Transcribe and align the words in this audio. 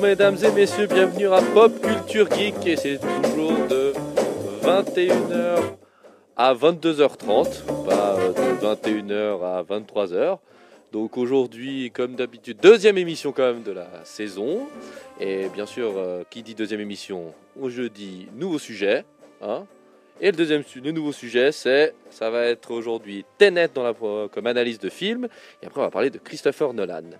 Mesdames 0.00 0.36
et 0.42 0.50
messieurs, 0.50 0.86
bienvenue 0.86 1.28
à 1.28 1.40
Pop 1.40 1.72
Culture 1.80 2.28
Geek 2.30 2.66
et 2.66 2.76
c'est 2.76 2.98
toujours 2.98 3.52
de 3.68 3.92
21h 4.62 5.60
à 6.36 6.54
22h30, 6.54 7.64
pas 7.86 8.16
euh, 8.18 8.32
de 8.32 8.66
21h 8.66 9.42
à 9.42 9.62
23h. 9.62 10.38
Donc 10.92 11.16
aujourd'hui, 11.16 11.92
comme 11.92 12.16
d'habitude, 12.16 12.58
deuxième 12.60 12.98
émission 12.98 13.30
quand 13.32 13.44
même 13.44 13.62
de 13.62 13.70
la 13.70 13.88
saison. 14.04 14.66
Et 15.20 15.48
bien 15.50 15.66
sûr, 15.66 15.92
euh, 15.96 16.24
qui 16.28 16.42
dit 16.42 16.54
deuxième 16.54 16.80
émission, 16.80 17.32
au 17.60 17.70
jeudi, 17.70 18.26
nouveau 18.34 18.58
sujet. 18.58 19.04
Hein 19.42 19.64
et 20.20 20.30
le 20.30 20.36
deuxième 20.36 20.62
le 20.82 20.90
nouveau 20.92 21.12
sujet, 21.12 21.52
c'est, 21.52 21.94
ça 22.10 22.30
va 22.30 22.44
être 22.46 22.72
aujourd'hui 22.72 23.24
Tenet 23.38 23.68
dans 23.74 23.82
la, 23.82 23.94
comme 24.28 24.46
analyse 24.46 24.78
de 24.78 24.88
film. 24.88 25.28
Et 25.62 25.66
après, 25.66 25.80
on 25.80 25.84
va 25.84 25.90
parler 25.90 26.10
de 26.10 26.18
Christopher 26.18 26.72
Nolan. 26.72 27.10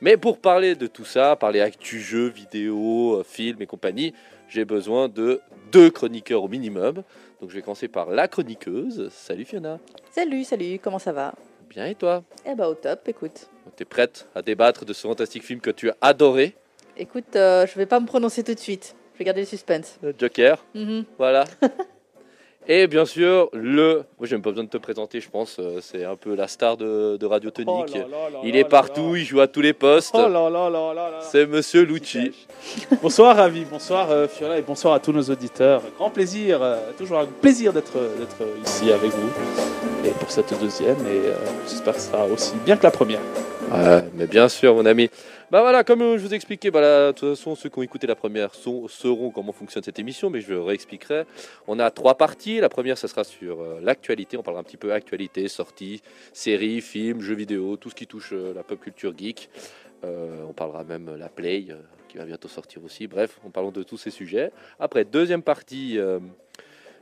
Mais 0.00 0.16
pour 0.16 0.38
parler 0.38 0.74
de 0.74 0.86
tout 0.86 1.04
ça, 1.04 1.36
parler 1.36 1.60
actu, 1.60 2.00
jeux, 2.00 2.28
vidéo, 2.28 3.16
euh, 3.20 3.22
films 3.24 3.60
et 3.60 3.66
compagnie, 3.66 4.14
j'ai 4.48 4.64
besoin 4.64 5.08
de 5.08 5.40
deux 5.72 5.90
chroniqueurs 5.90 6.42
au 6.42 6.48
minimum. 6.48 7.02
Donc 7.40 7.50
je 7.50 7.54
vais 7.54 7.62
commencer 7.62 7.88
par 7.88 8.10
la 8.10 8.26
chroniqueuse. 8.26 9.08
Salut 9.12 9.44
Fiona. 9.44 9.78
Salut, 10.10 10.44
salut, 10.44 10.78
comment 10.82 10.98
ça 10.98 11.12
va? 11.12 11.34
Bien 11.68 11.86
et 11.86 11.94
toi? 11.94 12.24
Eh 12.46 12.54
bah 12.54 12.68
au 12.68 12.74
top, 12.74 13.06
écoute. 13.08 13.48
T'es 13.76 13.84
prête 13.84 14.26
à 14.34 14.42
débattre 14.42 14.84
de 14.84 14.92
ce 14.92 15.06
fantastique 15.06 15.44
film 15.44 15.60
que 15.60 15.70
tu 15.70 15.90
as 15.90 15.96
adoré? 16.00 16.54
Écoute, 16.96 17.36
euh, 17.36 17.66
je 17.66 17.74
vais 17.76 17.86
pas 17.86 18.00
me 18.00 18.06
prononcer 18.06 18.42
tout 18.42 18.54
de 18.54 18.58
suite. 18.58 18.96
Je 19.14 19.18
vais 19.18 19.24
garder 19.24 19.42
le 19.42 19.46
suspense. 19.46 19.98
le 20.02 20.14
Joker, 20.18 20.64
Mhm. 20.74 21.04
voilà. 21.18 21.44
Et 22.72 22.86
bien 22.86 23.04
sûr, 23.04 23.48
le. 23.52 24.04
Moi, 24.16 24.28
j'ai 24.28 24.36
même 24.36 24.42
pas 24.42 24.50
besoin 24.50 24.62
de 24.62 24.68
te 24.68 24.76
présenter, 24.76 25.20
je 25.20 25.28
pense. 25.28 25.56
euh, 25.58 25.78
C'est 25.80 26.04
un 26.04 26.14
peu 26.14 26.36
la 26.36 26.46
star 26.46 26.76
de, 26.76 27.16
de 27.16 27.26
Radio 27.26 27.50
Tonique. 27.50 27.98
il 28.44 28.54
est 28.54 28.62
partout, 28.62 29.16
il 29.16 29.24
joue 29.24 29.40
à 29.40 29.48
tous 29.48 29.60
les 29.60 29.72
postes. 29.72 30.12
Oh 30.14 30.28
là 30.28 30.48
là 30.48 30.70
là 30.70 30.94
là 30.94 31.10
là. 31.10 31.18
C'est 31.20 31.46
Monsieur 31.46 31.82
Lucci. 31.82 32.30
Bonsoir 33.02 33.34
Ravi, 33.34 33.64
bonsoir 33.64 34.08
euh, 34.12 34.28
Fiona 34.28 34.56
et 34.56 34.62
bonsoir 34.62 34.94
à 34.94 35.00
tous 35.00 35.10
nos 35.10 35.22
auditeurs. 35.24 35.82
Grand 35.96 36.10
plaisir, 36.10 36.62
euh, 36.62 36.76
toujours 36.96 37.18
un 37.18 37.26
plaisir 37.26 37.72
d'être 37.72 37.94
d'être 38.18 38.48
ici 38.64 38.92
avec 38.92 39.10
vous 39.10 39.30
et 40.06 40.10
pour 40.10 40.30
cette 40.30 40.54
deuxième 40.60 40.98
et 41.08 41.26
euh, 41.26 41.34
j'espère 41.68 41.94
que 41.94 42.00
ce 42.00 42.06
sera 42.10 42.24
aussi 42.26 42.54
bien 42.64 42.76
que 42.76 42.84
la 42.84 42.92
première. 42.92 43.20
Ouais, 43.72 44.04
mais 44.14 44.26
bien 44.28 44.48
sûr, 44.48 44.76
mon 44.76 44.86
ami. 44.86 45.10
Bah 45.50 45.62
voilà, 45.62 45.82
comme 45.82 46.00
euh, 46.02 46.16
je 46.16 46.22
vous 46.24 46.32
ai 46.32 46.36
expliqué, 46.36 46.70
bah 46.70 46.80
là, 46.80 47.06
de 47.08 47.18
toute 47.18 47.30
façon, 47.30 47.56
ceux 47.56 47.68
qui 47.68 47.76
ont 47.76 47.82
écouté 47.82 48.06
la 48.06 48.14
première 48.14 48.54
sont- 48.54 48.86
sauront 48.86 49.30
comment 49.32 49.50
fonctionne 49.50 49.82
cette 49.82 49.98
émission, 49.98 50.30
mais 50.30 50.40
je 50.40 50.54
réexpliquerai. 50.54 51.24
On 51.66 51.80
a 51.80 51.90
trois 51.90 52.14
parties. 52.16 52.60
La 52.60 52.68
première, 52.68 52.96
ça 52.96 53.08
sera 53.08 53.24
sur 53.24 53.60
euh, 53.60 53.80
l'actualité. 53.82 54.36
On 54.36 54.44
parlera 54.44 54.60
un 54.60 54.64
petit 54.64 54.76
peu 54.76 54.92
actualité, 54.92 55.48
sorties, 55.48 56.02
séries, 56.32 56.80
films, 56.80 57.20
jeux 57.20 57.34
vidéo, 57.34 57.76
tout 57.76 57.90
ce 57.90 57.96
qui 57.96 58.06
touche 58.06 58.30
euh, 58.32 58.54
la 58.54 58.62
pop 58.62 58.80
culture 58.80 59.12
geek. 59.16 59.50
On 60.02 60.54
parlera 60.54 60.82
même 60.82 61.14
la 61.16 61.28
Play, 61.28 61.66
qui 62.08 62.16
va 62.16 62.24
bientôt 62.24 62.48
sortir 62.48 62.82
aussi. 62.82 63.06
Bref, 63.06 63.38
on 63.44 63.50
parlera 63.50 63.70
de 63.70 63.82
tous 63.82 63.98
ces 63.98 64.10
sujets. 64.10 64.50
Après, 64.78 65.04
deuxième 65.04 65.42
partie. 65.42 65.98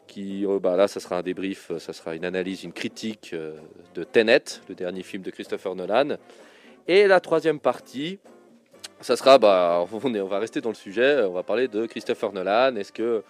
qui, 0.08 0.44
bah 0.60 0.74
là, 0.74 0.88
ça 0.88 0.98
sera 0.98 1.18
un 1.18 1.22
débrief, 1.22 1.70
ça 1.78 1.92
sera 1.92 2.16
une 2.16 2.24
analyse, 2.24 2.64
une 2.64 2.72
critique 2.72 3.36
de 3.94 4.02
Tenet, 4.02 4.42
le 4.68 4.74
dernier 4.74 5.04
film 5.04 5.22
de 5.22 5.30
Christopher 5.30 5.76
Nolan. 5.76 6.16
Et 6.88 7.06
la 7.06 7.20
troisième 7.20 7.60
partie, 7.60 8.18
ça 9.00 9.16
sera, 9.16 9.38
bah, 9.38 9.84
on, 9.92 10.26
va 10.26 10.38
rester 10.38 10.60
dans 10.60 10.70
le 10.70 10.74
sujet, 10.74 11.22
on 11.22 11.32
va 11.32 11.42
parler 11.42 11.68
de 11.68 11.86
Christopher 11.86 12.32
Nolan. 12.32 12.76
Est-ce 12.76 12.92
que 12.92 13.22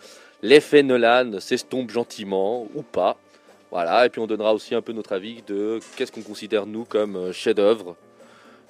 l'effet 0.43 0.83
Nolan 0.83 1.41
s'estompe 1.41 1.91
gentiment 1.91 2.67
ou 2.75 2.83
pas? 2.83 3.17
Voilà, 3.71 4.07
et 4.07 4.09
puis 4.09 4.21
on 4.21 4.27
donnera 4.27 4.55
aussi 4.55 4.75
un 4.75 4.81
peu 4.81 4.93
notre 4.93 5.13
avis 5.13 5.43
de 5.47 5.79
qu'est-ce 5.97 6.11
qu'on 6.11 6.23
considère 6.23 6.65
nous 6.65 6.87
comme 6.87 7.17
euh, 7.17 7.33
chef-d'œuvre 7.33 7.97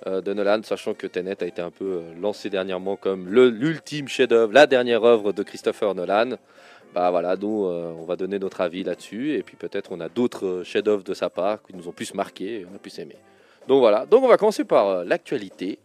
euh, 0.09 0.21
de 0.21 0.33
Nolan, 0.35 0.61
sachant 0.65 0.93
que 0.93 1.07
Tenet 1.07 1.41
a 1.41 1.47
été 1.47 1.63
un 1.63 1.71
peu 1.71 1.85
euh, 1.85 2.21
lancé 2.21 2.51
dernièrement 2.51 2.97
comme 2.97 3.29
l'ultime 3.29 4.09
chef-d'œuvre, 4.09 4.53
la 4.53 4.67
dernière 4.67 5.05
œuvre 5.05 5.33
de 5.33 5.45
Christopher 5.45 5.95
Nolan. 5.95 6.31
Bah 6.95 7.11
voilà, 7.11 7.37
nous, 7.37 7.67
on 7.67 8.05
va 8.07 8.17
donner 8.17 8.39
notre 8.39 8.63
avis 8.63 8.83
là-dessus, 8.83 9.35
et 9.35 9.43
puis 9.43 9.57
peut-être 9.57 9.93
on 9.93 10.01
a 10.01 10.09
d'autres 10.09 10.63
chefs-d'œuvre 10.65 11.05
de 11.05 11.13
sa 11.13 11.29
part 11.29 11.63
qui 11.63 11.77
nous 11.77 11.87
ont 11.87 11.93
plus 11.93 12.15
marqué 12.15 12.61
et 12.61 12.67
on 12.73 12.75
a 12.75 12.79
plus 12.79 12.99
aimé. 12.99 13.15
Donc 13.69 13.81
voilà, 13.81 14.07
donc 14.07 14.25
on 14.25 14.27
va 14.27 14.39
commencer 14.39 14.65
par 14.65 15.05
l'actualité. 15.05 15.79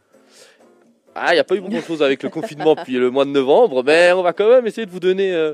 Ah, 1.16 1.32
il 1.32 1.36
n'y 1.36 1.40
a 1.40 1.44
pas 1.44 1.56
eu 1.56 1.62
beaucoup 1.62 1.76
de 1.76 1.82
choses 1.82 2.02
avec 2.04 2.24
le 2.24 2.30
confinement 2.30 2.76
depuis 2.76 2.98
le 2.98 3.10
mois 3.12 3.26
de 3.26 3.30
novembre, 3.30 3.84
mais 3.84 4.12
on 4.14 4.24
va 4.24 4.34
quand 4.34 4.50
même 4.50 4.66
essayer 4.66 4.86
de 4.86 4.92
vous 4.92 5.00
donner 5.00 5.32
euh, 5.34 5.54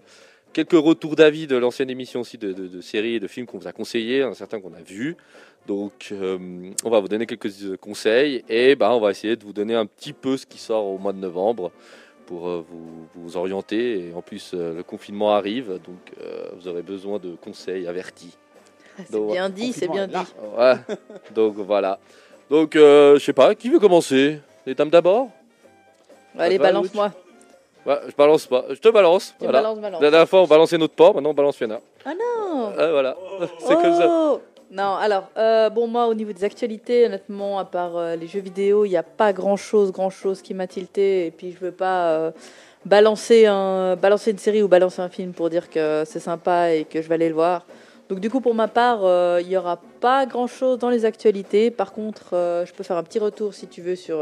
quelques 0.54 0.72
retours 0.74 1.16
d'avis 1.16 1.48
de 1.48 1.58
l'ancienne 1.58 1.90
émission 1.90 2.22
aussi 2.22 2.38
de, 2.38 2.54
de- 2.54 2.68
de 2.68 2.82
séries 2.82 3.16
et 3.16 3.20
de 3.20 3.28
films 3.28 3.46
qu'on 3.46 3.58
vous 3.58 3.68
a 3.68 3.72
conseillés, 3.74 4.22
un 4.24 4.34
certain 4.34 4.62
qu'on 4.62 4.74
a 4.74 4.82
vu. 4.82 5.18
Donc 5.68 6.10
euh, 6.14 6.38
on 6.86 6.90
va 6.90 7.00
vous 7.02 7.10
donner 7.10 7.26
quelques 7.26 7.64
euh, 7.64 7.76
conseils 7.78 8.44
et 8.48 8.76
bah, 8.76 8.94
on 8.96 9.00
va 9.02 9.12
essayer 9.12 9.36
de 9.36 9.44
vous 9.44 9.54
donner 9.54 9.76
un 9.76 9.86
petit 9.86 10.14
peu 10.14 10.38
ce 10.38 10.46
qui 10.46 10.58
sort 10.58 10.86
au 10.86 10.98
mois 10.98 11.12
de 11.14 11.20
novembre 11.20 11.72
pour 12.26 12.48
euh, 12.48 12.66
vous, 12.70 13.08
vous 13.16 13.38
orienter. 13.38 14.08
Et 14.10 14.14
en 14.14 14.22
plus, 14.22 14.52
euh, 14.54 14.76
le 14.78 14.84
confinement 14.84 15.34
arrive, 15.34 15.74
donc 15.86 16.00
euh, 16.22 16.48
vous 16.58 16.68
aurez 16.70 16.82
besoin 16.84 17.20
de 17.20 17.36
conseils 17.36 17.86
avertis. 17.88 18.36
C'est 18.98 19.12
Donc, 19.12 19.32
bien 19.32 19.50
dit, 19.50 19.74
c'est 19.74 19.88
bien 19.90 20.08
dit. 20.08 20.16
Ouais. 20.58 20.76
Donc 21.36 21.56
voilà. 21.58 22.00
Donc 22.50 22.76
euh, 22.76 23.16
je 23.20 23.26
sais 23.26 23.34
pas, 23.34 23.54
qui 23.56 23.70
veut 23.70 23.80
commencer? 23.80 24.40
Les 24.66 24.76
dames 24.76 24.90
d'abord? 24.90 25.30
Allez, 26.38 26.58
balance-moi. 26.58 27.12
Ouais, 27.86 27.96
je 28.08 28.16
balance 28.16 28.46
pas, 28.46 28.66
je 28.70 28.76
te 28.76 28.90
balance. 28.90 29.34
Tu 29.40 29.46
Voilà. 29.46 29.62
balances, 29.62 29.80
balance. 29.80 30.02
La 30.02 30.12
dernière 30.12 30.30
fois 30.30 30.42
on 30.42 30.48
balançait 30.48 30.78
notre 30.78 30.94
porc, 30.96 31.16
maintenant 31.16 31.30
on 31.30 31.34
balance 31.34 31.56
Fiona. 31.56 31.80
Ah 32.06 32.12
non 32.14 32.68
Ouais, 32.78 32.92
voilà. 32.92 33.16
C'est 33.60 33.76
comme 33.76 33.96
ça. 33.96 34.08
Oh 34.10 34.42
Non, 34.70 34.96
alors, 34.96 35.30
euh, 35.38 35.70
bon, 35.70 35.88
moi, 35.88 36.08
au 36.08 36.14
niveau 36.14 36.32
des 36.34 36.44
actualités, 36.44 37.06
honnêtement, 37.06 37.58
à 37.58 37.66
part 37.66 37.98
euh, 37.98 38.16
les 38.16 38.28
jeux 38.28 38.42
vidéo, 38.42 38.86
il 38.86 38.90
n'y 38.90 38.98
a 38.98 39.04
pas 39.04 39.34
grand-chose, 39.34 39.92
grand-chose 39.92 40.42
qui 40.42 40.54
m'a 40.54 40.68
tilté. 40.68 41.26
Et 41.28 41.32
puis, 41.32 41.52
je 41.52 41.66
veux 41.66 41.72
pas 41.72 42.10
euh, 42.12 42.32
balancer, 42.86 43.46
un, 43.46 43.96
balancer 43.96 44.32
une 44.32 44.38
série 44.38 44.62
ou 44.62 44.68
balancer 44.68 45.02
un 45.02 45.10
film 45.10 45.32
pour 45.32 45.50
dire 45.50 45.70
que 45.70 46.04
c'est 46.06 46.20
sympa 46.20 46.72
et 46.72 46.84
que 46.86 47.02
je 47.02 47.08
vais 47.08 47.16
aller 47.16 47.30
le 47.30 47.36
voir. 47.36 47.66
Donc, 48.10 48.20
du 48.20 48.30
coup, 48.30 48.42
pour 48.42 48.54
ma 48.56 48.68
part, 48.68 49.00
il 49.40 49.48
n'y 49.48 49.56
aura 49.58 49.80
pas 50.02 50.26
grand-chose 50.26 50.80
dans 50.80 50.90
les 50.90 51.06
actualités. 51.06 51.70
Par 51.72 51.94
contre, 51.94 52.30
je 52.32 52.74
peux 52.74 52.84
faire 52.84 52.98
un 52.98 53.04
petit 53.04 53.20
retour, 53.20 53.54
si 53.54 53.68
tu 53.68 53.82
veux, 53.84 53.96
sur 53.96 54.18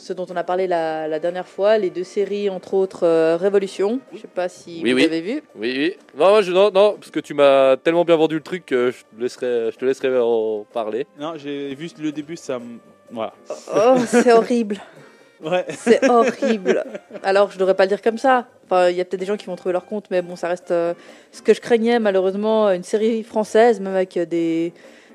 ce 0.00 0.12
dont 0.12 0.26
on 0.30 0.36
a 0.36 0.44
parlé 0.44 0.66
la, 0.66 1.06
la 1.08 1.18
dernière 1.18 1.46
fois. 1.46 1.78
Les 1.78 1.90
deux 1.90 2.04
séries, 2.04 2.48
entre 2.50 2.74
autres, 2.74 3.04
euh, 3.06 3.36
Révolution. 3.36 4.00
Je 4.12 4.18
sais 4.18 4.26
pas 4.28 4.48
si 4.48 4.80
Oui, 4.82 4.92
vous 4.92 4.96
oui. 4.98 5.04
avez 5.04 5.20
vu. 5.20 5.42
Oui, 5.54 5.74
oui. 5.76 5.96
Non, 6.18 6.40
je, 6.40 6.52
non, 6.52 6.70
non, 6.70 6.94
parce 6.98 7.10
que 7.10 7.20
tu 7.20 7.34
m'as 7.34 7.76
tellement 7.76 8.04
bien 8.04 8.16
vendu 8.16 8.36
le 8.36 8.40
truc 8.42 8.66
que 8.66 8.90
je 8.90 8.98
te 9.16 9.20
laisserai, 9.20 9.70
je 9.72 9.76
te 9.76 9.84
laisserai 9.84 10.18
en 10.18 10.64
parler. 10.72 11.06
Non, 11.18 11.34
j'ai 11.36 11.74
vu 11.74 11.88
le 11.98 12.12
début, 12.12 12.36
ça 12.36 12.58
me... 12.58 12.78
Voilà. 13.10 13.32
Oh, 13.74 13.96
c'est 14.06 14.32
horrible. 14.32 14.78
Ouais. 15.42 15.64
C'est 15.70 16.06
horrible. 16.06 16.84
Alors, 17.22 17.50
je 17.50 17.56
devrais 17.58 17.72
pas 17.74 17.84
le 17.84 17.88
dire 17.88 18.02
comme 18.02 18.18
ça. 18.18 18.46
Enfin, 18.66 18.90
il 18.90 18.96
y 18.96 19.00
a 19.00 19.06
peut-être 19.06 19.20
des 19.20 19.24
gens 19.24 19.38
qui 19.38 19.46
vont 19.46 19.56
trouver 19.56 19.72
leur 19.72 19.86
compte, 19.86 20.04
mais 20.10 20.20
bon, 20.20 20.36
ça 20.36 20.48
reste 20.48 20.70
euh, 20.70 20.92
ce 21.32 21.40
que 21.40 21.54
je 21.54 21.62
craignais, 21.62 21.98
malheureusement, 21.98 22.68
une 22.70 22.82
série 22.82 23.22
française, 23.22 23.80
même 23.80 23.94
avec 23.94 24.18
des, 24.18 24.74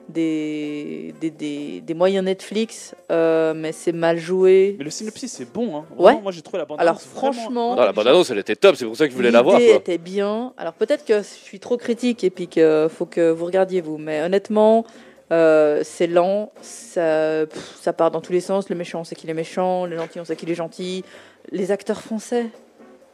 des, 0.09 1.13
des, 1.19 1.29
des, 1.31 1.81
des 1.81 1.93
moyens 1.93 2.23
Netflix, 2.25 2.95
euh, 3.11 3.53
mais 3.55 3.71
c'est 3.71 3.91
mal 3.91 4.17
joué. 4.19 4.75
Mais 4.77 4.83
le 4.85 4.89
synopsis 4.91 5.31
c'est 5.31 5.51
bon. 5.51 5.77
Hein. 5.77 5.85
Ouais. 5.97 6.19
Moi 6.21 6.31
j'ai 6.31 6.41
trouvé 6.41 6.59
la 6.59 6.65
bande 6.65 6.79
Alors, 6.79 7.01
franchement- 7.01 7.75
Non, 7.75 7.81
la 7.81 7.91
bande 7.91 8.07
annonce, 8.07 8.29
elle 8.29 8.37
était 8.39 8.55
top, 8.55 8.75
c'est 8.75 8.85
pour 8.85 8.95
ça 8.95 9.05
que 9.05 9.11
je 9.11 9.15
voulais 9.15 9.31
la 9.31 9.41
voir. 9.41 9.59
L'idée 9.59 9.73
était 9.73 9.97
bien. 9.97 10.53
Alors, 10.57 10.73
peut-être 10.73 11.05
que 11.05 11.17
je 11.19 11.23
suis 11.23 11.59
trop 11.59 11.77
critique 11.77 12.23
et 12.23 12.29
puis 12.29 12.47
qu'il 12.47 12.87
faut 12.89 13.05
que 13.05 13.31
vous 13.31 13.45
regardiez 13.45 13.81
vous, 13.81 13.97
mais 13.97 14.21
honnêtement, 14.21 14.85
euh, 15.31 15.81
c'est 15.83 16.07
lent, 16.07 16.51
ça, 16.61 17.45
pff, 17.49 17.77
ça 17.81 17.91
part 17.93 18.11
dans 18.11 18.21
tous 18.21 18.31
les 18.31 18.41
sens. 18.41 18.69
Le 18.69 18.75
méchant, 18.75 18.99
on 19.01 19.03
sait 19.03 19.15
qu'il 19.15 19.29
est 19.29 19.33
méchant, 19.33 19.85
le 19.85 19.97
gentil, 19.97 20.19
on 20.19 20.25
sait 20.25 20.35
qu'il 20.35 20.49
est 20.51 20.55
gentil. 20.55 21.03
Les 21.51 21.71
acteurs 21.71 22.01
français, 22.01 22.45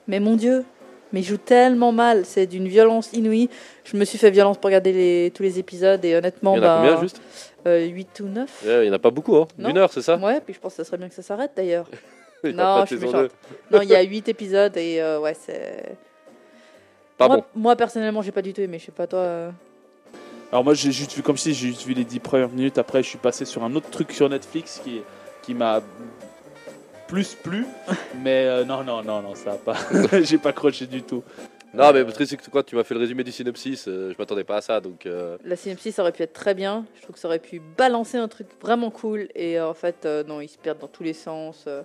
mais 0.08 0.20
mon 0.20 0.36
Dieu, 0.36 0.66
mais 1.14 1.20
ils 1.22 1.26
jouent 1.26 1.38
tellement 1.38 1.92
mal, 1.92 2.26
c'est 2.26 2.46
d'une 2.48 2.68
violence 2.68 3.12
inouïe. 3.14 3.50
Je 3.84 3.98
me 3.98 4.06
suis 4.06 4.18
fait 4.18 4.32
violence 4.32 4.58
pour 4.58 4.66
regarder 4.68 4.94
les, 4.94 5.32
tous 5.34 5.44
les 5.44 5.60
épisodes 5.60 6.04
et 6.06 6.16
honnêtement, 6.16 6.56
Il 6.56 6.64
y 6.64 6.66
en 6.66 6.70
a 6.70 6.78
combien 6.78 7.02
juste 7.02 7.22
8 7.66 8.20
ou 8.22 8.26
9 8.28 8.64
Ouais, 8.66 8.86
Il 8.86 8.88
y 8.88 8.90
en 8.90 8.94
a 8.94 9.00
pas 9.00 9.12
beaucoup, 9.12 9.36
hein. 9.38 9.48
Une 9.60 9.78
heure, 9.78 9.92
c'est 9.92 10.02
ça 10.02 10.18
Ouais, 10.18 10.40
puis 10.42 10.54
je 10.54 10.60
pense 10.60 10.74
que 10.74 10.78
ça 10.78 10.84
serait 10.84 10.98
bien 10.98 11.10
que 11.10 11.16
ça 11.16 11.22
s'arrête 11.22 11.52
d'ailleurs. 11.56 11.86
Il 12.44 12.56
Non, 12.56 12.86
je 12.90 12.96
suis. 12.96 13.06
Non, 13.70 13.82
il 13.84 13.90
y 13.90 13.96
a 13.96 14.02
8 14.02 14.28
épisodes 14.30 14.76
et 14.76 15.00
euh, 15.00 15.20
ouais, 15.20 15.36
c'est. 15.40 15.96
Pas 17.18 17.28
moi, 17.28 17.38
bon. 17.38 17.44
moi, 17.54 17.76
personnellement, 17.76 18.24
j'ai 18.24 18.32
pas 18.32 18.42
du 18.42 18.52
tout 18.52 18.62
aimé. 18.62 18.80
Je 18.80 18.86
sais 18.86 18.92
pas 18.92 19.06
toi. 19.06 19.20
euh. 19.20 19.52
Alors 20.52 20.64
moi 20.66 20.74
j'ai 20.74 20.92
juste 20.92 21.14
vu 21.14 21.22
comme 21.22 21.38
si 21.38 21.54
j'ai 21.54 21.68
juste 21.68 21.84
vu 21.86 21.94
les 21.94 22.04
10 22.04 22.20
premières 22.20 22.50
minutes. 22.50 22.78
Après 22.78 23.02
je 23.04 23.08
suis 23.08 23.18
passé 23.18 23.46
sur 23.46 23.64
un 23.64 23.74
autre 23.76 23.90
truc 23.90 24.12
sur 24.12 24.28
Netflix 24.28 24.82
qui, 24.84 25.02
qui 25.44 25.54
m'a 25.54 25.82
plus 27.12 27.36
plu. 27.36 27.66
mais 28.24 28.46
euh, 28.46 28.64
non, 28.66 28.84
non, 28.84 29.04
non, 29.04 29.22
non, 29.22 29.36
ça 29.36 29.52
a 29.52 29.58
pas. 29.58 29.76
j'ai 30.24 30.38
pas 30.38 30.54
croché 30.54 30.86
du 30.88 31.04
tout. 31.04 31.24
Non, 31.74 31.92
mais 31.94 32.04
le 32.04 32.12
truc, 32.12 32.28
c'est 32.28 32.36
que 32.38 32.50
quoi, 32.50 32.64
tu 32.64 32.76
m'as 32.76 32.84
fait 32.84 32.94
le 32.94 33.00
résumé 33.00 33.24
du 33.24 33.32
synopsis, 33.32 33.86
euh, 33.88 34.12
je 34.12 34.18
m'attendais 34.20 34.44
pas 34.44 34.58
à 34.58 34.62
ça, 34.62 34.82
donc. 34.82 35.06
euh, 35.06 35.38
La 35.46 35.56
synopsis 35.56 35.96
ça 35.96 36.02
aurait 36.02 36.12
pu 36.12 36.24
être 36.24 36.34
très 36.34 36.54
bien. 36.54 36.86
Je 36.98 37.02
trouve 37.04 37.14
que 37.16 37.20
ça 37.22 37.28
aurait 37.30 37.40
pu 37.40 37.62
balancer 37.78 38.18
un 38.18 38.28
truc 38.28 38.48
vraiment 38.62 38.90
cool. 38.92 39.28
Et 39.36 39.58
euh, 39.60 39.70
en 39.70 39.74
fait, 39.74 40.06
euh, 40.06 40.24
non, 40.26 40.42
ils 40.42 40.50
se 40.50 40.58
perdent 40.58 40.80
dans 40.80 40.88
tous 40.88 41.04
les 41.04 41.14
sens. 41.14 41.64
euh. 41.68 41.84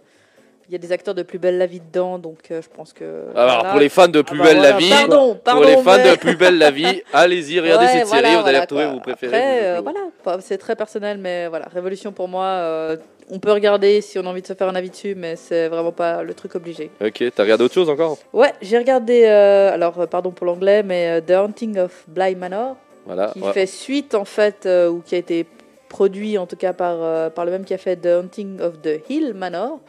il 0.69 0.73
y 0.73 0.75
a 0.75 0.78
des 0.78 0.90
acteurs 0.90 1.14
de 1.14 1.23
Plus 1.23 1.38
belle 1.38 1.58
la 1.58 1.67
vie 1.67 1.78
dedans, 1.81 2.19
donc 2.19 2.50
euh, 2.50 2.61
je 2.62 2.69
pense 2.69 2.93
que. 2.93 3.05
Alors, 3.37 3.58
voilà. 3.58 3.70
pour 3.70 3.78
les 3.81 3.88
fans 3.88 4.08
de 4.08 4.23
Plus 4.23 4.38
belle 4.40 4.56
la 4.56 4.73
Voilà, 4.73 4.76
vie, 4.78 4.90
Pardon, 4.90 5.34
pardon. 5.44 5.61
pour 5.62 5.70
les 5.70 5.76
fans 5.84 5.96
mais- 5.99 6.11
de 6.12 6.17
Plus 6.19 6.37
belle 6.37 6.58
la 6.58 6.70
vie, 6.73 7.02
allez-y, 7.12 7.61
regardez 7.61 7.87
Ouais, 7.87 7.93
cette 7.93 8.06
voilà, 8.08 8.28
série, 8.31 8.43
vous 8.43 8.49
allez 8.49 8.58
voilà, 8.58 8.61
retrouver 8.62 8.84
quoi. 8.87 8.93
vos 8.94 9.00
préférés. 9.00 9.37
Après, 9.37 9.61
vous 9.61 9.67
euh, 9.78 9.81
voilà, 9.82 10.00
pas- 10.25 10.40
c'est 10.40 10.58
très 10.58 10.75
personnel, 10.75 11.19
mais 11.19 11.46
voilà, 11.46 11.67
Révolution 11.73 12.11
pour 12.11 12.26
moi, 12.26 12.44
euh, 12.44 12.96
on 13.31 13.38
peut 13.38 13.52
regarder 13.52 14.00
si 14.00 14.19
on 14.19 14.26
a 14.26 14.28
envie 14.31 14.43
de 14.43 14.46
se 14.46 14.52
faire 14.55 14.69
un 14.69 14.75
avis 14.75 14.90
dessus, 14.90 15.14
mais 15.17 15.37
c'est 15.37 15.69
vraiment 15.69 15.93
pas 15.93 16.23
le 16.23 16.32
truc 16.34 16.55
obligé. 16.55 16.90
Ok, 17.05 17.23
t'as 17.34 17.43
regardé 17.43 17.64
autre 17.64 17.75
chose 17.75 17.90
encore? 17.90 18.19
Ouais, 18.32 18.52
j'ai 18.62 18.78
regardé, 18.78 19.25
euh, 19.26 19.73
alors 19.73 20.00
euh, 20.00 20.06
pardon 20.06 20.31
pour 20.31 20.46
l'anglais, 20.46 20.82
mais 20.82 21.19
euh, 21.19 21.20
The 21.20 21.31
Haunting 21.32 21.78
of 21.78 22.05
Bly 22.08 22.34
Manor, 22.37 22.76
Voilà. 23.05 23.28
qui 23.32 23.40
ouais. 23.40 23.52
fait 23.52 23.67
suite 23.67 24.14
en 24.14 24.25
fait, 24.25 24.67
euh, 24.67 24.88
ou 24.88 25.00
qui 25.05 25.14
a 25.14 25.19
été 25.19 25.46
produit 25.88 26.38
en 26.38 26.46
tout 26.46 26.56
cas 26.56 26.73
par, 26.73 26.96
euh, 27.02 27.31
par 27.31 27.44
le 27.44 27.50
même 27.52 27.64
qui 27.64 27.75
a 27.75 27.78
fait 27.78 27.96
The 27.96 28.06
Haunting 28.06 28.61
of 28.61 28.81
the 28.82 29.00
Hill 29.08 29.34
Manor, 29.34 29.81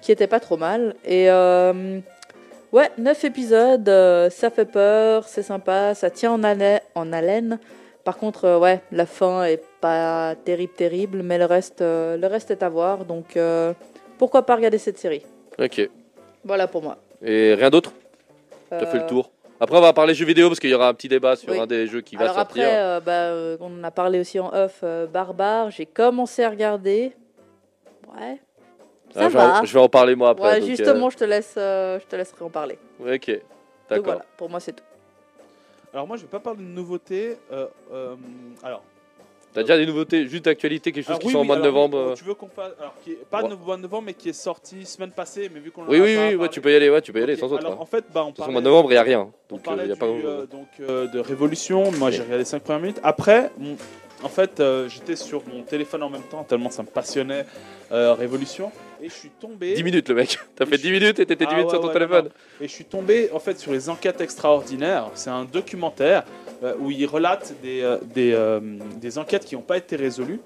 qui 0.00 0.12
était 0.12 0.26
pas 0.26 0.40
trop 0.40 0.56
mal. 0.56 0.94
Et 1.04 1.28
ouais, 2.72 2.90
9 2.98 3.24
épisodes, 3.24 3.90
ça 4.30 4.50
fait 4.50 4.64
peur, 4.66 5.24
c'est 5.26 5.42
sympa, 5.42 5.94
ça 5.94 6.10
tient 6.10 6.32
en, 6.32 6.42
hale- 6.44 6.80
en 6.94 7.12
haleine. 7.12 7.58
Par 8.06 8.18
contre, 8.18 8.44
euh, 8.44 8.58
ouais, 8.60 8.82
la 8.92 9.04
fin 9.04 9.42
est 9.46 9.60
pas 9.80 10.36
terrible, 10.44 10.72
terrible, 10.74 11.22
mais 11.24 11.38
le 11.38 11.44
reste, 11.44 11.82
euh, 11.82 12.16
le 12.16 12.28
reste 12.28 12.52
est 12.52 12.62
à 12.62 12.68
voir. 12.68 13.04
Donc 13.04 13.36
euh, 13.36 13.72
pourquoi 14.16 14.46
pas 14.46 14.54
regarder 14.54 14.78
cette 14.78 14.96
série 14.96 15.22
Ok. 15.58 15.90
Voilà 16.44 16.68
pour 16.68 16.84
moi. 16.84 16.98
Et 17.20 17.54
rien 17.54 17.68
d'autre? 17.68 17.92
T'as 18.70 18.86
fait 18.86 18.98
le 18.98 19.06
tour 19.06 19.32
Après, 19.58 19.76
on 19.76 19.80
va 19.80 19.92
parler 19.92 20.14
jeux 20.14 20.24
vidéo 20.24 20.46
parce 20.46 20.60
qu'il 20.60 20.70
y 20.70 20.74
aura 20.74 20.86
un 20.86 20.94
petit 20.94 21.08
débat 21.08 21.34
sur 21.34 21.50
Oui. 21.50 21.58
un 21.58 21.66
des 21.66 21.88
jeux 21.88 22.00
qui 22.00 22.14
va 22.14 22.26
sortir. 22.26 22.42
après, 22.42 22.76
euh, 22.76 23.00
bah, 23.00 23.10
euh, 23.12 23.56
on 23.60 23.76
en 23.80 23.82
a 23.82 23.90
parlé 23.90 24.20
aussi 24.20 24.38
en 24.38 24.54
off, 24.54 24.78
euh, 24.84 25.08
Barbare, 25.08 25.72
j'ai 25.72 25.86
commencé 25.86 26.44
à 26.44 26.50
regarder. 26.50 27.12
Ouais. 28.16 28.40
Ça 29.14 29.22
Ah, 29.24 29.28
je, 29.28 29.34
vais 29.36 29.40
en, 29.42 29.48
va. 29.48 29.64
je 29.64 29.74
vais 29.74 29.80
en 29.80 29.88
parler 29.88 30.14
moi 30.14 30.28
après. 30.28 30.48
ouais, 30.48 30.60
donc, 30.60 30.68
justement, 30.68 31.10
je 31.10 31.16
te 31.16 31.24
laisse, 31.24 31.54
je 31.56 32.06
te 32.06 32.14
laisserai 32.14 32.44
en 32.44 32.50
parler. 32.50 32.78
Ok, 33.00 33.40
d'accord. 33.90 34.04
voilà, 34.04 34.24
pour 34.36 34.48
moi 34.48 34.60
c'est 34.60 34.74
tout. 34.74 34.84
Alors 35.96 36.06
moi, 36.06 36.18
je 36.18 36.22
vais 36.22 36.28
pas 36.28 36.40
parler 36.40 36.58
de 36.58 36.68
nouveautés. 36.68 37.38
euh, 37.50 37.68
euh, 37.90 38.16
alors, 38.62 38.82
T'as 39.54 39.62
déjà 39.62 39.78
des 39.78 39.86
nouveautés, 39.86 40.28
juste 40.28 40.44
d'actualité, 40.44 40.92
quelque 40.92 41.04
chose 41.04 41.12
alors, 41.12 41.20
qui 41.20 41.26
oui, 41.28 41.32
sont 41.32 41.38
au 41.38 41.40
oui, 41.40 41.46
mois 41.46 41.56
de 41.56 41.62
novembre 41.62 41.96
euh, 41.96 42.14
Tu 42.14 42.24
veux 42.24 42.34
qu'on 42.34 42.48
parle 42.48 42.74
alors, 42.78 42.92
qui 43.02 43.12
est, 43.12 43.24
pas 43.30 43.42
Ouais. 43.42 43.48
de 43.48 43.54
mois 43.54 43.78
de 43.78 43.80
novembre, 43.80 44.02
mais 44.04 44.12
qui 44.12 44.28
est 44.28 44.34
sorti 44.34 44.84
semaine 44.84 45.10
passée, 45.12 45.50
mais 45.50 45.58
vu 45.58 45.70
qu'on 45.70 45.84
en 45.84 45.88
Oui, 45.88 45.98
a 45.98 46.02
oui, 46.02 46.14
pas 46.14 46.28
oui, 46.28 46.34
ouais, 46.34 46.48
tu 46.50 46.60
peux 46.60 46.70
y 46.70 46.74
aller, 46.74 46.90
ouais, 46.90 47.00
tu 47.00 47.14
peux 47.14 47.20
y 47.20 47.22
aller 47.22 47.36
sans 47.36 47.50
autre. 47.50 47.64
Alors 47.64 47.78
hein. 47.78 47.78
en 47.80 47.86
fait, 47.86 48.04
bah, 48.12 48.24
on 48.26 48.32
parlait, 48.32 48.52
mois 48.52 48.60
de 48.60 48.66
novembre, 48.66 48.90
il 48.90 48.96
n'y 48.96 48.98
a 48.98 49.02
rien. 49.02 49.20
on 49.20 49.54
Donc, 49.54 49.62
parlait 49.62 49.86
il 49.86 49.92
a 49.92 49.96
pas 49.96 50.04
euh, 50.04 50.44
donc 50.44 50.68
euh, 50.80 51.06
de 51.06 51.18
Révolution. 51.18 51.90
Moi, 51.92 52.10
j'ai 52.10 52.20
regardé 52.20 52.44
5 52.44 52.62
premières 52.62 52.82
minutes. 52.82 53.00
Après, 53.02 53.50
en 54.22 54.28
fait, 54.28 54.60
euh, 54.60 54.90
j'étais 54.90 55.16
sur 55.16 55.42
mon 55.48 55.62
téléphone 55.62 56.02
en 56.02 56.10
même 56.10 56.24
temps 56.24 56.44
tellement 56.44 56.68
ça 56.68 56.82
me 56.82 56.88
passionnait 56.88 57.46
euh, 57.92 58.12
Révolution 58.12 58.70
et 59.02 59.08
je 59.08 59.14
suis 59.14 59.30
tombé. 59.30 59.74
10 59.74 59.82
minutes, 59.82 60.08
le 60.08 60.14
mec. 60.14 60.38
T'as 60.54 60.66
fait 60.66 60.78
10 60.78 60.90
minutes 60.90 61.18
et 61.20 61.26
t'étais 61.26 61.46
10 61.46 61.50
Ah 61.50 61.54
minutes 61.56 61.70
sur 61.70 61.80
ton 61.80 61.88
ouais, 61.88 61.92
téléphone. 61.92 62.24
non, 62.24 62.30
Et 62.60 62.68
je 62.68 62.72
suis 62.72 62.84
tombé 62.84 63.30
en 63.32 63.38
fait 63.38 63.58
sur 63.58 63.72
les 63.72 63.88
enquêtes 63.88 64.20
extraordinaires. 64.20 65.10
C'est 65.14 65.30
un 65.30 65.44
documentaire 65.44 66.24
euh, 66.62 66.74
où 66.78 66.90
il 66.90 67.06
relate 67.06 67.54
des, 67.62 67.82
euh, 67.82 67.98
des, 68.14 68.32
euh, 68.32 68.60
des 69.00 69.18
enquêtes 69.18 69.44
qui 69.44 69.54
n'ont 69.56 69.62
pas 69.62 69.76
été 69.76 69.96
résolues. 69.96 70.40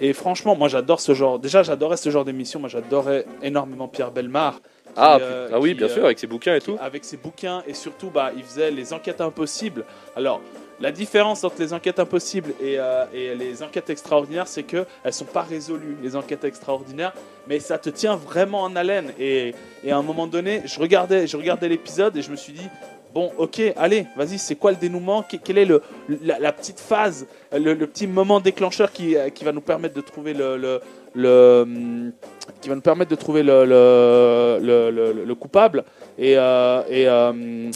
Et 0.00 0.12
franchement, 0.14 0.56
moi 0.56 0.68
j'adore 0.68 1.00
ce 1.00 1.12
genre. 1.14 1.38
Déjà, 1.38 1.62
j'adorais 1.62 1.96
ce 1.98 2.08
genre 2.10 2.24
d'émission. 2.24 2.58
Moi 2.60 2.68
j'adorais 2.70 3.26
énormément 3.42 3.86
Pierre 3.88 4.10
Belmar. 4.12 4.60
Ah, 4.96 5.18
euh, 5.20 5.48
ah 5.52 5.60
oui, 5.60 5.70
qui, 5.70 5.74
bien 5.76 5.86
euh, 5.86 5.94
sûr, 5.94 6.04
avec 6.04 6.18
ses 6.18 6.26
bouquins 6.26 6.54
et 6.54 6.60
tout. 6.60 6.76
avec 6.80 7.04
ses 7.04 7.16
bouquins 7.16 7.62
et 7.66 7.74
surtout 7.74 8.10
bah, 8.10 8.32
il 8.36 8.42
faisait 8.42 8.70
les 8.70 8.92
enquêtes 8.92 9.20
impossibles. 9.20 9.84
Alors 10.16 10.40
la 10.80 10.92
différence 10.92 11.44
entre 11.44 11.56
les 11.60 11.72
enquêtes 11.74 11.98
impossibles 11.98 12.54
et, 12.60 12.76
euh, 12.78 13.04
et 13.12 13.34
les 13.34 13.62
enquêtes 13.62 13.90
extraordinaires, 13.90 14.48
c'est 14.48 14.62
que 14.62 14.86
elles 15.04 15.12
sont 15.12 15.26
pas 15.26 15.42
résolues 15.42 15.96
les 16.02 16.16
enquêtes 16.16 16.44
extraordinaires, 16.44 17.12
mais 17.46 17.60
ça 17.60 17.76
te 17.76 17.90
tient 17.90 18.16
vraiment 18.16 18.62
en 18.62 18.74
haleine. 18.76 19.12
Et, 19.18 19.54
et 19.84 19.92
à 19.92 19.98
un 19.98 20.02
moment 20.02 20.26
donné, 20.26 20.62
je 20.64 20.80
regardais, 20.80 21.26
je 21.26 21.36
regardais 21.36 21.68
l'épisode 21.68 22.16
et 22.16 22.22
je 22.22 22.30
me 22.30 22.36
suis 22.36 22.52
dit. 22.54 22.66
Bon, 23.12 23.32
ok, 23.38 23.60
allez, 23.76 24.06
vas-y, 24.16 24.38
c'est 24.38 24.54
quoi 24.54 24.70
le 24.70 24.76
dénouement? 24.76 25.24
Que- 25.24 25.36
Quelle 25.36 25.58
est 25.58 25.64
le, 25.64 25.82
la, 26.22 26.38
la 26.38 26.52
petite 26.52 26.78
phase, 26.78 27.26
le, 27.52 27.74
le 27.74 27.86
petit 27.88 28.06
moment 28.06 28.38
déclencheur 28.38 28.92
qui, 28.92 29.16
euh, 29.16 29.30
qui 29.30 29.42
va 29.44 29.50
nous 29.50 29.60
permettre 29.60 29.96
de 29.96 30.00
trouver 30.00 30.32
le, 30.32 30.56
le, 30.56 30.80
qui 31.14 32.68
va 32.68 32.74
nous 32.74 32.80
permettre 32.80 33.10
de 33.10 33.16
trouver 33.16 33.42
le, 33.42 33.64
le, 33.64 34.58
le, 34.62 34.90
le- 35.12 35.24
le 35.24 35.34
coupable 35.34 35.84
et, 36.18 36.36
euh, 36.36 36.82
et, 36.88 37.08
euh, 37.08 37.70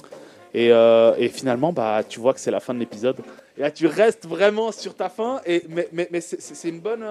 et, 0.53 0.71
euh, 0.73 1.15
et 1.19 1.29
finalement, 1.29 1.73
bah, 1.73 2.03
tu 2.09 2.21
vois 2.21 2.33
que 2.35 2.41
c'est 2.41 2.51
la 2.51 2.61
fin 2.61 2.75
de 2.75 2.79
l'épisode. 2.79 3.17
Là, 3.57 3.71
tu 3.71 3.87
restes 3.87 4.27
vraiment 4.27 4.73
sur 4.73 4.95
ta 4.95 5.09
fin. 5.09 5.41
Et, 5.47 5.63
mais 5.69 5.89
mais, 6.11 6.21
c'est- 6.21 6.69
une, 6.69 6.81
bonne, 6.81 7.05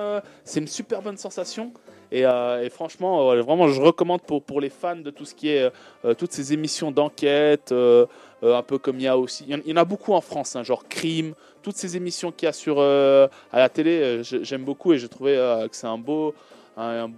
c'est 0.43 0.59
une 0.59 0.67
super 0.67 1.01
bonne 1.01 1.17
sensation. 1.17 1.71
Et, 2.11 2.21
et 2.21 2.69
franchement, 2.69 3.33
vraiment, 3.41 3.67
je 3.69 3.81
recommande 3.81 4.21
pour, 4.21 4.43
pour 4.43 4.61
les 4.61 4.69
fans 4.69 4.95
de 4.97 5.09
tout 5.09 5.25
ce 5.25 5.33
qui 5.33 5.49
est 5.49 5.71
toutes 6.17 6.31
ces 6.31 6.53
émissions 6.53 6.91
d'enquête, 6.91 7.73
un 7.73 8.61
peu 8.61 8.77
comme 8.77 8.97
il 8.97 9.03
y 9.03 9.07
a 9.07 9.17
aussi. 9.17 9.45
Il 9.47 9.51
y 9.53 9.55
en, 9.55 9.61
il 9.65 9.71
y 9.71 9.73
en 9.73 9.77
a 9.81 9.85
beaucoup 9.85 10.13
en 10.13 10.21
France, 10.21 10.55
hein, 10.55 10.63
genre 10.63 10.83
Crime, 10.87 11.33
toutes 11.63 11.75
ces 11.77 11.97
émissions 11.97 12.31
qu'il 12.31 12.45
y 12.45 12.49
a 12.49 12.53
sur, 12.53 12.75
euh, 12.79 13.27
à 13.51 13.57
la 13.59 13.69
télé, 13.69 13.99
euh, 14.01 14.23
je- 14.23 14.43
j'aime 14.43 14.63
beaucoup 14.63 14.93
et 14.93 14.97
j'ai 14.99 15.09
trouvé 15.09 15.35
euh, 15.35 15.67
que 15.67 15.75
c'est 15.75 15.87
un 15.87 15.97
beau. 15.97 16.35
un- 16.77 17.05
un- 17.05 17.11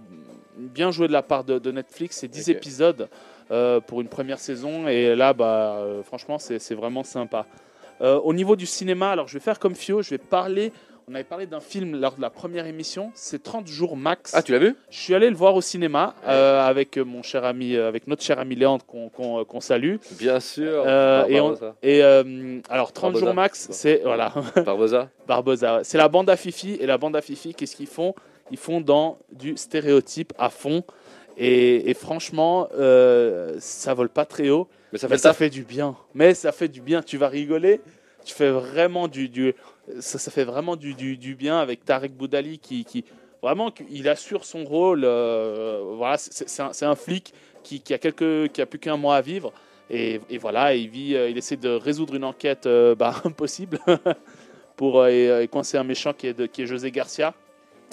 bien 0.58 0.90
joué 0.90 1.08
de 1.08 1.12
la 1.12 1.22
part 1.22 1.44
de, 1.44 1.58
de 1.58 1.70
Netflix. 1.72 2.18
C'est 2.18 2.28
10 2.28 2.48
Ok. 2.50 2.56
épisodes 2.56 3.08
euh, 3.50 3.80
pour 3.80 4.00
une 4.02 4.08
première 4.08 4.38
saison. 4.38 4.86
Et 4.88 5.14
là, 5.16 5.32
bah, 5.32 5.78
franchement, 6.04 6.38
c'est 6.38 6.74
vraiment 6.74 7.02
sympa. 7.04 7.46
Au 8.00 8.34
niveau 8.34 8.56
du 8.56 8.66
cinéma, 8.66 9.10
alors 9.10 9.26
je 9.28 9.32
vais 9.34 9.40
faire 9.40 9.58
comme 9.58 9.74
Fio, 9.74 10.02
je 10.02 10.10
vais 10.10 10.18
parler. 10.18 10.72
On 11.08 11.14
avait 11.14 11.22
parlé 11.22 11.46
d'un 11.46 11.60
film 11.60 12.00
lors 12.00 12.16
de 12.16 12.20
la 12.20 12.30
première 12.30 12.66
émission, 12.66 13.12
c'est 13.14 13.40
30 13.40 13.68
jours 13.68 13.96
max. 13.96 14.32
Ah, 14.34 14.42
tu 14.42 14.50
l'as 14.50 14.58
vu? 14.58 14.74
Je 14.90 14.98
suis 14.98 15.14
allé 15.14 15.30
le 15.30 15.36
voir 15.36 15.54
au 15.54 15.60
cinéma 15.60 16.16
euh, 16.26 16.60
avec 16.66 16.96
mon 16.96 17.22
cher 17.22 17.44
ami, 17.44 17.76
euh, 17.76 17.86
avec 17.86 18.08
notre 18.08 18.24
cher 18.24 18.40
ami 18.40 18.56
Léandre 18.56 18.84
qu'on 18.84 19.08
qu'on 19.08 19.60
salue. 19.60 19.96
Bien 20.18 20.40
sûr. 20.40 20.82
Euh, 20.84 21.24
et 21.28 21.40
on- 21.40 21.50
Barbosa. 21.50 21.76
Et 21.84 22.02
euh, 22.02 22.58
alors 22.68 22.92
30 22.92 23.12
Barbosa. 23.12 23.24
jours 23.24 23.34
max, 23.34 23.68
c'est 23.70 24.00
voilà 24.02 24.32
Barbosa. 24.66 25.08
Barbosa. 25.28 25.80
C'est 25.84 25.96
la 25.98 26.08
bande 26.08 26.28
à 26.28 26.34
Fifi 26.36 26.72
et 26.80 26.86
la 26.86 26.98
bande 26.98 27.14
à 27.14 27.20
Fifi, 27.20 27.54
qu'est-ce 27.54 27.76
qu'ils 27.76 27.86
font? 27.86 28.12
Ils 28.50 28.58
font 28.58 28.80
dans 28.80 29.18
du 29.30 29.56
stéréotype 29.56 30.32
à 30.38 30.50
fond. 30.50 30.82
Et, 31.38 31.88
et 31.88 31.94
franchement, 31.94 32.66
euh, 32.76 33.54
ça 33.60 33.94
vole 33.94 34.08
pas 34.08 34.24
très 34.24 34.48
haut. 34.50 34.66
Mais 34.92 34.98
ça 34.98 35.06
fait 35.06 35.14
Mais 35.14 35.18
ça 35.18 35.32
fait 35.34 35.50
du 35.50 35.62
bien. 35.62 35.94
Mais 36.14 36.34
ça 36.34 36.50
fait 36.50 36.68
du 36.68 36.80
bien. 36.80 37.00
Tu 37.00 37.16
vas 37.16 37.28
rigoler. 37.28 37.80
Tu 38.24 38.34
fais 38.34 38.50
vraiment 38.50 39.06
du, 39.06 39.28
du 39.28 39.54
ça, 40.00 40.30
fait 40.30 40.44
vraiment 40.44 40.76
du, 40.76 40.94
du, 40.94 41.34
bien 41.34 41.58
avec 41.58 41.84
Tarek 41.84 42.12
Boudali 42.12 42.58
qui, 42.58 42.84
qui 42.84 43.04
vraiment 43.42 43.72
il 43.90 44.08
assure 44.08 44.44
son 44.44 44.64
rôle. 44.64 45.02
euh, 45.04 45.82
voilà, 45.96 46.18
c'est 46.18 46.60
un, 46.60 46.90
un 46.90 46.94
flic 46.94 47.32
qui, 47.62 47.80
qui 47.80 47.94
a 47.94 47.98
quelques 47.98 48.52
qui 48.52 48.60
a 48.60 48.66
plus 48.66 48.78
qu'un 48.78 48.96
mois 48.96 49.16
à 49.16 49.20
vivre. 49.20 49.52
Et, 49.88 50.20
et 50.30 50.38
voilà, 50.38 50.74
il 50.74 50.88
vit, 50.88 51.14
euh, 51.14 51.30
il 51.30 51.38
essaie 51.38 51.56
de 51.56 51.68
résoudre 51.68 52.14
une 52.16 52.24
enquête 52.24 52.66
euh, 52.66 52.94
bah, 52.96 53.14
impossible 53.24 53.78
pour 54.76 55.06
et, 55.06 55.44
et 55.44 55.48
coincer 55.48 55.78
un 55.78 55.84
méchant 55.84 56.12
qui 56.12 56.28
est, 56.28 56.34
de, 56.34 56.46
qui 56.46 56.62
est 56.62 56.66
José 56.66 56.90
Garcia. 56.90 57.34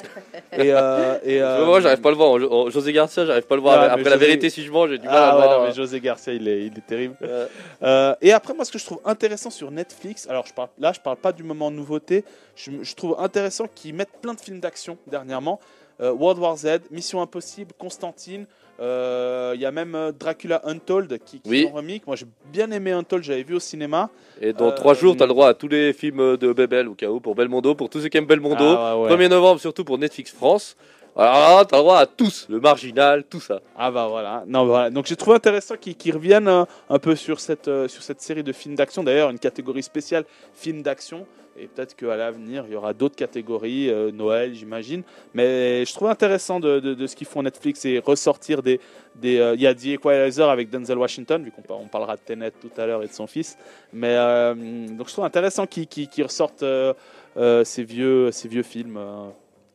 et, 0.54 0.72
euh, 0.74 1.18
et, 1.24 1.42
euh, 1.42 1.66
Moi, 1.66 1.80
j'arrive 1.82 2.02
pas 2.02 2.10
à 2.10 2.12
le 2.12 2.18
voir. 2.18 2.30
En- 2.32 2.42
en- 2.42 2.70
José 2.70 2.94
Garcia, 2.94 3.26
j'arrive 3.26 3.44
pas 3.44 3.56
à 3.56 3.58
le 3.58 3.62
voir. 3.62 3.76
Ah, 3.80 3.82
mais 3.88 3.92
Après 3.94 4.04
la 4.10 4.18
José- 4.18 4.26
vérité, 4.26 4.50
si 4.50 4.64
je 4.64 4.72
mange, 4.72 4.90
j'ai 4.92 4.98
du 4.98 5.08
mal 5.08 5.16
Ah 5.18 5.36
ouais, 5.36 5.42
le 5.42 5.48
voir. 5.48 5.60
non, 5.62 5.68
mais 5.68 5.74
José 5.74 6.00
Garcia, 6.00 6.34
il 6.34 6.48
est, 6.48 6.66
il 6.68 6.78
est 6.78 6.86
terrible. 6.88 7.16
Euh, 7.24 7.48
Euh, 7.84 8.16
et 8.22 8.32
après, 8.32 8.54
moi, 8.54 8.66
ce 8.66 8.72
que 8.72 8.80
je 8.80 8.86
trouve 8.86 9.02
intéressant 9.06 9.50
sur 9.50 9.70
Netflix, 9.72 10.28
alors 10.30 10.46
je 10.48 10.54
parle, 10.54 10.70
là, 10.80 10.92
je 10.94 11.00
parle 11.00 11.18
pas 11.18 11.32
du 11.32 11.44
moment 11.44 11.70
nouveauté, 11.72 12.24
je, 12.56 12.72
je 12.82 12.96
trouve 12.96 13.16
intéressant 13.20 13.66
qu'ils 13.74 13.94
mettent 13.94 14.14
plein 14.22 14.34
de 14.34 14.40
films 14.42 14.60
d'action 14.60 14.98
dernièrement. 15.08 15.60
Euh, 16.02 16.12
World 16.12 16.40
War 16.40 16.56
Z, 16.58 16.80
Mission 16.92 17.22
Impossible, 17.22 17.72
Constantine, 17.78 18.46
euh, 18.80 19.52
il 19.56 19.62
y 19.62 19.66
a 19.66 19.72
même 19.72 19.96
euh, 19.96 20.12
Dracula 20.12 20.62
Untold 20.66 21.20
qui, 21.24 21.40
qui 21.40 21.50
Oui. 21.50 21.70
remake. 21.74 22.06
Moi, 22.08 22.16
j'ai 22.16 22.26
bien 22.52 22.72
aimé 22.72 22.92
Untold, 22.92 23.24
j'avais 23.24 23.44
vu 23.44 23.56
au 23.56 23.60
cinéma. 23.60 24.10
Et 24.42 24.52
dans 24.54 24.70
Euh, 24.70 24.76
3 24.76 24.94
jours, 24.96 25.16
t'as 25.16 25.26
le 25.26 25.30
droit 25.30 25.48
à 25.50 25.54
tous 25.54 25.68
les 25.68 25.94
films 25.94 26.38
de 26.38 26.54
Bebel 26.54 26.90
cas 26.98 27.08
où, 27.10 27.20
pour 27.20 27.36
Belmondo, 27.36 27.76
pour 27.76 27.90
tous 27.90 28.02
ceux 28.02 28.10
qui 28.10 28.18
aiment 28.18 28.26
Belmondo. 28.26 28.64
Ah, 28.66 28.98
ouais, 28.98 29.10
ouais. 29.10 29.16
1er 29.16 29.30
novembre, 29.30 29.60
surtout 29.62 29.84
pour 29.84 29.98
Netflix 29.98 30.32
France. 30.32 30.76
Alors 31.16 31.68
t'as 31.68 31.78
le 31.78 31.84
droit 31.84 32.00
à 32.00 32.06
tous, 32.08 32.48
le 32.50 32.60
marginal, 32.60 33.24
tout 33.24 33.40
ça. 33.40 33.62
Ah 33.78 33.92
bah 33.92 34.08
voilà. 34.10 34.44
Non, 34.48 34.66
voilà. 34.66 34.90
Donc 34.90 35.06
j'ai 35.06 35.16
trouvé 35.16 35.36
intéressant 35.36 35.76
qu'ils 35.78 36.12
reviennent 36.12 36.48
un 36.48 37.00
peu 37.00 37.16
sur 37.16 37.40
cette, 37.40 37.70
sur 37.88 38.02
cette 38.02 38.20
série 38.20 38.42
de 38.42 38.52
films 38.52 38.74
d'action. 38.74 39.04
D'ailleurs, 39.04 39.30
une 39.30 39.38
catégorie 39.38 39.84
spéciale 39.84 40.26
films 40.56 40.82
d'action. 40.82 41.28
Et 41.58 41.68
peut-être 41.68 41.96
qu'à 41.96 42.16
l'avenir, 42.18 42.66
il 42.68 42.74
y 42.74 42.76
aura 42.76 42.94
d'autres 42.94 43.16
catégories, 43.16 43.90
euh, 43.90 44.12
Noël, 44.12 44.56
j'imagine. 44.56 45.04
Mais 45.36 45.86
je 45.86 45.94
trouve 45.94 46.08
intéressant 46.08 46.60
de, 46.60 46.80
de- 46.80 46.96
de 46.96 47.08
ce 47.08 47.16
qu'ils 47.16 47.28
font 47.28 47.44
Netflix 47.44 47.86
et 47.86 48.00
ressortir 48.00 48.64
des. 48.64 48.80
des 49.16 49.38
euh, 49.40 49.54
Il 49.54 49.62
y 49.62 49.68
a 49.68 49.76
The 49.76 49.86
Equalizer 49.88 50.50
avec 50.50 50.70
Denzel 50.72 50.98
Washington, 50.98 51.44
vu 51.44 51.52
qu'on 51.52 51.62
on 51.76 51.88
parlera 51.88 52.16
de 52.16 52.22
Tenet 52.22 52.52
tout 52.60 52.72
à 52.76 52.88
l'heure 52.88 53.04
et 53.04 53.08
de 53.08 53.14
son 53.14 53.28
fils. 53.28 53.56
Mais 53.94 54.16
euh, 54.18 54.56
donc 54.88 55.08
je 55.08 55.14
trouve 55.14 55.26
intéressant 55.26 55.68
qu'ils 55.68 55.88
qu'ils 55.88 56.24
ressortent 56.24 56.64
euh, 56.64 56.94
euh, 57.38 57.64
ces, 57.64 57.84
vieux, 57.84 58.32
ces 58.32 58.48
vieux 58.48 58.64
films. 58.64 58.98
euh. 58.98 59.28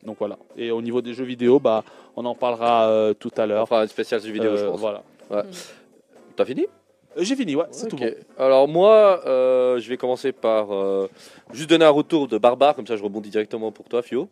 donc 0.03 0.17
voilà. 0.19 0.37
Et 0.57 0.71
au 0.71 0.81
niveau 0.81 1.01
des 1.01 1.13
jeux 1.13 1.23
vidéo, 1.25 1.59
bah, 1.61 1.85
on 2.17 2.25
en 2.25 2.35
parlera 2.35 2.89
euh, 2.89 3.13
tout 3.13 3.31
à 3.37 3.43
On 3.43 3.47
l'heure. 3.47 3.67
fera 3.69 3.83
une 3.83 3.87
spéciale 3.87 4.21
jeu 4.21 4.31
vidéo, 4.31 4.57
je 4.57 4.65
pense. 4.65 4.79
Voilà. 4.81 5.03
T'as 6.35 6.43
fini? 6.45 6.67
J'ai 7.19 7.35
fini, 7.35 7.55
ouais, 7.55 7.65
c'est 7.71 7.87
tout 7.87 7.95
bon. 7.97 8.09
Alors 8.37 8.67
moi, 8.67 9.21
euh, 9.25 9.79
je 9.79 9.89
vais 9.89 9.97
commencer 9.97 10.31
par 10.31 10.73
euh, 10.73 11.09
juste 11.53 11.69
donner 11.69 11.85
un 11.85 11.89
retour 11.89 12.27
de 12.27 12.37
Barbare, 12.37 12.75
comme 12.75 12.87
ça 12.87 12.95
je 12.95 13.03
rebondis 13.03 13.29
directement 13.29 13.71
pour 13.71 13.87
toi, 13.89 14.01
Fio. 14.01 14.29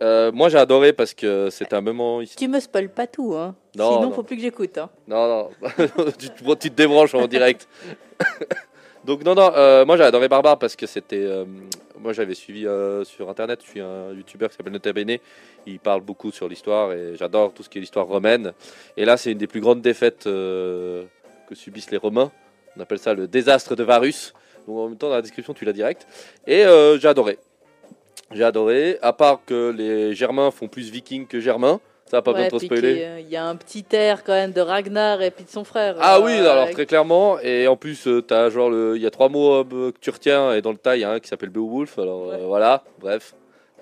Euh, 0.00 0.30
moi, 0.30 0.48
j'ai 0.48 0.58
adoré 0.58 0.92
parce 0.92 1.12
que 1.12 1.50
c'était 1.50 1.74
un 1.74 1.80
moment. 1.80 2.20
Tu 2.36 2.46
me 2.48 2.60
spoil 2.60 2.88
pas 2.88 3.06
tout, 3.08 3.34
hein. 3.34 3.56
Non, 3.76 3.90
Sinon, 3.94 4.02
non. 4.10 4.12
faut 4.12 4.22
plus 4.22 4.36
que 4.36 4.42
j'écoute. 4.42 4.78
Hein. 4.78 4.90
Non, 5.08 5.26
non, 5.28 5.48
tu, 6.18 6.28
te- 6.30 6.54
tu 6.54 6.70
te 6.70 6.74
débranches 6.76 7.14
en 7.14 7.26
direct. 7.26 7.66
Donc, 9.04 9.24
non, 9.24 9.34
non, 9.34 9.52
euh, 9.56 9.84
moi 9.86 9.96
j'ai 9.96 10.02
adoré 10.02 10.28
Barbare 10.28 10.58
parce 10.58 10.76
que 10.76 10.86
c'était. 10.86 11.22
euh, 11.22 11.44
moi 11.98 12.12
j'avais 12.12 12.34
suivi 12.34 12.66
euh, 12.66 13.04
sur 13.04 13.30
internet, 13.30 13.60
je 13.64 13.70
suis 13.70 13.80
un 13.80 14.12
youtubeur 14.12 14.50
qui 14.50 14.56
s'appelle 14.56 14.72
Nota 14.72 14.92
Bene. 14.92 15.16
Il 15.66 15.78
parle 15.78 16.00
beaucoup 16.02 16.30
sur 16.30 16.48
l'histoire 16.48 16.92
et 16.92 17.14
j'adore 17.16 17.52
tout 17.54 17.62
ce 17.62 17.68
qui 17.68 17.78
est 17.78 17.80
l'histoire 17.80 18.06
romaine. 18.06 18.52
Et 18.96 19.04
là, 19.04 19.16
c'est 19.16 19.32
une 19.32 19.38
des 19.38 19.46
plus 19.46 19.60
grandes 19.60 19.80
défaites 19.80 20.26
euh, 20.26 21.04
que 21.48 21.54
subissent 21.54 21.90
les 21.90 21.96
Romains. 21.96 22.30
On 22.76 22.80
appelle 22.80 22.98
ça 22.98 23.14
le 23.14 23.26
désastre 23.26 23.74
de 23.74 23.82
Varus. 23.82 24.34
Donc, 24.66 24.78
en 24.78 24.88
même 24.88 24.98
temps, 24.98 25.08
dans 25.08 25.14
la 25.14 25.22
description, 25.22 25.54
tu 25.54 25.64
l'as 25.64 25.72
direct. 25.72 26.06
Et 26.46 26.64
euh, 26.64 26.98
j'ai 26.98 27.08
adoré. 27.08 27.38
J'ai 28.32 28.44
adoré, 28.44 28.98
à 29.00 29.12
part 29.14 29.40
que 29.46 29.70
les 29.76 30.14
Germains 30.14 30.50
font 30.50 30.68
plus 30.68 30.90
vikings 30.90 31.26
que 31.26 31.40
Germains. 31.40 31.80
Ça 32.04 32.18
va 32.18 32.22
pas 32.22 32.32
bien 32.32 32.42
Ouais, 32.42 32.48
trop 32.48 32.58
spoiler. 32.58 33.20
Il 33.20 33.28
y 33.28 33.36
a 33.36 33.44
un 33.46 33.56
petit 33.56 33.84
air 33.92 34.24
quand 34.24 34.32
même 34.32 34.52
de 34.52 34.60
Ragnar 34.60 35.20
et 35.22 35.30
puis 35.30 35.44
de 35.44 35.50
son 35.50 35.64
frère. 35.64 35.96
Ah 36.00 36.16
euh, 36.16 36.24
oui, 36.24 36.32
alors 36.32 36.62
avec- 36.62 36.74
très 36.74 36.86
clairement. 36.86 37.38
Et 37.40 37.66
en 37.68 37.76
plus, 37.76 38.06
euh, 38.06 38.22
t'as 38.22 38.48
genre 38.50 38.70
le, 38.70 38.96
il 38.96 39.02
y 39.02 39.06
a 39.06 39.10
trois 39.10 39.28
mots 39.28 39.64
que 39.64 39.92
tu 40.00 40.10
retiens 40.10 40.52
et 40.54 40.62
dans 40.62 40.72
le 40.72 40.78
tas 40.78 40.96
il 40.96 41.00
y 41.00 41.04
a 41.04 41.10
un 41.10 41.20
qui 41.20 41.28
s'appelle 41.28 41.50
Beowulf. 41.50 41.98
Alors 41.98 42.30
euh, 42.30 42.38
voilà, 42.46 42.82
bref. 42.98 43.34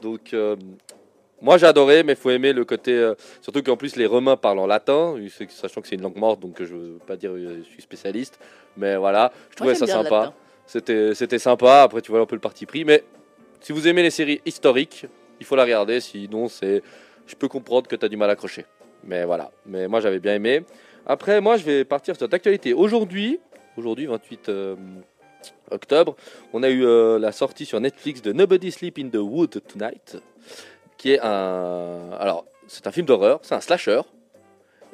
Donc 0.02 0.34
moi 1.40 1.58
j'ai 1.58 1.66
adoré, 1.66 2.02
mais 2.02 2.14
faut 2.14 2.30
aimer 2.30 2.52
le 2.52 2.64
côté. 2.64 2.92
euh, 2.92 3.14
surtout 3.40 3.62
qu'en 3.62 3.76
plus 3.76 3.96
les 3.96 4.06
Romains 4.06 4.36
parlent 4.36 4.58
en 4.58 4.66
latin, 4.66 5.16
c'est- 5.30 5.50
sachant 5.50 5.80
que 5.80 5.88
c'est 5.88 5.96
une 5.96 6.02
langue 6.02 6.16
morte, 6.16 6.40
donc 6.40 6.60
euh, 6.60 6.66
je 6.66 6.74
veux 6.74 6.98
pas 7.06 7.16
dire 7.16 7.32
que 7.32 7.38
je 7.58 7.62
suis 7.62 7.82
spécialiste, 7.82 8.38
mais 8.76 8.96
voilà, 8.96 9.32
je 9.50 9.56
trouvais 9.56 9.74
ça 9.74 9.86
sympa. 10.04 10.32
C'était 10.66 11.14
c'était 11.14 11.38
sympa. 11.38 11.82
Après 11.82 12.00
tu 12.00 12.10
vois 12.10 12.20
un 12.20 12.26
peu 12.26 12.36
le 12.36 12.40
parti 12.40 12.66
pris, 12.66 12.84
mais 12.84 13.04
si 13.60 13.72
vous 13.72 13.86
aimez 13.86 14.02
les 14.02 14.10
séries 14.10 14.40
historiques, 14.46 15.06
il 15.40 15.46
faut 15.46 15.56
la 15.56 15.64
regarder. 15.64 16.00
Sinon 16.00 16.48
c'est, 16.48 16.82
je 17.26 17.34
peux 17.34 17.48
comprendre 17.48 17.86
que 17.88 17.96
tu 17.96 18.04
as 18.04 18.08
du 18.08 18.16
mal 18.16 18.30
à 18.30 18.32
accrocher. 18.32 18.64
Mais 19.04 19.24
voilà. 19.24 19.50
Mais 19.66 19.86
moi 19.88 20.00
j'avais 20.00 20.18
bien 20.20 20.34
aimé. 20.34 20.62
Après, 21.08 21.40
moi, 21.40 21.56
je 21.56 21.62
vais 21.64 21.84
partir 21.84 22.16
sur 22.16 22.28
d'actualité. 22.28 22.74
Aujourd'hui, 22.74 23.38
aujourd'hui, 23.76 24.06
28 24.06 24.48
euh, 24.48 24.74
octobre, 25.70 26.16
on 26.52 26.64
a 26.64 26.68
eu 26.68 26.84
euh, 26.84 27.18
la 27.20 27.30
sortie 27.30 27.64
sur 27.64 27.78
Netflix 27.80 28.22
de 28.22 28.32
Nobody 28.32 28.72
Sleep 28.72 28.98
in 28.98 29.08
the 29.08 29.16
Wood 29.22 29.62
Tonight, 29.68 30.16
qui 30.96 31.12
est 31.12 31.20
un. 31.22 32.10
Alors, 32.18 32.44
c'est 32.68 32.86
un 32.86 32.92
film 32.92 33.06
d'horreur, 33.06 33.40
c'est 33.42 33.54
un 33.54 33.60
slasher. 33.60 34.00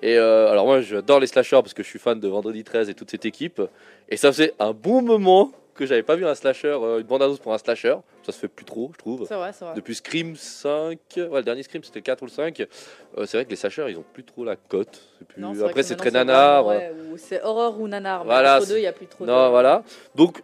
Et 0.03 0.19
euh, 0.19 0.51
alors, 0.51 0.67
moi, 0.67 0.81
j'adore 0.81 1.21
les 1.21 1.27
slashers 1.29 1.61
parce 1.63 1.75
que 1.75 1.83
je 1.83 1.89
suis 1.89 1.99
fan 2.01 2.19
de 2.19 2.27
Vendredi 2.29 2.65
13 2.65 2.89
et 2.91 2.95
toute 2.95 3.11
cette 3.11 3.25
équipe. 3.25 3.63
Et 4.09 4.17
ça 4.17 4.33
faisait 4.33 4.53
un 4.59 4.73
bon 4.73 5.01
moment 5.01 5.53
que 5.75 5.87
j'avais 5.87 6.03
pas 6.03 6.17
vu 6.17 6.27
un 6.27 6.35
slasher, 6.35 6.77
euh, 6.83 6.99
une 6.99 7.07
bande-annonce 7.07 7.39
pour 7.39 7.55
un 7.55 7.59
slasher. 7.59 7.97
Ça 8.25 8.33
se 8.33 8.39
fait 8.39 8.49
plus 8.49 8.65
trop, 8.65 8.91
je 8.93 8.99
trouve. 8.99 9.25
C'est 9.29 9.35
vrai, 9.37 9.53
c'est 9.53 9.65
vrai. 9.65 9.75
Depuis 9.75 9.95
Scream 9.95 10.35
5, 10.37 10.99
ouais, 11.17 11.29
le 11.33 11.43
dernier 11.43 11.63
Scream 11.63 11.83
c'était 11.85 12.01
le 12.01 12.05
4 12.05 12.21
ou 12.23 12.27
le 12.27 12.31
5. 12.31 12.61
euh, 12.61 12.67
c'est 13.27 13.37
vrai 13.39 13.45
que 13.45 13.51
les 13.51 13.57
slashers 13.57 13.87
ils 13.89 13.97
ont 13.97 14.05
plus 14.13 14.23
trop 14.25 14.45
la 14.45 14.57
cote. 14.57 15.01
C'est 15.19 15.27
plus... 15.27 15.41
Non, 15.41 15.53
vrai 15.55 15.63
Après 15.71 15.81
que 15.81 15.87
c'est 15.87 15.95
maintenant, 15.95 16.11
très 16.11 16.25
nanar. 16.25 16.63
vraiment, 16.65 16.81
ouais, 16.81 16.93
ou 17.13 17.17
c'est 17.17 17.43
horreur 17.43 17.81
ou 17.81 17.89
nanar. 17.89 18.21
mais 18.25 18.27
Voilà, 18.27 18.57
entre 18.57 18.67
c'est- 18.67 18.73
deux, 18.73 18.79
il 18.79 18.83
n'y 18.83 18.87
a 18.87 18.93
plus 18.93 19.07
trop 19.07 19.25
Non, 19.25 19.45
de... 19.47 19.51
voilà. 19.51 19.83
Donc, 20.15 20.43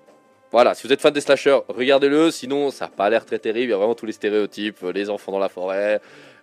voilà, 0.51 0.75
si 0.75 0.87
vous 0.87 0.93
êtes 0.93 1.01
fan 1.01 1.13
des 1.13 1.21
slashers, 1.21 1.61
regardez-le. 1.69 2.31
Sinon, 2.31 2.71
ça 2.71 2.87
n'a 2.87 2.91
pas 2.91 3.11
l'air 3.11 3.25
très 3.27 3.39
terrible. 3.39 3.67
Il 3.67 3.71
y 3.71 3.75
a 3.75 3.77
vraiment 3.77 3.95
tous 3.95 4.07
les 4.07 4.13
stéréotypes, 4.13 4.83
euh, 4.83 4.93
les 4.93 5.11
enfants 5.11 5.33
dans 5.33 5.39
la 5.39 5.51
forêt. 5.51 6.01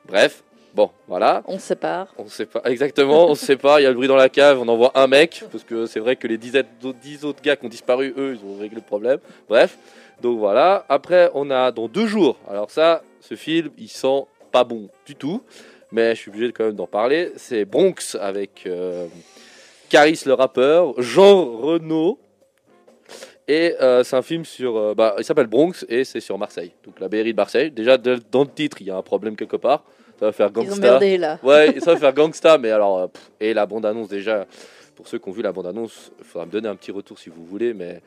Bref, 0.07 0.43
bon, 0.75 0.91
voilà. 1.07 1.41
On 1.47 1.57
se 1.57 1.67
sépare. 1.67 2.07
On 2.17 2.27
sait 2.27 2.45
pas 2.45 2.62
exactement, 2.65 3.27
on 3.27 3.35
sait 3.35 3.57
pas. 3.57 3.81
Il 3.81 3.83
y 3.83 3.88
a 3.88 3.89
le 3.89 3.95
bruit 3.95 4.07
dans 4.07 4.15
la 4.15 4.29
cave, 4.29 4.59
on 4.59 4.67
envoie 4.67 4.91
un 4.93 5.07
mec 5.07 5.43
parce 5.51 5.63
que 5.63 5.88
c'est 5.88 6.00
vrai 6.00 6.15
que 6.15 6.27
les 6.27 6.38
10 6.38 6.57
autres, 6.57 7.00
10 7.01 7.25
autres 7.25 7.41
gars 7.41 7.55
qui 7.55 7.65
ont 7.65 7.69
disparu, 7.69 8.13
eux, 8.15 8.38
ils 8.39 8.47
ont 8.47 8.59
réglé 8.59 8.75
le 8.75 8.81
problème. 8.81 9.17
Bref, 9.50 9.77
donc 10.21 10.38
voilà. 10.38 10.85
Après, 10.88 11.31
on 11.33 11.50
a 11.50 11.71
dans 11.71 11.88
deux 11.88 12.05
jours. 12.05 12.38
Alors 12.47 12.69
ça, 12.69 13.01
ce 13.21 13.33
film, 13.33 13.71
il 13.79 13.89
sent 13.89 14.25
pas 14.51 14.63
bon 14.63 14.89
du 15.07 15.15
tout, 15.15 15.41
mais 15.91 16.13
je 16.13 16.21
suis 16.21 16.29
obligé 16.29 16.51
quand 16.51 16.65
même 16.65 16.75
d'en 16.75 16.88
parler. 16.88 17.31
C'est 17.38 17.65
Bronx 17.65 18.15
avec 18.21 18.65
euh, 18.67 19.07
Caris 19.89 20.21
le 20.27 20.33
rappeur, 20.33 20.93
Jean 21.01 21.57
Renault. 21.57 22.19
Et 23.47 23.75
euh, 23.81 24.03
c'est 24.03 24.15
un 24.15 24.21
film 24.21 24.43
sur. 24.45 24.75
euh, 24.75 24.93
bah, 24.95 25.15
il 25.19 25.23
s'appelle 25.23 25.47
Bronx 25.47 25.85
et 25.87 26.03
c'est 26.03 26.19
sur 26.19 26.37
Marseille. 26.37 26.71
Donc 26.83 26.99
la 26.99 27.07
BRI 27.07 27.31
de 27.31 27.35
Marseille. 27.37 27.69
Déjà, 27.71 27.97
de- 27.97 28.19
dans 28.31 28.41
le 28.43 28.49
titre, 28.49 28.77
il 28.81 28.87
y 28.87 28.91
a 28.91 28.97
un 28.97 29.03
problème 29.03 29.35
quelque 29.35 29.55
part. 29.57 29.83
Ça 30.19 30.25
va 30.27 30.31
faire 30.31 30.49
Ils 30.55 30.59
ont 30.59 30.63
gangsta. 30.63 30.81
merdé 30.81 31.17
là. 31.17 31.39
Ouais, 31.43 31.79
ça 31.79 31.93
va 31.93 31.99
faire 31.99 32.13
gangsta, 32.13 32.57
mais 32.57 32.71
alors. 32.71 32.97
euh, 32.99 33.07
pff, 33.07 33.31
et 33.39 33.53
la 33.53 33.65
bande-annonce, 33.65 34.07
déjà, 34.07 34.45
pour 34.95 35.07
ceux 35.07 35.19
qui 35.19 35.29
ont 35.29 35.31
vu 35.31 35.41
la 35.43 35.51
bande-annonce, 35.51 36.11
il 36.19 36.25
faudra 36.25 36.45
me 36.47 36.51
donner 36.51 36.67
un 36.69 36.75
petit 36.75 36.91
retour 36.91 37.19
si 37.19 37.29
vous 37.29 37.45
voulez, 37.45 37.73
mais 37.75 38.01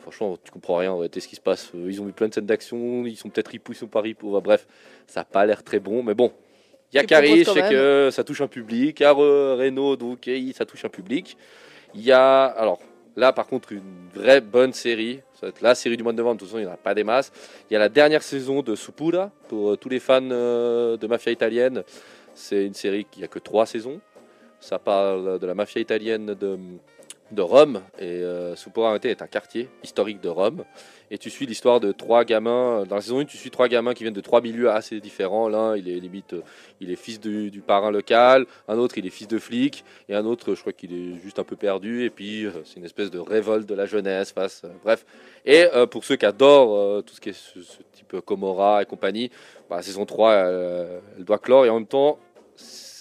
franchement, 0.00 0.36
tu 0.44 0.52
comprends 0.52 0.76
rien 0.76 0.92
en 0.92 0.98
réalité 0.98 1.18
ce 1.20 1.26
qui 1.26 1.36
se 1.36 1.40
passe. 1.40 1.72
Euh, 1.74 1.86
Ils 1.90 2.00
ont 2.00 2.04
vu 2.04 2.12
plein 2.12 2.28
de 2.28 2.34
scènes 2.34 2.46
d'action, 2.46 3.04
ils 3.06 3.16
sont 3.16 3.30
peut-être 3.30 3.48
ripoux, 3.48 3.72
ils 3.72 3.76
sont 3.76 3.86
pas 3.88 4.00
ripoux. 4.02 4.30
Enfin, 4.30 4.42
bref, 4.44 4.66
ça 5.08 5.20
n'a 5.20 5.24
pas 5.24 5.44
l'air 5.46 5.62
très 5.64 5.80
bon, 5.80 6.02
mais 6.04 6.14
bon. 6.14 6.30
Il 6.92 6.96
y 6.96 6.98
a 7.00 7.02
Tu 7.04 7.14
je 7.14 7.20
proposes 7.20 7.44
quand 7.46 7.54
sais 7.54 7.68
que 7.70 8.08
ça 8.12 8.22
touche 8.22 8.40
un 8.42 8.46
public. 8.46 9.00
Il 9.00 9.02
y 9.02 9.06
a 9.06 9.12
Re- 9.12 9.96
donc 9.96 10.28
ça 10.54 10.64
touche 10.64 10.84
un 10.84 10.88
public. 10.90 11.36
Il 11.94 12.02
y 12.02 12.12
a. 12.12 12.44
Alors, 12.44 12.78
là, 13.16 13.32
par 13.32 13.46
contre, 13.46 13.72
une 13.72 14.08
vraie 14.14 14.40
bonne 14.40 14.72
série. 14.72 15.20
Ça 15.34 15.46
va 15.46 15.48
être 15.48 15.60
la 15.60 15.74
série 15.74 15.96
du 15.96 16.02
mois 16.02 16.12
de 16.12 16.18
novembre, 16.18 16.36
de 16.36 16.40
toute 16.40 16.48
façon, 16.48 16.58
il 16.58 16.64
n'y 16.64 16.70
en 16.70 16.74
a 16.74 16.76
pas 16.76 16.94
des 16.94 17.04
masses. 17.04 17.32
Il 17.70 17.74
y 17.74 17.76
a 17.76 17.78
la 17.78 17.88
dernière 17.88 18.22
saison 18.22 18.62
de 18.62 18.74
Supura, 18.74 19.30
pour 19.48 19.72
euh, 19.72 19.76
tous 19.76 19.88
les 19.88 20.00
fans 20.00 20.20
euh, 20.22 20.96
de 20.96 21.06
mafia 21.06 21.32
italienne. 21.32 21.82
C'est 22.34 22.64
une 22.66 22.74
série 22.74 23.04
qui 23.04 23.22
a 23.22 23.28
que 23.28 23.38
trois 23.38 23.66
saisons. 23.66 24.00
Ça 24.60 24.78
parle 24.78 25.38
de 25.38 25.46
la 25.46 25.54
mafia 25.54 25.80
italienne 25.80 26.26
de, 26.26 26.58
de 27.34 27.42
Rome. 27.42 27.80
Et 27.98 28.22
euh, 28.22 28.54
réalité, 28.76 29.10
est 29.10 29.22
un 29.22 29.26
quartier 29.26 29.68
historique 29.82 30.20
de 30.20 30.28
Rome. 30.28 30.64
Et 31.10 31.18
tu 31.18 31.30
suis 31.30 31.46
l'histoire 31.46 31.80
de 31.80 31.92
trois 31.92 32.24
gamins. 32.24 32.84
Dans 32.88 32.96
la 32.96 33.02
saison 33.02 33.20
1, 33.20 33.24
tu 33.26 33.36
suis 33.36 33.50
trois 33.50 33.68
gamins 33.68 33.94
qui 33.94 34.04
viennent 34.04 34.14
de 34.14 34.20
trois 34.20 34.40
milieux 34.40 34.70
assez 34.70 35.00
différents. 35.00 35.48
L'un, 35.48 35.76
il 35.76 35.88
est 35.88 36.00
limite, 36.00 36.32
euh, 36.32 36.42
il 36.80 36.90
est 36.90 36.96
fils 36.96 37.20
du, 37.20 37.62
parrain 37.66 37.90
local. 37.90 38.46
Un 38.68 38.78
autre, 38.78 38.98
il 38.98 39.06
est 39.06 39.10
fils 39.10 39.28
de 39.28 39.38
flic. 39.38 39.84
Et 40.08 40.14
un 40.14 40.24
autre, 40.24 40.54
je 40.54 40.60
crois 40.60 40.72
qu'il 40.72 40.92
est 40.92 41.20
juste 41.20 41.38
un 41.38 41.44
peu 41.44 41.56
perdu. 41.56 42.04
Et 42.04 42.10
puis, 42.10 42.46
euh, 42.46 42.50
c'est 42.64 42.76
une 42.76 42.84
espèce 42.84 43.10
de 43.10 43.18
révolte 43.18 43.68
de 43.68 43.74
la 43.74 43.86
jeunesse 43.86 44.32
face. 44.32 44.62
euh, 44.64 44.68
bref. 44.82 45.04
Et 45.44 45.66
euh, 45.74 45.86
pour 45.86 46.04
ceux 46.04 46.16
qui 46.16 46.24
adorent 46.26 46.74
euh, 46.76 47.02
tout 47.02 47.14
ce 47.14 47.20
qui 47.20 47.28
est 47.28 47.32
ce, 47.32 47.60
ce 47.60 47.78
type 47.92 48.14
euh, 48.14 48.20
Comora 48.22 48.82
et 48.82 48.86
compagnie, 48.86 49.30
bah, 49.68 49.76
la 49.76 49.82
saison 49.82 50.06
3, 50.06 50.30
euh, 50.30 51.00
elle 51.18 51.24
doit 51.24 51.38
clore. 51.38 51.66
Et 51.66 51.68
en 51.70 51.74
même 51.74 51.86
temps, 51.86 52.18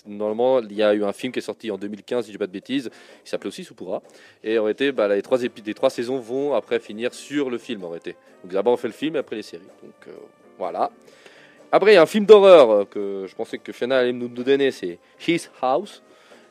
normalement, 0.05 0.60
il 0.60 0.74
y 0.74 0.83
a 0.83 0.93
eu 0.93 1.03
un 1.03 1.13
film 1.13 1.31
qui 1.31 1.39
est 1.39 1.43
sorti 1.43 1.72
en 1.72 1.77
2015, 1.77 2.25
si 2.25 2.31
je 2.31 2.33
dis 2.33 2.38
pas 2.38 2.48
de 2.48 2.51
bêtises, 2.51 2.89
qui 3.24 3.29
s'appelait 3.29 3.48
aussi 3.48 3.63
Supura. 3.63 4.01
Et 4.43 4.57
en 4.57 4.63
réalité, 4.63 4.91
bah, 4.91 5.07
les, 5.07 5.22
trois 5.22 5.38
les 5.38 5.74
trois 5.74 5.89
saisons 5.89 6.19
vont 6.19 6.53
après 6.53 6.79
finir 6.79 7.13
sur 7.13 7.50
le 7.50 7.57
film 7.57 7.83
en. 7.83 7.89
Donc 7.89 8.51
d'abord 8.51 8.74
on 8.74 8.77
fait 8.77 8.88
le 8.88 8.93
film 8.93 9.15
et 9.15 9.19
après 9.19 9.36
les 9.36 9.43
séries. 9.43 9.63
Donc 9.81 9.93
euh, 10.07 10.12
voilà. 10.57 10.91
Après, 11.72 11.91
il 11.91 11.95
y 11.95 11.98
a 11.98 12.01
un 12.01 12.07
film 12.07 12.25
d'horreur 12.25 12.72
euh, 12.72 12.86
que 12.86 13.25
je 13.27 13.36
pensais 13.36 13.57
que 13.57 13.72
Fiona 13.72 14.00
allait 14.00 14.13
nous 14.13 14.27
donner, 14.27 14.72
c'est 14.72 15.00
His 15.27 15.48
House. 15.62 16.03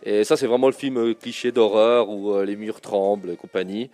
Et 0.05 0.25
ça, 0.25 0.37
c'est 0.37 0.47
vraiment 0.47 0.67
le 0.67 0.73
film 0.73 0.97
euh, 0.99 1.15
cliché 1.15 1.53
d'horreur 1.53 2.09
où 2.09 2.41
les 2.43 2.57
murs 2.57 2.81
tremblent 2.81 3.31
et 3.31 3.37
compagnie. 3.37 3.91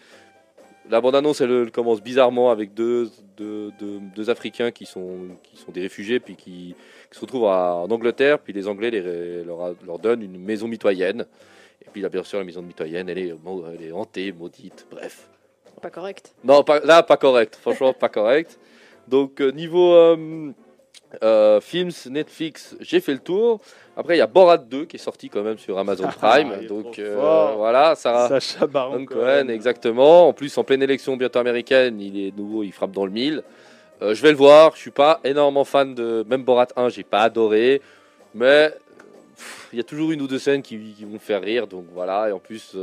La 0.90 1.00
bande-annonce, 1.00 1.40
elle, 1.42 1.50
elle 1.50 1.71
commence 1.71 2.00
bizarrement 2.02 2.50
avec 2.50 2.73
deux, 2.73 3.11
deux, 3.37 3.71
deux- 3.78 4.00
deux 4.16 4.30
Africains 4.30 4.71
qui 4.71 4.87
sont, 4.87 5.18
qui 5.42 5.57
sont 5.57 5.71
des 5.71 5.83
réfugiés, 5.83 6.18
puis 6.18 6.35
qui, 6.35 6.75
qui 7.11 7.16
se 7.16 7.21
retrouvent 7.21 7.47
à- 7.47 7.75
en 7.75 7.90
Angleterre, 7.90 8.38
puis 8.38 8.52
les 8.54 8.66
Anglais 8.68 8.90
les- 8.90 9.45
leur, 9.45 9.75
leur 9.87 9.99
donnent 9.99 10.23
une 10.23 10.38
maison 10.38 10.66
mitoyenne. 10.66 11.26
Et 11.83 11.90
puis 11.92 12.00
là, 12.00 12.09
bien 12.09 12.25
sûr, 12.25 12.38
la 12.38 12.45
maison 12.45 12.62
mitoyenne, 12.62 13.09
elle 13.09 13.18
est, 13.18 13.35
elle 13.75 13.83
est 13.87 13.92
hantée, 13.92 14.33
maudite, 14.33 14.87
bref. 14.90 15.28
Pas 15.83 15.90
correct. 15.90 16.35
Non, 16.42 16.64
pas, 16.64 16.80
là, 16.80 17.02
pas 17.02 17.16
correct. 17.16 17.57
Franchement, 17.61 17.92
pas 17.92 18.09
correct. 18.09 18.59
Donc, 19.07 19.40
euh, 19.40 19.52
niveau 19.52 19.92
euh, 19.92 20.50
euh, 21.23 21.61
films, 21.61 21.91
Netflix, 22.11 22.77
j'ai 22.81 23.00
fait 23.00 23.12
le 23.12 23.19
tour. 23.19 23.61
Après, 23.97 24.17
il 24.17 24.19
y 24.19 24.23
a 24.23 24.27
Borat 24.27 24.59
2 24.59 24.85
qui 24.85 24.97
est 24.97 25.00
sorti 25.00 25.31
quand 25.31 25.43
même 25.43 25.57
sur 25.57 25.79
Amazon 25.79 26.09
Prime. 26.09 26.53
Il 26.59 26.65
est 26.65 26.69
donc, 26.69 26.99
euh, 26.99 27.53
voilà, 27.57 27.95
ça. 27.95 28.29
Sacha 28.29 28.67
Baron 28.67 29.07
Cohen, 29.07 29.49
exactement. 29.49 30.29
En 30.29 30.33
plus, 30.33 30.57
en 30.59 30.65
pleine 30.65 30.83
élection 30.83 31.17
bientôt 31.17 31.38
américaine, 31.38 31.99
il 32.00 32.27
est 32.27 32.37
nouveau, 32.37 32.62
il 32.62 32.73
frappe 32.73 32.93
dans 32.93 33.07
le 33.07 33.11
mille. 33.11 33.43
Euh, 34.03 34.15
je 34.15 34.23
vais 34.23 34.31
le 34.31 34.37
voir. 34.37 34.73
Je 34.77 34.81
suis 34.81 34.91
pas 34.91 35.21
énormément 35.25 35.65
fan 35.65 35.95
de. 35.95 36.25
Même 36.29 36.45
Borat 36.45 36.69
1, 36.77 36.91
j'ai 36.91 37.05
pas 37.05 37.23
adoré. 37.23 37.81
Mais 38.35 38.73
il 39.73 39.79
y 39.79 39.81
a 39.81 39.85
toujours 39.85 40.12
une 40.12 40.21
ou 40.21 40.27
deux 40.27 40.38
scènes 40.38 40.62
qui, 40.62 40.79
qui 40.93 41.05
vont 41.05 41.12
me 41.12 41.19
faire 41.19 41.41
rire. 41.41 41.67
Donc 41.67 41.87
voilà. 41.95 42.29
Et 42.29 42.33
en 42.33 42.38
plus, 42.38 42.77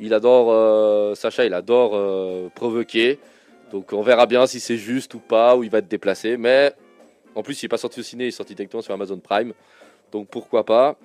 il 0.00 0.12
adore. 0.12 1.16
Sacha, 1.16 1.44
il 1.44 1.54
adore 1.54 2.50
provoquer. 2.56 3.20
Donc 3.70 3.92
on 3.92 4.02
verra 4.02 4.26
bien 4.26 4.46
si 4.46 4.60
c'est 4.60 4.76
juste 4.76 5.14
ou 5.14 5.20
pas, 5.20 5.56
où 5.56 5.62
il 5.62 5.70
va 5.70 5.78
être 5.78 5.88
déplacé. 5.88 6.36
Mais 6.36 6.74
en 7.34 7.42
plus, 7.42 7.62
il 7.62 7.66
n'est 7.66 7.68
pas 7.70 7.76
sorti 7.78 8.00
au 8.00 8.02
ciné, 8.02 8.24
il 8.24 8.28
est 8.28 8.30
sorti 8.32 8.54
directement 8.54 8.82
sur 8.82 8.92
Amazon 8.94 9.18
Prime. 9.18 9.52
Donc 10.10 10.28
pourquoi 10.28 10.64
pas. 10.64 10.96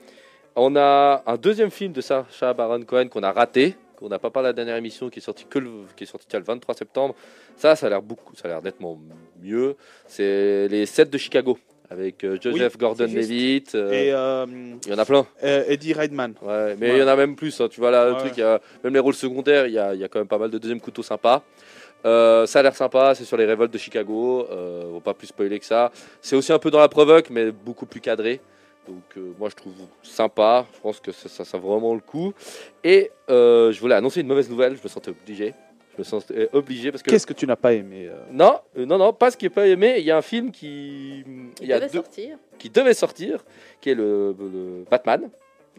On 0.55 0.75
a 0.75 1.23
un 1.25 1.37
deuxième 1.37 1.69
film 1.71 1.93
de 1.93 2.01
Sacha 2.01 2.53
Baron 2.53 2.81
Cohen 2.81 3.07
qu'on 3.09 3.21
a 3.23 3.31
raté, 3.31 3.75
qu'on 3.95 4.09
n'a 4.09 4.19
pas 4.19 4.29
parlé 4.31 4.47
à 4.47 4.49
la 4.49 4.53
dernière 4.53 4.75
émission, 4.75 5.09
qui 5.09 5.19
est 5.19 5.21
sorti 5.21 5.45
que 5.49 5.59
le, 5.59 5.69
qui 5.95 6.03
est 6.03 6.07
sorti 6.07 6.27
le 6.35 6.43
23 6.43 6.73
septembre. 6.75 7.15
Ça, 7.55 7.75
ça 7.75 7.85
a 7.87 7.89
l'air 7.89 8.01
beaucoup, 8.01 8.35
ça 8.35 8.45
a 8.45 8.47
l'air 8.49 8.61
nettement 8.61 8.99
mieux. 9.41 9.75
C'est 10.07 10.67
les 10.67 10.85
7 10.85 11.09
de 11.09 11.17
Chicago 11.17 11.57
avec 11.89 12.23
euh, 12.25 12.37
Joseph 12.41 12.77
Gordon-Levitt. 12.77 13.73
euh, 13.75 13.91
Et 13.91 14.11
euh, 14.11 14.45
il 14.85 14.91
y 14.91 14.93
en 14.93 14.97
a 14.97 15.05
plein. 15.05 15.25
euh, 15.43 15.63
Eddie 15.67 15.93
Redman. 15.93 16.33
Ouais, 16.41 16.75
mais 16.77 16.89
Ouais. 16.91 16.97
il 16.97 16.99
y 16.99 17.03
en 17.03 17.07
a 17.07 17.15
même 17.15 17.35
plus. 17.35 17.61
hein, 17.61 17.67
tu 17.69 17.79
vois 17.79 17.91
là, 17.91 18.09
le 18.09 18.15
truc, 18.17 18.33
il 18.35 18.41
y 18.41 18.43
a- 18.43 18.59
même 18.83 18.93
les 18.93 18.99
rôles 18.99 19.13
secondaires, 19.13 19.67
il 19.67 19.73
y 19.73 19.79
a, 19.79 19.93
il 19.93 19.99
y 20.01 20.03
a 20.03 20.07
quand 20.09 20.19
même 20.19 20.27
pas 20.27 20.37
mal 20.37 20.49
de 20.49 20.57
deuxième 20.57 20.81
couteau 20.81 21.01
sympa. 21.03 21.43
Euh, 22.05 22.45
ça 22.45 22.59
a 22.59 22.63
l'air 22.63 22.75
sympa, 22.75 23.15
c'est 23.15 23.25
sur 23.25 23.37
les 23.37 23.45
révoltes 23.45 23.71
de 23.73 23.77
Chicago, 23.77 24.47
euh, 24.51 24.83
on 24.87 24.93
va 24.95 24.99
pas 25.01 25.13
plus 25.13 25.27
spoiler 25.27 25.59
que 25.59 25.65
ça. 25.65 25.91
C'est 26.21 26.35
aussi 26.35 26.53
un 26.53 26.59
peu 26.59 26.71
dans 26.71 26.79
la 26.79 26.87
provoque, 26.89 27.29
mais 27.29 27.51
beaucoup 27.51 27.85
plus 27.85 27.99
cadré. 28.01 28.39
Donc 28.87 29.03
euh, 29.17 29.33
moi 29.37 29.49
je 29.49 29.55
trouve 29.55 29.73
sympa, 30.03 30.65
je 30.73 30.79
pense 30.79 30.99
que 31.01 31.11
ça, 31.11 31.43
ça, 31.43 31.57
vraiment 31.57 31.93
le 31.93 31.99
coup. 31.99 32.33
Et 32.83 33.11
euh, 33.29 33.71
je 33.71 33.79
voulais 33.81 33.95
annoncer 33.95 34.21
une 34.21 34.27
mauvaise 34.27 34.49
nouvelle, 34.49 34.77
je 34.77 34.83
me 34.83 34.87
sentais 34.87 35.09
obligé. 35.11 35.53
Je 35.93 36.01
me 36.01 36.03
sentais 36.03 36.47
obligé 36.53 36.91
parce 36.91 37.01
que... 37.03 37.09
Qu'est-ce 37.09 37.25
que 37.25 37.33
tu 37.33 37.47
n'as 37.47 37.55
pas 37.55 37.73
aimé 37.73 38.07
euh? 38.07 38.15
Non, 38.31 38.59
euh, 38.77 38.85
non, 38.85 38.97
non, 38.99 39.11
pas 39.11 39.31
ce 39.31 39.35
qui 39.35 39.45
n'est 39.45 39.49
pas 39.49 39.67
aimé. 39.67 39.95
Il 39.97 40.05
y 40.05 40.11
a 40.11 40.17
un 40.17 40.21
film 40.21 40.51
qui, 40.51 41.21
Il 41.25 41.49
il 41.61 41.67
y 41.67 41.73
a 41.73 41.79
devait 41.79 41.89
deux- 41.89 41.97
sortir. 41.97 42.37
qui 42.59 42.69
devait 42.69 42.93
sortir, 42.93 43.43
qui 43.81 43.89
est 43.89 43.95
le, 43.95 44.33
le 44.39 44.85
Batman. 44.89 45.27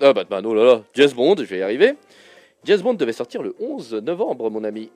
Ah, 0.01 0.13
Batman, 0.13 0.45
oh 0.45 0.55
là 0.55 0.65
là, 0.65 0.83
James 0.95 1.13
Bond, 1.13 1.37
je 1.39 1.45
vais 1.45 1.59
y 1.59 1.63
arriver. 1.63 1.95
James 2.65 2.81
Bond 2.81 2.95
devait 2.95 3.13
sortir 3.13 3.43
le 3.43 3.55
11 3.61 3.95
novembre, 3.95 4.51
mon 4.51 4.65
ami. 4.65 4.91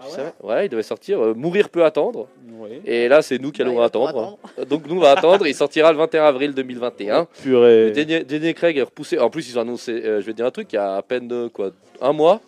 Ah 0.00 0.32
ouais, 0.46 0.66
il 0.66 0.68
devait 0.68 0.82
sortir. 0.82 1.20
euh, 1.20 1.34
Mourir 1.34 1.68
peut 1.68 1.84
attendre. 1.84 2.26
Oui. 2.58 2.80
Et 2.84 3.08
là, 3.08 3.22
c'est 3.22 3.38
nous 3.38 3.52
qui 3.52 3.62
Bah, 3.62 3.68
allons 3.68 3.80
attendre. 3.80 4.38
Donc, 4.68 4.86
nous, 4.88 4.96
on 4.96 5.00
va 5.00 5.12
attendre. 5.12 5.46
Il 5.46 5.54
sortira 5.54 5.92
le 5.92 5.98
21 5.98 6.24
avril 6.24 6.54
2021. 6.54 7.26
Purée. 7.42 7.90
Daniel, 7.92 8.54
Craig 8.54 8.76
est 8.78 8.82
repoussé. 8.82 9.18
En 9.18 9.30
plus, 9.30 9.48
ils 9.50 9.58
ont 9.58 9.62
annoncé, 9.62 9.92
euh, 9.92 10.20
je 10.20 10.26
vais 10.26 10.32
te 10.32 10.36
dire 10.38 10.46
un 10.46 10.50
truc, 10.50 10.72
il 10.72 10.76
y 10.76 10.78
a 10.78 10.96
à 10.96 11.02
peine 11.02 11.30
euh, 11.32 11.48
quoi, 11.48 11.70
un 12.00 12.12
mois, 12.12 12.40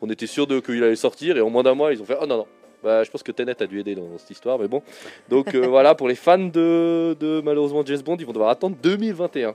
on 0.00 0.10
était 0.10 0.26
sûr 0.26 0.46
de 0.46 0.58
qu'il 0.60 0.82
allait 0.82 0.96
sortir 0.96 1.36
et 1.36 1.40
en 1.40 1.50
moins 1.50 1.62
d'un 1.62 1.74
mois, 1.74 1.92
ils 1.92 2.02
ont 2.02 2.04
fait 2.04 2.16
Oh 2.20 2.26
non, 2.26 2.38
non. 2.38 2.46
Bah, 2.82 3.04
je 3.04 3.10
pense 3.12 3.22
que 3.22 3.30
Tenet 3.30 3.62
a 3.62 3.66
dû 3.66 3.78
aider 3.78 3.94
dans, 3.94 4.02
dans 4.08 4.18
cette 4.18 4.30
histoire, 4.30 4.58
mais 4.58 4.66
bon. 4.66 4.82
Donc 5.28 5.54
euh, 5.54 5.60
voilà, 5.68 5.94
pour 5.94 6.08
les 6.08 6.16
fans 6.16 6.36
de, 6.38 7.16
de 7.20 7.40
malheureusement 7.44 7.84
James 7.86 8.00
Bond, 8.04 8.16
ils 8.18 8.26
vont 8.26 8.32
devoir 8.32 8.50
attendre 8.50 8.76
2021. 8.82 9.54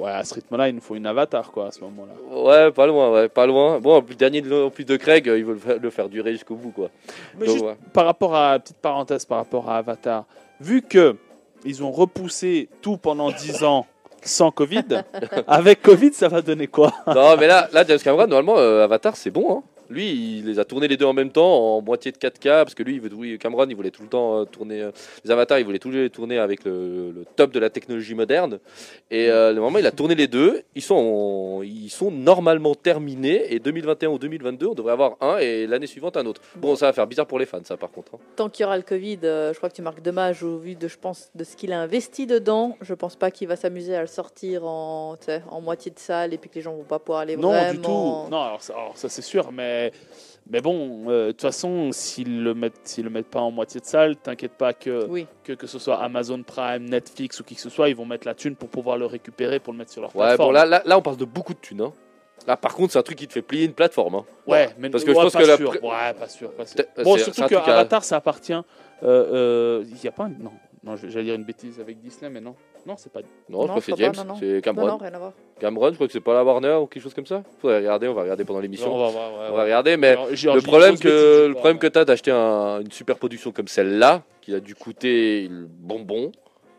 Ouais, 0.00 0.10
à 0.10 0.24
ce 0.24 0.34
rythme-là, 0.34 0.68
il 0.70 0.74
nous 0.74 0.80
faut 0.80 0.94
une 0.94 1.06
avatar, 1.06 1.52
quoi, 1.52 1.66
à 1.66 1.70
ce 1.70 1.80
moment-là. 1.82 2.12
Ouais, 2.42 2.70
pas 2.72 2.86
loin, 2.86 3.10
ouais, 3.12 3.28
pas 3.28 3.46
loin. 3.46 3.78
Bon, 3.80 4.02
le 4.08 4.14
dernier 4.14 4.40
de- 4.40 4.64
en 4.64 4.70
plus 4.70 4.84
de 4.84 4.96
Craig, 4.96 5.28
euh, 5.28 5.38
ils 5.38 5.44
veulent 5.44 5.54
le 5.56 5.60
faire- 5.60 5.78
le 5.78 5.90
faire 5.90 6.08
durer 6.08 6.32
jusqu'au 6.32 6.54
bout, 6.54 6.70
quoi. 6.70 6.88
Mais 7.38 7.44
Donc, 7.46 7.54
juste 7.56 7.64
ouais. 7.66 7.76
par 7.92 8.06
rapport 8.06 8.34
à, 8.34 8.58
petite 8.58 8.78
parenthèse, 8.78 9.24
par 9.26 9.38
rapport 9.38 9.68
à 9.68 9.76
Avatar, 9.76 10.24
vu 10.60 10.80
que 10.82 11.16
ils 11.66 11.82
ont 11.84 11.90
repoussé 11.90 12.68
tout 12.80 12.96
pendant 12.96 13.30
10 13.30 13.62
ans 13.64 13.86
sans 14.22 14.50
Covid, 14.50 14.84
avec 15.46 15.82
Covid, 15.82 16.12
ça 16.14 16.28
va 16.28 16.40
donner 16.42 16.66
quoi? 16.66 16.92
Non, 17.06 17.36
mais 17.38 17.46
là, 17.46 17.68
là 17.72 17.84
James 17.86 17.98
Cameron, 17.98 18.26
normalement, 18.26 18.58
euh, 18.58 18.84
Avatar, 18.84 19.16
c'est 19.16 19.30
bon. 19.30 19.58
Hein. 19.58 19.62
Lui, 19.90 20.38
il 20.38 20.46
les 20.46 20.58
a 20.58 20.64
tournés 20.64 20.88
les 20.88 20.96
deux 20.96 21.04
en 21.04 21.12
même 21.12 21.30
temps, 21.30 21.76
en 21.76 21.82
moitié 21.82 22.12
de 22.12 22.16
4K, 22.16 22.42
parce 22.62 22.74
que 22.74 22.82
lui, 22.82 22.94
il 22.94 23.00
veut, 23.00 23.10
oui, 23.12 23.36
Cameron, 23.38 23.66
il 23.68 23.74
voulait 23.74 23.90
tout 23.90 24.02
le 24.02 24.08
temps 24.08 24.38
euh, 24.40 24.44
tourner 24.44 24.82
euh, 24.82 24.90
les 25.24 25.30
avatars, 25.30 25.58
il 25.58 25.64
voulait 25.64 25.78
tous 25.80 25.90
les 25.90 26.08
tourner 26.10 26.38
avec 26.38 26.64
le, 26.64 27.10
le 27.10 27.24
top 27.36 27.50
de 27.52 27.58
la 27.58 27.70
technologie 27.70 28.14
moderne. 28.14 28.60
Et 29.10 29.28
euh, 29.28 29.52
normalement, 29.52 29.78
il 29.78 29.86
a 29.86 29.90
tourné 29.90 30.14
les 30.14 30.28
deux. 30.28 30.62
Ils 30.76 30.82
sont, 30.82 30.94
en- 30.94 31.62
ils 31.62 31.90
sont 31.90 32.10
normalement 32.10 32.74
terminés. 32.74 33.52
Et 33.52 33.58
2021 33.58 34.10
ou 34.10 34.18
2022, 34.18 34.66
on 34.68 34.74
devrait 34.74 34.92
avoir 34.92 35.16
un, 35.20 35.38
et 35.38 35.66
l'année 35.66 35.86
suivante, 35.88 36.16
un 36.16 36.26
autre. 36.26 36.40
Bon, 36.56 36.76
ça 36.76 36.86
va 36.86 36.92
faire 36.92 37.06
bizarre 37.06 37.26
pour 37.26 37.38
les 37.40 37.46
fans, 37.46 37.58
ça, 37.64 37.76
par 37.76 37.90
contre. 37.90 38.14
hein. 38.14 38.18
Tant 38.36 38.48
qu'il 38.48 38.62
y 38.62 38.66
aura 38.66 38.76
le 38.76 38.82
Covid, 38.84 39.18
euh, 39.24 39.52
je 39.52 39.56
crois 39.58 39.68
que 39.70 39.74
tu 39.74 39.82
marques 39.82 40.02
dommage 40.02 40.42
au 40.44 40.58
vu 40.58 40.76
de, 40.76 40.86
je 40.86 40.96
pense, 40.98 41.30
de 41.34 41.42
ce 41.44 41.56
qu'il 41.56 41.72
a 41.72 41.80
investi 41.80 42.26
dedans. 42.26 42.76
Je 42.80 42.94
pense 42.94 43.16
pas 43.16 43.30
qu'il 43.30 43.48
va 43.48 43.56
s'amuser 43.56 43.94
à 43.96 44.02
le 44.02 44.06
sortir 44.06 44.64
en, 44.64 45.16
moitié 45.62 45.90
de 45.90 45.98
salle 45.98 46.32
et 46.32 46.38
puis 46.38 46.48
que 46.48 46.54
les 46.54 46.62
gens 46.62 46.74
vont 46.74 46.84
pas 46.84 46.98
pouvoir 46.98 47.20
aller 47.22 47.36
Non, 47.36 47.48
vraiment. 47.50 47.72
du 47.72 47.78
tout. 47.80 48.30
Non, 48.30 48.40
alors 48.42 48.62
ça, 48.62 48.74
alors 48.74 48.96
ça, 48.96 49.08
c'est 49.08 49.22
sûr, 49.22 49.50
mais, 49.52 49.79
mais 50.50 50.60
bon, 50.60 51.08
euh, 51.08 51.26
de 51.28 51.30
toute 51.32 51.42
façon, 51.42 51.90
s'ils 51.92 52.42
le 52.42 52.54
mettent, 52.54 52.80
s'ils 52.84 53.04
le 53.04 53.10
mettent 53.10 53.28
pas 53.30 53.40
en 53.40 53.50
moitié 53.50 53.80
de 53.80 53.86
salle, 53.86 54.16
t'inquiète 54.16 54.52
pas 54.52 54.72
que, 54.72 55.06
Oui. 55.08 55.26
que 55.44 55.52
que 55.52 55.66
ce 55.66 55.78
soit 55.78 56.02
Amazon 56.02 56.42
Prime, 56.42 56.84
Netflix 56.88 57.40
ou 57.40 57.44
qui 57.44 57.54
que 57.54 57.60
ce 57.60 57.70
soit, 57.70 57.88
ils 57.88 57.96
vont 57.96 58.06
mettre 58.06 58.26
la 58.26 58.34
thune 58.34 58.56
pour 58.56 58.68
pouvoir 58.68 58.96
le 58.98 59.06
récupérer 59.06 59.60
pour 59.60 59.72
le 59.72 59.78
mettre 59.78 59.92
sur 59.92 60.02
leur 60.02 60.14
Ouais, 60.16 60.26
plateforme. 60.28 60.48
bon, 60.48 60.52
là, 60.52 60.64
là, 60.66 60.82
là, 60.84 60.98
on 60.98 61.02
parle 61.02 61.16
de 61.18 61.24
beaucoup 61.24 61.54
de 61.54 61.60
thunes. 61.60 61.82
hein. 61.82 61.92
Là, 62.46 62.56
par 62.56 62.74
contre, 62.74 62.92
c'est 62.94 62.98
un 62.98 63.02
truc 63.02 63.18
qui 63.18 63.28
te 63.28 63.34
fait 63.34 63.42
plier 63.42 63.66
une 63.66 63.74
plateforme. 63.74 64.14
hein. 64.14 64.24
Ouais, 64.46 64.70
mais 64.78 64.88
Parce 64.88 65.04
que 65.04 65.10
je 65.10 65.14
pense 65.16 65.32
pas 65.32 65.42
que 65.42 65.46
la 65.46 65.56
sûr. 65.58 65.70
Ouais, 65.84 66.14
pas 66.18 66.26
sûr. 66.28 66.50
Pas 66.52 66.64
sûr. 66.64 66.76
C'est- 66.96 67.02
Bon, 67.04 67.18
surtout 67.18 67.42
que 67.46 67.54
à- 67.54 67.64
Avatar, 67.64 68.02
ça 68.02 68.16
appartient. 68.16 68.54
euh, 68.54 68.62
euh, 69.02 69.84
Il 69.86 70.02
y 70.02 70.08
a 70.08 70.10
pas. 70.12 70.24
un- 70.24 70.30
Non, 70.30 70.52
non, 70.82 70.96
j'allais 70.96 71.24
dire 71.24 71.34
une 71.34 71.44
bêtise 71.44 71.78
avec 71.80 72.00
Disney, 72.00 72.30
mais 72.30 72.40
non. 72.40 72.54
Non, 72.86 72.94
c'est 72.96 73.12
pas. 73.12 73.20
Non, 73.48 73.62
je 73.62 73.66
crois 73.66 73.74
que 73.76 73.80
c'est 73.84 73.92
crois 73.92 74.04
James, 74.12 74.26
non. 74.26 74.34
c'est 74.40 74.54
Non, 74.54 74.60
Cameron. 74.60 74.86
non, 74.88 74.96
rien 74.98 75.14
à 75.14 75.18
voir. 75.18 75.32
Cameron, 75.58 75.88
je 75.90 75.94
crois 75.94 76.06
que 76.06 76.12
c'est 76.12 76.20
pas 76.20 76.34
la 76.34 76.44
Warner 76.44 76.74
ou 76.74 76.86
quelque 76.86 77.02
chose 77.02 77.14
comme 77.14 77.26
ça. 77.26 77.42
Faudrait 77.60 77.78
regarder, 77.78 78.08
on 78.08 78.14
va 78.14 78.22
regarder 78.22 78.44
pendant 78.44 78.60
l'émission. 78.60 78.94
On 78.94 78.98
va 78.98 79.10
voir. 79.10 79.32
ouais, 79.32 79.38
On 79.48 79.50
ouais. 79.50 79.56
va 79.56 79.62
regarder, 79.64 79.96
mais 79.96 80.08
Alors, 80.08 80.28
le 80.28 80.60
problème 80.62 80.98
que 80.98 81.46
le 81.48 81.54
problème 81.54 81.78
que 81.78 81.86
mais- 81.86 81.90
tu 81.90 81.98
as 81.98 82.04
d'acheter 82.04 82.30
un- 82.30 82.80
une 82.80 82.90
super 82.90 83.16
production 83.16 83.52
comme 83.52 83.68
celle-là, 83.68 84.22
qui 84.40 84.54
a 84.54 84.60
dû 84.60 84.74
coûter 84.74 85.48
le 85.48 85.66
bonbon, 85.66 86.32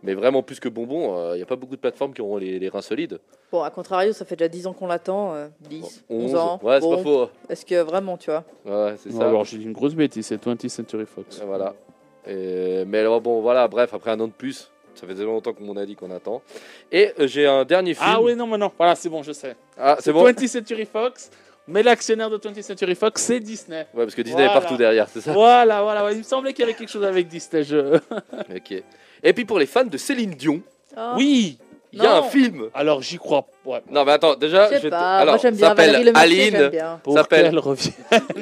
mais 0.04 0.16
vraiment 0.16 0.42
plus 0.42 0.60
que 0.60 0.68
bonbon, 0.70 1.32
il 1.34 1.38
n'y 1.38 1.44
a 1.44 1.46
pas 1.46 1.56
beaucoup 1.56 1.76
de 1.76 1.82
plateformes 1.82 2.14
qui 2.14 2.22
auront 2.22 2.38
les, 2.38 2.58
les 2.58 2.70
reins 2.70 2.82
solides. 2.82 3.20
Bon, 3.52 3.62
à 3.62 3.70
contrario, 3.70 4.14
ça 4.14 4.26
fait 4.26 4.36
déjà 4.38 4.48
10 4.48 4.66
ans 4.66 4.74
qu'on 4.74 4.88
l'attend. 4.88 5.34
euh, 5.36 5.48
10, 5.70 6.04
11, 6.10 6.34
ans. 6.36 6.60
Ouais, 6.64 6.76
c'est 6.76 6.80
Bon, 6.82 6.96
pas 6.96 7.04
faux. 7.04 7.30
Est-ce 7.50 7.66
que 7.66 7.82
vraiment, 7.82 8.18
tu 8.18 8.32
vois? 8.32 8.44
Ouais, 8.66 8.96
c'est 8.98 9.12
ça. 9.12 9.28
alors 9.28 9.44
j'ai 9.46 9.58
dit 9.58 9.66
une 9.66 9.74
grosse 9.74 9.94
bêtise, 9.94 10.26
c'est 10.26 10.38
20th 10.44 10.70
Century 10.70 11.06
Fox. 11.06 11.40
Et 11.42 11.46
Voilà. 11.46 11.76
Et- 12.28 12.86
mais 12.86 13.00
alors, 13.00 13.20
bon, 13.22 13.42
voilà, 13.42 13.68
bref, 13.68 13.94
après 13.94 14.12
un 14.12 14.20
an 14.20 14.28
de 14.28 14.32
plus, 14.34 14.72
ça 14.96 15.08
fait 15.08 15.14
déjà 15.14 15.26
longtemps 15.26 15.54
qu'on 15.54 15.76
a 15.78 15.86
dit 15.86 15.96
qu'on 15.96 16.12
attend. 16.12 16.42
Et 16.92 17.12
euh, 17.20 17.28
j'ai 17.28 17.46
un 17.48 17.64
dernier 17.66 17.94
film. 17.94 18.06
Ah 18.10 18.22
oui, 18.22 18.36
non, 18.36 18.48
mais 18.48 18.58
non. 18.58 18.72
Voilà, 18.78 18.96
c'est 18.96 19.10
bon, 19.10 19.24
je 19.24 19.32
sais. 19.32 19.56
Ah, 19.78 19.98
c'est 20.00 20.12
bon. 20.14 20.26
20th 20.28 20.48
Century 20.48 20.86
Fox, 20.86 21.30
mais 21.68 21.84
l'actionnaire 21.84 22.30
de 22.30 22.38
20th 22.38 22.62
Century 22.62 22.96
Fox, 22.96 23.22
c'est 23.22 23.40
Disney. 23.40 23.88
Ouais, 23.94 24.04
parce 24.04 24.16
que 24.16 24.22
Disney 24.22 24.44
Voilà. 24.46 24.58
est 24.58 24.62
partout 24.62 24.78
derrière, 24.78 25.08
c'est 25.10 25.22
ça. 25.22 25.32
voilà, 25.34 25.82
voilà, 25.82 26.06
ouais, 26.06 26.14
il 26.14 26.20
me 26.20 26.24
semblait 26.24 26.54
qu'il 26.54 26.62
y 26.62 26.68
avait 26.68 26.74
quelque 26.78 26.90
chose 26.92 27.04
avec 27.06 27.28
Disney. 27.28 27.64
Je... 27.64 27.98
Ok. 28.56 28.84
Et 29.24 29.34
puis 29.34 29.46
pour 29.46 29.60
les 29.60 29.66
fans 29.68 29.84
de 29.86 29.98
Céline 29.98 30.32
Dion, 30.32 30.62
Ah, 30.96 31.14
Oui, 31.16 31.58
il 31.94 32.02
y 32.02 32.06
a 32.06 32.10
Non. 32.10 32.16
un 32.20 32.24
film. 32.24 32.70
alors 32.74 33.02
j'y 33.02 33.18
crois. 33.18 33.48
Ouais. 33.66 33.82
Non, 33.92 34.04
mais 34.06 34.14
attends, 34.14 34.36
déjà, 34.36 34.70
Je 34.80 34.88
pas. 34.88 35.20
alors, 35.20 35.38
Moi, 35.42 35.52
bien 35.52 35.74
Valérie 35.76 36.06
s'appelle 36.06 36.16
Aline. 36.16 36.72
S'appelle-. 37.14 37.62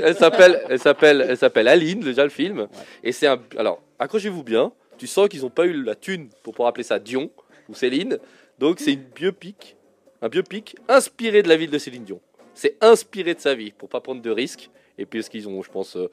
Elle 0.02 0.16
s'appelle, 0.16 0.62
elle 0.70 0.80
s'appelle, 0.80 1.26
elle 1.30 1.38
s'appelle 1.38 1.68
Aline 1.68 2.00
déjà 2.00 2.24
le 2.24 2.30
film. 2.30 2.68
Et 3.04 3.12
c'est 3.12 3.28
un, 3.28 3.38
alors 3.58 3.82
accrochez-vous 4.00 4.44
bien. 4.44 4.72
Tu 5.00 5.08
sens 5.08 5.28
qu'ils 5.30 5.42
n'ont 5.42 5.50
pas 5.50 5.66
eu 5.66 5.82
la 5.84 5.96
thune 5.96 6.30
pour 6.44 6.54
pouvoir 6.54 6.70
appeler 6.70 6.84
ça 6.84 7.00
Dion 7.00 7.32
ou 7.68 7.74
Céline. 7.74 8.20
Donc 8.60 8.80
c'est 8.80 8.94
une 8.94 9.04
biopic, 9.16 9.76
un 10.22 10.30
biopic 10.30 10.76
inspiré 10.88 11.42
de 11.42 11.48
la 11.50 11.56
ville 11.58 11.72
de 11.72 11.78
Céline 11.80 12.04
Dion. 12.04 12.20
C'est 12.54 12.76
inspiré 12.82 13.34
de 13.34 13.40
sa 13.40 13.56
vie 13.56 13.72
pour 13.72 13.90
pas 13.90 14.02
prendre 14.02 14.22
de 14.22 14.30
risques. 14.30 14.70
Et 14.98 15.06
puis 15.06 15.24
ce 15.24 15.30
qu'ils 15.30 15.48
ont, 15.48 15.64
je 15.64 15.72
pense, 15.72 15.96
euh, 15.96 16.12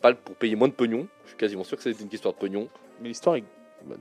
pas 0.00 0.14
pour 0.14 0.36
payer 0.36 0.54
moins 0.54 0.68
de 0.68 0.72
pognon. 0.72 1.08
Je 1.24 1.30
suis 1.30 1.36
quasiment 1.36 1.64
sûr 1.64 1.76
que 1.76 1.82
c'est 1.82 1.90
une 2.00 2.08
histoire 2.12 2.32
de 2.34 2.38
pognon. 2.38 2.68
Mais 3.02 3.08
l'histoire 3.08 3.36
est. 3.36 3.44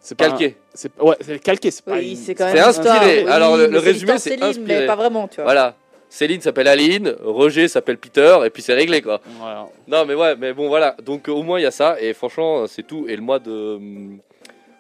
C'est 0.02 0.16
pas 0.16 0.30
Calqué. 0.30 0.46
un- 0.60 0.64
C'est 0.74 1.02
ouais, 1.02 1.16
c'est 1.22 1.40
calqué, 1.40 1.70
c'est 1.72 1.86
pas. 1.86 1.94
Oui, 1.98 2.12
une- 2.12 2.16
c'est 2.16 2.34
quand 2.36 2.48
C'est 2.48 2.54
même. 2.56 2.64
une 2.64 2.70
inspiré. 2.70 3.18
histoire, 3.18 3.36
Alors, 3.36 3.58
le- 3.58 3.68
le 3.68 3.78
résumé, 3.80 4.18
c'est 4.18 4.42
inspiré. 4.42 4.80
Mais 4.82 4.86
pas 4.88 4.96
vraiment, 4.96 5.28
tu 5.28 5.36
vois. 5.36 5.44
Voilà. 5.46 5.76
Céline 6.10 6.40
s'appelle 6.42 6.68
Aline, 6.68 7.16
Roger 7.22 7.68
s'appelle 7.68 7.98
Peter, 7.98 8.38
et 8.46 8.50
puis 8.50 8.62
c'est 8.62 8.74
réglé 8.74 9.02
quoi. 9.02 9.20
Voilà. 9.40 9.68
Non, 9.88 10.06
mais 10.06 10.14
ouais, 10.16 10.36
mais 10.38 10.54
bon, 10.54 10.68
voilà. 10.70 10.96
Donc, 11.04 11.28
euh, 11.28 11.34
au 11.34 11.44
moins, 11.44 11.60
il 11.60 11.64
y 11.64 11.66
a 11.66 11.72
ça. 11.72 11.98
Et 12.02 12.14
franchement, 12.14 12.62
euh, 12.64 12.68
c'est 12.68 12.84
tout. 12.84 13.06
Et 13.10 13.16
le 13.16 13.22
mois 13.22 13.40
de. 13.40 13.78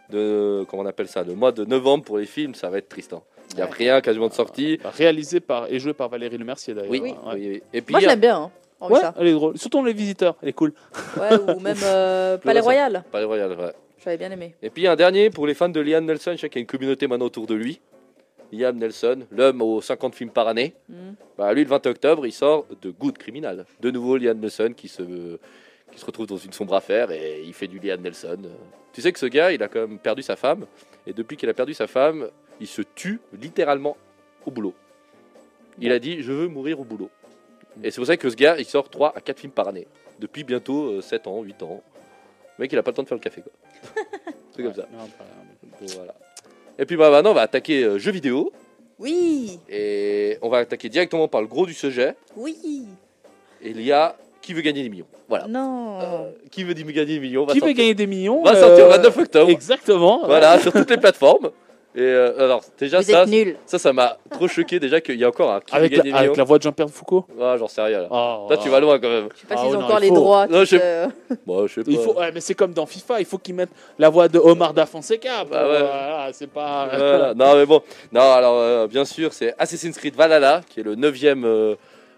de 0.10 0.66
comment 0.70 0.84
on 0.84 0.86
appelle 0.86 1.08
ça 1.08 1.24
Le 1.24 1.36
mois 1.36 1.52
de 1.52 1.66
novembre 1.66 2.04
pour 2.06 2.18
les 2.18 2.26
films, 2.26 2.56
ça 2.56 2.70
va 2.70 2.78
être 2.78 2.90
triste. 2.90 3.14
hein. 3.14 3.22
Il 3.52 3.58
n'y 3.58 3.62
a 3.62 3.66
Ouais. 3.66 3.72
rien 3.78 4.02
quasiment 4.02 4.28
de 4.28 4.34
sortie. 4.34 4.80
Réalisé 4.84 5.40
par 5.40 5.68
et 5.72 5.80
joué 5.80 5.94
par 5.94 6.10
Valérie 6.10 6.38
Le 6.38 6.46
Mercier 6.46 6.74
d'ailleurs. 6.74 6.92
Oui, 6.92 7.00
Ouais. 7.02 7.14
oui, 7.34 7.50
oui. 7.50 7.64
Et 7.74 7.82
puis, 7.82 7.94
Moi, 7.94 8.00
il 8.02 8.04
y 8.04 8.06
je 8.06 8.10
a- 8.10 8.12
l'aime 8.14 8.20
bien. 8.22 8.38
Hein. 8.38 8.52
Ouais, 8.90 9.00
ça. 9.00 9.14
elle 9.20 9.28
est 9.28 9.32
drôle. 9.34 9.58
Surtout 9.58 9.84
les 9.84 9.94
visiteurs, 9.94 10.36
elle 10.42 10.50
est 10.50 10.54
cool. 10.54 10.72
Ouais, 11.20 11.36
ou 11.56 11.60
même 11.60 11.78
euh, 11.84 12.38
Palais. 12.38 12.60
Royal. 12.60 13.04
Palais 13.12 13.26
Royal, 13.26 13.52
ouais. 13.52 13.72
J'avais 14.04 14.18
bien 14.18 14.32
aimé. 14.32 14.54
Et 14.62 14.70
puis, 14.70 14.86
un 14.88 14.96
dernier 14.96 15.30
pour 15.30 15.48
les 15.48 15.54
fans 15.56 15.68
de 15.70 15.80
Liam 15.82 16.06
Nelson. 16.06 16.34
Je 16.36 16.42
sais 16.42 16.50
qu'il 16.50 16.60
y 16.60 16.62
a 16.62 16.64
une 16.64 16.68
communauté 16.68 17.08
maintenant 17.08 17.26
autour 17.26 17.48
de 17.48 17.56
lui. 17.56 17.82
Liam 18.52 18.78
Nelson, 18.78 19.20
l'homme 19.32 19.62
aux 19.62 19.82
50 19.82 20.16
films 20.16 20.30
par 20.30 20.48
année. 20.48 20.74
Mhm. 20.90 21.16
Bah, 21.38 21.54
lui, 21.54 21.64
le 21.64 21.70
20 21.70 21.86
octobre, 21.88 22.26
il 22.26 22.32
sort 22.32 22.66
de 22.82 22.92
Good 22.92 23.18
Criminal. 23.18 23.66
De 23.80 23.92
nouveau, 23.92 24.18
Liam 24.18 24.40
Nelson 24.40 24.74
qui 24.76 24.88
se, 24.88 25.38
qui 25.92 26.00
se 26.00 26.06
retrouve 26.06 26.28
dans 26.28 26.38
une 26.38 26.54
sombre 26.54 26.76
affaire 26.76 27.12
et 27.12 27.42
il 27.44 27.54
fait 27.54 27.68
du 27.68 27.80
Liam 27.80 28.02
Nelson. 28.02 28.40
Tu 28.94 29.02
sais 29.02 29.12
que 29.12 29.20
ce 29.20 29.26
gars, 29.26 29.52
il 29.52 29.62
a 29.62 29.68
quand 29.68 29.88
même 29.88 30.00
perdu 30.00 30.22
sa 30.24 30.36
femme. 30.36 30.66
Et 31.06 31.14
depuis 31.14 31.38
qu'il 31.38 31.50
a 31.50 31.54
perdu 31.54 31.74
sa 31.74 31.88
femme, 31.88 32.30
il 32.60 32.68
se 32.68 32.82
tue 32.82 33.20
littéralement 33.40 33.96
au 34.46 34.52
boulot. 34.52 34.74
Il 35.80 35.92
a 35.92 36.00
dit 36.00 36.22
Je 36.22 36.32
veux 36.32 36.48
mourir 36.48 36.80
au 36.80 36.84
boulot. 36.84 37.10
Et 37.84 37.92
c'est 37.92 37.98
pour 37.98 38.08
ça 38.08 38.18
que 38.18 38.30
ce 38.30 38.36
gars, 38.36 38.58
il 38.58 38.66
sort 38.66 38.90
3 38.90 39.14
à 39.16 39.22
4 39.22 39.40
films 39.40 39.54
par 39.54 39.68
année. 39.68 39.88
Depuis 40.20 40.44
bientôt 40.44 40.94
euh, 40.94 41.02
7 41.02 41.28
ans, 41.28 41.44
8 41.44 41.62
ans. 41.62 41.84
Le 42.58 42.64
mec, 42.64 42.74
il 42.74 42.80
a 42.80 42.84
pas 42.84 42.90
le 42.90 42.96
temps 42.96 43.04
de 43.04 43.08
faire 43.08 43.18
le 43.18 43.22
café. 43.22 43.42
quoi. 43.44 43.52
c'est 44.56 44.64
comme 44.64 44.74
ça. 44.74 44.88
Donc, 45.80 45.90
voilà. 45.96 46.16
Et 46.80 46.86
puis 46.86 46.96
bah, 46.96 47.10
maintenant, 47.10 47.32
on 47.32 47.36
va 47.36 47.42
attaquer 47.42 47.84
euh, 47.84 47.98
jeux 47.98 48.12
vidéo. 48.12 48.52
Oui, 49.00 49.60
Et 49.70 50.38
on 50.42 50.50
va 50.50 50.58
attaquer 50.60 50.90
directement 50.90 51.28
par 51.28 51.42
le 51.42 51.48
gros 51.48 51.66
du 51.66 51.74
sujet. 51.74 52.16
oui. 52.36 52.86
Et 53.62 53.72
il 53.72 53.82
y 53.82 53.92
a 53.92 54.16
qui 54.42 54.54
veut 54.54 54.62
gagner 54.62 54.84
des 54.84 54.90
millions. 54.90 55.08
Voilà. 55.28 55.48
Non. 55.48 56.00
Euh, 56.00 56.30
qui 56.52 56.64
veut 56.64 56.74
gagner 56.74 57.16
des 57.16 57.20
millions? 57.20 57.44
Va 57.46 57.54
Qui 57.54 57.60
veut 57.60 57.72
gagner 57.72 57.96
des 57.96 58.06
millions 58.08 58.44
va 58.44 58.52
euh, 58.56 58.62
sortir 58.62 58.86
le 58.86 58.92
29 58.92 59.18
octobre. 59.18 59.50
Exactement. 59.52 60.22
Voilà, 60.26 60.60
sur 60.60 60.72
toutes 60.72 60.90
les 60.90 60.98
plateformes. 60.98 61.50
Et 61.98 62.02
euh, 62.02 62.44
alors, 62.46 62.64
déjà, 62.78 63.00
Vous 63.00 63.12
ça, 63.12 63.24
êtes 63.28 63.58
ça, 63.66 63.80
ça 63.80 63.92
m'a 63.92 64.20
trop 64.30 64.48
choqué 64.48 64.80
déjà 64.80 65.02
qu'il 65.02 65.16
y 65.16 65.24
a 65.24 65.30
encore 65.30 65.52
un 65.52 65.62
qui 65.62 65.74
Avec 65.74 65.94
la, 65.94 66.02
avec 66.02 66.14
millions. 66.14 66.34
la 66.38 66.44
voix 66.44 66.60
de 66.60 66.64
Jean-Pierre 66.64 66.92
Foucault? 66.92 67.26
Ah, 67.42 67.56
j'en 67.58 67.68
sais 67.68 67.82
rien 67.82 68.02
là. 68.02 68.08
Oh, 68.12 68.46
Là, 68.52 68.58
tu 68.58 68.70
vas 68.70 68.80
loin 68.80 69.00
quand 69.00 69.10
même. 69.10 69.30
Je 69.34 69.42
sais 69.42 69.48
pas 69.48 69.56
Ah 69.58 69.62
s'ils 69.64 69.70
ouais, 69.72 69.76
ont 69.78 69.80
non, 69.80 69.86
encore 69.88 69.98
il 69.98 70.02
les 70.04 70.08
faut. 70.10 70.14
droits. 70.16 70.46
Non, 70.46 70.60
je- 70.60 70.78
sais. 70.78 71.08
Bon, 71.48 71.66
je 71.66 71.74
sais 71.74 71.84
pas. 71.84 71.90
Il 71.92 71.98
faut, 71.98 72.14
ouais, 72.14 72.32
mais 72.32 72.40
c'est 72.40 72.54
comme 72.54 72.72
dans 72.72 72.86
FIFA, 72.86 73.20
il 73.20 73.26
faut 73.26 73.40
qu'ils 73.40 73.56
mettent 73.56 73.72
la 73.98 74.10
voix 74.10 74.28
de 74.28 74.38
Omar 74.38 74.76
Da 74.76 74.86
Fonseca. 74.86 75.44
Bah 75.46 75.64
ouais. 75.68 75.80
voilà, 75.80 76.30
c'est 76.34 76.46
pas. 76.46 76.88
Voilà. 76.88 77.34
Non, 77.34 77.56
mais 77.56 77.66
bon. 77.66 77.82
Non, 78.12 78.32
alors, 78.32 78.60
euh, 78.60 78.86
bien 78.86 79.04
sûr, 79.04 79.34
c'est 79.34 79.56
Assassin's 79.58 79.98
Creed 79.98 80.14
Valhalla, 80.16 80.62
qui 80.70 80.82
est 80.82 80.84
le 80.84 80.94
9 80.94 81.16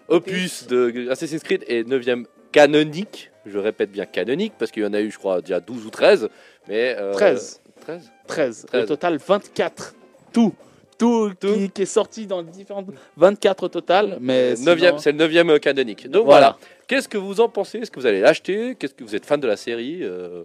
opus 0.08 0.66
de 0.66 1.08
Assassin's 1.10 1.42
Creed 1.42 1.64
et 1.68 1.84
9 1.84 2.04
canonique. 2.52 3.30
je 3.46 3.58
répète 3.58 3.90
bien 3.90 4.04
canoniques, 4.04 4.52
parce 4.58 4.70
qu'il 4.70 4.82
y 4.82 4.86
en 4.86 4.92
a 4.92 5.00
eu, 5.00 5.10
je 5.10 5.16
crois, 5.18 5.40
déjà 5.40 5.58
12 5.60 5.86
ou 5.86 5.90
13. 5.90 6.28
Mais, 6.68 6.94
euh, 6.98 7.12
13. 7.14 7.62
13 7.80 8.10
13. 8.30 8.64
Au 8.64 8.66
13. 8.68 8.86
total, 8.88 9.16
24. 9.18 9.94
Tout. 10.32 10.52
Tout, 10.98 11.32
Tout. 11.40 11.54
Qui, 11.54 11.70
qui 11.70 11.82
est 11.82 11.86
sorti 11.86 12.26
dans 12.26 12.42
différentes. 12.42 12.86
24 13.16 13.62
au 13.64 13.68
total. 13.68 14.18
Mais 14.20 14.54
sinon- 14.56 14.98
C'est 14.98 15.12
le 15.12 15.18
9 15.18 15.58
canonique. 15.60 16.08
Donc 16.10 16.26
voilà. 16.26 16.56
Qu'est-ce 16.86 17.08
que 17.08 17.16
vous 17.18 17.40
en 17.40 17.48
pensez? 17.48 17.78
Est-ce 17.78 17.90
que 17.90 17.98
vous 18.00 18.06
allez 18.06 18.20
l'acheter? 18.20 18.74
Qu'est-ce 18.78 18.94
que 18.94 19.04
vous 19.04 19.14
êtes 19.16 19.24
fan 19.24 19.40
de 19.40 19.46
la 19.46 19.56
série? 19.56 20.00
Euh, 20.02 20.42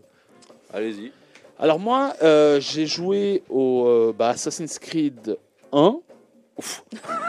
Allez-y. 0.73 1.11
Alors 1.59 1.79
moi, 1.79 2.13
euh, 2.21 2.59
j'ai 2.59 2.85
joué 2.85 3.43
au 3.49 3.85
euh, 3.87 4.13
bah, 4.17 4.29
Assassin's 4.29 4.77
Creed 4.79 5.37
1. 5.71 5.95
Ouf. 6.57 6.83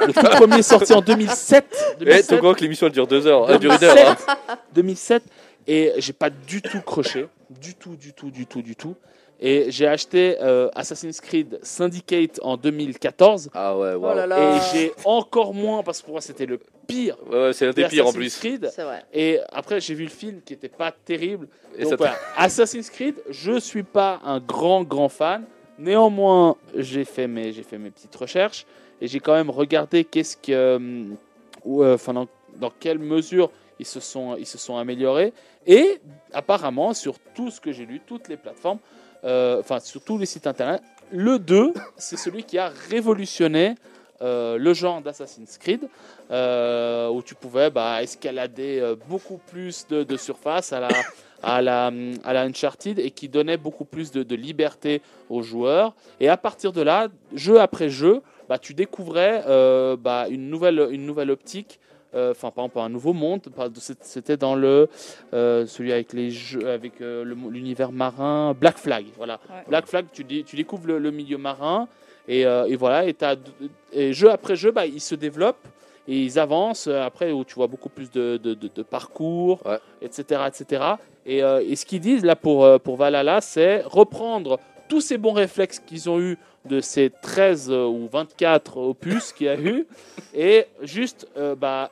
Le 0.07 0.13
tout 0.13 0.21
premier 0.37 0.63
sorti 0.63 0.93
en 0.93 1.01
2007. 1.01 1.65
Eh, 1.95 1.99
2007, 2.05 2.27
ton 2.29 2.37
grand 2.39 2.55
que 2.55 2.61
l'émission 2.61 2.89
dure 2.89 3.07
deux 3.09 3.27
heures. 3.27 3.51
Elle 3.51 3.59
dure 3.59 3.73
une 3.73 3.85
heure. 3.85 4.17
hein. 4.49 4.57
2007 4.75 5.23
et 5.67 5.93
j'ai 5.99 6.13
pas 6.13 6.31
du 6.31 6.63
tout 6.63 6.81
croché, 6.81 7.27
du 7.51 7.75
tout, 7.75 7.97
du 7.97 8.13
tout, 8.13 8.31
du 8.31 8.47
tout, 8.47 8.63
du 8.63 8.77
tout. 8.77 8.95
Et 9.39 9.67
j'ai 9.71 9.87
acheté 9.87 10.37
euh, 10.41 10.71
Assassin's 10.75 11.21
Creed 11.21 11.59
Syndicate 11.63 12.41
en 12.43 12.57
2014 12.57 13.51
Ah 13.55 13.77
ouais, 13.77 13.93
Oh 13.95 13.99
wow. 13.99 14.15
là 14.15 14.27
là. 14.27 14.57
et 14.57 14.61
j'ai 14.73 14.93
encore 15.05 15.53
moins 15.53 15.83
parce 15.83 16.01
que 16.01 16.05
pour 16.07 16.15
moi 16.15 16.21
c'était 16.23 16.47
le 16.47 16.59
pire. 16.87 17.17
Ouais, 17.31 17.37
ouais, 17.49 17.53
c'est 17.53 17.67
un 17.67 17.71
des 17.73 17.83
des 17.83 17.89
pires 17.89 18.07
en 18.07 18.11
Assassin's 18.11 18.39
plus. 18.39 18.49
Creed. 18.51 18.71
Vrai. 18.79 19.05
Et 19.13 19.39
après 19.53 19.79
j'ai 19.81 19.95
vu 19.95 20.05
le 20.05 20.11
film 20.11 20.41
qui 20.43 20.55
était 20.55 20.71
pas 20.71 20.91
terrible. 20.91 21.49
Et 21.77 21.83
Donc 21.83 21.91
ça 21.91 21.97
te- 21.97 22.03
voilà, 22.03 22.17
Assassin's 22.39 22.89
Creed, 22.89 23.17
je 23.29 23.59
suis 23.61 23.83
pas 23.83 24.21
un 24.25 24.41
grand 24.41 24.83
grand 24.85 25.11
fan. 25.11 25.45
Néanmoins, 25.79 26.57
j'ai 26.75 27.05
fait 27.05 27.27
mes 27.29 27.53
j'ai 27.53 27.63
fait 27.63 27.77
mes 27.79 27.91
petites 27.91 28.17
recherches 28.17 28.65
et 29.01 29.07
j'ai 29.07 29.21
quand 29.21 29.35
même 29.35 29.51
regardé 29.51 30.05
qu'est-ce 30.05 30.37
que 30.39 30.51
euh, 30.53 31.05
ou, 31.65 31.83
euh, 31.83 31.95
enfin 31.97 32.15
dans, 32.15 32.27
dans 32.57 32.71
quelle 32.81 32.99
mesure 32.99 33.51
ils 33.79 33.85
se 33.85 34.01
sont 34.01 34.37
ils 34.39 34.47
se 34.47 34.57
sont 34.57 34.79
améliorés 34.79 35.35
et 35.67 36.01
apparemment 36.33 36.95
sur 36.95 37.19
tout 37.35 37.51
ce 37.51 37.61
que 37.61 37.73
j'ai 37.73 37.85
lu, 37.85 38.01
toutes 38.07 38.29
les 38.29 38.39
plateformes, 38.39 38.79
enfin 39.27 39.81
sur 39.81 40.03
tous 40.03 40.19
les 40.19 40.27
sites 40.27 40.47
internet, 40.47 40.83
le 41.11 41.39
2, 41.39 41.73
c'est 41.97 42.17
celui 42.17 42.45
qui 42.45 42.59
a 42.59 42.71
révolutionné 42.91 43.75
euh, 44.23 44.57
le 44.57 44.73
genre 44.73 45.03
d'Assassin's 45.03 45.59
Creed, 45.59 45.89
euh, 46.31 47.09
où 47.09 47.23
tu 47.23 47.35
pouvais 47.35 47.71
bah, 47.71 48.03
escalader 48.03 48.81
euh, 48.81 48.97
beaucoup 49.09 49.39
plus 49.39 49.87
de, 49.89 50.17
surface 50.17 50.73
à 50.73 50.81
la, 50.81 50.89
à, 51.43 51.61
la, 51.61 51.93
à 52.25 52.33
la 52.33 52.43
Uncharted 52.43 52.99
et 52.99 53.11
qui 53.11 53.29
donnait 53.29 53.59
beaucoup 53.59 53.85
plus 53.85 54.11
de, 54.11 54.35
liberté 54.35 55.03
aux 55.29 55.43
joueurs. 55.43 55.95
Et 56.19 56.29
à 56.29 56.37
partir 56.37 56.73
de 56.73 56.81
là, 56.81 57.09
jeu 57.35 57.61
après 57.61 57.91
jeu, 57.91 58.23
bah, 58.49 58.59
tu 58.59 58.75
découvrais 58.75 59.45
euh, 59.47 59.97
bah, 59.97 60.27
une, 60.31 60.49
nouvelle, 60.49 60.89
une 60.91 61.05
nouvelle 61.05 61.31
optique. 61.31 61.79
Euh, 62.15 62.31
Enfin, 62.31 62.51
par 62.51 62.65
exemple, 62.65 62.79
un 62.81 62.89
nouveau 62.89 63.13
monde. 63.13 63.41
C'était 64.01 64.37
dans 64.37 64.55
le 64.55 64.89
euh, 65.35 65.67
celui 65.67 65.93
avec 65.93 66.13
les 66.13 66.31
jeux, 66.31 66.69
avec 66.71 67.01
euh, 67.01 67.25
l'univers 67.51 67.93
marin, 67.93 68.55
Black 68.59 68.79
Flag. 68.79 69.07
Voilà, 69.17 69.41
Ouais. 69.51 69.65
Black 69.69 69.87
Flag. 69.87 70.07
Tu, 70.13 70.25
tu 70.45 70.57
découvres 70.57 70.87
le, 70.87 70.99
le 70.99 71.11
milieu 71.11 71.39
marin 71.39 71.89
et, 72.29 72.45
euh, 72.47 72.67
et 72.67 72.77
voilà. 72.77 73.07
Et, 73.07 73.15
et 73.93 74.13
jeu 74.13 74.31
après 74.31 74.57
jeu, 74.57 74.71
bah, 74.71 74.87
ils 74.87 75.01
se 75.01 75.15
développent 75.15 75.67
et 76.09 76.21
ils 76.23 76.39
avancent. 76.39 76.87
Après, 76.89 77.33
où 77.33 77.45
tu 77.45 77.55
vois 77.55 77.67
beaucoup 77.67 77.89
plus 77.89 78.11
de, 78.11 78.37
de- 78.37 78.55
de- 78.55 78.71
de 78.75 78.83
parcours, 78.83 79.61
Ouais. 79.67 79.79
etc., 80.03 80.43
etc. 80.47 80.83
Et, 81.25 81.43
euh, 81.43 81.61
et 81.67 81.75
ce 81.77 81.85
qu'ils 81.85 82.01
disent 82.01 82.25
là 82.25 82.37
pour 82.37 82.81
pour 82.81 82.97
Valhalla, 82.97 83.41
c'est 83.41 83.83
reprendre 83.85 84.61
tous 84.89 85.01
ces 85.01 85.19
bons 85.19 85.33
réflexes 85.33 85.79
qu'ils 85.79 86.09
ont 86.11 86.21
eu 86.21 86.37
de 86.65 86.81
ces 86.81 87.11
13 87.23 87.71
euh, 87.71 87.85
ou 87.87 88.09
24 88.11 88.77
opus 88.79 89.33
qu'il 89.33 89.47
y 89.47 89.51
a 89.51 89.59
eu 89.59 89.87
et 90.35 90.67
juste 90.83 91.29
euh, 91.37 91.55
bah, 91.55 91.91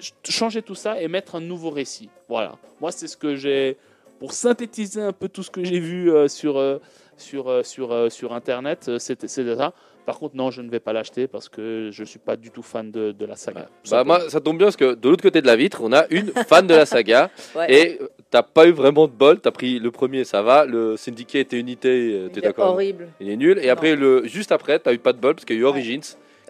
ch- 0.00 0.12
changer 0.28 0.62
tout 0.62 0.74
ça 0.74 1.00
et 1.00 1.08
mettre 1.08 1.36
un 1.36 1.40
nouveau 1.40 1.70
récit. 1.70 2.08
Voilà. 2.28 2.56
Moi, 2.80 2.90
c'est 2.92 3.06
ce 3.06 3.16
que 3.16 3.34
j'ai 3.36 3.76
pour 4.18 4.32
synthétiser 4.32 5.00
un 5.00 5.12
peu 5.12 5.28
tout 5.28 5.42
ce 5.42 5.50
que 5.50 5.62
j'ai 5.64 5.78
vu 5.78 6.10
euh, 6.12 6.26
sur 6.28 6.58
euh, 6.58 6.78
sur 7.16 7.64
sur 7.64 8.10
sur 8.12 8.32
internet. 8.32 8.98
c'était 8.98 9.28
ça. 9.28 9.72
Par 10.08 10.18
contre, 10.18 10.36
non, 10.36 10.50
je 10.50 10.62
ne 10.62 10.70
vais 10.70 10.80
pas 10.80 10.94
l'acheter 10.94 11.26
parce 11.26 11.50
que 11.50 11.90
je 11.92 12.02
suis 12.02 12.18
pas 12.18 12.36
du 12.36 12.50
tout 12.50 12.62
fan 12.62 12.90
de, 12.90 13.12
de 13.12 13.26
la 13.26 13.36
saga. 13.36 13.68
Bah, 13.90 14.04
moi, 14.04 14.30
ça 14.30 14.40
tombe 14.40 14.56
bien 14.56 14.68
parce 14.68 14.76
que 14.78 14.94
de 14.94 15.06
l'autre 15.10 15.22
côté 15.22 15.42
de 15.42 15.46
la 15.46 15.54
vitre, 15.54 15.82
on 15.84 15.92
a 15.92 16.06
une 16.08 16.28
fan 16.48 16.66
de 16.66 16.74
la 16.74 16.86
saga. 16.86 17.28
Ouais. 17.54 17.70
Et 17.70 17.98
euh, 18.00 18.08
t'as 18.30 18.42
pas 18.42 18.66
eu 18.66 18.70
vraiment 18.70 19.06
de 19.06 19.12
bol. 19.12 19.38
T'as 19.38 19.50
pris 19.50 19.78
le 19.78 19.90
premier, 19.90 20.24
ça 20.24 20.40
va. 20.40 20.64
Le 20.64 20.96
Syndicate 20.96 21.52
et 21.52 21.58
Unité, 21.58 21.88
euh, 22.14 22.28
t'es 22.28 22.36
Il 22.36 22.38
est 22.38 22.48
d'accord 22.48 22.70
horrible. 22.72 23.08
Il 23.20 23.28
est 23.28 23.36
nul. 23.36 23.58
Et 23.58 23.66
Non. 23.66 23.72
après, 23.74 23.96
le, 23.96 24.26
juste 24.26 24.50
après, 24.50 24.78
t'as 24.78 24.94
eu 24.94 24.98
pas 24.98 25.12
de 25.12 25.18
bol 25.18 25.34
parce 25.34 25.44
qu'il 25.44 25.56
y 25.56 25.58
a 25.58 25.60
eu 25.60 25.64
Ouais. 25.66 25.70
Origins, 25.72 26.00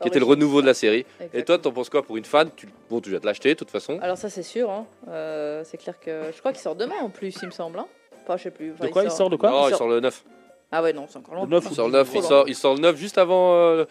qui 0.00 0.06
était 0.06 0.20
le 0.20 0.24
renouveau 0.24 0.62
de 0.62 0.66
la 0.66 0.74
série. 0.74 1.04
Et 1.34 1.42
toi, 1.42 1.58
t'en 1.58 1.72
penses 1.72 1.90
quoi 1.90 2.04
pour 2.04 2.16
une 2.16 2.24
fan? 2.26 2.48
Tu, 2.54 2.68
Bon, 2.88 3.00
tu 3.00 3.10
vas 3.10 3.18
te 3.18 3.26
l'acheter 3.26 3.48
de 3.54 3.58
toute 3.58 3.72
façon. 3.72 3.98
Alors 4.00 4.16
ça 4.18 4.30
c'est 4.30 4.44
sûr, 4.44 4.70
hein. 4.70 4.86
Euh, 5.08 5.62
c'est 5.64 5.78
clair 5.78 5.98
que 5.98 6.30
je 6.32 6.38
crois 6.38 6.52
qu'il 6.52 6.60
sort 6.60 6.76
demain 6.76 6.94
en 7.02 7.08
plus, 7.10 7.34
il 7.42 7.46
me 7.46 7.50
semble. 7.50 7.80
Hein. 7.80 7.88
Enfin, 8.22 8.36
je 8.36 8.44
sais 8.44 8.50
plus. 8.52 8.70
Enfin, 8.74 8.86
de 8.86 8.90
quoi 8.92 9.02
il 9.02 9.10
sort 9.10 9.30
de 9.30 9.34
quoi? 9.36 9.50
Non, 9.50 9.62
il 9.62 9.66
il 9.66 9.70
sort- 9.70 9.78
sort 9.78 9.88
le 9.88 9.98
9. 9.98 10.24
Ah 10.72 10.82
ouais 10.82 10.92
non, 10.92 11.06
c'est 11.08 11.18
encore 11.18 11.34
Le. 11.44 11.50
9 11.50 11.66
Il 11.70 11.74
sort 11.74 11.86
le 11.88 11.92
9, 11.92 12.06
Trop 12.08 12.18
il 12.18 12.22
long. 12.22 12.28
sort, 12.28 12.48
il 12.48 12.54
sort 12.54 12.74
le 12.74 12.80
9 12.80 12.96
juste 12.96 13.18
avant 13.18 13.54
euh, 13.54 13.84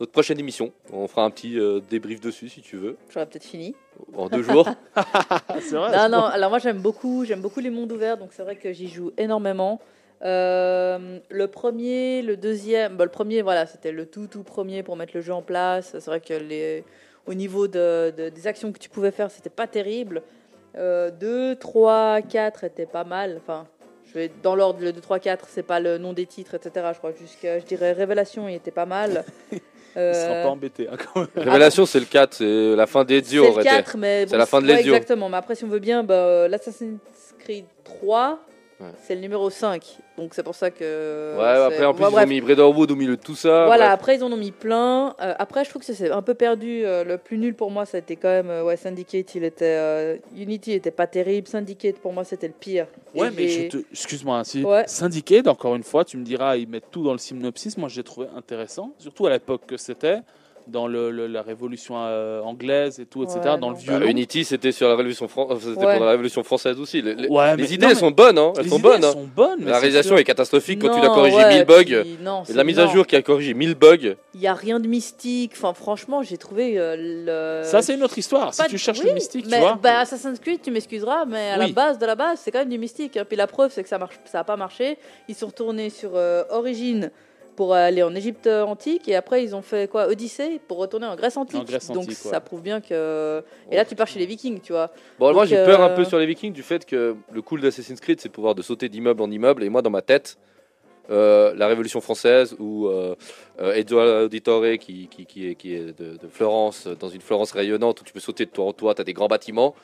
notre 0.00 0.12
prochaine 0.12 0.38
émission. 0.38 0.72
On 0.92 1.06
fera 1.06 1.24
un 1.24 1.30
petit 1.30 1.58
euh, 1.58 1.80
débrief 1.88 2.20
dessus 2.20 2.48
si 2.48 2.60
tu 2.60 2.76
veux, 2.76 2.96
J'aurais 3.10 3.26
peut-être 3.26 3.44
fini. 3.44 3.74
en 4.16 4.28
deux 4.28 4.42
jours. 4.42 4.68
C'est 5.60 5.76
vrai. 5.76 5.96
non 5.96 6.08
non, 6.18 6.24
alors 6.24 6.50
moi 6.50 6.58
j'aime 6.58 6.78
beaucoup, 6.78 7.24
j'aime 7.24 7.40
beaucoup 7.40 7.60
les 7.60 7.70
mondes 7.70 7.92
ouverts, 7.92 8.16
donc 8.18 8.30
c'est 8.32 8.42
vrai 8.42 8.56
que 8.56 8.72
j'y 8.72 8.88
joue 8.88 9.12
énormément. 9.16 9.80
Euh, 10.24 11.18
le 11.28 11.46
premier, 11.48 12.22
le 12.22 12.36
deuxième, 12.36 12.96
bah, 12.96 13.04
le 13.04 13.10
premier 13.10 13.42
voilà, 13.42 13.66
c'était 13.66 13.92
le 13.92 14.06
tout 14.06 14.26
tout 14.26 14.42
premier 14.42 14.82
pour 14.82 14.96
mettre 14.96 15.12
le 15.14 15.20
jeu 15.20 15.32
en 15.34 15.42
place. 15.42 15.90
C'est 15.92 16.06
vrai 16.06 16.20
que 16.20 16.32
les, 16.34 16.82
au 17.26 17.34
niveau 17.34 17.68
de, 17.68 18.12
de- 18.16 18.28
des 18.30 18.46
actions 18.46 18.72
que 18.72 18.78
tu 18.78 18.88
pouvais 18.88 19.10
faire, 19.10 19.30
c'était 19.30 19.50
pas 19.50 19.66
terrible. 19.66 20.22
Euh, 20.76 21.10
2, 21.10 21.56
3, 21.56 22.22
4 22.22 22.64
était 22.64 22.86
pas 22.86 23.04
mal. 23.04 23.36
Enfin, 23.40 23.66
je 24.14 24.18
vais 24.20 24.30
dans 24.42 24.54
l'ordre, 24.54 24.80
le 24.80 24.92
2, 24.92 25.00
3, 25.00 25.18
4, 25.18 25.46
c'est 25.50 25.62
pas 25.64 25.80
le 25.80 25.98
nom 25.98 26.12
des 26.12 26.26
titres, 26.26 26.54
etc. 26.54 26.86
Je 26.92 26.98
crois 26.98 27.10
jusqu'à, 27.20 27.58
je 27.58 27.64
dirais, 27.64 27.92
Révélation, 27.92 28.48
il 28.48 28.54
était 28.54 28.70
pas 28.70 28.86
mal. 28.86 29.24
Il 29.96 30.00
sera 30.00 30.32
Euh, 30.32 30.42
pas 30.42 30.48
embêté. 30.50 30.88
hein, 30.88 30.96
quand 30.96 31.20
même. 31.20 31.28
Révélation, 31.36 31.86
c'est 31.86 32.00
le 32.00 32.06
4, 32.06 32.34
c'est 32.34 32.74
la 32.74 32.86
fin 32.88 33.04
d'Ezio. 33.04 33.42
c'est 33.42 33.48
le 33.48 33.52
aurait 33.54 33.62
été. 33.62 33.70
4, 33.76 33.96
mais 33.96 34.26
C'est 34.28 34.36
la 34.36 34.46
fin 34.46 34.60
de 34.60 34.66
ouais, 34.66 34.76
l'Ezio. 34.78 34.92
Exactement, 34.94 35.28
mais 35.28 35.36
après, 35.36 35.54
si 35.54 35.62
on 35.64 35.68
veut 35.68 35.78
bien, 35.78 36.02
bah, 36.02 36.14
euh, 36.14 36.48
l'Assassin's 36.48 36.98
Creed 37.38 37.64
3, 37.84 38.40
Ouais. 38.84 38.90
c'est 39.02 39.14
le 39.14 39.20
numéro 39.20 39.48
5. 39.50 39.98
Donc 40.18 40.34
c'est 40.34 40.42
pour 40.42 40.54
ça 40.54 40.70
que. 40.70 41.36
Ouais, 41.36 41.42
c'est- 41.42 41.74
après, 41.74 41.84
en 41.86 41.94
plus, 41.94 42.04
ils 42.04 42.10
bref. 42.10 42.24
ont 42.24 42.28
mis 42.28 42.40
Brotherhood 42.40 42.90
au 42.90 42.96
milieu 42.96 43.16
de 43.16 43.22
tout 43.22 43.34
ça. 43.34 43.66
Voilà, 43.66 43.86
bref. 43.86 43.94
après 43.94 44.16
ils 44.16 44.22
en 44.24 44.30
ont 44.32 44.36
mis 44.36 44.50
plein. 44.52 45.14
Euh, 45.20 45.34
après, 45.38 45.64
je 45.64 45.70
trouve 45.70 45.80
que 45.80 45.86
ça 45.86 45.94
s'est 45.94 46.10
un 46.10 46.22
peu 46.22 46.34
perdu. 46.34 46.84
Euh, 46.84 47.02
le 47.04 47.18
plus 47.18 47.38
nul 47.38 47.54
pour 47.54 47.70
moi, 47.70 47.84
ça 47.86 47.96
a 47.96 48.00
été 48.00 48.16
quand 48.16 48.28
même 48.28 48.50
euh, 48.50 48.62
ouais, 48.64 48.76
Syndicate. 48.76 49.34
Il 49.34 49.44
était 49.44 49.64
euh, 49.64 50.16
Unity 50.36 50.72
était 50.72 50.90
pas 50.90 51.06
terrible. 51.06 51.48
Syndicate 51.48 51.96
pour 51.98 52.12
moi, 52.12 52.24
c'était 52.24 52.48
le 52.48 52.54
pire. 52.58 52.86
Et 53.14 53.20
Ouais, 53.20 53.30
mais 53.30 53.48
je 53.48 53.68
te... 53.68 53.76
excuse-moi, 53.90 54.38
hein, 54.38 54.44
si 54.44 54.62
Ouais. 54.64 54.84
Syndicate, 54.86 55.46
encore 55.48 55.74
une 55.76 55.82
fois, 55.84 56.04
tu 56.04 56.16
me 56.16 56.24
diras, 56.24 56.56
ils 56.56 56.68
mettent 56.68 56.90
tout 56.90 57.02
dans 57.04 57.12
le 57.12 57.18
synopsis. 57.18 57.76
Moi, 57.78 57.88
j'ai 57.88 58.02
trouvé 58.02 58.26
intéressant, 58.36 58.92
surtout 58.98 59.26
à 59.26 59.30
l'époque 59.30 59.62
que 59.66 59.76
c'était, 59.76 60.18
dans 60.66 60.86
le, 60.86 61.10
le- 61.10 61.26
la 61.26 61.42
révolution 61.42 61.94
euh, 61.98 62.40
anglaise 62.40 62.98
et 63.00 63.06
tout, 63.06 63.22
etc., 63.22 63.38
Ouais, 63.38 63.44
dans 63.44 63.58
non. 63.58 63.70
le 63.70 63.76
vieux. 63.76 63.98
Bah. 63.98 64.06
Unity, 64.06 64.44
c'était 64.44 64.72
sur 64.72 64.88
la 64.88 64.96
révolution 64.96 65.28
Fran- 65.28 65.48
euh, 65.50 65.56
c'était 65.60 65.84
Ouais. 65.84 65.92
pendant 65.94 66.04
la 66.06 66.10
révolution 66.12 66.42
française 66.42 66.78
aussi. 66.80 67.02
Les, 67.02 67.14
les- 67.14 67.28
Ouais, 67.28 67.56
les 67.56 67.62
mais- 67.64 67.68
idées 67.70 67.86
non, 67.88 67.94
sont 67.94 68.10
bonnes, 68.10 68.38
hein. 68.38 68.52
Elles 68.56 68.64
les 68.64 68.68
sont 68.70 68.78
idées, 68.78 68.82
bonnes. 68.88 68.98
elles 68.98 69.04
hein. 69.04 69.12
sont 69.12 69.28
bonnes. 69.36 69.58
mais 69.60 69.70
La 69.70 69.78
réalisation 69.78 70.16
est 70.16 70.24
catastrophique 70.24 70.80
quand 70.80 70.94
tu 70.94 71.00
l'as 71.00 71.08
corrigé 71.08 71.36
ouais, 71.36 71.54
1000 71.56 71.64
bugs. 71.64 71.84
puis 72.02 72.18
non, 72.22 72.44
c'est- 72.44 72.54
La 72.54 72.64
mise 72.64 72.78
à 72.78 72.86
jour 72.86 73.06
qui 73.06 73.16
a 73.16 73.22
corrigé 73.22 73.54
1000 73.54 73.74
bugs. 73.74 74.14
Il 74.34 74.40
y 74.40 74.46
a 74.46 74.54
rien 74.54 74.80
de 74.80 74.88
mystique. 74.88 75.52
Enfin, 75.54 75.74
franchement, 75.74 76.22
j'ai 76.22 76.38
trouvé 76.38 76.78
euh, 76.78 76.96
le. 77.62 77.64
Ça, 77.68 77.82
c'est 77.82 77.94
une 77.94 78.02
autre 78.02 78.18
histoire. 78.18 78.52
Si 78.54 78.62
tu 78.68 78.78
cherches 78.78 79.00
oui, 79.00 79.06
le 79.08 79.14
mystique, 79.14 79.46
mais, 79.48 79.56
tu 79.58 79.62
vois. 79.62 79.78
bah, 79.82 79.98
Assassin's 80.00 80.38
Creed, 80.40 80.60
tu 80.62 80.70
m'excuseras, 80.70 81.24
mais 81.26 81.50
à 81.50 81.56
la 81.56 81.68
base 81.68 81.98
de 81.98 82.06
la 82.06 82.14
base, 82.14 82.40
c'est 82.42 82.50
quand 82.50 82.58
même 82.60 82.68
du 82.68 82.78
mystique. 82.78 83.16
hein. 83.16 83.24
Puis 83.28 83.36
la 83.36 83.46
preuve, 83.46 83.70
c'est 83.72 83.82
que 83.82 83.88
ça 83.88 83.98
marche, 83.98 84.18
ça 84.24 84.40
a 84.40 84.44
pas 84.44 84.56
marché. 84.56 84.98
Ils 85.28 85.34
sont 85.34 85.46
retournés 85.46 85.90
sur 85.90 86.10
euh, 86.14 86.42
Origin 86.50 87.10
pour 87.56 87.74
aller 87.74 88.02
en 88.02 88.14
Égypte 88.14 88.46
euh, 88.46 88.62
antique, 88.62 89.08
et 89.08 89.14
après 89.14 89.42
ils 89.44 89.54
ont 89.54 89.62
fait 89.62 89.90
quoi 89.90 90.06
Odyssée 90.08 90.60
pour 90.66 90.78
retourner 90.78 91.06
en 91.06 91.16
Grèce 91.16 91.36
antique. 91.36 91.64
Grèce 91.64 91.90
Donc 91.90 92.10
ça 92.12 92.40
prouve 92.40 92.62
bien 92.62 92.80
que. 92.80 93.42
Et 93.70 93.76
là, 93.76 93.84
tu 93.84 93.94
pars 93.94 94.06
chez 94.06 94.18
les 94.18 94.26
Vikings, 94.26 94.60
tu 94.60 94.72
vois. 94.72 94.90
Bon, 95.18 95.32
moi 95.32 95.46
j'ai 95.46 95.56
peur 95.64 95.80
un 95.80 95.90
euh, 95.90 95.96
peu 95.96 96.04
sur 96.04 96.18
les 96.18 96.26
Vikings 96.26 96.52
du 96.52 96.62
fait 96.62 96.84
que 96.84 97.16
le 97.32 97.42
cool 97.42 97.60
d'Assassin's 97.60 98.00
Creed 98.00 98.20
c'est 98.20 98.28
de 98.28 98.34
pouvoir 98.34 98.54
de 98.54 98.62
sauter 98.62 98.88
d'immeuble 98.88 99.22
en 99.22 99.30
immeuble. 99.30 99.64
Et 99.64 99.68
moi, 99.68 99.82
dans 99.82 99.90
ma 99.90 100.02
tête, 100.02 100.38
euh, 101.10 101.52
la 101.54 101.66
Révolution 101.66 102.00
française 102.00 102.56
ou 102.58 102.86
euh, 102.86 103.14
euh, 103.60 103.74
Ezio 103.74 104.24
Auditore 104.24 104.78
qui, 104.80 105.06
qui, 105.08 105.26
qui 105.26 105.48
est, 105.50 105.54
qui 105.54 105.74
est 105.74 105.98
de, 105.98 106.16
de 106.16 106.28
Florence, 106.28 106.86
dans 106.86 107.10
une 107.10 107.20
Florence 107.20 107.52
rayonnante 107.52 108.00
où 108.00 108.04
tu 108.04 108.12
peux 108.12 108.20
sauter 108.20 108.46
de 108.46 108.50
toit 108.50 108.64
en 108.64 108.72
toit, 108.72 108.94
tu 108.94 109.02
as 109.02 109.04
des 109.04 109.12
grands 109.12 109.28
bâtiments. 109.28 109.74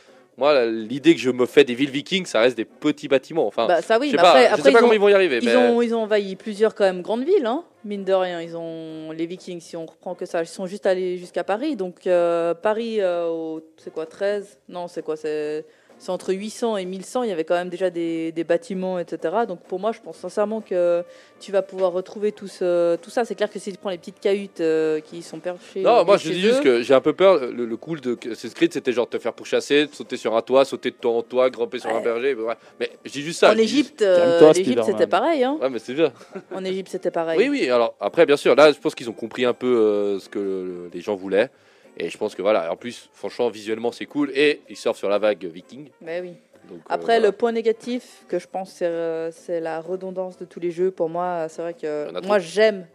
Moi, 0.40 0.64
l'idée 0.64 1.14
que 1.14 1.20
je 1.20 1.28
me 1.28 1.44
fais 1.44 1.64
des 1.64 1.74
villes 1.74 1.90
vikings, 1.90 2.24
ça 2.24 2.40
reste 2.40 2.56
des 2.56 2.64
petits 2.64 3.08
bâtiments. 3.08 3.46
Enfin, 3.46 3.66
bah, 3.66 3.82
ça 3.82 3.98
oui, 3.98 4.06
je 4.06 4.12
sais 4.12 4.16
mais 4.16 4.22
pas, 4.22 4.28
après, 4.30 4.42
je 4.44 4.46
après, 4.46 4.62
sais 4.62 4.72
pas 4.72 4.78
ils, 4.78 4.80
comment 4.80 4.92
ont, 4.92 4.94
ils 4.94 5.00
vont 5.00 5.08
y 5.10 5.12
arriver. 5.12 5.38
ils, 5.42 5.44
mais... 5.44 5.54
ont, 5.54 5.82
ils 5.82 5.94
ont 5.94 6.04
envahi 6.04 6.34
plusieurs 6.34 6.74
quand 6.74 6.84
même 6.84 7.02
grandes 7.02 7.24
villes, 7.24 7.44
hein. 7.44 7.62
mine 7.84 8.04
de 8.04 8.14
rien. 8.14 8.40
Ils 8.40 8.56
ont 8.56 9.12
les 9.12 9.26
Vikings, 9.26 9.60
si 9.60 9.76
on 9.76 9.84
reprend 9.84 10.14
que 10.14 10.24
ça, 10.24 10.40
ils 10.40 10.46
sont 10.46 10.64
juste 10.64 10.86
allés 10.86 11.18
jusqu'à 11.18 11.44
Paris. 11.44 11.76
Donc 11.76 12.06
euh, 12.06 12.54
Paris, 12.54 13.02
euh, 13.02 13.60
c'est 13.76 13.92
quoi 13.92 14.06
13 14.06 14.60
Non, 14.70 14.88
c'est 14.88 15.02
quoi 15.02 15.16
C'est 15.16 15.66
c'est 16.00 16.10
entre 16.10 16.32
800 16.34 16.78
et 16.78 16.84
1100. 16.86 17.22
Il 17.24 17.28
y 17.28 17.32
avait 17.32 17.44
quand 17.44 17.54
même 17.54 17.68
déjà 17.68 17.90
des, 17.90 18.32
des 18.32 18.42
bâtiments, 18.42 18.98
etc. 18.98 19.34
Donc 19.46 19.60
pour 19.60 19.78
moi, 19.78 19.92
je 19.92 20.00
pense 20.00 20.16
sincèrement 20.16 20.60
que 20.62 21.04
tu 21.38 21.52
vas 21.52 21.62
pouvoir 21.62 21.92
retrouver 21.92 22.32
tout, 22.32 22.48
ce- 22.48 22.96
tout 22.96 23.10
ça. 23.10 23.24
C'est 23.24 23.34
clair 23.34 23.50
que 23.50 23.58
si 23.58 23.70
tu 23.70 23.78
prends 23.78 23.90
les 23.90 23.98
petites 23.98 24.18
cahutes 24.18 24.60
euh, 24.60 24.98
qui 25.00 25.22
sont 25.22 25.38
perchées. 25.38 25.82
Non, 25.82 26.04
moi 26.04 26.16
je 26.16 26.30
dis 26.30 26.40
juste 26.40 26.62
que 26.62 26.82
j'ai 26.82 26.94
un 26.94 27.00
peu 27.00 27.12
peur. 27.12 27.38
Le, 27.52 27.64
le 27.66 27.76
cool 27.76 28.00
de 28.00 28.14
Creed, 28.14 28.72
c'était 28.72 28.92
genre 28.92 29.08
te 29.08 29.18
faire 29.18 29.34
pourchasser, 29.34 29.86
de 29.86 29.94
sauter 29.94 30.16
sur 30.16 30.34
un 30.34 30.42
toit, 30.42 30.64
sauter 30.64 30.90
de 30.90 30.96
toit 30.96 31.12
en 31.12 31.22
toit, 31.22 31.50
grimper 31.50 31.78
sur 31.78 31.90
un 31.90 32.00
berger. 32.00 32.34
mais 32.34 32.42
ouais. 32.42 32.54
Mais 32.80 32.90
je 33.04 33.10
dis 33.12 33.22
juste 33.22 33.40
ça. 33.40 33.52
En 33.52 33.56
Égypte, 33.58 34.02
euh, 34.02 34.52
c'était 34.54 35.06
pareil. 35.06 35.44
Hein. 35.44 35.58
Ouais, 35.60 35.68
mais 35.70 35.78
c'est 35.78 35.94
bien. 35.94 36.12
En 36.54 36.64
Égypte, 36.64 36.88
c'était 36.90 37.10
pareil. 37.10 37.38
Oui, 37.38 37.48
oui. 37.50 37.68
Alors 37.68 37.94
après, 38.00 38.24
bien 38.26 38.36
sûr, 38.38 38.54
là, 38.56 38.72
je 38.72 38.78
pense 38.78 38.94
qu'ils 38.94 39.10
ont 39.10 39.12
compris 39.14 39.44
un 39.44 39.52
peu 39.54 39.66
euh, 39.66 40.18
ce 40.18 40.28
que 40.30 40.38
le- 40.38 40.90
les 40.92 41.00
gens 41.02 41.14
voulaient. 41.14 41.50
Et 41.96 42.08
je 42.08 42.18
pense 42.18 42.34
que 42.34 42.42
voilà. 42.42 42.72
En 42.72 42.76
plus, 42.76 43.10
franchement, 43.12 43.48
visuellement, 43.48 43.92
c'est 43.92 44.06
cool. 44.06 44.30
Et 44.34 44.62
ils 44.68 44.76
surfent 44.76 44.98
sur 44.98 45.08
la 45.08 45.18
vague 45.18 45.44
viking. 45.44 45.88
Mais 46.00 46.20
oui. 46.20 46.34
Donc, 46.68 46.78
euh, 46.78 46.82
Après, 46.88 47.20
le 47.20 47.32
point 47.32 47.52
négatif 47.52 48.24
que 48.28 48.38
je 48.38 48.46
pense, 48.46 48.72
c'est 48.72 48.86
euh, 48.86 49.30
c'est 49.30 49.60
la 49.60 49.80
redondance 49.80 50.36
de 50.36 50.44
tous 50.44 50.60
les 50.60 50.70
jeux. 50.70 50.90
Pour 50.90 51.08
moi, 51.08 51.46
c'est 51.48 51.62
vrai 51.62 51.74
que 51.74 52.10
trop. 52.12 52.26
moi, 52.26 52.38
j'aime 52.38 52.86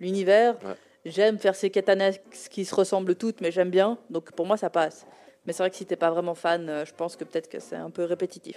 l'univers. 0.00 0.56
Ouais. 0.64 0.74
J'aime 1.04 1.38
faire 1.38 1.54
ces 1.54 1.68
quêtes 1.68 1.88
annexes 1.88 2.48
qui 2.48 2.64
se 2.64 2.74
ressemblent 2.74 3.14
toutes, 3.14 3.40
mais 3.40 3.50
j'aime 3.50 3.70
bien. 3.70 3.98
Donc 4.08 4.32
pour 4.32 4.46
moi, 4.46 4.56
ça 4.56 4.70
passe. 4.70 5.06
Mais 5.46 5.52
c'est 5.52 5.62
vrai 5.62 5.70
que 5.70 5.76
si 5.76 5.84
t'es 5.84 5.96
pas 5.96 6.10
vraiment 6.10 6.34
fan, 6.34 6.68
euh, 6.68 6.84
je 6.86 6.94
pense 6.94 7.16
que 7.16 7.24
peut-être 7.24 7.48
que 7.48 7.60
c'est 7.60 7.76
un 7.76 7.90
peu 7.90 8.04
répétitif. 8.04 8.56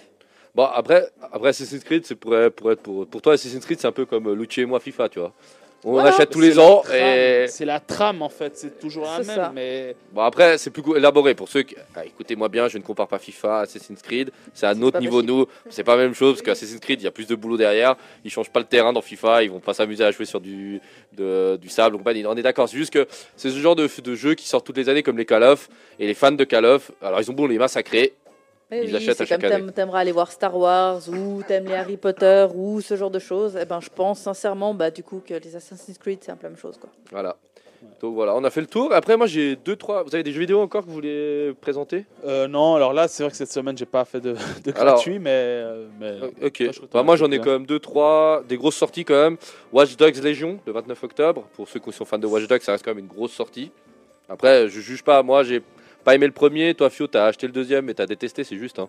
Bon, 0.55 0.63
après, 0.63 1.09
après 1.21 1.49
Assassin's 1.49 1.83
Creed, 1.83 2.05
c'est 2.05 2.15
pour, 2.15 2.33
pour, 2.55 2.71
être 2.71 2.81
pour, 2.81 3.05
pour 3.05 3.21
toi, 3.21 3.33
Assassin's 3.33 3.65
Creed, 3.65 3.79
c'est 3.79 3.87
un 3.87 3.91
peu 3.91 4.05
comme 4.05 4.33
Lucci 4.33 4.61
et 4.61 4.65
moi 4.65 4.79
FIFA, 4.79 5.09
tu 5.09 5.19
vois. 5.19 5.33
On 5.83 5.91
Voilà. 5.93 6.09
achète 6.09 6.31
tous 6.31 6.41
les 6.41 6.57
ans 6.59 6.81
et 6.93 7.45
C'est 7.47 7.63
la 7.65 7.79
trame 7.79 8.21
en 8.21 8.29
fait, 8.29 8.57
c'est 8.57 8.79
toujours 8.79 9.05
la 9.05 9.17
même, 9.19 9.23
ça. 9.25 9.51
mais 9.53 9.95
bon 10.11 10.21
après 10.21 10.57
c'est 10.57 10.71
plus 10.71 10.81
élaboré. 10.97 11.35
Pour 11.35 11.47
ceux 11.47 11.61
qui 11.61 11.75
ah, 11.95 12.03
écoutez-moi 12.03 12.49
bien, 12.49 12.67
je 12.67 12.77
ne 12.79 12.83
compare 12.83 13.07
pas 13.07 13.19
FIFA, 13.19 13.59
Assassin's 13.59 14.01
Creed, 14.01 14.31
c'est 14.53 14.65
à 14.65 14.69
un 14.71 14.81
autre 14.81 14.99
niveau 14.99 15.17
possible. 15.21 15.33
nous, 15.33 15.45
c'est 15.69 15.83
pas 15.83 15.95
la 15.95 16.03
même 16.03 16.15
chose 16.15 16.33
parce 16.33 16.41
qu'Assassin's 16.41 16.79
Creed 16.79 17.01
il 17.01 17.03
y 17.05 17.07
a 17.07 17.11
plus 17.11 17.27
de 17.27 17.35
boulot 17.35 17.57
derrière, 17.57 17.95
ils 18.25 18.31
changent 18.31 18.49
pas 18.49 18.59
le 18.59 18.65
terrain 18.65 18.91
dans 18.91 19.01
FIFA, 19.01 19.43
ils 19.43 19.51
vont 19.51 19.59
pas 19.59 19.73
s'amuser 19.75 20.03
à 20.03 20.11
jouer 20.11 20.25
sur 20.25 20.41
du 20.41 20.81
de- 21.15 21.57
du 21.61 21.69
sable, 21.69 21.95
donc 21.97 22.05
on 22.05 22.35
est 22.37 22.41
d'accord, 22.41 22.67
c'est 22.67 22.77
juste 22.77 22.91
que 22.93 23.07
c'est 23.35 23.49
ce 23.51 23.57
genre 23.59 23.75
de, 23.75 23.87
de 24.03 24.15
jeu 24.15 24.33
qui 24.33 24.47
sort 24.47 24.63
toutes 24.63 24.77
les 24.77 24.89
années 24.89 25.03
comme 25.03 25.17
les 25.17 25.25
Call 25.25 25.43
of 25.43 25.69
et 25.99 26.07
les 26.07 26.13
fans 26.15 26.31
de 26.31 26.43
Call 26.43 26.65
of, 26.65 26.91
alors 27.01 27.21
ils 27.21 27.29
ont 27.29 27.33
beau 27.35 27.47
les 27.47 27.57
massacrer, 27.59 28.13
Mais 28.69 28.83
Ils 28.83 28.89
oui, 28.89 28.95
achètent 28.97 29.09
à 29.21 29.25
comme 29.25 29.27
chaque 29.27 29.43
année. 29.45 29.55
t'aimes- 29.55 29.71
t'aimerais 29.71 30.01
aller 30.01 30.11
voir 30.11 30.31
Star 30.31 30.57
Wars 30.57 31.01
ou 31.09 31.41
t'aimes 31.47 31.65
les 31.67 31.75
Harry 31.75 31.95
Potter 31.97 32.47
ou 32.53 32.81
ce 32.81 32.95
genre 32.97 33.11
de 33.11 33.19
choses. 33.19 33.57
Eh 33.61 33.65
ben, 33.65 33.79
je 33.79 33.89
pense 33.89 34.19
sincèrement, 34.19 34.73
bah, 34.73 34.91
du 34.91 35.03
coup, 35.03 35.21
que 35.25 35.33
les 35.35 35.55
Assassin's 35.55 35.97
Creed, 35.97 36.19
c'est 36.21 36.31
un 36.31 36.35
peu 36.35 36.43
la 36.43 36.49
même 36.49 36.59
chose, 36.59 36.77
quoi. 36.77 36.89
voilà. 37.11 37.35
Donc 38.01 38.15
voilà, 38.15 38.35
on 38.35 38.43
a 38.43 38.49
fait 38.49 38.59
le 38.61 38.65
tour. 38.67 38.91
Après 38.91 39.15
moi 39.17 39.27
j'ai 39.27 39.55
deux 39.55 39.75
trois, 39.75 40.01
vous 40.01 40.13
avez 40.15 40.23
des 40.23 40.31
jeux 40.31 40.39
vidéo 40.39 40.59
encore 40.61 40.81
que 40.83 40.87
vous 40.87 40.95
voulez 40.95 41.53
présenter? 41.61 42.05
Euh, 42.25 42.47
non. 42.47 42.73
Alors 42.73 42.91
là, 42.91 43.07
c'est 43.07 43.21
vrai 43.21 43.29
que 43.29 43.37
cette 43.37 43.51
semaine, 43.51 43.77
j'ai 43.77 43.85
pas 43.85 44.03
fait 44.03 44.19
de, 44.19 44.33
de 44.65 44.71
Alors- 44.75 44.95
gratuit, 44.95 45.19
mais, 45.19 45.29
euh, 45.31 45.87
mais 45.99 46.13
Ok. 46.43 46.63
Bah, 46.91 47.03
moi 47.03 47.15
j'en 47.17 47.29
ai 47.31 47.37
quand 47.37 47.51
même 47.51 47.67
deux 47.67 47.79
trois 47.79 48.41
des 48.49 48.57
grosses 48.57 48.75
sorties 48.75 49.05
quand 49.05 49.13
même. 49.13 49.37
Watch 49.71 49.95
Dogs 49.95 50.17
Légion 50.23 50.59
le 50.65 50.73
29 50.73 51.03
octobre. 51.03 51.47
Pour 51.53 51.69
ceux 51.69 51.79
qui 51.79 51.91
sont 51.91 52.03
fans 52.03 52.17
de 52.17 52.25
Watch 52.25 52.47
Dogs, 52.47 52.61
ça 52.61 52.71
reste 52.71 52.83
quand 52.83 52.91
même 52.95 52.99
une 53.05 53.07
grosse 53.07 53.31
sortie. 53.33 53.71
Après, 54.27 54.67
je 54.67 54.79
juge 54.81 55.03
pas. 55.03 55.21
Moi, 55.21 55.43
j'ai 55.43 55.61
pas 56.03 56.15
aimé 56.15 56.25
le 56.25 56.33
premier. 56.33 56.73
Toi, 56.73 56.89
Fio, 56.89 57.07
t'as 57.07 57.25
acheté 57.25 57.47
le 57.47 57.53
deuxième 57.53 57.89
et 57.89 57.93
t'as 57.93 58.05
détesté. 58.05 58.43
C'est 58.43 58.57
juste. 58.57 58.79
Hein. 58.79 58.87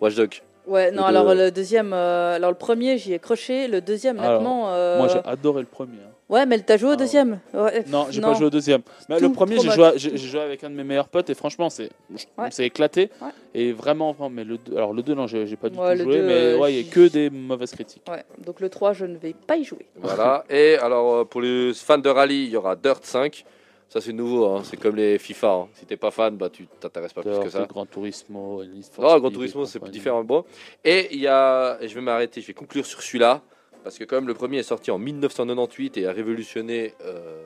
Watch 0.00 0.14
Dogs. 0.14 0.40
Ouais, 0.66 0.90
non, 0.92 1.04
alors 1.04 1.34
le 1.34 1.50
deuxième, 1.50 1.92
euh, 1.92 2.36
alors 2.36 2.50
le 2.50 2.56
premier, 2.56 2.96
j'y 2.98 3.12
ai 3.12 3.18
croché. 3.18 3.66
Le 3.66 3.80
deuxième, 3.80 4.18
Alors, 4.20 4.32
honnêtement. 4.40 4.70
euh, 4.72 4.98
moi, 4.98 5.08
j'ai 5.08 5.18
adoré 5.28 5.62
le 5.62 5.66
premier. 5.66 5.96
hein. 5.96 6.10
Ouais, 6.28 6.46
mais 6.46 6.60
t'as 6.60 6.76
joué 6.76 6.90
au 6.90 6.92
Ah. 6.92 6.96
deuxième 6.96 7.40
Ouais, 7.52 7.82
Non, 7.88 8.06
j'ai 8.10 8.20
pas 8.20 8.34
joué 8.34 8.46
au 8.46 8.50
deuxième. 8.50 8.82
Mais 9.08 9.16
Tout 9.18 9.24
le 9.24 9.32
premier, 9.32 9.58
j'ai 9.58 9.70
joué, 9.70 9.84
à- 9.84 9.96
j'ai 9.96 10.16
j'ai 10.16 10.28
joué 10.28 10.40
avec 10.40 10.62
un 10.62 10.70
de 10.70 10.76
mes 10.76 10.84
meilleurs 10.84 11.08
potes 11.08 11.28
et 11.28 11.34
franchement, 11.34 11.70
c'est, 11.70 11.90
on 12.38 12.42
Ouais. 12.44 12.50
s'est 12.52 12.66
éclaté. 12.66 13.10
Ouais. 13.20 13.30
Et 13.52 13.72
vraiment, 13.72 14.12
vraiment, 14.12 14.30
mais 14.30 14.44
le 14.44 14.58
deux- 14.58 14.76
alors 14.76 14.92
le 14.92 15.02
2, 15.02 15.14
non, 15.14 15.26
j'ai 15.26 15.44
j'ai 15.48 15.56
pas 15.56 15.70
du 15.70 15.76
Ouais, 15.78 15.92
tout 15.94 15.98
le 15.98 16.04
joué, 16.04 16.16
deux, 16.18 16.26
mais 16.26 16.32
euh, 16.34 16.58
ouais, 16.58 16.72
il 16.74 16.86
y 16.86 16.88
a 16.88 16.92
que 16.92 17.08
des 17.08 17.30
mauvaises 17.30 17.72
critiques. 17.72 18.04
Ouais, 18.08 18.22
donc 18.38 18.60
le 18.60 18.68
3, 18.68 18.92
je 18.92 19.06
ne 19.06 19.16
vais 19.16 19.34
pas 19.46 19.56
y 19.56 19.64
jouer. 19.64 19.86
Voilà. 19.96 20.44
et 20.48 20.76
alors 20.76 21.14
euh, 21.14 21.24
pour 21.24 21.40
les 21.40 21.72
fans 21.74 21.98
de 21.98 22.08
rallye, 22.08 22.44
il 22.44 22.50
y 22.50 22.56
aura 22.56 22.76
Dirt 22.76 23.04
5. 23.04 23.44
Ça 23.90 24.00
c'est 24.00 24.12
nouveau. 24.12 24.46
hein. 24.46 24.62
C'est 24.64 24.76
comme 24.78 24.94
les 24.96 25.18
FIFA. 25.18 25.48
hein. 25.52 25.68
Si 25.74 25.84
t'es 25.84 25.96
pas 25.98 26.10
fan, 26.12 26.36
bah 26.36 26.48
tu 26.48 26.66
t'intéresses 26.78 27.12
pas 27.12 27.22
plus 27.22 27.30
que 27.44 27.50
ça. 27.50 27.66
Grand 27.66 27.84
Turismo, 27.86 28.62
Non, 28.64 29.18
Grand 29.18 29.30
Turismo, 29.30 29.66
c'est 29.66 29.80
différent. 29.90 30.24
Bon. 30.24 30.44
Et 30.84 31.08
il 31.12 31.20
y 31.20 31.26
a, 31.26 31.76
et 31.80 31.88
je 31.88 31.94
vais 31.96 32.00
m'arrêter, 32.00 32.40
je 32.40 32.46
vais 32.46 32.54
conclure 32.54 32.86
sur 32.86 33.02
celui-là, 33.02 33.42
parce 33.82 33.98
que 33.98 34.04
quand 34.04 34.14
même 34.16 34.28
le 34.28 34.34
premier 34.34 34.58
est 34.58 34.62
sorti 34.62 34.90
en 34.92 34.98
1998 34.98 35.96
et 35.98 36.06
a 36.06 36.12
révolutionné 36.12 36.94
euh, 37.04 37.42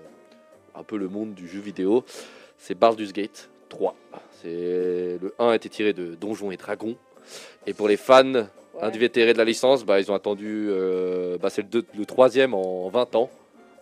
un 0.75 0.83
peu 0.85 0.99
le 0.99 1.09
monde 1.09 1.33
du 1.35 1.49
jeu 1.49 1.61
vidéo. 1.61 2.05
C'est 2.59 2.75
Baldur's 2.79 3.13
Gate 3.15 3.49
3. 3.71 3.95
C'est 4.43 5.19
le 5.21 5.35
1 5.39 5.49
a 5.49 5.55
été 5.57 5.69
tiré 5.71 5.93
de 5.95 6.15
Donjons 6.15 6.51
et 6.51 6.57
Dragons. 6.59 6.97
Et 7.67 7.73
pour 7.73 7.89
les 7.89 7.97
fans 7.97 8.47
invétérés 8.83 9.33
de 9.33 9.39
la 9.39 9.45
licence, 9.45 9.85
bah, 9.85 9.99
ils 9.99 10.11
ont 10.13 10.15
attendu, 10.15 10.67
euh, 10.69 11.39
bah, 11.39 11.49
c'est 11.49 11.73
le, 11.73 11.83
le 11.97 12.05
troisième 12.05 12.53
en 12.53 12.89
20 12.91 13.15
ans. 13.17 13.31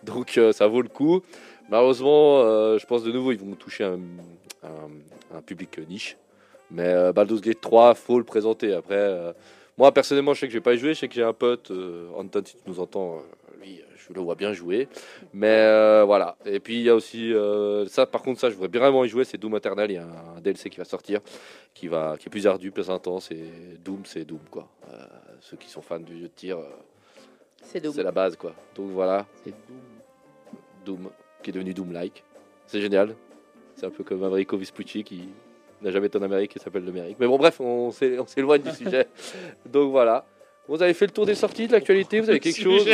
Donc 0.03 0.37
euh, 0.37 0.51
ça 0.53 0.67
vaut 0.67 0.81
le 0.81 0.89
coup. 0.89 1.21
Malheureusement, 1.69 2.41
euh, 2.41 2.77
je 2.77 2.85
pense 2.85 3.03
de 3.03 3.11
nouveau, 3.11 3.31
ils 3.31 3.39
vont 3.39 3.55
toucher 3.55 3.83
un, 3.83 3.99
un- 4.63 5.37
un 5.37 5.41
public 5.41 5.77
niche. 5.89 6.17
Mais 6.71 6.87
euh, 6.87 7.13
Baldur's 7.13 7.41
Gate 7.41 7.61
3, 7.61 7.93
faut 7.95 8.17
le 8.17 8.23
présenter. 8.23 8.73
Après, 8.73 8.95
euh, 8.95 9.33
moi 9.77 9.91
personnellement, 9.91 10.33
je 10.33 10.41
sais 10.41 10.47
que 10.47 10.53
je 10.53 10.57
vais 10.57 10.63
pas 10.63 10.73
y 10.73 10.77
jouer. 10.77 10.93
Je 10.93 10.99
sais 10.99 11.07
que 11.07 11.13
j'ai 11.13 11.23
un 11.23 11.33
pote, 11.33 11.71
euh, 11.71 12.07
Anton, 12.17 12.41
si 12.45 12.55
tu 12.55 12.61
nous 12.67 12.79
entends, 12.79 13.21
lui, 13.61 13.81
je 13.95 14.13
le 14.13 14.21
vois 14.21 14.35
bien 14.35 14.53
jouer. 14.53 14.87
Mais 15.33 16.03
voilà. 16.03 16.35
Et 16.45 16.59
puis 16.59 16.75
il 16.77 16.83
y 16.83 16.89
a 16.89 16.95
aussi 16.95 17.33
ça. 17.87 18.05
Par 18.05 18.21
contre, 18.21 18.39
ça, 18.39 18.49
je 18.49 18.55
voudrais 18.55 18.79
vraiment 18.79 19.03
y 19.05 19.09
jouer. 19.09 19.23
C'est 19.23 19.37
Doom 19.37 19.55
Eternal. 19.55 19.89
Il 19.89 19.93
y 19.95 19.97
a 19.97 20.03
un, 20.37 20.41
DLC 20.41 20.69
qui 20.69 20.77
va 20.77 20.85
sortir, 20.85 21.21
qui 21.73 21.87
va, 21.87 22.15
qui 22.19 22.27
est 22.27 22.31
plus 22.31 22.45
ardu, 22.47 22.71
plus 22.71 22.89
intense. 22.89 23.31
Et 23.31 23.45
Doom, 23.83 24.01
c'est 24.05 24.25
Doom 24.25 24.41
quoi. 24.51 24.67
Ceux 25.41 25.57
qui 25.57 25.69
sont 25.69 25.81
fans 25.81 25.99
du 25.99 26.17
jeu 26.17 26.23
de 26.23 26.27
tir, 26.35 26.57
c'est 27.61 28.03
la 28.03 28.11
base 28.11 28.35
quoi. 28.35 28.53
Donc 28.75 28.89
voilà, 28.91 29.25
C'est 29.43 29.53
Doom. 29.67 29.79
Doom, 30.85 31.09
qui 31.43 31.49
est 31.51 31.53
devenu 31.53 31.73
Doom-like. 31.73 32.23
C'est 32.67 32.81
génial. 32.81 33.15
C'est 33.75 33.85
un 33.85 33.89
peu 33.91 34.03
comme 34.03 34.23
Americo 34.23 34.57
Vespucci 34.57 35.03
qui 35.03 35.29
n'a 35.81 35.91
jamais 35.91 36.07
été 36.07 36.17
en 36.17 36.21
Amérique 36.23 36.55
et 36.55 36.59
s'appelle 36.59 36.85
l'Amérique. 36.85 37.17
Mais 37.19 37.27
bon, 37.27 37.37
bref, 37.37 37.59
on 37.59 37.91
s'é- 37.91 38.17
on 38.19 38.25
s'éloigne 38.25 38.61
du 38.61 38.71
sujet. 38.75 39.07
Donc 39.65 39.91
voilà. 39.91 40.25
Vous 40.67 40.81
avez 40.81 40.93
fait 40.93 41.05
le 41.07 41.11
tour 41.11 41.25
des 41.25 41.35
sorties, 41.35 41.67
de 41.67 41.73
l'actualité? 41.73 42.21
Vous 42.21 42.29
avez 42.29 42.39
quelque 42.39 42.61
chose? 42.61 42.85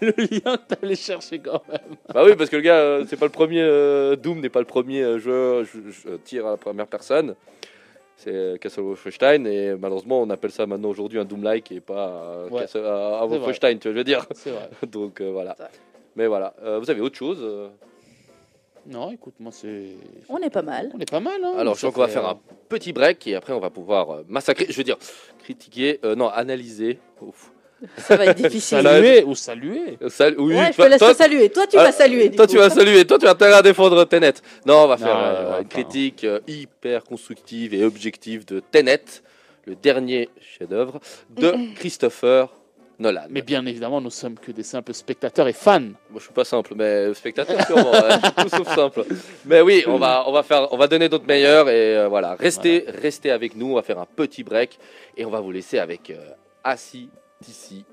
Le 0.00 0.12
lien 0.16 0.56
que 0.56 0.74
t'allais 0.74 0.94
chercher 0.94 1.38
quand 1.38 1.62
même. 1.68 1.96
Bah 2.14 2.22
oui, 2.24 2.34
parce 2.34 2.48
que 2.48 2.56
le 2.56 2.62
gars, 2.62 2.78
euh, 2.78 3.04
c'est 3.06 3.18
pas 3.18 3.26
le 3.26 3.30
premier. 3.32 3.60
euh, 3.60 4.16
Doom 4.16 4.40
n'est 4.40 4.48
pas 4.48 4.60
le 4.60 4.64
premier 4.66 5.02
euh, 5.02 5.18
jeu, 5.18 5.64
je, 5.64 5.90
je 5.90 6.16
tire 6.16 6.46
à 6.46 6.50
la 6.52 6.56
première 6.56 6.86
personne. 6.86 7.34
C'est 8.16 8.32
euh, 8.34 8.56
Castle 8.56 8.80
Wolfenstein 8.80 9.46
et 9.46 9.74
malheureusement 9.76 10.20
on 10.22 10.30
appelle 10.30 10.50
ça 10.50 10.66
maintenant 10.66 10.88
aujourd'hui 10.88 11.18
un 11.20 11.24
Doom-like 11.26 11.70
et 11.72 11.80
pas 11.80 12.08
euh, 12.08 12.48
Ouais. 12.48 12.62
Castle- 12.62 12.84
à, 12.86 13.18
à 13.18 13.20
C'est 13.22 13.36
Wolfenstein, 13.36 13.78
tu 13.78 13.88
vois, 13.88 13.92
je 13.92 13.98
veux 13.98 14.04
dire? 14.04 14.24
C'est 14.34 14.50
vrai. 14.50 14.70
Donc 14.90 15.20
euh, 15.20 15.30
voilà. 15.30 15.56
Mais 16.18 16.26
voilà. 16.26 16.52
Euh, 16.64 16.80
vous 16.80 16.90
avez 16.90 17.00
autre 17.00 17.16
chose 17.16 17.38
euh 17.42 17.68
Non, 18.86 19.12
écoute, 19.12 19.34
moi, 19.38 19.52
c'est. 19.52 19.90
On 20.28 20.38
est 20.38 20.50
pas 20.50 20.62
mal. 20.62 20.90
On 20.92 20.98
est 20.98 21.08
pas 21.08 21.20
mal, 21.20 21.40
hein. 21.44 21.52
Alors, 21.56 21.74
je 21.76 21.80
crois 21.86 21.92
qu'on 21.92 22.00
va 22.00 22.08
faire 22.08 22.26
euh, 22.26 22.32
un 22.32 22.38
petit 22.68 22.92
break 22.92 23.24
et 23.28 23.36
après 23.36 23.52
on 23.52 23.60
va 23.60 23.70
pouvoir 23.70 24.22
massacrer, 24.28 24.66
je 24.68 24.76
veux 24.76 24.82
dire, 24.82 24.96
critiquer, 25.44 26.00
euh, 26.04 26.16
non, 26.16 26.28
analyser. 26.28 26.98
Ouf. 27.22 27.52
Ça 27.98 28.16
va 28.16 28.26
être 28.26 28.36
difficile. 28.36 28.82
Saluer 28.82 29.22
ou 29.22 29.36
saluer. 29.36 29.96
Sal- 30.08 30.34
oui, 30.40 30.56
ouais, 30.56 30.72
je 30.72 30.76
toi- 30.76 30.86
te 30.86 30.90
laisse 30.90 30.98
toi- 30.98 31.14
saluer. 31.14 31.48
Toi, 31.50 31.66
tu 31.68 31.78
Ah, 31.78 31.84
vas 31.84 31.92
saluer. 31.92 32.30
Toi, 32.32 32.46
coup. 32.46 32.52
tu 32.52 32.58
vas 32.58 32.70
saluer, 32.70 33.04
toi, 33.06 33.18
tu 33.20 33.26
as 33.28 33.30
intérêt 33.30 33.52
à 33.52 33.62
défendre 33.62 34.04
Tenet. 34.04 34.34
Non, 34.66 34.82
on 34.82 34.88
va 34.88 34.96
faire 34.96 35.14
Non, 35.14 35.20
euh, 35.22 35.44
ouais, 35.50 35.54
ouais, 35.58 35.62
une 35.62 35.68
critique 35.68 36.24
euh, 36.24 36.40
hyper 36.48 37.04
constructive 37.04 37.72
et 37.74 37.84
objective 37.84 38.44
de 38.46 38.58
Tenet, 38.58 39.04
le 39.66 39.76
dernier 39.76 40.28
chef-d'œuvre 40.40 40.98
de 41.30 41.52
Christopher 41.76 42.48
Nolan. 42.98 43.26
Mais 43.30 43.42
bien 43.42 43.64
évidemment, 43.66 44.00
nous 44.00 44.10
sommes 44.10 44.34
que 44.36 44.50
des 44.50 44.64
simples 44.64 44.92
spectateurs 44.92 45.46
et 45.46 45.52
fans. 45.52 45.78
Moi, 45.80 45.94
je 46.16 46.20
suis 46.24 46.32
pas 46.32 46.44
simple, 46.44 46.72
mais 46.74 47.14
spectateur 47.14 47.64
sûrement. 47.66 47.92
ouais, 47.92 48.00
je 48.10 48.26
suis 48.26 48.32
tout 48.50 48.56
sauf 48.64 48.74
simple. 48.74 49.04
Mais 49.44 49.60
oui, 49.60 49.84
on 49.86 49.98
va, 49.98 50.24
on 50.26 50.32
va 50.32 50.42
faire, 50.42 50.72
on 50.72 50.76
va 50.76 50.88
donner 50.88 51.08
notre 51.08 51.24
meilleur 51.26 51.68
et 51.68 51.96
euh, 51.96 52.08
voilà, 52.08 52.34
restez, 52.34 52.84
restez 52.88 53.30
avec 53.30 53.54
nous. 53.54 53.70
On 53.72 53.74
va 53.76 53.82
faire 53.82 53.98
un 54.00 54.06
petit 54.06 54.42
break 54.42 54.78
et 55.16 55.24
on 55.24 55.30
va 55.30 55.40
vous 55.40 55.52
laisser 55.52 55.78
avec 55.78 56.10
euh, 56.10 56.16
Assis 56.64 57.08
d'ici, 57.40 57.84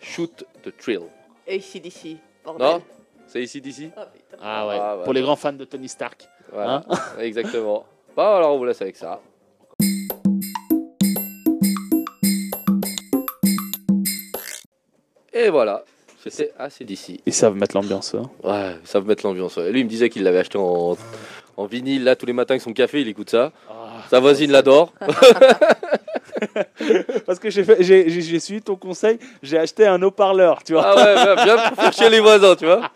Shoot 0.00 0.44
the 0.62 0.74
Thrill. 0.78 1.02
Et 1.46 1.56
ici, 1.56 1.78
d'ici. 1.80 2.16
bordel. 2.44 2.66
Non, 2.66 2.82
c'est 3.26 3.42
ici 3.42 3.60
d'ici. 3.60 3.90
Ah. 3.96 4.08
Ah 4.40 4.66
ouais, 4.66 4.76
Ah, 4.80 4.96
ouais. 4.96 5.04
pour 5.04 5.12
les 5.12 5.20
grands 5.20 5.36
fans 5.36 5.52
de 5.52 5.64
Tony 5.66 5.88
Stark. 5.88 6.26
Voilà, 6.52 6.84
exactement. 7.18 7.84
Bon, 8.16 8.22
alors 8.36 8.54
on 8.54 8.58
vous 8.58 8.64
laisse 8.64 8.80
avec 8.80 8.96
ça. 8.96 9.20
Et 15.40 15.50
voilà, 15.50 15.84
c'était 16.20 16.50
assez 16.58 16.84
d'ici. 16.84 17.20
Ils 17.24 17.32
savent 17.32 17.54
mettre 17.54 17.76
l'ambiance. 17.76 18.12
hein. 18.14 18.28
Ouais, 18.42 18.74
ça 18.84 18.98
veut 18.98 19.06
mettre 19.06 19.24
l'ambiance. 19.24 19.56
ouais. 19.56 19.70
Lui, 19.70 19.80
il 19.80 19.84
me 19.84 19.88
disait 19.88 20.10
qu'il 20.10 20.24
l'avait 20.24 20.40
acheté 20.40 20.58
en, 20.58 20.96
en 21.56 21.66
vinyle, 21.66 22.02
là, 22.02 22.16
tous 22.16 22.26
les 22.26 22.32
matins 22.32 22.54
avec 22.54 22.62
son 22.62 22.72
café, 22.72 23.00
il 23.02 23.08
écoute 23.08 23.30
ça. 23.30 23.52
Ah. 23.70 24.02
Sa 24.10 24.18
voisine 24.18 24.50
l'adore. 24.50 24.92
Parce 27.26 27.38
que 27.38 27.50
j'ai 27.50 28.40
suivi 28.40 28.62
ton 28.62 28.74
conseil, 28.76 29.18
j'ai 29.42 29.58
acheté 29.58 29.86
un 29.86 30.00
haut-parleur, 30.02 30.62
tu 30.64 30.72
vois. 30.72 30.82
Ah 30.86 30.96
ouais, 30.96 31.14
bien, 31.14 31.34
bien 31.44 31.56
pour 31.68 31.76
faire 31.82 31.92
chier 31.92 32.10
les 32.10 32.20
voisins, 32.20 32.56
tu 32.56 32.64
vois. 32.66 32.90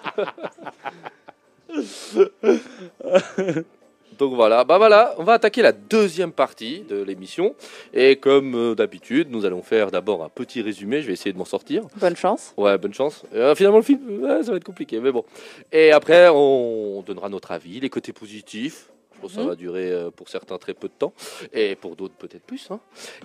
Donc 4.22 4.34
voilà, 4.34 4.62
bah 4.62 4.78
voilà, 4.78 5.16
on 5.18 5.24
va 5.24 5.32
attaquer 5.32 5.62
la 5.62 5.72
deuxième 5.72 6.30
partie 6.30 6.82
de 6.82 7.02
l'émission. 7.02 7.56
Et 7.92 8.14
comme 8.14 8.54
euh, 8.54 8.74
d'habitude, 8.76 9.28
nous 9.32 9.44
allons 9.44 9.62
faire 9.62 9.90
d'abord 9.90 10.22
un 10.22 10.28
petit 10.28 10.62
résumé. 10.62 11.02
Je 11.02 11.08
vais 11.08 11.14
essayer 11.14 11.32
de 11.32 11.38
m'en 11.38 11.44
sortir. 11.44 11.82
Bonne 11.96 12.14
chance. 12.14 12.54
Ouais, 12.56 12.78
bonne 12.78 12.94
chance. 12.94 13.24
Euh, 13.34 13.56
finalement, 13.56 13.78
le 13.78 13.82
film, 13.82 14.22
ouais, 14.22 14.44
ça 14.44 14.52
va 14.52 14.58
être 14.58 14.62
compliqué, 14.64 15.00
mais 15.00 15.10
bon. 15.10 15.24
Et 15.72 15.90
après, 15.90 16.28
on 16.28 17.02
donnera 17.04 17.28
notre 17.28 17.50
avis, 17.50 17.80
les 17.80 17.90
côtés 17.90 18.12
positifs. 18.12 18.90
Je 19.16 19.20
pense 19.22 19.30
que 19.32 19.36
ça 19.38 19.42
Mhm. 19.42 19.48
va 19.48 19.56
durer 19.56 19.90
euh, 19.90 20.10
pour 20.12 20.28
certains 20.28 20.56
très 20.58 20.74
peu 20.74 20.86
de 20.86 20.92
temps, 20.96 21.12
et 21.52 21.74
pour 21.74 21.96
d'autres 21.96 22.14
peut-être 22.14 22.44
plus. 22.44 22.70
hein. 22.70 22.78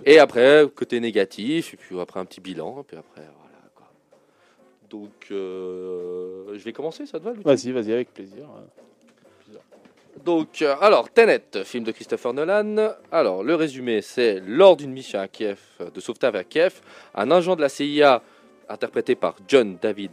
Et 0.04 0.18
après, 0.18 0.64
côté 0.74 0.98
négatif, 0.98 1.74
et 1.74 1.76
puis 1.76 1.96
après 2.00 2.18
un 2.18 2.24
petit 2.24 2.40
bilan, 2.40 2.80
et 2.80 2.82
puis 2.82 2.96
après, 2.96 3.20
voilà. 3.22 3.70
Quoi. 3.76 3.86
Donc, 4.90 5.28
euh, 5.30 6.54
je 6.54 6.64
vais 6.64 6.72
commencer, 6.72 7.06
ça 7.06 7.20
te 7.20 7.24
va, 7.24 7.34
Vas-y, 7.44 7.70
vas-y, 7.70 7.92
avec 7.92 8.12
plaisir. 8.12 8.48
Donc, 10.24 10.62
euh, 10.62 10.74
alors, 10.80 11.10
Tenet, 11.10 11.64
film 11.64 11.84
de 11.84 11.92
Christopher 11.92 12.32
Nolan. 12.32 12.94
Alors, 13.12 13.42
le 13.42 13.54
résumé, 13.54 14.02
c'est 14.02 14.40
lors 14.40 14.76
d'une 14.76 14.90
mission 14.90 15.20
à 15.20 15.28
Kiev, 15.28 15.58
euh, 15.80 15.90
de 15.90 16.00
sauvetage 16.00 16.34
à 16.34 16.44
Kiev, 16.44 16.80
un 17.14 17.30
agent 17.30 17.56
de 17.56 17.60
la 17.60 17.68
CIA, 17.68 18.22
interprété 18.68 19.14
par 19.14 19.36
John 19.46 19.78
David 19.80 20.10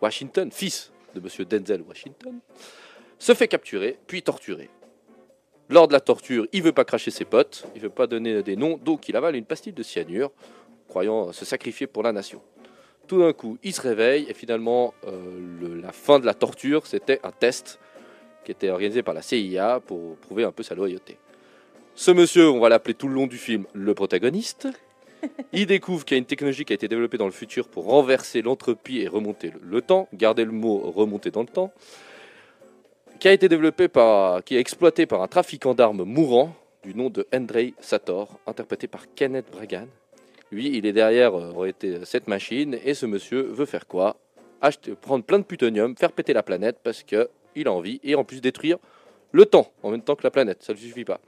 Washington, 0.00 0.50
fils 0.52 0.92
de 1.14 1.20
monsieur 1.20 1.44
Denzel 1.44 1.82
Washington, 1.82 2.38
se 3.18 3.34
fait 3.34 3.48
capturer, 3.48 3.98
puis 4.06 4.22
torturer. 4.22 4.70
Lors 5.68 5.88
de 5.88 5.92
la 5.92 6.00
torture, 6.00 6.46
il 6.52 6.62
veut 6.62 6.72
pas 6.72 6.84
cracher 6.84 7.10
ses 7.10 7.24
potes, 7.24 7.66
il 7.74 7.80
veut 7.80 7.90
pas 7.90 8.06
donner 8.06 8.42
des 8.42 8.56
noms, 8.56 8.78
donc 8.78 9.08
il 9.08 9.16
avale 9.16 9.36
une 9.36 9.44
pastille 9.44 9.72
de 9.72 9.82
cyanure, 9.82 10.32
croyant 10.88 11.32
se 11.32 11.44
sacrifier 11.44 11.86
pour 11.86 12.02
la 12.02 12.12
nation. 12.12 12.42
Tout 13.06 13.20
d'un 13.20 13.32
coup, 13.32 13.58
il 13.62 13.72
se 13.72 13.80
réveille 13.80 14.26
et 14.28 14.34
finalement, 14.34 14.94
euh, 15.06 15.80
la 15.82 15.92
fin 15.92 16.18
de 16.18 16.26
la 16.26 16.34
torture, 16.34 16.86
c'était 16.86 17.20
un 17.24 17.32
test 17.32 17.78
qui 18.44 18.52
était 18.52 18.70
organisé 18.70 19.02
par 19.02 19.14
la 19.14 19.22
CIA 19.22 19.80
pour 19.80 20.16
prouver 20.16 20.44
un 20.44 20.52
peu 20.52 20.62
sa 20.62 20.74
loyauté. 20.74 21.16
Ce 21.94 22.10
monsieur, 22.10 22.48
on 22.50 22.60
va 22.60 22.68
l'appeler 22.68 22.94
tout 22.94 23.08
le 23.08 23.14
long 23.14 23.26
du 23.26 23.36
film 23.36 23.66
le 23.74 23.94
protagoniste. 23.94 24.68
Il 25.52 25.66
découvre 25.66 26.04
qu'il 26.04 26.14
y 26.14 26.18
a 26.18 26.20
une 26.20 26.24
technologie 26.24 26.64
qui 26.64 26.72
a 26.72 26.74
été 26.74 26.88
développée 26.88 27.18
dans 27.18 27.26
le 27.26 27.32
futur 27.32 27.68
pour 27.68 27.84
renverser 27.84 28.42
l'entropie 28.42 29.00
et 29.00 29.08
remonter 29.08 29.52
le, 29.62 29.82
temps. 29.82 30.08
Gardez 30.14 30.44
le 30.44 30.52
mot 30.52 30.78
remonter 30.78 31.30
dans 31.30 31.42
le 31.42 31.48
temps. 31.48 31.72
Qui 33.18 33.28
a 33.28 33.32
été 33.32 33.48
développé 33.48 33.88
par, 33.88 34.42
qui 34.44 34.56
est 34.56 34.60
exploité 34.60 35.04
par 35.04 35.20
un 35.20 35.28
trafiquant 35.28 35.74
d'armes 35.74 36.04
mourant 36.04 36.54
du 36.82 36.94
nom 36.94 37.10
de 37.10 37.26
Andrei 37.34 37.74
Sator, 37.80 38.40
interprété 38.46 38.86
par 38.86 39.12
Kenneth 39.14 39.50
Bragan. 39.52 39.86
Lui, 40.50 40.74
il 40.76 40.86
est 40.86 40.92
derrière 40.92 41.38
euh, 41.38 41.72
cette 42.04 42.26
machine 42.26 42.78
et 42.82 42.94
ce 42.94 43.04
monsieur 43.04 43.42
veut 43.42 43.66
faire 43.66 43.86
quoi? 43.86 44.16
Acheter, 44.62 44.94
prendre 44.94 45.24
plein 45.24 45.38
de 45.38 45.44
plutonium, 45.44 45.94
faire 45.96 46.12
péter 46.12 46.32
la 46.32 46.42
planète 46.42 46.78
parce 46.82 47.02
que 47.02 47.28
il 47.56 47.68
a 47.68 47.72
envie 47.72 48.00
et 48.02 48.14
en 48.14 48.24
plus 48.24 48.40
détruire 48.40 48.78
le 49.32 49.46
temps 49.46 49.70
en 49.82 49.90
même 49.90 50.02
temps 50.02 50.16
que 50.16 50.22
la 50.24 50.30
planète. 50.30 50.62
Ça 50.62 50.72
ne 50.72 50.78
suffit 50.78 51.04
pas. 51.04 51.20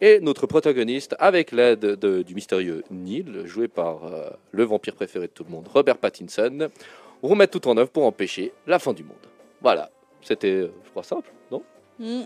Et 0.00 0.20
notre 0.20 0.46
protagoniste, 0.46 1.16
avec 1.18 1.52
l'aide 1.52 1.80
de- 1.80 2.22
du 2.22 2.34
mystérieux 2.34 2.84
Neil, 2.90 3.42
joué 3.46 3.66
par 3.68 4.04
euh, 4.04 4.28
le 4.52 4.64
vampire 4.64 4.94
préféré 4.94 5.26
de 5.28 5.32
tout 5.32 5.44
le 5.44 5.50
monde, 5.50 5.68
Robert 5.72 5.96
Pattinson, 5.96 6.68
remet 7.22 7.46
tout 7.46 7.66
en 7.66 7.76
œuvre 7.78 7.90
pour 7.90 8.04
empêcher 8.04 8.52
la 8.66 8.78
fin 8.78 8.92
du 8.92 9.04
monde. 9.04 9.16
Voilà. 9.62 9.90
C'était, 10.20 10.50
euh, 10.52 10.70
je 10.84 10.90
crois, 10.90 11.02
simple, 11.02 11.30
non? 11.50 11.62
Hmm. 11.98 12.24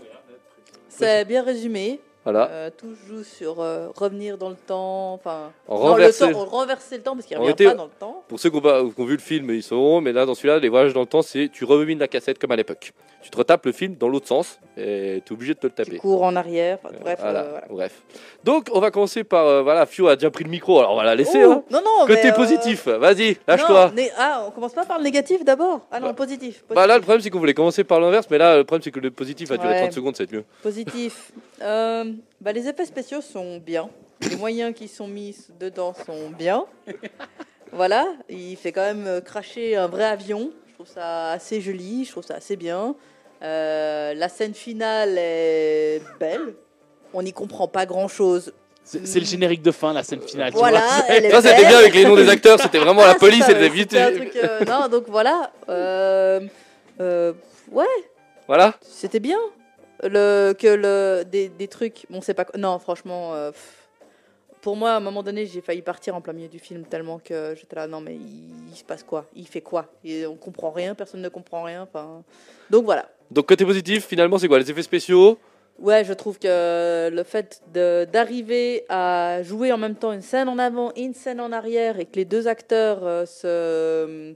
C'est 0.89 1.23
bien 1.23 1.43
résumé. 1.43 2.01
Voilà. 2.23 2.49
Euh, 2.51 2.69
tout 2.77 2.93
joue 3.07 3.23
sur 3.23 3.61
euh, 3.61 3.87
revenir 3.95 4.37
dans 4.37 4.49
le 4.49 4.55
temps. 4.55 5.13
Enfin, 5.13 5.51
renverser- 5.67 6.27
le 6.27 6.33
temps, 6.33 6.45
renverser 6.45 6.97
le 6.97 7.01
temps 7.03 7.15
parce 7.15 7.25
qu'il 7.25 7.35
En 7.37 7.41
revient 7.41 7.53
réalité- 7.53 7.65
pas 7.65 7.73
dans 7.73 7.85
le 7.85 7.89
temps. 7.99 8.23
Pour 8.27 8.39
ceux 8.39 8.51
qui 8.51 8.57
ont, 8.57 8.61
pas- 8.61 8.83
qui 8.83 9.01
ont 9.01 9.05
vu 9.05 9.13
le 9.15 9.21
film, 9.21 9.49
ils 9.49 9.63
sauront, 9.63 10.01
mais 10.01 10.11
là, 10.13 10.25
dans 10.27 10.35
celui-là, 10.35 10.59
les 10.59 10.69
voyages 10.69 10.93
dans 10.93 10.99
le 11.01 11.07
temps, 11.07 11.23
c'est 11.23 11.49
tu 11.51 11.65
rebobines 11.65 11.97
la 11.97 12.07
cassette 12.07 12.37
comme 12.37 12.51
à 12.51 12.55
l'époque. 12.55 12.93
Tu 13.23 13.29
te 13.29 13.37
retapes 13.37 13.65
le 13.67 13.71
film 13.71 13.95
dans 13.99 14.07
l'autre 14.07 14.27
sens 14.27 14.59
et 14.77 15.21
tu 15.25 15.31
es 15.31 15.35
obligé 15.35 15.53
de 15.53 15.59
te 15.59 15.67
le 15.67 15.71
Tu 15.73 15.83
taper. 15.83 15.97
cours 15.97 16.23
en 16.23 16.35
arrière. 16.35 16.79
Enfin, 16.83 16.95
bref, 17.01 17.19
voilà, 17.21 17.39
euh, 17.41 17.49
voilà. 17.51 17.65
bref. 17.69 18.01
Donc, 18.43 18.67
on 18.73 18.79
va 18.79 18.89
commencer 18.91 19.23
par. 19.23 19.45
euh, 19.45 19.61
voilà, 19.61 19.85
Fio 19.85 20.07
a 20.07 20.15
déjà 20.15 20.31
pris 20.31 20.43
le 20.43 20.49
micro, 20.49 20.79
alors 20.79 20.93
on 20.93 20.97
va 20.97 21.03
la 21.03 21.13
laisser. 21.15 21.43
Ouh, 21.45 21.51
hein. 21.51 21.63
non, 21.69 21.81
non, 21.83 22.05
Côté 22.07 22.31
positif, 22.31 22.87
vas-y, 22.87 23.37
lâche-toi. 23.47 23.91
Ah, 24.17 24.43
on 24.47 24.51
commence 24.51 24.73
pas 24.73 24.85
par 24.85 24.97
le 24.97 25.03
négatif 25.03 25.43
d'abord 25.45 25.81
Ah 25.91 25.99
non, 25.99 26.07
Bah, 26.07 26.13
positif. 26.13 26.63
Bah 26.69 26.87
là, 26.87 26.95
le 26.95 27.01
problème, 27.01 27.21
c'est 27.21 27.29
qu'on 27.29 27.37
voulait 27.39 27.53
commencer 27.53 27.83
par 27.83 27.99
l'inverse, 27.99 28.25
mais 28.31 28.37
là, 28.39 28.57
le 28.57 28.63
problème, 28.63 28.81
c'est 28.83 28.91
que 28.91 28.99
le 28.99 29.11
positif 29.11 29.51
a 29.51 29.57
duré 29.57 29.69
Ouais. 29.73 29.79
30 29.81 29.93
secondes, 29.93 30.15
c'est 30.15 30.31
mieux. 30.31 30.43
Positif. 30.61 31.31
Euh, 31.63 32.10
bah, 32.39 32.51
les 32.51 32.67
effets 32.67 32.85
spéciaux 32.85 33.21
sont 33.21 33.57
bien. 33.57 33.89
Les 34.29 34.35
moyens 34.35 34.73
qui 34.75 34.87
sont 34.87 35.07
mis 35.07 35.35
dedans 35.59 35.93
sont 36.05 36.29
bien. 36.29 36.65
Voilà, 37.71 38.05
il 38.29 38.55
fait 38.57 38.71
quand 38.71 38.81
même 38.83 39.07
euh, 39.07 39.21
cracher 39.21 39.75
un 39.77 39.87
vrai 39.87 40.03
avion. 40.03 40.51
Je 40.67 40.73
trouve 40.73 40.87
ça 40.87 41.31
assez 41.31 41.61
joli, 41.61 42.05
je 42.05 42.11
trouve 42.11 42.23
ça 42.25 42.35
assez 42.35 42.55
bien. 42.57 42.95
Euh, 43.41 44.13
la 44.13 44.29
scène 44.29 44.53
finale 44.53 45.17
est 45.17 46.01
belle. 46.19 46.53
On 47.13 47.23
n'y 47.23 47.33
comprend 47.33 47.67
pas 47.67 47.85
grand 47.85 48.07
chose. 48.07 48.53
C'est 48.83 49.19
le 49.19 49.25
générique 49.25 49.61
de 49.61 49.71
fin, 49.71 49.93
la 49.93 50.03
scène 50.03 50.21
finale. 50.21 50.51
tu 50.51 50.57
Voilà, 50.57 50.79
vois, 50.79 51.05
elle 51.07 51.25
est 51.25 51.31
Ça, 51.31 51.41
c'était 51.41 51.65
bien 51.65 51.77
avec 51.77 51.93
les 51.93 52.03
noms 52.03 52.15
des 52.15 52.27
acteurs, 52.29 52.59
c'était 52.59 52.79
vraiment 52.79 53.01
la 53.05 53.11
Ah, 53.15 53.15
police, 53.15 53.45
ça, 53.45 53.51
elle 53.53 53.71
vite. 53.71 53.93
un 53.95 54.11
truc, 54.11 54.35
euh, 54.35 54.65
non, 54.65 54.87
donc 54.89 55.05
voilà. 55.07 55.51
Euh, 55.69 56.41
euh, 56.99 57.31
ouais, 57.71 57.85
Voilà. 58.47 58.73
c'était 58.81 59.19
bien. 59.19 59.37
Le, 60.03 60.53
que 60.53 60.67
le, 60.67 61.23
des, 61.23 61.49
des 61.49 61.67
trucs, 61.67 62.05
bon, 62.09 62.21
c'est 62.21 62.33
pas. 62.33 62.45
Non, 62.57 62.79
franchement, 62.79 63.33
euh, 63.33 63.51
pour 64.61 64.75
moi, 64.75 64.93
à 64.93 64.97
un 64.97 64.99
moment 64.99 65.21
donné, 65.23 65.45
j'ai 65.45 65.61
failli 65.61 65.81
partir 65.81 66.15
en 66.15 66.21
plein 66.21 66.33
milieu 66.33 66.47
du 66.47 66.59
film 66.59 66.83
tellement 66.85 67.19
que 67.19 67.53
j'étais 67.55 67.75
là, 67.75 67.87
non, 67.87 68.01
mais 68.01 68.15
il, 68.15 68.69
il 68.71 68.75
se 68.75 68.83
passe 68.83 69.03
quoi? 69.03 69.25
Il 69.35 69.47
fait 69.47 69.61
quoi? 69.61 69.87
Et 70.03 70.25
On 70.25 70.35
comprend 70.35 70.71
rien, 70.71 70.95
personne 70.95 71.21
ne 71.21 71.29
comprend 71.29 71.63
rien. 71.63 71.83
Enfin, 71.83 72.23
donc 72.69 72.85
voilà. 72.85 73.09
Donc, 73.29 73.45
côté 73.47 73.65
positif, 73.65 74.07
finalement, 74.07 74.37
c'est 74.37 74.47
quoi? 74.47 74.59
Les 74.59 74.69
effets 74.69 74.83
spéciaux? 74.83 75.37
Ouais, 75.79 76.03
je 76.03 76.13
trouve 76.13 76.37
que 76.37 77.09
le 77.09 77.23
fait 77.23 77.61
d'arriver 77.73 78.85
à 78.89 79.41
jouer 79.41 79.71
en 79.71 79.77
même 79.77 79.95
temps 79.95 80.11
une 80.11 80.21
scène 80.21 80.47
en 80.47 80.59
avant 80.59 80.91
et 80.95 81.01
une 81.01 81.15
scène 81.15 81.39
en 81.41 81.51
arrière 81.51 81.99
et 81.99 82.05
que 82.05 82.17
les 82.17 82.25
deux 82.25 82.47
acteurs 82.47 82.99
euh, 83.03 83.25
se, 83.25 84.35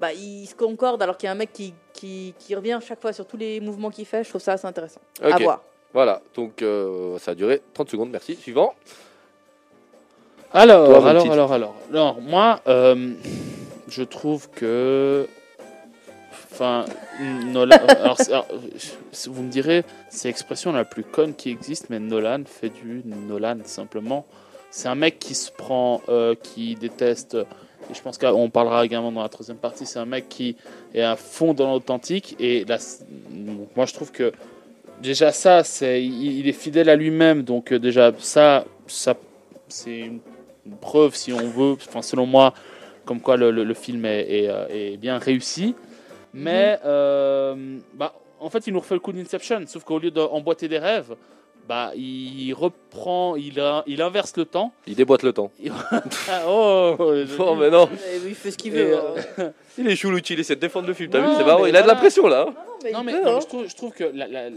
bah, 0.00 0.12
ils 0.12 0.46
se 0.46 0.54
concordent 0.54 1.02
alors 1.02 1.16
qu'il 1.16 1.26
y 1.26 1.28
a 1.28 1.32
un 1.32 1.36
mec 1.36 1.52
qui, 1.52 1.74
qui, 1.92 2.34
qui 2.38 2.54
revient 2.54 2.78
chaque 2.86 3.00
fois 3.00 3.12
sur 3.12 3.26
tous 3.26 3.36
les 3.36 3.60
mouvements 3.60 3.90
qu'il 3.90 4.06
fait, 4.06 4.24
je 4.24 4.30
trouve 4.30 4.40
ça 4.40 4.54
assez 4.54 4.66
intéressant 4.66 5.00
à 5.22 5.28
Ok. 5.30 5.42
voir. 5.42 5.60
Voilà, 5.92 6.22
donc 6.34 6.62
euh, 6.62 7.18
ça 7.18 7.32
a 7.32 7.34
duré 7.34 7.60
30 7.74 7.90
secondes, 7.90 8.10
merci. 8.10 8.36
Suivant. 8.36 8.74
Alors, 10.52 10.88
Toi, 10.88 11.08
alors, 11.08 11.22
petit. 11.24 11.32
alors, 11.32 11.52
alors, 11.52 11.74
alors, 11.90 12.20
moi, 12.20 12.60
euh, 12.66 13.12
je 13.88 14.02
trouve 14.02 14.48
que, 14.50 15.28
enfin, 16.52 16.84
Nolan. 17.52 17.76
alors, 17.88 18.16
vous 19.26 19.42
me 19.42 19.50
direz, 19.50 19.84
c'est 20.08 20.28
l'expression 20.28 20.72
la 20.72 20.84
plus 20.84 21.04
conne 21.04 21.34
qui 21.34 21.50
existe, 21.50 21.90
mais 21.90 21.98
Nolan 22.00 22.42
fait 22.46 22.70
du 22.70 23.02
Nolan 23.04 23.58
simplement. 23.64 24.26
C'est 24.70 24.88
un 24.88 24.94
mec 24.94 25.18
qui 25.18 25.34
se 25.34 25.50
prend, 25.50 26.00
euh, 26.08 26.34
qui 26.34 26.74
déteste. 26.76 27.36
Et 27.90 27.94
je 27.94 28.02
pense 28.02 28.18
qu'on 28.18 28.50
parlera 28.50 28.84
également 28.84 29.10
dans 29.12 29.22
la 29.22 29.28
troisième 29.28 29.56
partie. 29.56 29.86
C'est 29.86 29.98
un 29.98 30.04
mec 30.06 30.28
qui 30.28 30.56
est 30.94 31.02
à 31.02 31.16
fond 31.16 31.54
dans 31.54 31.72
l'authentique. 31.72 32.36
Et 32.38 32.64
là, 32.64 32.78
moi, 33.76 33.86
je 33.86 33.94
trouve 33.94 34.12
que 34.12 34.32
déjà 35.00 35.32
ça, 35.32 35.64
c'est, 35.64 36.04
il, 36.04 36.46
est 36.48 36.52
fidèle 36.52 36.88
à 36.88 36.96
lui-même. 36.96 37.42
Donc 37.42 37.72
euh, 37.72 37.78
déjà 37.78 38.12
ça, 38.18 38.64
ça, 38.86 39.14
c'est 39.68 39.98
une 40.00 40.20
preuve, 40.80 41.14
si 41.14 41.32
on 41.32 41.48
veut, 41.48 41.72
enfin 41.72 42.02
selon 42.02 42.26
moi, 42.26 42.52
comme 43.04 43.20
quoi 43.20 43.36
le, 43.36 43.50
le- 43.50 43.64
le 43.64 43.74
film 43.74 44.04
est, 44.04 44.20
est, 44.44 44.48
euh, 44.48 44.66
est 44.68 44.96
bien 44.96 45.18
réussi. 45.18 45.74
Mais 46.32 46.78
euh, 46.84 47.78
bah, 47.94 48.14
en 48.38 48.50
fait, 48.50 48.66
il 48.66 48.72
nous 48.72 48.80
refait 48.80 48.94
le 48.94 49.00
coup 49.00 49.12
d'Inception, 49.12 49.62
sauf 49.66 49.82
qu'au 49.84 49.98
lieu 49.98 50.10
d'emboîter 50.10 50.68
des 50.68 50.78
rêves, 50.78 51.16
bah, 51.70 51.92
il 51.94 52.52
reprend, 52.52 53.36
il, 53.36 53.60
a- 53.60 53.84
il 53.86 54.02
inverse 54.02 54.36
le 54.36 54.44
temps. 54.44 54.72
Il 54.88 54.96
déboîte 54.96 55.22
le 55.22 55.32
temps. 55.32 55.52
Ah, 56.28 56.42
oh, 56.48 56.96
Oh, 57.38 57.54
mais 57.60 57.70
non. 57.70 57.88
Et 58.12 58.28
il 58.28 58.34
fait 58.34 58.50
ce 58.50 58.58
qu'il 58.58 58.72
veut. 58.72 58.96
euh, 58.96 59.00
hein. 59.38 59.52
Il 59.78 59.86
est 59.88 59.94
chou, 59.94 60.10
l'outil, 60.10 60.32
il 60.34 60.40
essaie 60.40 60.56
de 60.56 60.60
défendre 60.60 60.88
le 60.88 60.94
film. 60.94 61.10
T'as 61.10 61.20
vu, 61.20 61.28
c'est 61.38 61.44
marrant. 61.44 61.64
Il 61.66 61.76
a 61.76 61.82
de 61.82 61.86
la 61.86 61.94
pression 61.94 62.26
là. 62.26 62.46
hein. 62.48 62.54
Non, 62.92 63.04
mais 63.04 63.12
non, 63.12 63.20
mais, 63.22 63.30
hein. 63.30 63.38
je, 63.40 63.46
trouve, 63.46 63.68
je 63.68 63.76
trouve 63.76 63.92
que 63.92 64.02
la- 64.02 64.26
la- 64.26 64.50
le- 64.50 64.56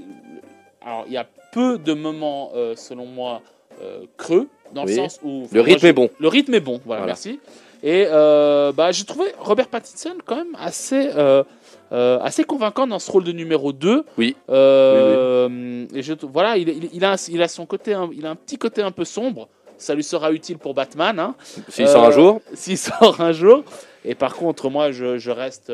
alors 0.84 1.04
il 1.08 1.14
y 1.14 1.18
a 1.18 1.28
peu 1.52 1.78
de 1.78 1.94
moments, 1.94 2.52
euh, 2.56 2.76
selon 2.76 3.06
moi, 3.06 3.42
euh, 3.84 4.06
creux, 4.18 4.48
dans 4.74 4.86
Oui. 4.86 4.96
le 4.96 4.96
sens 5.04 5.20
où 5.24 5.48
Le 5.52 5.62
rythme 5.62 5.82
je- 5.82 5.88
est 5.88 5.94
bon. 5.94 6.10
Le 6.20 6.28
rythme 6.30 6.56
est 6.56 6.60
bon, 6.60 6.82
voilà, 6.84 7.02
Voilà. 7.02 7.06
merci. 7.06 7.40
Et 7.86 8.06
euh, 8.10 8.72
bah, 8.72 8.92
j'ai 8.92 9.04
trouvé 9.04 9.28
Robert 9.40 9.68
Pattinson 9.68 10.16
quand 10.26 10.38
même 10.38 10.56
assez, 10.58 11.10
euh, 11.18 11.44
euh, 11.92 12.18
assez 12.22 12.46
convaincant 12.46 12.88
dans 12.88 12.98
ce 13.00 13.12
rôle 13.12 13.26
de 13.26 13.34
numéro 13.34 13.74
2. 13.74 14.06
Oui. 14.18 14.38
Et 14.50 16.02
je, 16.02 16.14
voilà, 16.24 16.58
il, 16.58 16.70
il- 16.70 16.90
il 16.94 17.04
a, 17.06 17.16
il 17.30 17.42
a 17.42 17.48
son 17.48 17.66
côté, 17.66 17.94
un- 17.94 18.10
il 18.14 18.26
a 18.26 18.30
un 18.30 18.36
petit 18.36 18.58
côté 18.58 18.82
un 18.82 18.92
peu 18.92 19.04
sombre. 19.06 19.50
Ça 19.78 19.96
lui 19.96 20.04
sera 20.04 20.32
utile 20.32 20.58
pour 20.60 20.74
Batman. 20.74 21.20
Hein 21.20 21.36
S'il 21.68 21.88
sort 21.88 22.06
un 22.06 22.12
jour. 22.12 22.42
s'il 22.54 22.78
sort 22.78 23.20
un 23.20 23.34
jour. 23.34 23.64
Et 24.06 24.16
par 24.16 24.34
contre, 24.36 24.70
moi, 24.70 24.92
je, 24.92 25.18
je 25.18 25.32
reste. 25.32 25.72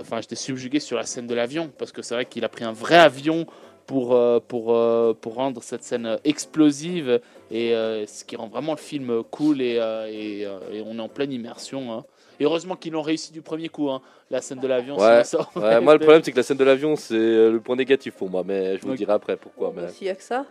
enfin, 0.00 0.20
j'étais 0.20 0.34
subjugué 0.36 0.80
sur 0.80 0.96
la 0.96 1.04
scène 1.04 1.26
de 1.26 1.34
l'avion 1.34 1.70
parce 1.78 1.92
que 1.92 2.02
c'est 2.02 2.14
vrai 2.14 2.26
qu'il 2.26 2.44
a 2.44 2.48
pris 2.48 2.64
un 2.64 2.72
vrai 2.72 2.96
avion 2.96 3.46
pour, 3.86 4.14
euh, 4.14 4.40
pour, 4.46 4.74
euh, 4.74 5.14
pour 5.18 5.34
rendre 5.34 5.62
cette 5.62 5.82
scène 5.82 6.18
explosive 6.24 7.20
et 7.50 7.74
euh, 7.74 8.06
ce 8.06 8.24
qui 8.24 8.36
rend 8.36 8.48
vraiment 8.48 8.72
le 8.72 8.78
film 8.78 9.22
cool 9.30 9.60
et, 9.60 9.76
et, 10.10 10.42
et 10.42 10.82
on 10.84 10.96
est 10.98 11.00
en 11.00 11.08
pleine 11.08 11.32
immersion. 11.32 11.92
hein. 11.92 12.04
Et 12.38 12.44
heureusement 12.44 12.76
qu'ils 12.76 12.92
l'ont 12.92 13.02
réussi 13.02 13.32
du 13.32 13.40
premier 13.40 13.68
coup, 13.68 13.88
hein, 13.88 14.02
la 14.30 14.42
scène 14.42 14.60
de 14.60 14.66
l'avion. 14.66 14.98
Ouais. 14.98 15.24
ça 15.24 15.48
Ouais, 15.56 15.80
moi, 15.80 15.94
le 15.94 16.00
problème, 16.00 16.22
c'est 16.22 16.32
que 16.32 16.36
la 16.36 16.42
scène 16.42 16.58
de 16.58 16.64
l'avion, 16.64 16.94
c'est 16.94 17.14
le 17.14 17.58
point 17.60 17.76
négatif 17.76 18.14
pour 18.14 18.28
moi, 18.28 18.42
mais 18.44 18.76
je 18.76 18.82
vous 18.82 18.94
dirai 18.94 19.12
après 19.12 19.36
pourquoi. 19.36 19.72
Mais... 19.74 19.88
S'il 19.88 20.06
y 20.06 20.10
a 20.10 20.14
que 20.14 20.22
ça? 20.22 20.44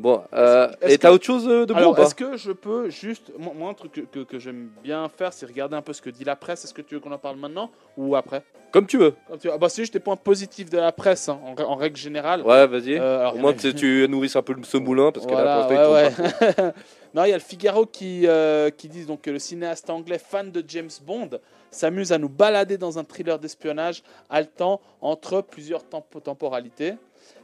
Bon, 0.00 0.22
euh, 0.32 0.68
et 0.82 0.98
t'as 0.98 1.08
que- 1.10 1.14
autre 1.14 1.24
chose 1.24 1.46
euh, 1.48 1.66
de 1.66 1.74
bon 1.74 1.94
est-ce 1.96 2.14
que 2.14 2.36
je 2.36 2.52
peux 2.52 2.88
juste. 2.90 3.32
Moi, 3.38 3.68
un 3.70 3.74
truc 3.74 3.92
que, 3.92 4.00
que- 4.00 4.24
que 4.24 4.38
j'aime 4.38 4.70
bien 4.82 5.08
faire, 5.08 5.32
c'est 5.32 5.46
regarder 5.46 5.76
un 5.76 5.82
peu 5.82 5.92
ce 5.92 6.00
que 6.02 6.10
dit 6.10 6.24
la 6.24 6.36
presse. 6.36 6.64
Est-ce 6.64 6.74
que 6.74 6.82
tu 6.82 6.94
veux 6.94 7.00
qu'on 7.00 7.12
en 7.12 7.18
parle 7.18 7.36
maintenant 7.36 7.70
ou 7.96 8.16
après? 8.16 8.42
Comme 8.72 8.86
tu 8.86 8.98
veux. 8.98 9.14
Comme 9.28 9.38
tu- 9.38 9.50
ah 9.50 9.58
bah, 9.58 9.68
C'est 9.68 9.82
juste 9.82 9.92
des 9.94 10.00
points 10.00 10.16
positifs 10.16 10.70
de 10.70 10.78
la 10.78 10.92
presse, 10.92 11.28
hein, 11.28 11.38
en, 11.44 11.60
en 11.62 11.74
règle 11.74 11.96
générale. 11.96 12.42
Ouais, 12.42 12.66
vas-y. 12.66 12.96
Euh, 12.98 13.30
Au 13.30 13.36
moins, 13.36 13.52
tu, 13.52 13.74
tu 13.74 14.06
nourrisses 14.08 14.36
un 14.36 14.42
peu 14.42 14.54
ce 14.62 14.76
moulin, 14.76 15.10
parce 15.12 15.26
que 15.26 15.32
Voilà, 15.32 15.90
ouais, 15.90 16.10
non, 17.14 17.24
il 17.24 17.30
y 17.30 17.32
a 17.32 17.36
le 17.36 17.42
Figaro 17.42 17.84
qui, 17.86 18.26
euh, 18.26 18.70
qui 18.70 18.88
dit 18.88 19.04
donc 19.04 19.22
que 19.22 19.30
le 19.30 19.38
cinéaste 19.40 19.90
anglais 19.90 20.18
fan 20.18 20.50
de 20.52 20.62
James 20.68 20.88
Bond 21.04 21.30
s'amuse 21.72 22.12
à 22.12 22.18
nous 22.18 22.28
balader 22.28 22.78
dans 22.78 22.98
un 22.98 23.04
thriller 23.04 23.38
d'espionnage 23.38 24.02
haletant 24.28 24.80
entre 25.00 25.40
plusieurs 25.42 25.82
tempo- 25.84 26.20
temporalités. 26.20 26.94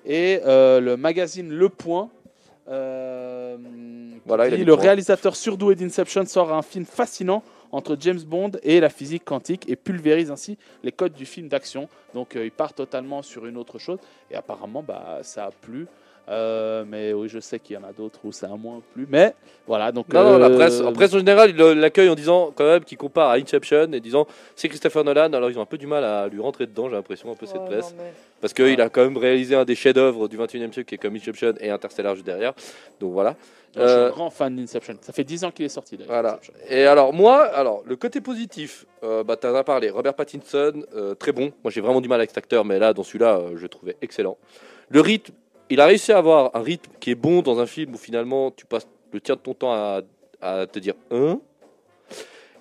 Et 0.04 0.40
euh, 0.46 0.80
le 0.80 0.96
magazine 0.96 1.50
Le 1.52 1.68
Point. 1.68 2.08
Euh, 2.68 3.56
Voilà, 4.24 4.48
il 4.48 4.56
dit, 4.56 4.64
le 4.64 4.74
réalisateur 4.74 5.36
surdoué 5.36 5.74
d'Inception 5.74 6.24
sort 6.26 6.52
un 6.52 6.62
film 6.62 6.84
fascinant 6.84 7.42
entre 7.72 7.96
James 8.00 8.20
Bond 8.20 8.52
et 8.62 8.80
la 8.80 8.88
physique 8.88 9.24
quantique 9.24 9.68
et 9.68 9.76
pulvérise 9.76 10.30
ainsi 10.30 10.56
les 10.82 10.92
codes 10.92 11.12
du 11.12 11.26
film 11.26 11.48
d'action. 11.48 11.88
Donc 12.14 12.36
euh, 12.36 12.44
il 12.44 12.50
part 12.50 12.72
totalement 12.72 13.22
sur 13.22 13.46
une 13.46 13.56
autre 13.56 13.78
chose 13.78 13.98
et 14.30 14.36
apparemment 14.36 14.82
bah, 14.82 15.20
ça 15.22 15.46
a 15.46 15.50
plu. 15.50 15.86
Euh, 16.28 16.84
mais 16.88 17.12
oui, 17.12 17.28
je 17.28 17.38
sais 17.38 17.60
qu'il 17.60 17.76
y 17.76 17.78
en 17.78 17.84
a 17.84 17.92
d'autres 17.92 18.18
où 18.24 18.32
ça 18.32 18.46
a 18.46 18.56
moins 18.56 18.82
plu. 18.94 19.06
Mais 19.08 19.34
voilà, 19.66 19.92
donc. 19.92 20.12
Non, 20.12 20.24
non, 20.24 20.38
la 20.38 20.46
euh, 20.48 20.56
presse, 20.56 20.80
en 20.80 20.92
presse 20.92 21.14
en 21.14 21.18
général, 21.18 21.50
ils 21.50 21.56
l'accueillent 21.56 22.08
en 22.08 22.14
disant 22.16 22.52
quand 22.54 22.64
même 22.64 22.84
qu'il 22.84 22.98
compare 22.98 23.30
à 23.30 23.34
Inception 23.36 23.92
et 23.92 24.00
disant 24.00 24.26
c'est 24.56 24.68
Christopher 24.68 25.04
Nolan. 25.04 25.32
Alors 25.32 25.50
ils 25.50 25.58
ont 25.58 25.62
un 25.62 25.66
peu 25.66 25.78
du 25.78 25.86
mal 25.86 26.02
à 26.04 26.26
lui 26.28 26.40
rentrer 26.40 26.66
dedans, 26.66 26.88
j'ai 26.88 26.96
l'impression, 26.96 27.30
un 27.30 27.36
peu 27.36 27.46
cette 27.46 27.60
Ouais, 27.60 27.66
presse. 27.66 27.90
non, 27.92 28.02
mais- 28.02 28.12
Parce 28.40 28.52
qu'il 28.52 28.80
a 28.80 28.88
quand 28.88 29.02
même 29.02 29.16
réalisé 29.16 29.54
un 29.54 29.64
des 29.64 29.74
chefs-d'œuvre 29.76 30.26
du 30.28 30.36
21 30.36 30.68
e 30.68 30.72
siècle 30.72 30.84
qui 30.88 30.94
est 30.96 30.98
comme 30.98 31.14
Inception 31.14 31.54
et 31.60 31.70
Interstellar 31.70 32.14
juste 32.14 32.26
derrière. 32.26 32.54
Donc 33.00 33.12
voilà. 33.12 33.36
je 33.76 33.80
suis 33.82 33.88
Euh, 33.90 34.06
un 34.08 34.10
grand 34.10 34.30
fan 34.30 34.56
d'Inception. 34.56 34.96
Ça 35.02 35.12
fait 35.12 35.22
10 35.24 35.44
ans 35.44 35.50
qu'il 35.52 35.64
est 35.64 35.68
sorti 35.68 35.96
d'ailleurs. 35.96 36.12
Voilà. 36.12 36.40
Et 36.68 36.84
alors, 36.86 37.12
moi, 37.12 37.42
alors 37.44 37.82
le 37.86 37.94
côté 37.94 38.20
positif, 38.20 38.84
euh, 39.04 39.22
bah, 39.22 39.36
tu 39.36 39.46
en 39.46 39.54
as 39.54 39.62
parlé. 39.64 39.90
Robert 39.90 40.14
Pattinson, 40.14 40.82
euh, 40.96 41.14
très 41.14 41.30
bon. 41.32 41.52
Moi, 41.62 41.70
j'ai 41.70 41.80
vraiment 41.82 42.00
du 42.00 42.08
mal 42.08 42.18
avec 42.20 42.30
cet 42.30 42.38
acteur, 42.38 42.64
mais 42.64 42.78
là, 42.80 42.92
dans 42.94 43.02
celui-là, 43.04 43.36
euh, 43.38 43.50
je 43.56 43.62
le 43.62 43.68
trouvais 43.68 43.96
excellent. 44.02 44.36
Le 44.88 45.00
rythme, 45.00 45.32
il 45.70 45.80
a 45.80 45.86
réussi 45.86 46.12
à 46.12 46.18
avoir 46.18 46.54
un 46.54 46.62
rythme 46.62 46.90
qui 47.00 47.10
est 47.10 47.14
bon 47.16 47.42
dans 47.42 47.58
un 47.60 47.66
film 47.66 47.94
où 47.94 47.98
finalement, 47.98 48.50
tu 48.50 48.66
passes 48.66 48.86
le 49.12 49.20
tiers 49.20 49.36
de 49.36 49.42
ton 49.42 49.54
temps 49.54 49.72
à, 49.72 50.00
à 50.40 50.66
te 50.66 50.78
dire 50.78 50.94
un. 51.10 51.40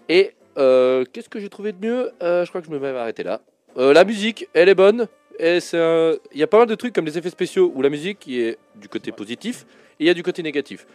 Et 0.09 0.33
euh, 0.57 1.03
qu'est-ce 1.11 1.29
que 1.29 1.39
j'ai 1.39 1.49
trouvé 1.49 1.71
de 1.73 1.85
mieux? 1.85 2.11
Euh, 2.21 2.45
Je 2.45 2.49
crois 2.49 2.61
que 2.61 2.67
je 2.67 2.71
me 2.71 2.77
vais 2.77 2.89
arrêter 2.89 3.23
là. 3.23 3.41
Euh, 3.77 3.93
la 3.93 4.03
musique, 4.05 4.47
elle 4.53 4.69
est 4.69 4.75
bonne. 4.75 5.07
Et 5.37 5.59
c'est 5.59 5.77
un- 5.79 6.13
il 6.31 6.39
y 6.39 6.43
a 6.43 6.47
pas 6.47 6.59
mal 6.59 6.67
de 6.67 6.75
trucs 6.75 6.93
comme 6.93 7.05
les 7.05 7.17
effets 7.17 7.29
spéciaux 7.29 7.71
où 7.75 7.81
la 7.81 7.89
musique 7.89 8.19
qui 8.19 8.39
est 8.39 8.57
du 8.75 8.87
côté 8.87 9.11
positif 9.11 9.65
et 9.99 10.05
il 10.05 10.07
y 10.07 10.09
a 10.09 10.13
du 10.13 10.23
côté 10.23 10.41
négatif. 10.41 10.87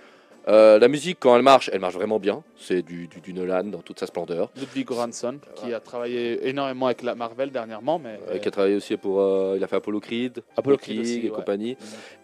Euh, 0.49 0.79
la 0.79 0.89
musique, 0.89 1.19
quand 1.21 1.37
elle 1.37 1.43
marche, 1.43 1.69
elle 1.73 1.81
marche 1.81 1.95
vraiment 1.95 2.19
bien. 2.19 2.43
C'est 2.59 2.83
du, 2.83 3.07
du, 3.09 3.21
du 3.21 3.33
Nolan 3.35 3.65
dans 3.65 3.81
toute 3.83 4.01
sa 4.01 4.07
splendeur. 4.07 4.51
Ludwig 4.57 4.87
Göransson, 4.89 5.39
qui 5.57 5.73
a 5.75 5.81
travaillé 5.81 6.49
énormément 6.49 6.87
avec 6.87 7.03
la 7.03 7.15
Marvel 7.15 7.51
dernièrement. 7.51 7.99
Mais, 7.99 8.19
Euh, 8.29 8.39
qui 8.39 8.49
a 8.49 8.51
travaillé 8.51 8.77
aussi 8.77 8.97
pour. 8.97 9.21
euh, 9.21 9.55
il 9.57 9.63
a 9.65 9.67
fait 9.67 9.77
Apollo 9.77 10.01
Creed, 10.01 10.43
Apollo 10.57 10.77
Rocky 10.77 10.87
Creed 10.95 11.01
aussi, 11.01 11.19
et 11.27 11.31
ouais. 11.31 11.37
compagnie. 11.37 11.77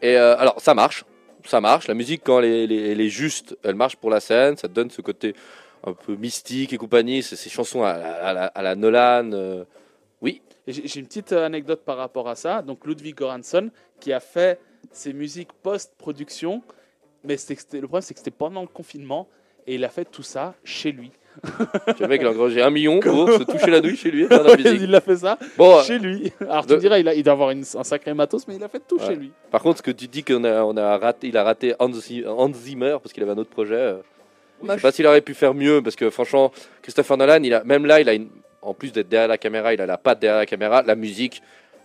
Et 0.02 0.16
euh, 0.16 0.36
alors, 0.38 0.60
ça 0.60 0.74
marche. 0.74 1.04
Ça 1.44 1.60
marche. 1.60 1.86
La 1.88 1.94
musique, 1.94 2.22
quand 2.24 2.40
elle 2.40 2.46
est, 2.46 2.64
elle 2.64 2.72
est- 2.72 2.90
elle 2.92 3.00
est 3.00 3.08
juste, 3.08 3.56
elle 3.62 3.74
marche 3.76 3.96
pour 3.96 4.10
la 4.10 4.20
scène. 4.20 4.56
Ça 4.56 4.66
te 4.68 4.72
donne 4.72 4.90
ce 4.90 5.00
côté 5.02 5.34
un 5.84 5.92
peu 5.92 6.16
mystique 6.16 6.72
et 6.72 6.78
compagnie. 6.78 7.22
C'est 7.22 7.36
ces 7.36 7.50
chansons 7.50 7.84
à 7.84 7.96
la, 7.98 8.14
à 8.14 8.32
la- 8.32 8.46
à 8.46 8.62
la 8.62 8.74
Nolan. 8.74 9.30
euh, 9.32 9.64
Et 10.68 10.72
J'ai 10.72 10.88
j'ai 10.88 10.98
une 11.00 11.06
petite 11.06 11.30
euh, 11.32 11.46
anecdote 11.46 11.82
par 11.84 11.96
rapport 11.96 12.28
à 12.28 12.34
ça. 12.34 12.60
Donc 12.62 12.84
Ludwig 12.86 13.14
Göransson 13.16 13.70
qui 14.00 14.12
a 14.12 14.18
fait 14.18 14.58
ses 14.90 15.12
musiques 15.12 15.52
post-production, 15.62 16.62
mais 17.26 17.34
le 17.34 17.80
problème 17.86 18.02
c'est 18.02 18.14
que 18.14 18.20
c'était 18.20 18.30
pendant 18.30 18.62
le 18.62 18.66
confinement 18.68 19.28
et 19.66 19.74
il 19.74 19.84
a 19.84 19.88
fait 19.88 20.04
tout 20.04 20.22
ça 20.22 20.54
chez 20.64 20.92
lui. 20.92 21.10
le 22.00 22.06
mec, 22.08 22.22
il 22.22 22.26
a 22.26 22.30
engrangé 22.30 22.62
un 22.62 22.70
million 22.70 22.98
pour 23.00 23.28
se 23.30 23.42
toucher 23.42 23.70
la 23.70 23.82
nouille 23.82 23.96
chez 23.96 24.10
lui 24.10 24.22
et 24.24 24.26
faire 24.26 24.42
de 24.42 24.48
la 24.48 24.56
musique. 24.56 24.80
il 24.80 24.94
a 24.94 25.00
fait 25.02 25.16
ça 25.16 25.38
Bon, 25.58 25.76
euh, 25.78 25.82
chez 25.82 25.98
lui. 25.98 26.32
Alors 26.48 26.62
tu 26.64 26.70
de- 26.70 26.76
me 26.76 26.80
dirais, 26.80 27.00
il, 27.00 27.08
a, 27.08 27.14
il 27.14 27.22
doit 27.22 27.34
avoir 27.34 27.50
une- 27.50 27.64
un 27.74 27.84
sacré 27.84 28.14
matos, 28.14 28.48
mais 28.48 28.56
il 28.56 28.64
a 28.64 28.68
fait 28.68 28.80
tout 28.86 28.98
Ouais. 28.98 29.06
chez 29.06 29.14
lui. 29.16 29.32
par 29.50 29.60
contre, 29.60 29.78
ce 29.78 29.82
que 29.82 29.90
tu 29.90 30.08
dis 30.08 30.22
qu'on 30.24 30.44
a, 30.44 30.62
on 30.62 30.74
a 30.78 30.96
raté, 30.96 31.28
il 31.28 31.36
a 31.36 31.42
raté 31.44 31.74
Hans, 31.78 31.92
Zim- 31.92 32.24
Hans 32.26 32.52
Zimmer 32.54 32.96
parce 33.02 33.12
qu'il 33.12 33.22
avait 33.22 33.32
un 33.32 33.38
autre 33.38 33.50
projet. 33.50 33.74
euh, 33.74 33.96
Je 34.62 34.66
Moi, 34.66 34.76
sais 34.76 34.80
pas 34.80 34.92
s'il 34.92 35.06
aurait 35.06 35.20
pu 35.20 35.34
faire 35.34 35.52
mieux 35.52 35.82
parce 35.82 35.96
que 35.96 36.08
franchement, 36.08 36.50
Christopher 36.80 37.18
Nolan, 37.18 37.42
il 37.42 37.52
a, 37.52 37.62
même 37.64 37.84
là, 37.84 38.00
il 38.00 38.08
a 38.08 38.14
une, 38.14 38.28
en 38.62 38.72
plus 38.72 38.90
d'être 38.92 39.08
derrière 39.10 39.28
la 39.28 39.36
caméra, 39.36 39.74
il 39.74 39.80
a 39.82 39.86
la 39.86 39.98
patte 39.98 40.20
derrière 40.20 40.38
la 40.38 40.46
caméra. 40.46 40.82
La 40.82 40.94
musique, 40.94 41.42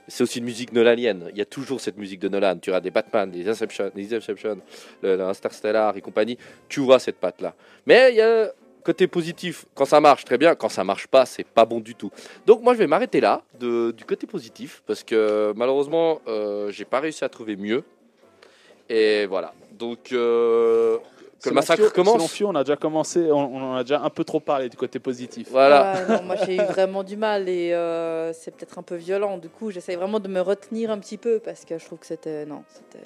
c'est 0.07 0.23
aussi 0.23 0.39
une 0.39 0.45
musique 0.45 0.73
nolanienne. 0.73 1.29
Il 1.31 1.37
y 1.37 1.41
a 1.41 1.45
toujours 1.45 1.79
cette 1.79 1.97
musique 1.97 2.19
de 2.19 2.29
Nolan. 2.29 2.57
Tu 2.57 2.73
as 2.73 2.81
des 2.81 2.91
Batman, 2.91 3.29
des 3.29 3.47
Inception, 3.47 3.91
des 3.93 4.13
Inception, 4.13 4.59
le, 5.01 5.15
le 5.15 5.97
et 5.97 6.01
compagnie. 6.01 6.37
Tu 6.67 6.79
vois 6.79 6.99
cette 6.99 7.17
patte 7.17 7.41
là. 7.41 7.53
Mais 7.85 8.11
il 8.11 8.17
y 8.17 8.21
a 8.21 8.51
côté 8.81 9.07
positif. 9.07 9.65
Quand 9.73 9.85
ça 9.85 9.99
marche, 10.01 10.25
très 10.25 10.37
bien. 10.37 10.55
Quand 10.55 10.69
ça 10.69 10.83
marche 10.83 11.07
pas, 11.07 11.25
c'est 11.25 11.45
pas 11.45 11.65
bon 11.65 11.79
du 11.79 11.95
tout. 11.95 12.11
Donc 12.45 12.61
moi, 12.61 12.73
je 12.73 12.79
vais 12.79 12.87
m'arrêter 12.87 13.21
là 13.21 13.43
du 13.59 14.05
côté 14.05 14.27
positif 14.27 14.83
parce 14.85 15.03
que 15.03 15.53
malheureusement, 15.55 16.21
euh, 16.27 16.71
j'ai 16.71 16.85
pas 16.85 16.99
réussi 16.99 17.23
à 17.23 17.29
trouver 17.29 17.55
mieux. 17.55 17.83
Et 18.89 19.25
voilà. 19.27 19.53
Donc 19.71 20.11
euh, 20.11 20.97
que 21.43 21.49
le 21.49 21.55
massacre 21.55 21.81
Fio- 21.83 21.89
Selon 21.91 22.03
commence. 22.13 22.31
Fio, 22.31 22.47
on 22.49 22.55
a 22.55 22.63
déjà 22.63 22.75
commencé, 22.77 23.31
on, 23.31 23.55
on 23.55 23.61
en 23.71 23.75
a 23.75 23.83
déjà 23.83 24.01
un 24.01 24.09
peu 24.09 24.23
trop 24.23 24.39
parlé 24.39 24.69
du 24.69 24.77
côté 24.77 24.99
positif. 24.99 25.47
Voilà. 25.51 25.93
Ouais, 26.07 26.15
non, 26.17 26.23
moi 26.23 26.35
j'ai 26.45 26.55
eu 26.55 26.61
vraiment 26.61 27.03
du 27.03 27.17
mal 27.17 27.49
et 27.49 27.73
euh, 27.73 28.31
c'est 28.33 28.51
peut-être 28.55 28.77
un 28.79 28.83
peu 28.83 28.95
violent. 28.95 29.37
Du 29.37 29.49
coup, 29.49 29.71
j'essaye 29.71 29.95
vraiment 29.95 30.19
de 30.19 30.27
me 30.27 30.39
retenir 30.41 30.91
un 30.91 30.99
petit 30.99 31.17
peu 31.17 31.39
parce 31.39 31.65
que 31.65 31.77
je 31.77 31.85
trouve 31.85 31.99
que 31.99 32.05
c'était. 32.05 32.45
Non, 32.45 32.63
c'était. 32.69 33.05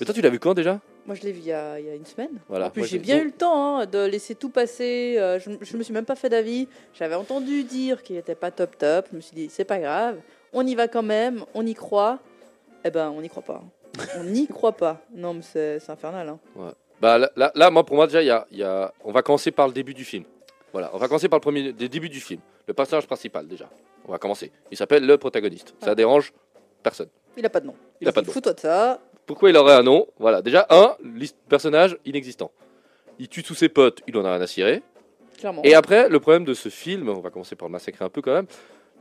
Mais 0.00 0.06
toi, 0.06 0.14
tu 0.14 0.20
l'as 0.22 0.30
vu 0.30 0.38
quand 0.40 0.54
déjà? 0.54 0.80
Moi 1.06 1.14
je 1.14 1.22
l'ai 1.22 1.32
vu 1.32 1.40
il 1.40 1.46
y, 1.46 1.52
a, 1.52 1.78
il 1.78 1.84
y 1.86 1.90
a 1.90 1.94
une 1.94 2.06
semaine. 2.06 2.30
Voilà. 2.48 2.66
En 2.66 2.70
plus, 2.70 2.84
j'ai 2.86 2.98
bien 2.98 3.18
eu 3.20 3.26
le 3.26 3.30
temps 3.30 3.78
hein, 3.80 3.86
de 3.86 4.06
laisser 4.06 4.34
tout 4.34 4.48
passer. 4.48 5.16
euh, 5.18 5.38
je, 5.38 5.50
je 5.60 5.76
me 5.76 5.82
suis 5.82 5.92
même 5.92 6.06
pas 6.06 6.14
fait 6.16 6.30
d'avis. 6.30 6.66
J'avais 6.94 7.14
entendu 7.14 7.62
dire 7.64 8.02
qu'il 8.02 8.16
était 8.16 8.34
pas 8.34 8.50
top 8.50 8.78
top. 8.78 9.06
Je 9.12 9.16
me 9.16 9.20
suis 9.20 9.34
dit, 9.36 9.48
c'est 9.50 9.64
pas 9.66 9.78
grave. 9.78 10.16
On 10.54 10.66
y 10.66 10.74
va 10.74 10.88
quand 10.88 11.02
même. 11.02 11.44
On 11.54 11.64
y 11.66 11.74
croit. 11.74 12.18
Eh 12.84 12.90
ben, 12.90 13.12
on 13.14 13.20
n'y 13.20 13.28
croit 13.28 13.42
pas. 13.42 13.62
On 14.18 14.24
n'y 14.24 14.48
croit 14.48 14.72
pas. 14.72 15.02
Non, 15.14 15.34
mais 15.34 15.42
c'est 15.42 15.78
c'est 15.78 15.92
infernal. 15.92 16.28
Hein. 16.28 16.72
Bah 17.00 17.18
là, 17.18 17.30
là, 17.36 17.52
là, 17.54 17.70
moi, 17.70 17.84
pour 17.84 17.96
moi, 17.96 18.06
déjà, 18.06 18.22
il 18.22 18.26
y 18.26 18.30
a, 18.30 18.46
il 18.50 18.58
y 18.58 18.62
a- 18.62 18.92
on 19.04 19.12
va 19.12 19.22
commencer 19.22 19.50
par 19.50 19.66
le 19.66 19.72
début 19.72 19.94
du 19.94 20.04
film. 20.04 20.24
Voilà, 20.72 20.90
on 20.92 20.98
va 20.98 21.06
commencer 21.06 21.28
par 21.28 21.38
le 21.38 21.42
premier 21.42 21.72
des 21.72 21.88
débuts 21.88 22.08
du 22.08 22.20
film. 22.20 22.40
Le 22.66 22.74
personnage 22.74 23.06
principal, 23.06 23.46
déjà. 23.46 23.68
On 24.06 24.12
va 24.12 24.18
commencer. 24.18 24.50
Il 24.70 24.76
s'appelle 24.76 25.06
le 25.06 25.18
protagoniste. 25.18 25.74
Ça 25.80 25.94
dérange 25.94 26.32
personne. 26.82 27.08
Il 27.36 27.44
a 27.46 27.50
pas 27.50 27.60
de 27.60 27.66
nom. 27.66 27.74
Il 28.00 28.08
a 28.08 28.12
pas 28.12 28.20
de 28.22 28.26
nom. 28.26 28.32
Fous-toi 28.32 28.52
de 28.52 28.60
ça. 28.60 29.00
Pourquoi 29.26 29.50
il 29.50 29.56
aurait 29.56 29.74
un 29.74 29.82
nom? 29.82 30.06
Voilà, 30.18 30.42
déjà, 30.42 30.66
un, 30.70 30.96
personnage 31.48 31.96
inexistant. 32.04 32.50
Il 33.18 33.28
tue 33.28 33.42
tous 33.42 33.54
ses 33.54 33.68
potes, 33.68 34.02
il 34.06 34.16
en 34.16 34.24
a 34.24 34.32
rien 34.32 34.40
à 34.40 34.46
cirer. 34.46 34.82
Clairement. 35.38 35.62
Et 35.64 35.74
après, 35.74 36.08
le 36.08 36.20
problème 36.20 36.44
de 36.44 36.54
ce 36.54 36.68
film, 36.68 37.08
on 37.08 37.20
va 37.20 37.30
commencer 37.30 37.56
par 37.56 37.68
le 37.68 37.72
massacrer 37.72 38.04
un 38.04 38.08
peu 38.08 38.22
quand 38.22 38.34
même, 38.34 38.46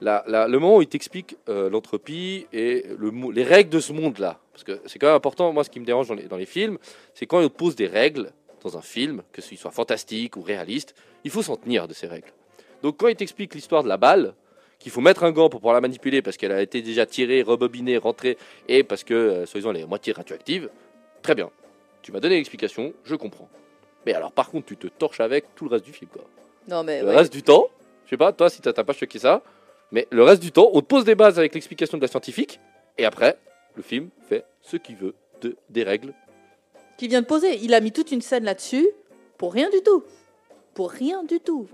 la- 0.04 0.24
la- 0.28 0.47
le 0.47 0.60
moment 0.60 0.78
où 0.78 0.82
il 0.82 0.88
t'explique 0.88 1.36
euh, 1.49 1.70
l'entropie 1.70 2.45
et 2.54 2.86
le, 2.97 3.12
les 3.32 3.43
règles 3.43 3.70
de 3.70 3.80
ce 3.80 3.93
monde-là. 3.93 4.39
Parce 4.51 4.64
que 4.64 4.80
c'est 4.86 4.99
quand 4.99 5.08
même 5.08 5.16
important, 5.16 5.51
moi 5.54 5.64
ce 5.64 5.70
qui 5.70 5.80
me 5.80 5.86
dérange 5.86 6.08
dans 6.08 6.14
les, 6.14 6.24
dans 6.24 6.38
les 6.38 6.45
films, 6.45 6.78
c'est 7.14 7.26
quand 7.26 7.41
il 7.41 7.49
te 7.49 7.56
pose 7.56 7.76
des 7.76 7.88
règles 7.88 8.32
dans 8.64 8.78
un 8.78 8.82
film, 8.82 9.24
que 9.32 9.41
ce 9.41 9.56
soit 9.56 9.72
fantastique 9.72 10.38
ou 10.38 10.41
réaliste, 10.41 10.93
il 11.24 11.32
faut 11.32 11.41
s'en 11.41 11.56
tenir 11.58 11.88
de 11.88 11.93
ces 11.93 12.08
règles. 12.08 12.32
Donc 12.82 12.97
quand 12.97 13.08
il 13.08 13.16
t'explique 13.16 13.56
l'histoire 13.56 13.84
de 13.84 13.89
la 13.89 13.97
balle, 13.97 14.34
qu'il 14.80 14.91
faut 14.91 15.01
mettre 15.01 15.24
un 15.24 15.32
gant 15.32 15.49
pour 15.49 15.62
pouvoir 15.62 15.74
la 15.76 15.82
manipuler 15.82 16.22
parce 16.22 16.36
qu'elle 16.38 16.51
a 16.51 16.62
été 16.62 16.82
déjà 16.82 17.06
tirée, 17.06 17.41
rebobinée, 17.41 17.97
rentrée, 17.97 18.38
et 18.68 18.84
parce 18.84 19.04
que, 19.06 19.14
euh, 19.14 19.45
soi-disant, 19.45 19.72
elle 19.72 19.82
est 19.82 19.86
moitié 19.86 20.12
radioactive, 20.14 20.70
très 21.22 21.36
bien. 21.36 21.49
Tu 22.01 22.12
m'as 22.12 22.20
donné 22.20 22.36
l'explication, 22.36 22.93
je 23.06 23.16
comprends. 23.16 23.47
Mais 24.06 24.14
alors 24.14 24.34
par 24.34 24.49
contre, 24.49 24.66
tu 24.68 24.76
te 24.76 24.88
torches 24.88 25.22
avec 25.22 25.56
tout 25.56 25.66
le 25.66 25.72
reste 25.72 25.86
du 25.86 25.93
film, 25.93 26.10
quoi. 26.12 26.26
Non, 26.68 26.84
mais. 26.84 27.01
Le 27.01 27.08
ouais. 27.08 27.16
reste 27.16 27.32
du 27.32 27.43
temps, 27.43 27.70
je 28.06 28.10
sais 28.12 28.18
pas, 28.18 28.34
toi, 28.34 28.49
si 28.49 28.62
t'as 28.62 28.74
pas 28.74 28.91
choqué 28.93 29.20
ça, 29.20 29.41
mais 29.94 30.08
le 30.12 30.24
reste 30.24 30.41
du 30.41 30.52
temps, 30.52 30.70
on 30.74 30.82
te 30.82 30.86
pose 30.88 31.06
des 31.06 31.16
bases 31.16 31.39
avec 31.39 31.54
l'explication 31.54 31.98
de 31.98 32.02
la 32.02 32.10
scientifique, 32.10 32.60
et 32.98 33.06
après, 33.06 33.38
le 33.76 33.82
film 33.82 34.10
fait 34.28 34.44
ce 34.62 34.76
qu'il 34.76 34.98
veut 34.98 35.14
de, 35.41 35.56
des 35.70 35.84
règles. 35.84 36.14
Qui 36.98 37.08
vient 37.08 37.22
de 37.22 37.26
poser. 37.26 37.58
Il 37.62 37.74
a 37.74 37.80
mis 37.80 37.91
toute 37.91 38.12
une 38.12 38.22
scène 38.22 38.44
là-dessus 38.44 38.88
pour 39.38 39.54
rien 39.54 39.70
du 39.70 39.82
tout. 39.82 40.04
Pour 40.74 40.91
rien 40.91 41.24
du 41.24 41.39
tout. 41.39 41.68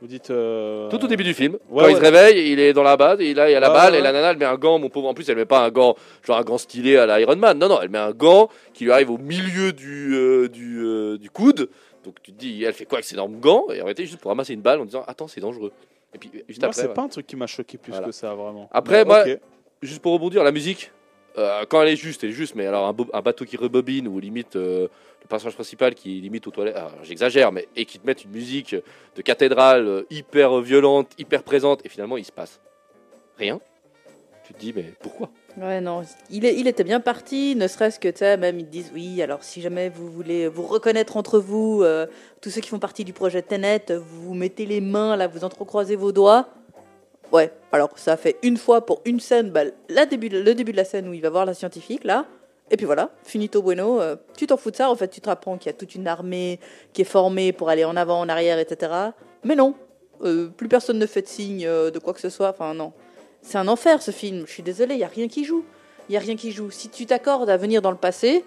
Vous 0.00 0.08
dites. 0.08 0.30
euh, 0.30 0.88
Tout 0.90 1.02
au 1.02 1.06
début 1.06 1.22
du 1.24 1.32
film, 1.32 1.58
Ouais, 1.70 1.84
quand 1.84 1.88
il 1.90 1.96
se 1.96 2.00
réveille, 2.00 2.50
il 2.52 2.58
est 2.58 2.72
dans 2.72 2.82
la 2.82 2.96
base, 2.96 3.20
et 3.20 3.32
là, 3.34 3.48
il 3.48 3.52
y 3.52 3.56
a 3.56 3.60
la 3.60 3.70
balle, 3.70 3.92
ouais, 3.92 4.00
et 4.00 4.02
la 4.02 4.12
nana, 4.12 4.30
elle 4.32 4.36
met 4.36 4.44
un 4.44 4.56
gant, 4.56 4.78
mon 4.78 4.88
pauvre, 4.90 5.08
en 5.08 5.14
plus, 5.14 5.28
elle 5.28 5.36
met 5.36 5.44
pas 5.46 5.64
un 5.64 5.70
gant, 5.70 5.94
genre 6.22 6.36
un 6.38 6.42
gant 6.42 6.58
stylé 6.58 6.96
à 6.96 7.06
la 7.06 7.20
Iron 7.20 7.36
Man, 7.36 7.58
non, 7.58 7.68
non, 7.68 7.80
elle 7.80 7.88
met 7.88 7.98
un 7.98 8.10
gant 8.12 8.48
qui 8.74 8.84
lui 8.84 8.90
arrive 8.92 9.10
au 9.10 9.18
milieu 9.18 9.72
du, 9.72 10.14
euh, 10.14 10.48
du, 10.48 10.80
euh, 10.84 11.16
du 11.18 11.30
coude, 11.30 11.70
donc 12.04 12.16
tu 12.22 12.32
te 12.32 12.38
dis, 12.38 12.64
elle 12.64 12.74
fait 12.74 12.84
quoi 12.84 12.98
avec 12.98 13.04
ces 13.06 13.14
énormes 13.14 13.38
gants, 13.40 13.66
et 13.72 13.80
en 13.80 13.84
réalité, 13.84 14.04
juste 14.04 14.18
pour 14.20 14.30
ramasser 14.30 14.52
une 14.52 14.60
balle 14.60 14.80
en 14.80 14.84
disant, 14.84 15.04
attends, 15.06 15.28
c'est 15.28 15.40
dangereux. 15.40 15.72
Et 16.14 16.18
puis, 16.18 16.30
juste 16.48 16.60
Moi, 16.60 16.68
après, 16.68 16.80
c'est 16.80 16.88
ouais. 16.88 16.94
pas 16.94 17.02
un 17.02 17.08
truc 17.08 17.26
qui 17.26 17.36
m'a 17.36 17.46
choqué 17.46 17.76
plus 17.76 17.90
Voilà. 17.90 18.06
que 18.06 18.12
ça, 18.12 18.34
vraiment. 18.34 18.68
Après, 18.72 19.04
moi- 19.04 19.24
juste 19.82 20.00
pour 20.00 20.12
rebondir, 20.12 20.44
la 20.44 20.52
musique, 20.52 20.92
euh, 21.36 21.64
quand 21.68 21.82
elle 21.82 21.88
est 21.88 21.96
juste, 21.96 22.22
elle 22.22 22.30
est 22.30 22.34
juste, 22.34 22.54
mais 22.54 22.66
alors 22.66 22.86
un, 22.86 23.20
bateau 23.20 23.44
qui 23.44 23.56
rebobine 23.56 24.06
ou 24.06 24.20
limite 24.20 24.56
euh, 24.56 24.88
le 25.22 25.28
personnage 25.28 25.54
principal 25.54 25.94
qui 25.94 26.20
limite 26.20 26.46
aux 26.46 26.50
toilettes, 26.50 26.76
alors, 26.76 26.92
j'exagère, 27.02 27.50
mais 27.50 27.66
et 27.74 27.84
qui 27.84 27.98
te 27.98 28.06
met 28.06 28.12
une 28.12 28.30
musique 28.30 28.76
de 29.16 29.22
cathédrale 29.22 29.86
euh, 29.86 30.06
hyper 30.10 30.60
violente, 30.60 31.10
hyper 31.18 31.42
présente, 31.42 31.84
et 31.84 31.88
finalement 31.88 32.16
il 32.16 32.24
se 32.24 32.32
passe 32.32 32.60
rien. 33.36 33.60
Tu 34.46 34.54
te 34.54 34.58
dis, 34.58 34.72
mais 34.72 34.92
pourquoi? 35.00 35.30
Ouais, 35.56 35.80
non, 35.80 36.02
il, 36.30 36.66
était 36.66 36.82
bien 36.82 36.98
parti, 36.98 37.54
ne 37.54 37.68
serait-ce 37.68 38.00
que, 38.00 38.08
tu 38.08 38.24
même 38.24 38.58
ils 38.58 38.68
disent, 38.68 38.90
oui, 38.92 39.22
alors 39.22 39.44
si 39.44 39.60
jamais 39.60 39.88
vous 39.88 40.10
voulez 40.10 40.48
vous 40.48 40.64
reconnaître 40.64 41.16
entre 41.16 41.38
vous, 41.38 41.82
euh, 41.84 42.06
tous 42.40 42.50
ceux 42.50 42.60
qui 42.60 42.70
font 42.70 42.80
partie 42.80 43.04
du 43.04 43.12
projet 43.12 43.40
Tenet, 43.40 43.86
vous 43.92 44.34
mettez 44.34 44.66
les 44.66 44.80
mains, 44.80 45.14
là, 45.14 45.28
vous 45.28 45.44
entrecroisez 45.44 45.94
vos 45.94 46.10
doigts. 46.10 46.48
Ouais, 47.30 47.52
alors 47.70 47.96
ça 47.96 48.16
fait 48.16 48.36
une 48.42 48.56
fois 48.56 48.84
pour 48.84 49.00
une 49.04 49.20
scène, 49.20 49.50
bah, 49.50 49.62
le 49.88 50.04
début 50.06 50.72
de 50.72 50.76
la 50.76 50.84
scène 50.84 51.08
où 51.08 51.14
il 51.14 51.22
va 51.22 51.30
voir 51.30 51.46
la 51.46 51.54
scientifique, 51.54 52.02
là, 52.02 52.26
et 52.72 52.76
puis 52.76 52.86
voilà, 52.86 53.10
finito 53.22 53.62
bueno, 53.62 54.00
euh, 54.00 54.16
tu 54.36 54.48
t'en 54.48 54.56
fous 54.56 54.72
de 54.72 54.76
ça, 54.76 54.90
en 54.90 54.96
fait, 54.96 55.08
tu 55.08 55.20
te 55.20 55.28
rapprends 55.28 55.56
qu'il 55.56 55.66
y 55.66 55.74
a 55.74 55.78
toute 55.78 55.94
une 55.94 56.08
armée 56.08 56.58
qui 56.92 57.02
est 57.02 57.04
formée 57.04 57.52
pour 57.52 57.68
aller 57.68 57.84
en 57.84 57.94
avant, 57.94 58.18
en 58.18 58.28
arrière, 58.28 58.58
etc. 58.58 58.90
Mais 59.44 59.54
non, 59.54 59.76
euh, 60.24 60.48
plus 60.48 60.68
personne 60.68 60.98
ne 60.98 61.06
fait 61.06 61.22
de 61.22 61.28
signe 61.28 61.64
de 61.64 61.98
quoi 62.00 62.12
que 62.12 62.20
ce 62.20 62.28
soit, 62.28 62.48
enfin 62.48 62.74
non. 62.74 62.92
C'est 63.46 63.58
un 63.58 63.68
enfer 63.68 64.00
ce 64.02 64.10
film, 64.10 64.44
je 64.46 64.52
suis 64.52 64.62
désolée, 64.62 64.94
il 64.94 64.98
n'y 64.98 65.04
a 65.04 65.08
rien 65.08 65.28
qui 65.28 65.44
joue. 65.44 65.64
Il 66.08 66.12
n'y 66.12 66.16
a 66.16 66.20
rien 66.20 66.34
qui 66.36 66.50
joue. 66.50 66.70
Si 66.70 66.88
tu 66.88 67.06
t'accordes 67.06 67.48
à 67.50 67.56
venir 67.56 67.82
dans 67.82 67.90
le 67.90 67.96
passé, 67.96 68.44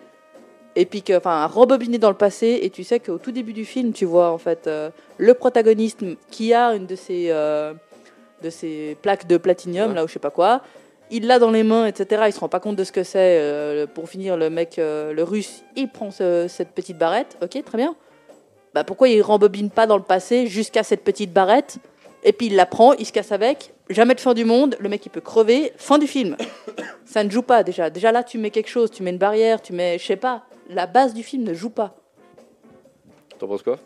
et 0.75 0.85
puis 0.85 1.01
que, 1.01 1.15
enfin, 1.17 1.41
à 1.41 1.47
rembobiner 1.47 1.97
dans 1.97 2.09
le 2.09 2.15
passé, 2.17 2.59
et 2.63 2.69
tu 2.69 2.83
sais 2.83 2.99
qu'au 2.99 3.17
tout 3.17 3.31
début 3.31 3.53
du 3.53 3.63
film, 3.65 3.93
tu 3.93 4.05
vois 4.05 4.31
en 4.31 4.37
fait 4.37 4.67
euh, 4.67 4.89
le 5.17 5.33
protagoniste 5.33 6.01
qui 6.29 6.53
a 6.53 6.73
une 6.75 6.85
de 6.87 6.95
ces, 6.95 7.27
euh, 7.29 7.73
de 8.43 8.49
ces 8.49 8.97
plaques 9.01 9.27
de 9.27 9.37
platinium, 9.37 9.89
Ouais. 9.89 9.95
là 9.95 10.03
ou 10.03 10.07
je 10.07 10.13
sais 10.13 10.19
pas 10.19 10.29
quoi, 10.31 10.61
il 11.09 11.25
l'a 11.25 11.39
dans 11.39 11.51
les 11.51 11.63
mains, 11.63 11.85
etc. 11.85 12.23
Il 12.27 12.33
se 12.33 12.39
rend 12.39 12.49
pas 12.49 12.59
compte 12.59 12.75
de 12.75 12.83
ce 12.83 12.91
que 12.91 13.03
c'est. 13.03 13.39
euh, 13.39 13.87
pour 13.87 14.09
finir, 14.09 14.35
le 14.37 14.49
mec, 14.49 14.77
euh, 14.77 15.13
le 15.13 15.23
russe, 15.23 15.63
il 15.75 15.89
prend 15.89 16.11
ce- 16.11 16.47
cette 16.49 16.71
petite 16.71 16.97
barrette, 16.97 17.37
ok, 17.41 17.63
très 17.63 17.77
bien. 17.77 17.95
Bah 18.73 18.83
pourquoi 18.83 19.07
il 19.09 19.21
rembobine 19.21 19.69
pas 19.71 19.87
dans 19.87 19.97
le 19.97 20.03
passé 20.03 20.45
jusqu'à 20.47 20.83
cette 20.83 21.03
petite 21.03 21.31
barrette 21.33 21.77
et 22.28 22.34
puis 22.34 22.47
il 22.47 22.55
la 22.55 22.65
prend, 22.65 22.93
il 22.93 23.05
se 23.05 23.13
casse 23.13 23.32
avec, 23.32 23.73
jamais 23.89 24.13
de 24.13 24.19
fin 24.19 24.34
du 24.34 24.43
monde, 24.43 24.75
le 24.80 24.89
mec 24.89 25.05
il 25.05 25.09
peut 25.09 25.21
crever, 25.21 25.71
fin 25.78 25.97
du 25.97 26.07
film. 26.07 26.36
Ça 27.05 27.23
ne 27.23 27.30
joue 27.30 27.41
pas 27.41 27.63
déjà. 27.63 27.89
Déjà 27.89 28.11
là 28.11 28.21
tu 28.21 28.38
mets 28.38 28.51
quelque 28.51 28.69
chose, 28.69 28.91
tu 28.91 29.01
mets 29.01 29.11
une 29.11 29.17
barrière, 29.17 29.61
tu 29.61 29.71
mets, 29.71 29.97
je 29.97 30.05
sais 30.05 30.17
pas, 30.17 30.43
la 30.69 30.88
base 30.88 31.13
du 31.13 31.23
film 31.23 31.43
ne 31.43 31.53
joue 31.53 31.69
pas. 31.69 31.95
T'en 33.39 33.47
penses 33.47 33.63
quoi? 33.63 33.78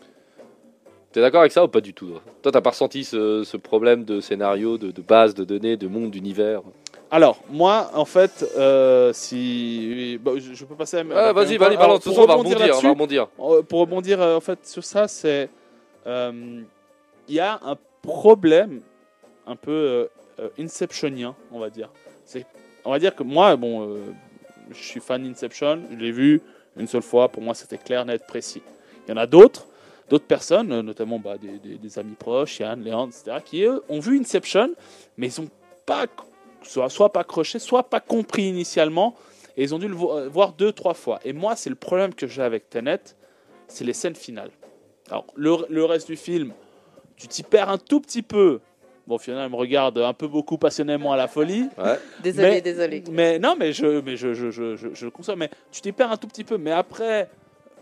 T'es 1.12 1.20
d'accord 1.20 1.40
avec 1.40 1.52
ça 1.52 1.62
ou 1.62 1.68
pas 1.68 1.80
du 1.82 1.92
tout 1.94 2.18
Toi, 2.40 2.50
t'as 2.50 2.62
pas 2.62 2.70
ressenti 2.70 3.04
ce, 3.04 3.44
ce 3.44 3.56
problème 3.58 4.04
de 4.04 4.20
scénario, 4.20 4.78
de, 4.78 4.90
de 4.90 5.02
base, 5.02 5.34
de 5.34 5.44
données, 5.44 5.76
de 5.76 5.86
monde, 5.86 6.10
d'univers? 6.10 6.62
Alors, 7.10 7.42
moi, 7.50 7.90
en 7.92 8.06
fait, 8.06 8.50
euh, 8.56 9.12
si. 9.12 10.18
bah, 10.22 10.32
je, 10.36 10.54
je 10.54 10.64
peux 10.64 10.74
passer 10.74 10.96
à. 10.96 11.04
Ah, 11.14 11.32
Vas-y, 11.34 11.58
vas-y, 11.58 11.76
balance. 11.76 11.98
De 11.98 12.04
toute 12.04 12.14
pour 12.14 12.14
façon, 12.14 12.22
on 12.22 12.26
va 12.26 12.32
rebondir 12.32 12.56
rebondir, 12.56 12.56
on 12.56 12.58
va 12.58 12.66
là-dessus, 12.66 12.88
rebondir. 12.88 13.28
Euh, 13.38 13.62
pour 13.62 13.80
rebondir 13.80 14.22
euh, 14.22 14.36
en 14.36 14.40
fait 14.40 14.66
sur 14.66 14.82
ça, 14.82 15.06
c'est 15.06 15.50
euh, 16.06 16.62
il 17.28 17.34
y 17.34 17.40
a 17.40 17.60
un 17.62 17.76
problème 18.02 18.82
un 19.46 19.56
peu 19.56 19.70
euh, 19.70 20.06
euh, 20.40 20.48
inceptionien, 20.58 21.34
on 21.50 21.58
va 21.58 21.70
dire. 21.70 21.90
C'est 22.24 22.46
on 22.84 22.90
va 22.90 22.98
dire 22.98 23.14
que 23.14 23.22
moi, 23.22 23.54
bon, 23.56 23.86
euh, 23.86 23.98
je 24.70 24.82
suis 24.82 25.00
fan 25.00 25.22
d'Inception, 25.22 25.82
je 25.90 25.96
l'ai 25.96 26.10
vu 26.10 26.42
une 26.76 26.88
seule 26.88 27.02
fois. 27.02 27.28
Pour 27.28 27.42
moi, 27.42 27.54
c'était 27.54 27.78
clair, 27.78 28.04
net, 28.04 28.26
précis. 28.26 28.62
Il 29.06 29.10
y 29.10 29.14
en 29.14 29.16
a 29.16 29.26
d'autres, 29.26 29.66
d'autres 30.08 30.26
personnes, 30.26 30.80
notamment 30.80 31.20
bah, 31.20 31.36
des, 31.38 31.98
amis 31.98 32.16
proches, 32.18 32.58
Yann, 32.58 32.82
Léandre, 32.82 33.12
etc., 33.16 33.36
qui 33.44 33.62
eux 33.62 33.82
ont 33.88 34.00
vu 34.00 34.18
Inception, 34.18 34.70
mais 35.16 35.28
ils 35.28 35.40
ont 35.40 35.48
pas 35.86 36.06
soit, 36.62 37.12
pas 37.12 37.20
accroché, 37.20 37.58
soit 37.58 37.84
pas 37.84 38.00
compris 38.00 38.44
initialement, 38.44 39.14
et 39.56 39.62
ils 39.62 39.74
ont 39.74 39.78
dû 39.78 39.86
le 39.86 39.94
vo- 39.94 40.28
voir 40.28 40.52
deux, 40.52 40.72
trois 40.72 40.94
fois. 40.94 41.20
Et 41.24 41.32
moi, 41.32 41.54
c'est 41.54 41.70
le 41.70 41.76
problème 41.76 42.14
que 42.14 42.26
j'ai 42.26 42.42
avec 42.42 42.68
Tenet, 42.68 43.00
c'est 43.68 43.84
les 43.84 43.92
scènes 43.92 44.16
finales. 44.16 44.50
Alors, 45.08 45.26
le 45.36 45.84
reste 45.84 46.08
du 46.08 46.16
film, 46.16 46.52
tu 47.22 47.28
t'y 47.28 47.42
perds 47.42 47.70
un 47.70 47.78
tout 47.78 48.00
petit 48.00 48.22
peu. 48.22 48.60
Bon, 49.06 49.18
finalement, 49.18 49.46
il 49.46 49.50
me 49.50 49.56
regarde 49.56 49.98
un 49.98 50.12
peu 50.12 50.28
beaucoup 50.28 50.58
passionnément 50.58 51.12
à 51.12 51.16
la 51.16 51.26
folie. 51.28 51.68
Ouais. 51.76 51.98
Désolé, 52.22 52.48
Mais- 52.50 52.60
désolé. 52.60 53.04
Mais 53.10 53.38
non, 53.38 53.56
mais 53.58 53.72
je, 53.72 54.00
mais 54.00 54.16
je, 54.16 54.32
je, 54.34 54.50
je, 54.50 54.76
je, 54.76 54.88
je 54.94 55.04
le 55.04 55.10
conçois. 55.10 55.34
Mais 55.36 55.50
tu 55.72 55.80
t'y 55.80 55.90
perds 55.92 56.12
un 56.12 56.16
tout 56.16 56.28
petit 56.28 56.44
peu. 56.44 56.56
Mais 56.56 56.70
après, 56.70 57.28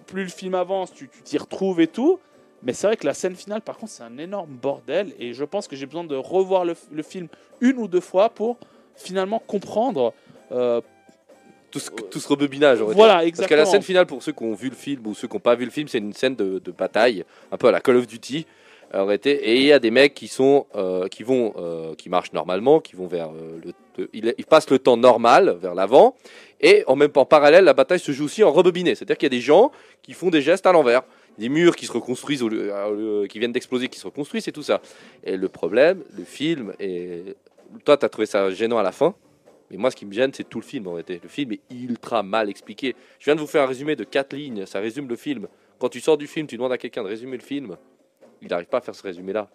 plus 0.06 0.22
le 0.24 0.30
film 0.30 0.54
avance, 0.54 0.92
tu 0.92 1.08
tu 1.08 1.22
t'y 1.22 1.36
retrouves 1.38 1.80
et 1.80 1.86
tout. 1.88 2.18
Mais 2.62 2.72
c'est 2.72 2.86
vrai 2.86 2.96
que 2.96 3.06
la 3.06 3.14
scène 3.14 3.36
finale, 3.36 3.60
par 3.60 3.76
contre, 3.76 3.92
c'est 3.92 4.02
un 4.02 4.16
énorme 4.18 4.50
bordel. 4.50 5.12
Et 5.18 5.32
je 5.34 5.44
pense 5.44 5.68
que 5.68 5.76
j'ai 5.76 5.86
besoin 5.86 6.04
de 6.04 6.16
revoir 6.16 6.64
le, 6.64 6.74
le 6.90 7.02
film 7.02 7.28
une 7.60 7.76
ou 7.78 7.86
deux 7.88 8.00
fois 8.00 8.30
pour 8.30 8.56
finalement 8.96 9.42
comprendre. 9.46 10.12
euh, 10.52 10.80
Tout 11.70 11.78
ce, 11.80 11.90
tout 11.90 12.18
ce 12.18 12.28
rebobinage, 12.28 12.80
on 12.82 12.86
va 12.86 12.90
dire. 12.92 12.96
voilà, 12.96 13.12
Parce 13.14 13.24
que 13.24 13.28
exactement. 13.28 13.60
la 13.60 13.66
scène 13.66 13.82
finale, 13.82 14.06
pour 14.06 14.22
ceux 14.22 14.32
qui 14.32 14.42
ont 14.42 14.54
vu 14.54 14.68
le 14.70 14.74
film 14.74 15.06
ou 15.06 15.14
ceux 15.14 15.28
qui 15.28 15.34
n'ont 15.36 15.40
pas 15.40 15.54
vu 15.54 15.64
le 15.66 15.70
film, 15.70 15.86
c'est 15.86 15.98
une 15.98 16.12
scène 16.14 16.34
de, 16.34 16.58
de 16.58 16.70
bataille, 16.72 17.24
un 17.52 17.56
peu 17.56 17.68
à 17.68 17.70
la 17.70 17.80
Call 17.80 17.96
of 17.96 18.06
Duty. 18.06 18.46
Été. 19.10 19.30
Et 19.30 19.56
il 19.56 19.64
y 19.64 19.72
a 19.72 19.78
des 19.78 19.90
mecs 19.90 20.14
qui 20.14 20.28
sont, 20.28 20.66
euh, 20.74 21.08
qui 21.08 21.22
vont, 21.22 21.54
euh, 21.56 21.94
qui 21.94 22.08
marchent 22.08 22.32
normalement, 22.32 22.80
qui 22.80 22.96
vont 22.96 23.06
vers 23.06 23.30
euh, 23.30 23.58
le, 23.64 24.08
ils, 24.12 24.46
passent 24.46 24.70
le 24.70 24.78
temps 24.78 24.96
normal 24.96 25.56
vers 25.60 25.74
l'avant, 25.74 26.16
et 26.60 26.84
en 26.86 26.96
même 26.96 27.10
temps, 27.10 27.22
en 27.22 27.26
parallèle, 27.26 27.64
la 27.64 27.74
bataille 27.74 28.00
se 28.00 28.12
joue 28.12 28.24
aussi 28.24 28.42
en 28.42 28.50
rebobiné. 28.50 28.94
C'est-à-dire 28.94 29.18
qu'il 29.18 29.26
y 29.26 29.34
a 29.34 29.36
des 29.36 29.42
gens 29.42 29.72
qui 30.02 30.12
font 30.12 30.30
des 30.30 30.42
gestes 30.42 30.66
à 30.66 30.72
l'envers, 30.72 31.02
des 31.38 31.48
murs 31.48 31.76
qui 31.76 31.86
se 31.86 31.92
reconstruisent, 31.92 32.44
qui 33.28 33.38
viennent 33.38 33.52
d'exploser, 33.52 33.88
qui 33.88 33.98
se 33.98 34.06
reconstruisent, 34.06 34.48
et 34.48 34.52
tout 34.52 34.62
ça. 34.62 34.80
Et 35.24 35.36
le 35.36 35.48
problème, 35.48 36.02
le 36.16 36.24
film, 36.24 36.72
et 36.80 37.36
toi, 37.84 37.96
tu 37.96 38.04
as 38.04 38.08
trouvé 38.08 38.26
ça 38.26 38.50
gênant 38.50 38.78
à 38.78 38.82
la 38.82 38.92
fin. 38.92 39.14
Mais 39.70 39.76
moi, 39.76 39.90
ce 39.90 39.96
qui 39.96 40.04
me 40.04 40.12
gêne, 40.12 40.32
c'est 40.34 40.48
tout 40.48 40.58
le 40.58 40.64
film 40.64 40.86
en 40.88 40.92
réalité. 40.92 41.20
Le 41.22 41.28
film 41.28 41.52
est 41.52 41.60
ultra 41.70 42.22
mal 42.22 42.50
expliqué. 42.50 42.96
Je 43.18 43.26
viens 43.26 43.36
de 43.36 43.40
vous 43.40 43.46
faire 43.46 43.62
un 43.62 43.66
résumé 43.66 43.94
de 43.94 44.04
quatre 44.04 44.34
lignes. 44.34 44.66
Ça 44.66 44.80
résume 44.80 45.08
le 45.08 45.16
film. 45.16 45.46
Quand 45.78 45.88
tu 45.88 46.00
sors 46.00 46.18
du 46.18 46.26
film, 46.26 46.46
tu 46.46 46.56
demandes 46.56 46.72
à 46.72 46.78
quelqu'un 46.78 47.04
de 47.04 47.08
résumer 47.08 47.36
le 47.36 47.42
film. 47.42 47.76
Il 48.42 48.48
n'arrive 48.48 48.66
pas 48.66 48.78
à 48.78 48.80
faire 48.80 48.94
ce 48.94 49.02
résumé-là. 49.02 49.48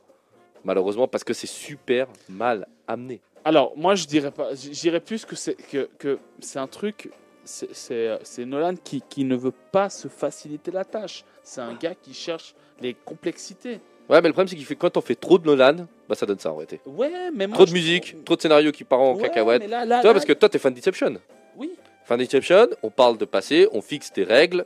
Malheureusement, 0.63 1.07
parce 1.07 1.23
que 1.23 1.33
c'est 1.33 1.47
super 1.47 2.07
mal 2.29 2.67
amené. 2.87 3.21
Alors, 3.43 3.73
moi, 3.77 3.93
je 3.95 4.05
dirais 4.07 4.31
pas. 4.31 4.55
Je 4.55 4.69
dirais 4.69 4.99
plus 4.99 5.25
que 5.25 5.35
c'est 5.35 5.55
que, 5.55 5.89
que 5.99 6.17
c'est 6.39 6.59
un 6.59 6.67
truc. 6.67 7.11
c'est- 7.43 8.17
Nolan 8.39 8.73
qui, 8.83 9.03
qui 9.07 9.23
ne 9.23 9.35
veut 9.35 9.53
pas 9.71 9.89
se 9.91 10.07
faciliter 10.07 10.71
la 10.71 10.83
tâche. 10.83 11.23
C'est 11.43 11.61
un 11.61 11.75
gars 11.75 11.93
qui 11.93 12.13
cherche 12.13 12.55
les 12.81 12.95
complexités. 12.95 13.79
Ouais, 14.09 14.21
mais 14.21 14.27
le 14.29 14.33
problème, 14.33 14.47
c'est 14.47 14.55
qu'il 14.55 14.65
fait 14.65 14.75
quand 14.75 14.97
on 14.97 15.01
fait 15.01 15.15
trop 15.15 15.37
de 15.37 15.45
Nolan, 15.45 15.85
bah 16.09 16.15
ça 16.15 16.25
donne 16.25 16.39
ça 16.39 16.51
en 16.51 16.55
réalité. 16.55 16.79
Ouais, 16.85 17.29
mais 17.31 17.45
moi, 17.47 17.55
Trop 17.55 17.65
de 17.65 17.69
je- 17.69 17.73
musique, 17.75 18.23
trop 18.25 18.35
de 18.35 18.41
scénarios 18.41 18.71
qui 18.71 18.83
partent 18.83 19.01
en 19.01 19.15
Ouais, 19.15 19.21
cacahuète. 19.23 19.61
mais 19.61 19.67
là, 19.67 19.85
là, 19.85 19.97
Tu 19.97 20.01
vois, 20.01 20.09
là, 20.09 20.13
parce 20.13 20.25
que 20.25 20.33
toi, 20.33 20.49
t'es 20.49 20.57
fan 20.59 20.73
d'Inception. 20.73 21.15
Oui. 21.55 21.71
Fan 22.05 22.17
d'Inception, 22.19 22.67
on 22.83 22.89
parle 22.89 23.17
de 23.19 23.25
passé, 23.25 23.67
on 23.71 23.81
fixe 23.81 24.11
des 24.13 24.23
règles 24.23 24.65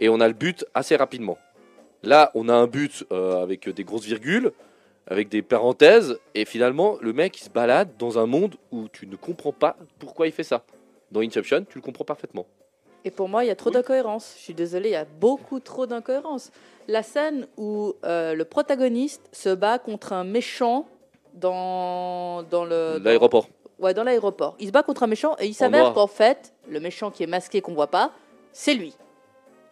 et 0.00 0.08
on 0.10 0.20
a 0.20 0.28
le 0.28 0.34
but 0.34 0.64
assez 0.74 0.96
rapidement. 0.96 1.38
Là, 2.02 2.30
on 2.34 2.48
a 2.48 2.54
un 2.54 2.66
but 2.66 3.04
euh, 3.12 3.42
avec 3.42 3.68
des 3.68 3.84
grosses 3.84 4.04
virgules, 4.04 4.52
avec 5.06 5.28
des 5.28 5.42
parenthèses, 5.42 6.18
et 6.34 6.44
finalement, 6.44 6.96
le 7.00 7.12
mec 7.12 7.40
il 7.40 7.44
se 7.44 7.50
balade 7.50 7.90
dans 7.98 8.18
un 8.18 8.26
monde 8.26 8.56
où 8.70 8.88
tu 8.88 9.06
ne 9.06 9.16
comprends 9.16 9.52
pas 9.52 9.76
pourquoi 9.98 10.26
il 10.26 10.32
fait 10.32 10.42
ça. 10.44 10.62
Dans 11.10 11.20
Inception, 11.20 11.64
tu 11.68 11.78
le 11.78 11.82
comprends 11.82 12.04
parfaitement. 12.04 12.46
Et 13.04 13.10
pour 13.10 13.28
moi, 13.28 13.42
il 13.44 13.46
y 13.48 13.50
a 13.50 13.56
trop 13.56 13.70
Oui. 13.70 13.74
d'incohérences. 13.74 14.34
Je 14.36 14.42
suis 14.42 14.54
désolée, 14.54 14.90
il 14.90 14.92
y 14.92 14.96
a 14.96 15.06
beaucoup 15.06 15.60
trop 15.60 15.86
d'incohérences. 15.86 16.50
La 16.88 17.02
scène 17.02 17.46
où 17.56 17.94
euh, 18.04 18.34
le 18.34 18.44
protagoniste 18.44 19.22
se 19.32 19.54
bat 19.54 19.78
contre 19.78 20.12
un 20.12 20.24
méchant 20.24 20.86
dans, 21.34 22.42
dans 22.44 22.64
le. 22.64 22.98
dans- 22.98 23.04
L'aéroport. 23.04 23.48
Ouais, 23.78 23.94
dans 23.94 24.02
l'aéroport. 24.02 24.56
Il 24.58 24.66
se 24.66 24.72
bat 24.72 24.82
contre 24.82 25.04
un 25.04 25.06
méchant 25.06 25.36
et 25.38 25.46
il 25.46 25.54
s'avère 25.54 25.92
qu'en 25.94 26.08
fait, 26.08 26.52
le 26.68 26.80
méchant 26.80 27.10
qui 27.12 27.22
est 27.22 27.26
masqué 27.28 27.60
qu'on 27.60 27.74
voit 27.74 27.86
pas, 27.86 28.10
c'est 28.52 28.74
lui. 28.74 28.92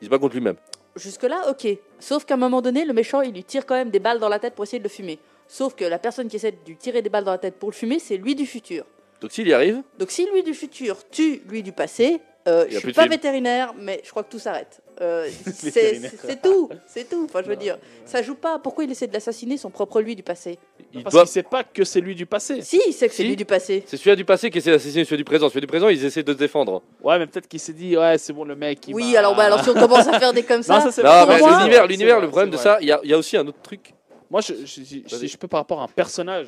Il 0.01 0.05
se 0.05 0.11
bat 0.11 0.19
contre 0.19 0.35
lui-même. 0.35 0.57
Jusque-là, 0.97 1.51
ok. 1.51 1.69
Sauf 1.99 2.25
qu'à 2.25 2.35
un 2.35 2.39
moment 2.39 2.63
donné, 2.63 2.85
le 2.85 2.93
méchant, 2.93 3.21
il 3.21 3.33
lui 3.33 3.45
tire 3.45 3.67
quand 3.67 3.75
même 3.75 3.91
des 3.91 3.99
balles 3.99 4.19
dans 4.19 4.29
la 4.29 4.39
tête 4.39 4.55
pour 4.55 4.65
essayer 4.65 4.79
de 4.79 4.85
le 4.85 4.89
fumer. 4.91 5.19
Sauf 5.49 5.75
que 5.75 5.85
la 5.85 5.99
personne 5.99 6.29
qui 6.29 6.37
essaie 6.37 6.53
de 6.53 6.57
lui 6.67 6.77
tirer 6.77 7.03
des 7.03 7.11
balles 7.11 7.25
dans 7.25 7.33
la 7.33 7.39
tête 7.39 7.57
pour 7.57 7.71
le 7.71 7.75
fumer, 7.75 7.99
c'est 7.99 8.17
lui 8.17 8.35
du 8.35 8.47
futur. 8.47 8.85
Donc 9.21 9.33
s'il 9.33 9.49
y 9.49 9.53
arrive, 9.53 9.83
Donc 9.99 10.11
si 10.11 10.27
lui 10.33 10.43
du 10.43 10.55
futur 10.55 11.09
tue 11.09 11.43
lui 11.49 11.63
du 11.63 11.73
passé, 11.73 12.21
euh, 12.47 12.67
je 12.71 12.79
suis 12.79 12.93
pas 12.93 13.03
film. 13.03 13.13
vétérinaire, 13.13 13.75
mais 13.79 14.01
je 14.05 14.11
crois 14.11 14.23
que 14.23 14.31
tout 14.31 14.39
s'arrête. 14.39 14.81
Euh, 15.01 15.29
c'est 15.53 15.71
c'est- 15.71 16.13
c'est 16.27 16.41
tout, 16.43 16.69
c'est 16.87 17.09
tout. 17.09 17.25
Enfin, 17.29 17.41
je 17.43 17.49
veux 17.49 17.57
dire, 17.57 17.77
ça 18.05 18.23
joue 18.23 18.35
pas. 18.35 18.59
Pourquoi 18.59 18.85
il 18.85 18.91
essaie 18.91 19.07
de 19.07 19.13
l'assassiner 19.13 19.57
son 19.59 19.71
propre 19.71 20.01
lui 20.01 20.15
du 20.17 20.23
passé? 20.23 20.59
Il 20.95 21.03
Parce 21.03 21.13
doit... 21.13 21.23
qu'il 21.25 21.33
sait 21.33 21.43
pas 21.43 21.65
que 21.65 21.85
c'est 21.85 22.01
lui 22.01 22.15
du 22.15 22.25
passé. 22.25 22.63
Si, 22.63 22.81
il 22.87 22.93
sait 22.93 23.09
que 23.09 23.15
c'est 23.15 23.25
lui 23.25 23.37
du 23.37 23.45
passé. 23.45 23.83
C'est 23.87 23.97
celui 23.97 24.17
du 24.17 24.25
passé 24.25 24.51
qui 24.51 24.59
essaie 24.59 24.71
d'assassiner 24.71 25.05
celui 25.05 25.19
du 25.19 25.25
présent. 25.25 25.49
Celui 25.49 25.61
du 25.63 25.67
présent, 25.67 25.89
ils 25.89 26.03
essaient 26.05 26.23
de 26.23 26.33
se 26.33 26.39
défendre. 26.39 26.83
Ouais, 27.03 27.19
mais 27.19 27.27
peut-être 27.27 27.49
qu'il 27.49 27.61
s'est 27.61 27.73
dit, 27.75 27.97
ouais, 27.97 28.17
c'est 28.19 28.33
bon, 28.33 28.45
le 28.45 28.57
mec. 28.57 28.79
il 28.89 28.95
Oui, 28.95 29.17
alors, 29.17 29.35
bah, 29.37 29.45
alors 29.45 29.63
si 29.63 29.69
on 29.71 29.75
commence 29.75 30.07
à 30.09 30.19
faire 30.19 30.33
des 30.33 30.43
comme 30.45 30.63
ça, 30.63 30.75
Non, 30.79 30.81
ça, 30.81 30.93
c'est 30.93 31.03
c'est 31.03 31.59
l'univers, 31.59 31.83
c'est 31.83 31.89
l'univers, 31.89 32.17
vrai, 32.17 32.25
le 32.25 32.29
problème 32.31 32.51
de 32.51 32.57
c'est 32.57 32.63
ça, 32.63 32.79
il 32.81 32.87
y 32.89 32.93
a, 32.93 33.01
il 33.05 33.11
y 33.11 33.15
a 33.15 33.19
aussi 33.19 33.37
un 33.37 33.47
autre 33.47 33.61
truc. 33.63 33.93
Moi, 34.31 34.41
je, 34.41 34.55
je- 34.65 34.83
si 35.07 35.29
je 35.29 35.37
peux 35.37 35.47
par 35.49 35.61
rapport 35.61 35.81
à 35.81 35.85
un 35.85 35.89
personnage 35.89 36.47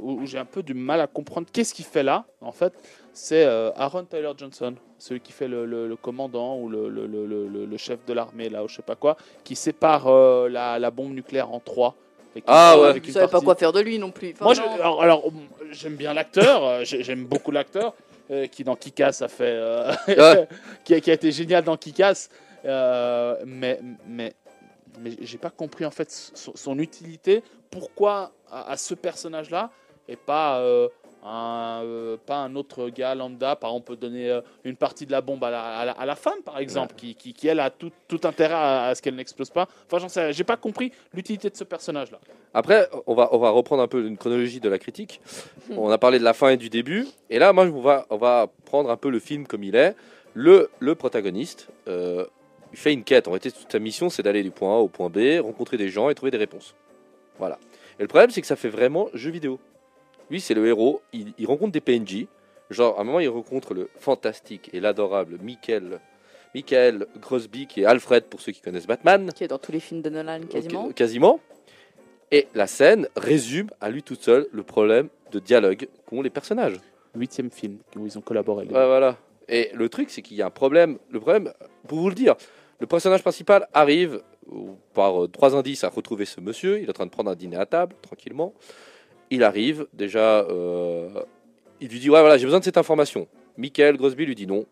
où, 0.00 0.12
où 0.20 0.26
j'ai 0.26 0.38
un 0.38 0.44
peu 0.44 0.62
du 0.62 0.74
mal 0.74 1.00
à 1.00 1.06
comprendre 1.06 1.46
qu'est-ce 1.52 1.74
qu'il 1.74 1.84
fait 1.84 2.02
là, 2.02 2.24
en 2.40 2.52
fait, 2.52 2.72
c'est 3.12 3.44
euh, 3.44 3.70
Aaron 3.76 4.04
Tyler 4.04 4.30
Johnson, 4.36 4.74
celui 4.98 5.20
qui 5.20 5.32
fait 5.32 5.48
le, 5.48 5.64
le- 5.66 5.88
le 5.88 5.96
commandant 5.96 6.56
ou 6.58 6.68
le, 6.68 6.88
chef 7.76 7.98
de 8.06 8.12
l'armée, 8.12 8.48
là, 8.48 8.64
ou 8.64 8.68
je 8.68 8.76
sais 8.76 8.82
pas 8.82 8.96
quoi, 8.96 9.16
qui 9.44 9.56
sépare 9.56 10.06
euh, 10.08 10.48
la, 10.48 10.78
la 10.78 10.90
bombe 10.90 11.12
nucléaire 11.12 11.52
en 11.52 11.60
trois. 11.60 11.94
et 12.36 12.42
Ah 12.46 12.78
ouais. 12.80 12.88
avec 12.88 13.06
savez 13.06 13.28
pas 13.30 13.40
quoi 13.40 13.54
faire 13.54 13.72
de 13.72 13.80
lui 13.80 13.98
non 13.98 14.10
plus. 14.10 14.32
Enfin, 14.32 14.44
Moi, 14.44 14.54
je- 14.54 14.60
alors, 14.62 15.02
alors, 15.02 15.24
j'aime 15.70 15.96
bien 15.96 16.14
l'acteur, 16.14 16.64
euh, 16.64 16.84
j'ai- 16.84 17.02
j'aime 17.02 17.24
beaucoup 17.24 17.50
l'acteur. 17.50 17.94
euh, 18.30 18.46
qui 18.46 18.62
dans 18.62 18.76
Kikas 18.76 19.20
a 19.22 19.28
fait, 19.28 19.58
Ouais. 20.08 20.46
qui, 20.84 20.92
a, 20.94 21.00
qui 21.00 21.10
a 21.10 21.14
été 21.14 21.32
génial 21.32 21.64
dans 21.64 21.78
Kikas, 21.78 22.28
mais 23.46 23.80
mais, 24.06 24.32
mais 25.00 25.12
j'ai 25.22 25.38
pas 25.38 25.50
compris 25.50 25.84
en 25.86 25.90
fait 25.90 26.10
son, 26.34 26.52
son 26.54 26.78
utilité. 26.78 27.42
Pourquoi 27.70 28.32
à, 28.50 28.72
à 28.72 28.76
ce 28.76 28.94
personnage-là 28.94 29.70
et 30.08 30.16
pas 30.16 30.60
euh, 30.60 30.88
un, 31.24 31.82
euh, 31.84 32.16
pas 32.24 32.36
un 32.36 32.54
autre 32.56 32.88
gars 32.90 33.14
lambda 33.14 33.56
Par 33.56 33.70
exemple, 33.70 33.90
on 33.90 33.94
peut 33.94 33.96
donner 33.96 34.30
euh, 34.30 34.40
une 34.64 34.76
partie 34.76 35.06
de 35.06 35.12
la 35.12 35.20
bombe 35.20 35.42
à 35.44 35.50
la, 35.50 35.62
à 35.62 35.84
la, 35.84 35.92
à 35.92 36.06
la 36.06 36.16
femme, 36.16 36.40
par 36.44 36.58
exemple, 36.58 36.94
qui, 36.96 37.14
qui, 37.14 37.32
qui, 37.32 37.48
elle 37.48 37.60
a 37.60 37.70
tout, 37.70 37.90
tout 38.06 38.20
intérêt 38.24 38.54
à, 38.54 38.86
à 38.86 38.94
ce 38.94 39.02
qu'elle 39.02 39.14
n'explose 39.14 39.50
pas. 39.50 39.68
Enfin, 39.86 39.98
j'en 39.98 40.08
sais, 40.08 40.22
rien. 40.22 40.32
j'ai 40.32 40.44
pas 40.44 40.56
compris 40.56 40.92
l'utilité 41.12 41.50
de 41.50 41.56
ce 41.56 41.64
personnage-là. 41.64 42.18
Après, 42.54 42.88
on 43.06 43.14
va, 43.14 43.28
on 43.32 43.38
va 43.38 43.50
reprendre 43.50 43.82
un 43.82 43.88
peu 43.88 44.06
une 44.06 44.16
chronologie 44.16 44.60
de 44.60 44.68
la 44.68 44.78
critique. 44.78 45.20
On 45.76 45.90
a 45.90 45.98
parlé 45.98 46.18
de 46.18 46.24
la 46.24 46.32
fin 46.32 46.50
et 46.50 46.56
du 46.56 46.70
début. 46.70 47.06
Et 47.30 47.38
là, 47.38 47.52
moi, 47.52 47.66
on 47.66 47.80
va, 47.80 48.06
on 48.10 48.16
va 48.16 48.48
prendre 48.64 48.90
un 48.90 48.96
peu 48.96 49.10
le 49.10 49.18
film 49.18 49.46
comme 49.46 49.64
il 49.64 49.76
est. 49.76 49.94
Le, 50.34 50.70
le 50.78 50.94
protagoniste, 50.94 51.68
euh, 51.88 52.24
il 52.72 52.78
fait 52.78 52.92
une 52.92 53.02
quête. 53.04 53.28
En 53.28 53.32
réalité, 53.32 53.50
toute 53.50 53.72
sa 53.72 53.78
mission, 53.78 54.08
c'est 54.08 54.22
d'aller 54.22 54.42
du 54.42 54.50
point 54.50 54.76
A 54.76 54.78
au 54.78 54.88
point 54.88 55.08
B, 55.08 55.40
rencontrer 55.42 55.76
des 55.76 55.88
gens 55.88 56.10
et 56.10 56.14
trouver 56.14 56.30
des 56.30 56.38
réponses. 56.38 56.74
Voilà. 57.38 57.58
Et 57.98 58.02
le 58.02 58.08
problème, 58.08 58.30
c'est 58.30 58.40
que 58.40 58.46
ça 58.46 58.56
fait 58.56 58.68
vraiment 58.68 59.08
jeu 59.14 59.30
vidéo. 59.30 59.58
Lui, 60.30 60.40
c'est 60.40 60.54
le 60.54 60.66
héros. 60.66 61.02
Il, 61.12 61.32
il 61.38 61.46
rencontre 61.46 61.72
des 61.72 61.80
PNJ. 61.80 62.26
Genre, 62.70 62.98
à 62.98 63.00
un 63.00 63.04
moment, 63.04 63.20
il 63.20 63.28
rencontre 63.28 63.74
le 63.74 63.88
fantastique 63.98 64.70
et 64.72 64.80
l'adorable 64.80 65.38
Michael, 65.42 66.00
Michael 66.54 67.06
Grosby, 67.20 67.66
qui 67.66 67.82
est 67.82 67.84
Alfred 67.84 68.24
pour 68.24 68.40
ceux 68.40 68.52
qui 68.52 68.60
connaissent 68.60 68.86
Batman. 68.86 69.32
Qui 69.34 69.44
est 69.44 69.48
dans 69.48 69.58
tous 69.58 69.72
les 69.72 69.80
films 69.80 70.02
de 70.02 70.10
Nolan 70.10 70.40
quasiment. 70.50 70.90
Quasiment. 70.92 71.40
Et 72.30 72.46
la 72.54 72.66
scène 72.66 73.08
résume 73.16 73.70
à 73.80 73.88
lui 73.88 74.02
toute 74.02 74.22
seule 74.22 74.46
le 74.52 74.62
problème 74.62 75.08
de 75.32 75.38
dialogue 75.38 75.88
qu'ont 76.06 76.20
les 76.20 76.30
personnages. 76.30 76.76
Huitième 77.14 77.50
film 77.50 77.78
où 77.96 78.06
ils 78.06 78.18
ont 78.18 78.20
collaboré. 78.20 78.66
les 78.66 78.74
Ouais, 78.74 78.86
voilà. 78.86 79.16
Et 79.48 79.70
le 79.72 79.88
truc, 79.88 80.10
c'est 80.10 80.20
qu'il 80.20 80.36
y 80.36 80.42
a 80.42 80.46
un 80.46 80.50
problème. 80.50 80.98
Le 81.10 81.20
problème, 81.20 81.52
pour 81.86 81.98
vous 81.98 82.10
le 82.10 82.14
dire, 82.14 82.36
le 82.80 82.86
personnage 82.86 83.22
principal 83.22 83.66
arrive 83.72 84.20
par 84.92 85.24
euh, 85.24 85.28
trois 85.28 85.56
indices 85.56 85.84
à 85.84 85.88
retrouver 85.88 86.26
ce 86.26 86.40
monsieur. 86.40 86.78
Il 86.80 86.84
est 86.84 86.90
en 86.90 86.92
train 86.92 87.06
de 87.06 87.10
prendre 87.10 87.30
un 87.30 87.34
dîner 87.34 87.56
à 87.56 87.66
table, 87.66 87.96
tranquillement. 88.02 88.52
Il 89.30 89.42
arrive, 89.42 89.86
déjà, 89.92 90.40
euh, 90.40 91.08
il 91.80 91.88
lui 91.88 91.98
dit 92.00 92.10
Ouais, 92.10 92.20
voilà, 92.20 92.38
j'ai 92.38 92.44
besoin 92.44 92.60
de 92.60 92.64
cette 92.64 92.78
information. 92.78 93.26
Michael 93.56 93.96
Grosby 93.96 94.24
lui 94.26 94.34
dit 94.34 94.46
non. 94.46 94.64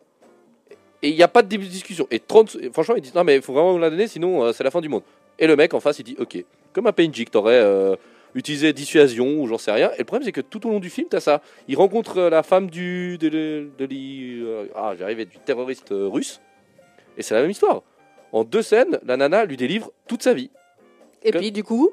Et 1.03 1.11
il 1.11 1.15
n'y 1.17 1.23
a 1.23 1.29
pas 1.29 1.43
de 1.43 1.49
début 1.49 1.67
de 1.67 1.71
discussion. 1.71 2.07
Et 2.11 2.19
30, 2.21 2.57
et 2.61 2.71
franchement, 2.71 2.95
il 2.97 3.03
dit 3.03 3.13
Non, 3.15 3.23
mais 3.25 3.37
il 3.37 3.43
faut 3.43 3.53
vraiment 3.53 3.73
vous 3.73 3.79
la 3.79 3.91
donner, 3.91 4.09
sinon 4.09 4.45
euh, 4.45 4.53
c'est 4.53 4.65
la 4.65 4.71
fin 4.71 4.81
du 4.81 4.89
monde. 4.89 5.03
Et 5.39 5.47
le 5.47 5.57
mec 5.57 5.75
en 5.75 5.81
face, 5.81 5.99
il 5.99 6.05
dit 6.05 6.17
Ok. 6.19 6.43
Comme 6.73 6.87
un 6.87 6.93
PNJ 6.93 7.25
que 7.25 7.31
t'aurais 7.31 7.61
euh, 7.61 7.97
utilisé 8.35 8.73
dissuasion 8.73 9.41
ou 9.41 9.47
j'en 9.47 9.59
sais 9.59 9.73
rien. 9.73 9.91
Et 9.95 9.99
le 9.99 10.05
problème, 10.05 10.25
c'est 10.25 10.33
que 10.33 10.41
tout 10.41 10.67
au 10.67 10.71
long 10.71 10.81
du 10.81 10.91
film, 10.91 11.09
t'as 11.11 11.21
ça. 11.21 11.43
Il 11.69 11.77
rencontre 11.77 12.21
la 12.23 12.43
femme 12.43 12.71
du, 12.71 13.19
de, 13.19 13.29
de, 13.29 13.69
de 13.79 13.85
l'i- 13.85 14.45
ah, 14.75 14.95
j'arrivais 14.99 15.25
du 15.27 15.39
terroriste 15.39 15.89
russe. 15.91 16.41
Et 17.19 17.23
c'est 17.23 17.35
la 17.35 17.41
même 17.43 17.51
histoire. 17.51 17.83
En 18.33 18.45
deux 18.45 18.63
scènes, 18.63 18.99
la 19.07 19.17
nana 19.17 19.45
lui 19.45 19.57
délivre 19.57 19.91
toute 20.07 20.23
sa 20.23 20.35
vie. 20.35 20.51
Et 21.23 21.31
puis 21.33 21.53
du 21.53 21.65
coup, 21.65 21.91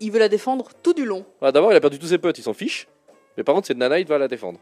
il 0.00 0.10
veut 0.12 0.18
la 0.18 0.28
défendre 0.28 0.68
tout 0.82 0.92
du 0.94 1.04
long. 1.04 1.24
Voilà, 1.40 1.52
D'abord, 1.52 1.72
il 1.72 1.76
a 1.76 1.80
perdu 1.80 1.98
tous 1.98 2.06
ses 2.08 2.18
potes, 2.18 2.38
il 2.38 2.42
s'en 2.42 2.52
fiche. 2.54 2.88
Mais 3.36 3.44
par 3.44 3.54
contre, 3.54 3.66
cette 3.66 3.78
nana, 3.78 3.98
il 3.98 4.06
va 4.06 4.18
la 4.18 4.28
défendre. 4.28 4.58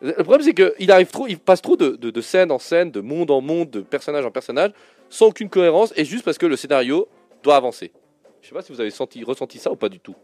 Le 0.00 0.12
problème, 0.22 0.42
c'est 0.42 0.54
qu'il 0.54 0.90
arrive 0.90 1.10
trop, 1.10 1.26
il 1.26 1.38
passe 1.38 1.62
trop 1.62 1.76
de, 1.76 1.90
de- 1.96 2.10
de 2.10 2.20
scène 2.20 2.50
en 2.50 2.58
scène, 2.58 2.90
de 2.90 3.00
monde 3.00 3.30
en 3.30 3.40
monde, 3.40 3.70
de 3.70 3.80
personnage 3.80 4.26
en 4.26 4.30
personnage, 4.30 4.72
sans 5.08 5.26
aucune 5.28 5.48
cohérence, 5.48 5.92
et 5.96 6.04
juste 6.04 6.24
parce 6.24 6.36
que 6.36 6.46
le 6.46 6.56
scénario 6.56 7.08
doit 7.42 7.56
avancer. 7.56 7.92
Je 8.42 8.48
sais 8.48 8.54
pas 8.54 8.60
si 8.60 8.72
vous 8.72 8.80
avez 8.80 8.90
senti, 8.90 9.24
ressenti 9.24 9.58
ça 9.58 9.70
ou 9.70 9.76
pas 9.76 9.88
du 9.88 10.00
tout. 10.00 10.14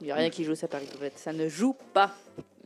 Il 0.00 0.06
n'y 0.06 0.10
a 0.12 0.16
rien 0.16 0.28
qui 0.30 0.44
joue 0.44 0.54
ça 0.54 0.68
Paris 0.68 0.86
Tourette. 0.92 1.16
Ça 1.16 1.32
ne 1.32 1.48
joue 1.48 1.74
pas. 1.94 2.10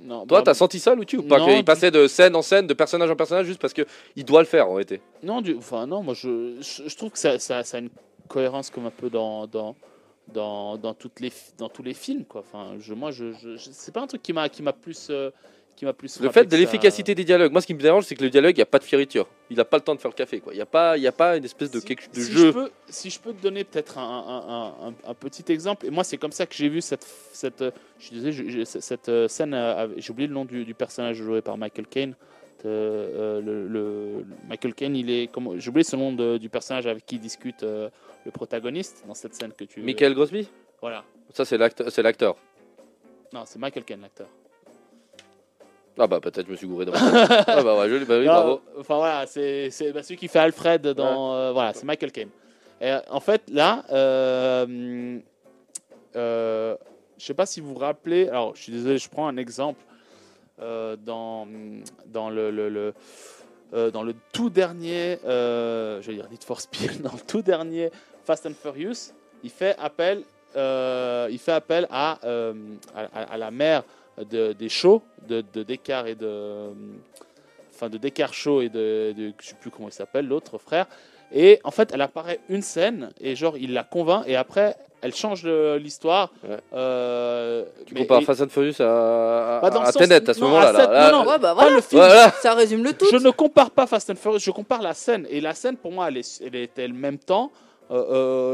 Non, 0.01 0.27
Toi, 0.27 0.39
bah, 0.39 0.43
t'as 0.47 0.55
senti 0.55 0.81
ça, 0.81 0.95
Lutti, 0.95 1.17
ou 1.19 1.23
pas 1.23 1.39
Non, 1.39 1.47
Qu'il 1.47 1.65
passait 1.65 1.91
de 1.91 2.07
scène 2.09 2.35
en 2.35 2.43
scène, 2.43 2.67
de 2.67 2.75
personnage 2.75 3.11
en 3.11 3.17
personnage, 3.17 3.47
juste 3.47 3.61
parce 3.61 3.73
que 3.75 3.83
il 4.17 4.25
doit 4.25 4.41
le 4.41 4.47
faire, 4.47 4.69
en 4.69 4.75
réalité? 4.75 5.01
Non, 5.23 5.41
du, 5.43 5.55
enfin 5.57 5.87
non, 5.87 6.03
moi 6.03 6.15
je, 6.15 6.57
je, 6.61 6.89
je 6.89 6.97
trouve 6.97 7.11
que 7.11 7.19
ça, 7.19 7.39
ça, 7.39 7.63
ça 7.63 7.77
a 7.77 7.81
une 7.81 7.91
cohérence 8.29 8.71
comme 8.71 8.87
un 8.87 8.91
peu 8.91 9.11
dans 9.11 9.47
dans 9.47 9.77
dans, 10.33 10.77
dans 10.77 10.95
toutes 10.95 11.21
les 11.21 11.33
dans 11.59 11.69
tous 11.69 11.83
les 11.83 11.95
films 11.95 12.25
quoi. 12.25 12.41
Enfin, 12.41 12.75
je, 12.79 12.95
moi 12.95 13.11
je, 13.11 13.33
c'est 13.59 13.93
pas 13.93 14.01
un 14.03 14.07
truc 14.07 14.23
qui 14.23 14.33
m'a 14.33 14.49
qui 14.49 14.63
m'a 14.63 14.73
plus 14.73 15.09
euh, 15.11 15.31
qui 15.77 15.85
m'a 15.85 15.93
plus. 15.93 16.19
Le 16.21 16.31
fait 16.31 16.47
de 16.47 16.51
ça. 16.51 16.57
l'efficacité 16.57 17.15
des 17.15 17.23
dialogues, 17.25 17.53
moi, 17.53 17.61
ce 17.61 17.67
qui 17.67 17.75
me 17.75 17.79
dérange, 17.81 18.05
c'est 18.07 18.15
que 18.15 18.23
le 18.25 18.31
dialogue, 18.31 18.53
il 18.53 18.61
n'y 18.61 18.63
a 18.63 18.67
pas 18.67 18.79
de 18.79 18.85
fioriture. 18.85 19.29
Il 19.51 19.59
n'a 19.59 19.65
pas 19.67 19.77
le 19.77 19.83
temps 19.83 19.95
de 19.95 20.01
faire 20.01 20.11
le 20.11 20.17
café, 20.17 20.41
quoi. 20.41 20.55
Il 20.55 20.57
n'y 20.57 20.63
a, 20.63 20.67
pas- 20.67 20.97
il 20.97 21.03
y 21.03 21.07
a 21.07 21.13
pas 21.13 21.37
une 21.37 21.45
espèce 21.45 21.71
de, 21.71 21.79
Si- 21.81 21.85
quelque, 21.85 22.11
de 22.15 22.19
si 22.19 22.33
jeu. 22.33 22.47
Je 22.47 22.51
peux, 22.51 22.71
si 22.89 23.11
je 23.11 23.21
peux 23.21 23.35
te 23.35 23.43
donner 23.43 23.63
peut-être 23.63 23.99
un, 23.99 24.03
un- 24.89 24.95
un- 25.11 25.15
petit 25.15 25.45
exemple, 25.53 25.85
et 25.85 25.91
moi 25.91 26.03
c'est 26.03 26.17
comme 26.17 26.33
ça 26.33 26.47
que 26.47 26.55
j'ai 26.55 26.71
vu 26.71 26.81
cette, 26.81 27.07
cette, 27.31 27.63
je 27.99 28.31
je- 28.31 28.65
cette- 28.65 29.09
euh, 29.11 29.29
scène, 29.29 29.53
euh, 29.53 29.89
j'ai 29.99 30.11
oublié 30.13 30.27
le 30.29 30.33
nom 30.33 30.47
du, 30.47 30.65
du 30.65 30.73
personnage 30.73 31.17
joué 31.19 31.43
par 31.43 31.59
Michael 31.59 31.87
Caine. 31.87 32.15
Euh, 32.67 33.39
euh, 33.39 33.41
le, 33.41 33.69
le- 33.69 34.25
Michael 34.49 34.75
Caine, 34.75 34.97
il 34.97 35.09
est, 35.11 35.31
oublié 35.37 35.85
ce 35.85 35.95
nom 35.97 36.13
de- 36.13 36.37
du 36.37 36.49
personnage 36.49 36.87
avec 36.87 37.07
qui 37.07 37.19
discute 37.19 37.63
euh, 37.63 37.89
le 38.25 38.31
protagoniste 38.33 39.05
dans 39.07 39.15
cette 39.15 39.35
scène 39.35 39.53
que 39.53 39.65
tu. 39.65 39.81
Michael 39.83 40.15
Grosby? 40.15 40.49
Voilà. 40.81 41.05
Ça, 41.33 41.45
c'est 41.45 41.57
l'acte- 41.59 41.89
c'est 41.91 42.03
l'acteur. 42.03 42.37
Non, 43.33 43.43
c'est 43.47 43.59
Michael 43.59 43.85
Caine 43.85 44.01
l'acteur. 44.03 44.29
Ah 45.99 46.07
bah 46.07 46.21
peut-être 46.21 46.47
je 46.47 46.51
me 46.51 46.57
suis 46.57 46.67
gouré 46.67 46.85
dans 46.85 46.93
ma 46.93 46.99
tête. 46.99 47.45
Ah 47.49 47.63
bah 47.63 47.79
ouais, 47.79 47.89
joli, 47.89 48.05
bah 48.05 48.19
oui, 48.19 48.27
Non, 48.27 48.33
bravo. 48.33 48.61
Enfin 48.79 48.97
voilà, 48.97 49.27
c'est 49.27 49.71
c'est 49.71 49.93
bah, 49.93 50.03
celui 50.03 50.17
qui 50.17 50.29
fait 50.29 50.41
Alfred 50.41 50.83
dans. 50.89 51.35
euh, 51.35 51.53
voilà, 51.53 51.73
c'est 51.73 51.85
Michael 51.85 52.13
Caine. 52.13 52.29
Et, 52.83 52.93
en 53.09 53.21
fait, 53.21 53.43
là, 53.49 53.85
euh, 53.91 55.19
euh, 56.17 56.77
je 57.17 57.25
sais 57.25 57.33
pas 57.35 57.47
si 57.47 57.61
vous 57.63 57.73
vous 57.73 57.79
rappelez. 57.81 58.29
Alors, 58.29 58.55
je 58.57 58.63
suis 58.65 58.73
désolé, 58.73 58.99
je 58.99 59.09
prends 59.09 59.27
un 59.27 59.39
exemple 59.39 59.81
dans 60.59 61.47
dans 62.07 62.31
le, 62.31 62.95
euh, 63.75 63.91
dans 63.91 64.03
le 64.03 64.15
tout 64.33 64.49
dernier, 64.49 65.19
euh, 65.25 66.01
je 66.01 66.09
vais 66.09 66.15
dire 66.15 66.29
Need 66.31 66.45
for 66.45 66.61
Speed, 66.61 67.01
dans 67.03 67.13
le 67.13 67.21
tout 67.27 67.43
dernier 67.43 67.91
Fast 68.25 68.47
and 68.47 68.55
Furious, 68.61 69.13
il 69.43 69.51
fait 69.51 69.77
appel, 69.79 70.23
euh, 70.57 71.29
il 71.31 71.39
fait 71.39 71.53
appel 71.53 71.87
à, 71.91 72.19
euh, 72.25 72.55
à, 72.95 73.37
la 73.37 73.51
mère 73.51 73.83
de, 74.31 74.53
des 74.53 74.69
shows 74.69 75.03
de, 75.29 75.45
de 75.53 75.63
Descartes 75.63 76.07
et 76.07 76.15
de 76.15 76.71
enfin 77.75 77.91
de 77.91 77.99
Descartes 77.99 78.35
Shaw 78.35 78.63
et 78.63 78.69
de, 78.69 79.13
de 79.17 79.33
je 79.41 79.49
sais 79.49 79.57
plus 79.61 79.71
comment 79.71 79.89
il 79.89 79.93
s'appelle 79.93 80.27
l'autre 80.27 80.59
frère. 80.59 80.87
Et 81.33 81.61
en 81.65 81.73
fait 81.73 81.91
elle 81.93 82.01
apparaît 82.01 82.41
une 82.49 82.63
scène 82.63 83.11
et 83.21 83.35
genre 83.35 83.59
il 83.59 83.73
la 83.73 83.83
convainc 83.83 84.25
et 84.27 84.37
après 84.37 84.77
elle 85.03 85.15
change 85.15 85.43
de- 85.43 85.77
l'histoire 85.77 86.33
Ouais. 86.43 86.57
euh, 86.73 87.65
Tu 87.87 87.95
mais- 87.95 88.01
compares 88.01 88.23
et- 88.23 88.25
Fast 88.25 88.43
and 88.43 88.49
Furious 88.49 88.81
à, 88.81 89.59
à, 89.65 89.71
sens- 89.93 89.95
Tenet 89.95 90.29
à 90.29 90.35
ce 90.35 90.41
moment-là. 90.41 90.73
là. 90.73 90.87
Là, 90.91 91.13
non, 91.13 91.19
non. 91.25 91.31
Ouais, 91.31 91.39
bah 91.39 91.49
pas 91.49 91.55
voilà. 91.55 91.77
le 91.77 91.81
film 91.83 92.01
Voilà. 92.03 92.31
Ça 92.43 92.55
résume 92.55 92.83
le 92.85 92.93
tout. 92.93 93.07
je 93.11 93.17
ne 93.17 93.31
compare 93.31 93.71
pas 93.71 93.87
Fast 93.87 94.11
and 94.11 94.17
Furious, 94.17 94.39
je 94.41 94.51
compare 94.51 94.83
la 94.83 94.95
scène. 94.95 95.27
Et 95.31 95.41
la 95.41 95.55
scène, 95.55 95.77
pour 95.77 95.93
moi, 95.93 96.09
elle, 96.09 96.17
est, 96.19 96.43
elle 96.45 96.55
était 96.57 96.89
le 96.89 96.95
même 96.95 97.19
temps. 97.19 97.51
Euh, 97.91 98.05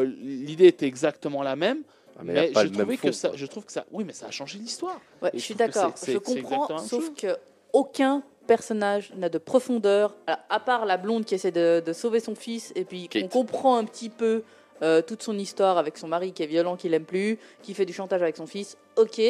euh, 0.03 0.11
L'idée 0.21 0.67
était 0.67 0.87
exactement 0.87 1.43
la 1.43 1.57
même. 1.57 1.79
Ah, 2.19 2.21
mais 2.25 2.35
mais 2.35 2.51
je, 2.55 2.59
le 2.59 2.65
même 2.71 2.73
trouvais 2.81 2.97
fond, 2.99 3.09
que 3.09 3.13
ça, 3.13 3.31
je 3.35 3.47
trouve 3.47 3.65
que 3.65 3.73
ça. 3.73 3.85
Oui, 3.91 4.05
mais 4.05 4.13
ça 4.13 4.27
a 4.27 4.31
changé 4.31 4.59
l'histoire. 4.59 5.01
Ouais, 5.23 5.31
je 5.33 5.39
suis 5.41 5.55
d'accord. 5.55 5.95
Je 6.07 6.19
comprends, 6.19 6.77
sauf 6.79 7.15
que 7.15 7.29
aucun 7.73 8.23
personnage 8.47 9.13
n'a 9.17 9.31
de 9.31 9.39
profondeur, 9.39 10.15
à, 10.27 10.39
à 10.51 10.61
part 10.61 10.85
la 10.85 10.99
blonde 10.99 11.25
qui 11.25 11.35
essaie 11.35 11.53
de, 11.53 11.81
de 11.85 11.93
sauver 11.95 12.21
son 12.21 12.35
fils, 12.35 12.73
et 12.75 12.85
puis 12.85 13.09
Kate. 13.09 13.23
on 13.25 13.29
comprend 13.29 13.77
un 13.79 13.85
petit 13.85 14.11
peu 14.11 14.43
euh, 14.83 15.03
toute 15.03 15.23
son 15.23 15.39
histoire 15.39 15.79
avec 15.79 15.99
son 15.99 16.09
mari 16.09 16.33
qui 16.33 16.43
est 16.43 16.47
violent, 16.47 16.77
qui 16.77 16.89
l'aime 16.89 17.05
plus, 17.05 17.39
qui 17.63 17.75
fait 17.75 17.85
du 17.87 17.93
chantage 17.93 18.23
avec 18.23 18.37
son 18.37 18.47
fils. 18.47 18.77
Ok, 18.97 19.21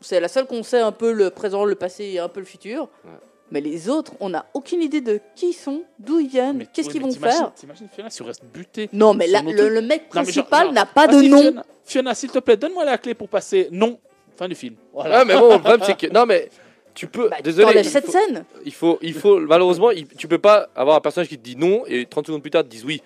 c'est 0.00 0.20
la 0.20 0.28
seule 0.28 0.46
qu'on 0.46 0.62
sait 0.62 0.80
un 0.80 0.92
peu 0.92 1.12
le 1.12 1.30
présent, 1.30 1.64
le 1.64 1.74
passé 1.74 2.04
et 2.04 2.18
un 2.18 2.28
peu 2.28 2.40
le 2.40 2.46
futur. 2.46 2.88
Ouais. 3.04 3.10
Mais 3.52 3.60
les 3.60 3.88
autres, 3.88 4.12
on 4.18 4.30
n'a 4.30 4.46
aucune 4.54 4.82
idée 4.82 5.00
de 5.00 5.20
qui 5.36 5.50
ils 5.50 5.52
sont, 5.52 5.82
d'où 6.00 6.18
ils 6.18 6.28
viennent, 6.28 6.66
qu'est-ce 6.72 6.90
qu'ils 6.90 7.00
vont 7.00 7.12
faire. 7.12 7.52
T'imagines 7.54 7.88
Fiona 7.88 8.10
si 8.10 8.20
on 8.22 8.26
reste 8.26 8.44
buté. 8.44 8.88
Non, 8.92 9.14
mais 9.14 9.28
le, 9.28 9.80
mec 9.82 10.08
principal 10.08 10.72
n'a 10.72 10.84
pas 10.84 11.06
de 11.06 11.22
nom. 11.22 11.40
Fiona, 11.40 11.64
Fiona, 11.84 12.14
s'il 12.14 12.30
te 12.30 12.40
plaît, 12.40 12.56
donne-moi 12.56 12.84
la 12.84 12.98
clé 12.98 13.14
pour 13.14 13.28
passer. 13.28 13.68
Non. 13.70 13.98
Fin 14.36 14.48
du 14.48 14.54
film. 14.56 14.74
Voilà. 14.92 15.20
Ah, 15.20 15.24
mais 15.24 15.34
bon, 15.34 15.52
le 15.52 15.58
problème 15.60 15.80
c'est 15.84 15.96
que. 15.96 16.12
Non, 16.12 16.26
mais 16.26 16.50
tu 16.92 17.06
peux. 17.06 17.28
Bah, 17.28 17.36
désolé. 17.42 17.80
il 17.80 17.84
cette 17.84 18.06
faut- 18.06 18.12
scène. 18.12 18.44
il 18.64 18.72
faut, 18.74 18.98
il 19.00 19.14
faut, 19.14 19.38
malheureusement, 19.38 19.90
il- 19.92 20.08
tu 20.08 20.26
peux 20.26 20.38
pas 20.38 20.68
avoir 20.74 20.96
un 20.96 21.00
personnage 21.00 21.28
qui 21.28 21.38
te 21.38 21.42
dit 21.44 21.56
non 21.56 21.84
et 21.86 22.04
30 22.04 22.26
secondes 22.26 22.42
plus 22.42 22.50
tard 22.50 22.64
te 22.64 22.68
dise 22.68 22.84
oui. 22.84 23.00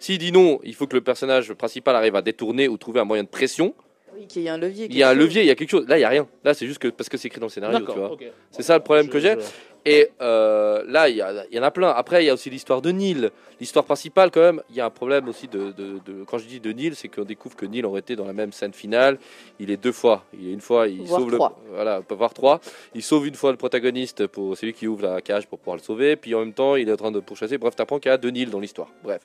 S'il 0.00 0.18
dit 0.18 0.32
non, 0.32 0.58
il 0.64 0.74
faut 0.74 0.86
que 0.88 0.96
le 0.96 1.00
personnage 1.02 1.52
principal 1.52 1.94
arrive 1.94 2.16
à 2.16 2.22
détourner 2.22 2.66
ou 2.66 2.76
trouver 2.76 2.98
un 3.00 3.04
moyen 3.04 3.22
de 3.22 3.28
pression. 3.28 3.74
Oui, 4.18 4.26
qu'il 4.26 4.42
y 4.42 4.48
a 4.48 4.54
un 4.54 4.58
levier. 4.58 4.86
Il 4.90 4.96
y 4.96 5.02
a 5.04 5.10
un 5.10 5.14
levier, 5.14 5.42
il 5.42 5.46
y 5.46 5.50
a 5.50 5.54
quelque 5.54 5.70
chose. 5.70 5.86
Là, 5.86 5.96
il 5.96 6.00
y 6.00 6.04
a 6.04 6.08
rien. 6.08 6.26
Là, 6.42 6.52
c'est 6.52 6.66
juste 6.66 6.80
que 6.80 6.88
parce 6.88 7.08
que 7.08 7.16
c'est 7.16 7.28
écrit 7.28 7.38
dans 7.38 7.46
le 7.46 7.50
scénario, 7.52 7.78
tu 7.86 7.92
vois. 7.98 8.16
C'est 8.50 8.62
ça 8.64 8.76
le 8.76 8.82
problème 8.82 9.06
Je- 9.06 9.10
que 9.12 9.20
j'ai. 9.20 9.34
je- 9.34 9.44
Et 9.86 10.10
euh, 10.20 10.82
là, 10.88 11.08
il 11.08 11.16
y, 11.16 11.58
en 11.58 11.62
a 11.62 11.70
plein. 11.70 11.88
Après, 11.88 12.22
il 12.22 12.26
y 12.26 12.28
a 12.28 12.34
aussi 12.34 12.50
l'histoire 12.50 12.82
de 12.82 12.90
Neil. 12.90 13.30
L'histoire 13.60 13.84
principale, 13.86 14.30
quand 14.30 14.40
même, 14.42 14.62
il 14.68 14.76
y 14.76 14.80
a 14.80 14.84
un 14.84 14.90
problème 14.90 15.26
aussi 15.28 15.48
de, 15.48 15.72
de- 15.72 16.00
de- 16.04 16.24
Quand 16.26 16.36
je 16.36 16.44
dis 16.44 16.60
de 16.60 16.70
Neil, 16.70 16.94
c'est 16.94 17.08
qu'on 17.08 17.24
découvre 17.24 17.56
que 17.56 17.64
Neil 17.64 17.82
aurait 17.86 18.00
été 18.00 18.14
dans 18.14 18.26
la 18.26 18.34
même 18.34 18.52
scène 18.52 18.74
finale. 18.74 19.16
Il 19.58 19.70
est 19.70 19.78
deux 19.78 19.92
fois. 19.92 20.24
Il 20.38 20.48
est 20.50 20.52
une 20.52 20.60
fois, 20.60 20.86
il 20.86 21.08
sauve 21.08 21.32
trois. 21.32 21.58
le. 21.66 21.74
Voilà, 21.76 22.00
on 22.00 22.02
peut 22.02 22.14
voir 22.14 22.34
trois. 22.34 22.60
Il 22.94 23.02
sauve 23.02 23.26
une 23.26 23.34
fois 23.36 23.52
le 23.52 23.56
protagoniste 23.56 24.26
pour 24.26 24.54
c'est 24.54 24.66
lui 24.66 24.74
qui 24.74 24.86
ouvre 24.86 25.02
la 25.04 25.22
cage 25.22 25.46
pour 25.46 25.58
pouvoir 25.58 25.76
le 25.78 25.82
sauver. 25.82 26.16
Puis 26.16 26.34
en 26.34 26.40
même 26.40 26.52
temps, 26.52 26.76
il 26.76 26.86
est 26.86 26.92
en 26.92 26.96
train 26.96 27.10
de 27.12 27.20
pourchasser. 27.20 27.56
Bref, 27.56 27.74
t'apprends 27.74 27.98
qu'il 28.00 28.10
y 28.10 28.12
a 28.12 28.18
deux 28.18 28.30
Neil 28.30 28.46
dans 28.46 28.60
l'histoire. 28.60 28.88
Bref, 29.02 29.22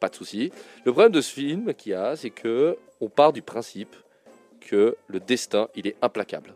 pas 0.00 0.08
de 0.08 0.14
souci. 0.14 0.52
Le 0.84 0.92
problème 0.92 1.12
de 1.12 1.20
ce 1.20 1.32
film 1.32 1.74
qu'il 1.74 1.92
y 1.92 1.94
a, 1.94 2.16
c'est 2.16 2.30
que 2.30 2.76
on 3.00 3.08
part 3.08 3.32
du 3.32 3.42
principe 3.42 3.94
que 4.60 4.96
le 5.06 5.20
destin, 5.20 5.68
il 5.74 5.86
est 5.86 5.96
implacable. 6.02 6.54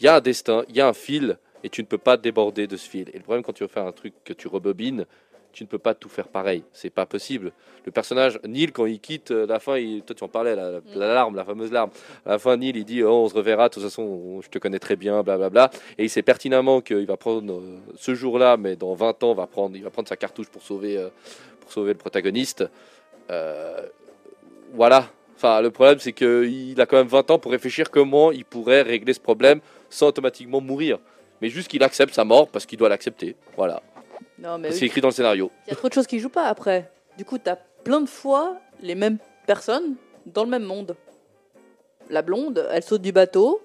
Il 0.00 0.06
y 0.06 0.08
a 0.08 0.16
un 0.16 0.20
destin, 0.20 0.64
il 0.68 0.76
y 0.76 0.80
a 0.80 0.88
un 0.88 0.92
fil 0.92 1.38
et 1.62 1.68
tu 1.68 1.82
ne 1.82 1.86
peux 1.86 1.98
pas 1.98 2.16
déborder 2.16 2.66
de 2.66 2.76
ce 2.76 2.88
fil. 2.88 3.08
Et 3.10 3.18
le 3.18 3.22
problème 3.22 3.44
quand 3.44 3.52
tu 3.52 3.62
veux 3.62 3.68
faire 3.68 3.86
un 3.86 3.92
truc 3.92 4.14
que 4.24 4.32
tu 4.32 4.48
rebobines, 4.48 5.06
tu 5.52 5.64
ne 5.64 5.68
peux 5.68 5.78
pas 5.78 5.94
tout 5.94 6.08
faire 6.08 6.28
pareil. 6.28 6.62
C'est 6.72 6.90
pas 6.90 7.06
possible. 7.06 7.52
Le 7.84 7.92
personnage, 7.92 8.38
Neil, 8.46 8.70
quand 8.72 8.86
il 8.86 9.00
quitte 9.00 9.30
euh, 9.32 9.46
la 9.46 9.58
fin, 9.58 9.76
il, 9.76 10.02
toi 10.02 10.14
tu 10.16 10.22
en 10.24 10.28
parlais, 10.28 10.54
la, 10.56 10.80
Mm. 10.80 10.82
la 10.94 11.14
larme, 11.14 11.36
la 11.36 11.44
fameuse 11.44 11.72
larme. 11.72 11.90
À 12.24 12.30
la 12.30 12.38
fin, 12.38 12.56
Neil, 12.56 12.72
il 12.76 12.84
dit 12.84 13.02
oh, 13.02 13.10
On 13.24 13.28
se 13.28 13.34
reverra, 13.34 13.68
de 13.68 13.74
toute 13.74 13.82
façon, 13.82 14.02
on- 14.02 14.40
je 14.40 14.48
te 14.48 14.58
connais 14.58 14.78
très 14.78 14.96
bien, 14.96 15.22
blablabla. 15.22 15.70
Et 15.98 16.04
il 16.04 16.10
sait 16.10 16.22
pertinemment 16.22 16.80
qu'il 16.80 17.06
va 17.06 17.16
prendre 17.16 17.52
euh, 17.54 17.78
ce 17.96 18.14
jour-là, 18.14 18.56
mais 18.56 18.76
dans 18.76 18.94
20 18.94 19.22
ans, 19.24 19.34
va 19.34 19.46
prendre, 19.46 19.76
il 19.76 19.82
va 19.82 19.90
prendre 19.90 20.08
sa 20.08 20.16
cartouche 20.16 20.48
pour 20.48 20.62
sauver, 20.62 20.96
euh, 20.96 21.08
pour 21.60 21.72
sauver 21.72 21.92
le 21.92 21.98
protagoniste. 21.98 22.64
Euh, 23.30 23.80
voilà. 24.74 25.08
Enfin, 25.36 25.60
le 25.60 25.70
problème, 25.70 25.98
c'est 25.98 26.12
qu'il 26.12 26.80
a 26.80 26.86
quand 26.86 26.96
même 26.96 27.08
20 27.08 27.30
ans 27.32 27.38
pour 27.38 27.50
réfléchir 27.50 27.90
comment 27.90 28.30
il 28.30 28.44
pourrait 28.44 28.82
régler 28.82 29.12
ce 29.12 29.20
problème 29.20 29.60
sans 29.90 30.06
automatiquement 30.06 30.60
mourir. 30.60 30.98
Mais 31.40 31.48
juste 31.48 31.66
qu'il 31.68 31.82
accepte 31.82 32.14
sa 32.14 32.24
mort 32.24 32.46
parce 32.48 32.64
qu'il 32.66 32.78
doit 32.78 32.88
l'accepter. 32.88 33.34
Voilà. 33.56 33.82
Non, 34.42 34.58
mais 34.58 34.72
C'est 34.72 34.86
écrit 34.86 35.00
dans 35.00 35.08
le 35.08 35.14
scénario. 35.14 35.50
il 35.66 35.70
y 35.70 35.72
a 35.72 35.76
trop 35.76 35.88
de 35.88 35.92
choses 35.94 36.06
qui 36.06 36.18
jouent 36.18 36.28
pas 36.28 36.46
après. 36.46 36.90
Du 37.16 37.24
coup, 37.24 37.38
t'as 37.38 37.56
plein 37.84 38.00
de 38.00 38.08
fois 38.08 38.56
les 38.80 38.94
mêmes 38.94 39.18
personnes 39.46 39.94
dans 40.26 40.44
le 40.44 40.50
même 40.50 40.64
monde. 40.64 40.96
La 42.10 42.22
blonde, 42.22 42.66
elle 42.72 42.82
saute 42.82 43.02
du 43.02 43.12
bateau, 43.12 43.60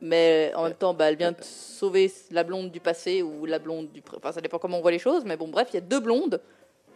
mais 0.00 0.52
en 0.54 0.64
même 0.64 0.74
temps, 0.74 0.94
bah, 0.94 1.10
elle 1.10 1.16
vient 1.16 1.32
de 1.32 1.36
sauver 1.42 2.10
la 2.30 2.44
blonde 2.44 2.70
du 2.70 2.80
passé 2.80 3.22
ou 3.22 3.44
la 3.46 3.58
blonde 3.58 3.90
du. 3.92 4.02
Enfin, 4.16 4.32
ça 4.32 4.40
dépend 4.40 4.58
comment 4.58 4.78
on 4.78 4.80
voit 4.82 4.90
les 4.90 4.98
choses, 4.98 5.24
mais 5.24 5.36
bon, 5.36 5.48
bref, 5.48 5.68
il 5.72 5.74
y 5.74 5.78
a 5.78 5.82
deux 5.82 6.00
blondes, 6.00 6.40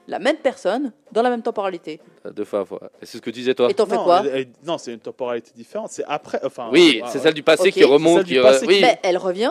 la 0.09 0.19
même 0.19 0.37
personne, 0.39 0.93
dans 1.13 1.23
la 1.23 1.31
même 1.31 1.43
temporalité. 1.43 2.01
Deux 2.35 2.45
fois, 2.45 2.65
fois. 2.65 2.81
Et 3.01 3.07
c'est 3.07 3.19
ce 3.19 3.23
que 3.23 3.31
tu 3.31 3.35
disais 3.41 3.55
toi. 3.55 3.71
Et 3.71 3.75
t'en 3.75 3.87
fais 3.87 3.97
non, 3.97 4.05
quoi 4.05 4.23
elle- 4.25 4.35
elle- 4.41 4.49
non, 4.67 4.79
c'est 4.79 4.93
une 4.93 5.01
temporalité 5.01 5.51
différente. 5.55 5.91
C'est 5.91 6.05
après. 6.07 6.41
Enfin, 6.45 6.71
Oui, 6.73 7.01
ouais, 7.03 7.09
c'est 7.11 7.19
celle 7.19 7.35
du 7.35 7.43
passé 7.43 7.71
qui 7.71 7.85
remonte. 7.85 8.25
Qui 8.25 8.35
re- 8.37 8.43
passé 8.43 8.67
oui. 8.67 8.79
Mais 8.81 8.99
elle 9.03 9.19
revient. 9.19 9.51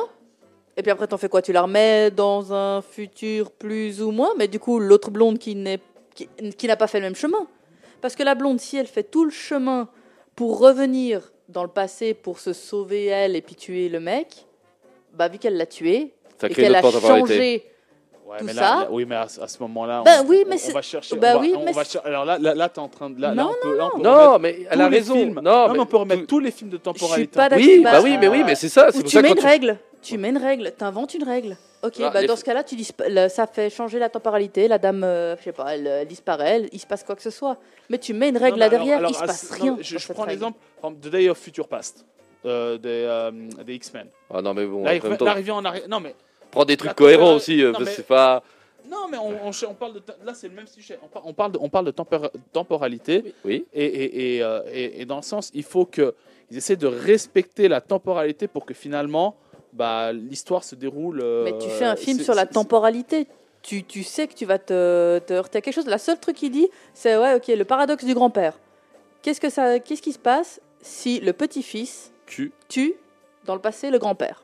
Et 0.77 0.81
puis 0.83 0.91
après, 0.91 1.07
t'en 1.07 1.17
fais 1.17 1.29
quoi? 1.29 1.41
Tu 1.41 1.51
la 1.51 1.63
remets 1.63 2.11
dans 2.11 2.53
un 2.53 2.81
futur 2.81 3.51
plus 3.51 4.01
ou 4.01 4.11
moins, 4.11 4.31
mais 4.37 4.47
du 4.47 4.59
coup, 4.59 4.79
l'autre 4.79 5.11
blonde 5.11 5.37
qui 5.37 5.55
n'est 5.55 5.79
qui, 6.15 6.27
qui 6.57 6.67
n'a 6.67 6.75
pas 6.75 6.87
fait 6.87 6.99
le 6.99 7.05
même 7.05 7.15
chemin. 7.15 7.47
Parce 8.01 8.15
que 8.15 8.23
la 8.23 8.35
blonde, 8.35 8.59
si 8.59 8.77
elle 8.77 8.87
fait 8.87 9.03
tout 9.03 9.23
le 9.25 9.31
chemin 9.31 9.87
pour 10.35 10.59
revenir 10.59 11.31
dans 11.49 11.63
le 11.63 11.69
passé 11.69 12.13
pour 12.13 12.39
se 12.39 12.51
sauver 12.53 13.05
elle 13.05 13.35
et 13.35 13.41
puis 13.41 13.55
tuer 13.55 13.89
le 13.89 13.99
mec, 13.99 14.45
bah 15.13 15.27
vu 15.27 15.37
qu'elle 15.37 15.55
l'a 15.57 15.65
tué 15.65 16.13
Ça 16.39 16.47
et 16.47 16.53
qu'elle 16.53 16.75
a 16.75 16.81
changé, 16.81 17.65
Ouais, 18.25 18.37
tout 18.39 18.45
mais 18.45 18.53
ça. 18.53 18.61
là, 18.61 18.79
là- 18.83 18.87
oui, 18.91 19.05
mais 19.05 19.15
à, 19.15 19.27
ce- 19.27 19.41
à 19.41 19.47
ce 19.47 19.59
moment-là, 19.63 20.03
Ben 20.05 20.21
on, 20.23 20.27
oui, 20.29 20.43
mais 20.47 20.55
on 20.55 20.57
c'est- 20.57 20.71
va 20.71 20.81
chercher. 20.81 21.15
ben 21.17 21.31
on 21.31 21.35
va- 21.35 21.41
oui, 21.41 21.53
on 21.55 21.65
mais 21.65 21.71
va 21.73 21.83
c'est- 21.83 21.91
cher- 21.93 22.01
Alors 22.05 22.23
là, 22.25 22.37
là, 22.39 22.55
là, 22.55 22.69
t'es 22.69 22.79
en 22.79 22.87
train 22.87 23.09
de. 23.09 23.19
Là, 23.21 23.33
là, 23.33 23.43
Non, 23.43 23.51
on 23.51 23.61
peut, 23.67 23.77
là, 23.77 23.89
on 23.93 23.97
peut 23.97 24.03
Non, 24.03 24.33
remettre 24.33 24.39
mais 24.39 24.67
elle 24.69 24.81
a 24.81 24.87
raison. 24.87 25.13
films. 25.15 25.33
Non, 25.35 25.41
Non, 25.41 25.67
mais 25.67 25.73
mais 25.73 25.79
on 25.81 25.85
peut 25.85 25.97
remettre 25.97 26.21
tout- 26.21 26.27
tous 26.27 26.39
les 26.39 26.51
films 26.51 26.69
de 26.69 26.77
Je 26.77 26.81
temporalité. 26.81 27.39
suis 27.39 27.49
pas. 27.49 27.55
Oui, 27.55 27.81
Bah, 27.83 27.91
bah 27.93 28.01
oui, 28.01 28.17
mais 28.19 28.27
oui, 28.29 28.43
mais 28.45 28.55
c'est 28.55 28.69
ça. 28.69 28.87
C'est 28.91 28.99
Ou 28.99 29.03
tu 29.03 29.09
ça 29.09 29.21
mets 29.21 29.29
quand 29.29 29.35
une 29.35 29.41
tu- 29.41 29.45
règle, 29.47 29.77
tu 30.01 30.17
mets 30.17 30.29
une 30.29 30.37
règle, 30.37 30.71
t'inventes 30.77 31.13
une 31.13 31.23
règle. 31.23 31.57
Ok, 31.83 31.95
Ah, 31.99 32.09
bah 32.11 32.21
les 32.21 32.27
dans 32.27 32.35
ce 32.35 32.43
cas-là, 32.43 32.63
tu 32.63 32.75
le- 33.09 33.27
ça 33.27 33.47
fait 33.47 33.69
changer 33.69 33.97
la 33.97 34.09
temporalité. 34.09 34.67
La 34.67 34.77
dame, 34.77 35.03
euh, 35.03 35.35
je 35.37 35.43
sais 35.45 35.51
pas, 35.51 35.73
elle, 35.75 35.87
elle 35.87 36.07
disparaît, 36.07 36.49
elle- 36.57 36.69
il 36.71 36.79
se 36.79 36.85
passe 36.85 37.03
quoi 37.03 37.15
que 37.15 37.21
ce 37.23 37.31
soit. 37.31 37.57
Mais 37.89 37.97
tu 37.97 38.13
mets 38.13 38.29
une 38.29 38.37
règle 38.37 38.51
Non, 38.55 38.59
là 38.59 38.65
alors- 38.65 38.77
derrière, 38.79 38.97
alors, 38.99 39.11
il 39.11 39.15
se 39.15 39.19
passe 39.19 39.51
rien. 39.51 39.71
non, 39.71 39.77
je 39.81 40.13
prends 40.13 40.25
l'exemple 40.25 40.57
The 41.01 41.07
Day 41.07 41.29
of 41.29 41.37
Future 41.39 41.67
Past 41.67 42.05
euh, 42.45 42.77
des, 42.77 42.87
euh, 43.07 43.31
des 43.65 43.73
X-Men. 43.75 44.07
Ah 44.31 44.41
non, 44.43 44.53
mais 44.53 44.65
bon, 44.65 44.83
L'arrivée 44.83 45.51
en 45.51 45.65
arrière. 45.65 45.87
Non, 45.89 45.99
mais 45.99 46.13
prends 46.51 46.65
des 46.65 46.77
trucs 46.77 46.93
cohérents 46.95 47.35
aussi. 47.35 47.61
euh, 47.63 47.67
Non, 47.67 47.73
parce 47.73 47.83
que 47.85 47.89
mais- 47.89 47.95
C'est 47.95 48.07
pas. 48.07 48.43
Non, 48.89 49.07
mais 49.09 49.17
on, 49.17 49.47
on, 49.47 49.51
on 49.69 49.73
parle 49.73 49.93
de. 49.93 50.01
Là, 50.25 50.33
c'est 50.33 50.47
le 50.49 50.55
même 50.55 50.67
sujet. 50.67 50.99
On, 51.03 51.07
par- 51.07 51.25
on 51.25 51.33
parle 51.33 51.51
de, 51.53 51.59
on 51.61 51.69
parle 51.69 51.85
de 51.85 51.93
temporalité. 52.51 53.33
Oui. 53.45 53.65
Et, 53.73 53.85
et, 53.85 54.35
et, 54.37 54.43
euh, 54.43 54.61
et- 54.71 55.01
et 55.01 55.05
dans 55.05 55.17
le 55.17 55.21
sens, 55.21 55.49
il 55.53 55.63
faut 55.63 55.85
qu'ils 55.85 56.11
essaient 56.51 56.75
de 56.75 56.87
respecter 56.87 57.67
la 57.67 57.81
temporalité 57.81 58.47
pour 58.47 58.65
que 58.65 58.73
finalement, 58.73 59.35
bah, 59.73 60.11
l'histoire 60.13 60.63
se 60.63 60.75
déroule. 60.75 61.21
euh, 61.23 61.43
Mais 61.43 61.57
tu 61.57 61.69
fais 61.69 61.85
un 61.85 61.95
film 61.95 62.19
sur 62.19 62.33
la 62.33 62.45
temporalité. 62.45 63.27
Tu, 63.61 63.83
tu 63.83 64.03
sais 64.03 64.27
que 64.27 64.33
tu 64.33 64.45
vas 64.45 64.57
te, 64.57 65.19
te 65.19 65.33
heurter 65.33 65.59
à 65.59 65.61
quelque 65.61 65.73
chose. 65.75 65.85
La 65.85 65.99
seule 65.99 66.19
truc 66.19 66.35
qu'il 66.37 66.51
dit, 66.51 66.67
c'est 66.93 67.15
ouais, 67.17 67.35
ok, 67.35 67.47
le 67.47 67.63
paradoxe 67.63 68.03
du 68.05 68.13
grand-père. 68.15 68.59
Qu'est-ce 69.21 69.39
que 69.39 69.49
ça, 69.49 69.79
qu'est-ce 69.79 70.01
qui 70.01 70.13
se 70.13 70.19
passe 70.19 70.59
si 70.81 71.19
le 71.19 71.31
petit-fils 71.33 72.11
Tu. 72.25 72.51
tue 72.69 72.95
dans 73.45 73.53
le 73.53 73.61
passé 73.61 73.91
le 73.91 73.99
grand-père? 73.99 74.43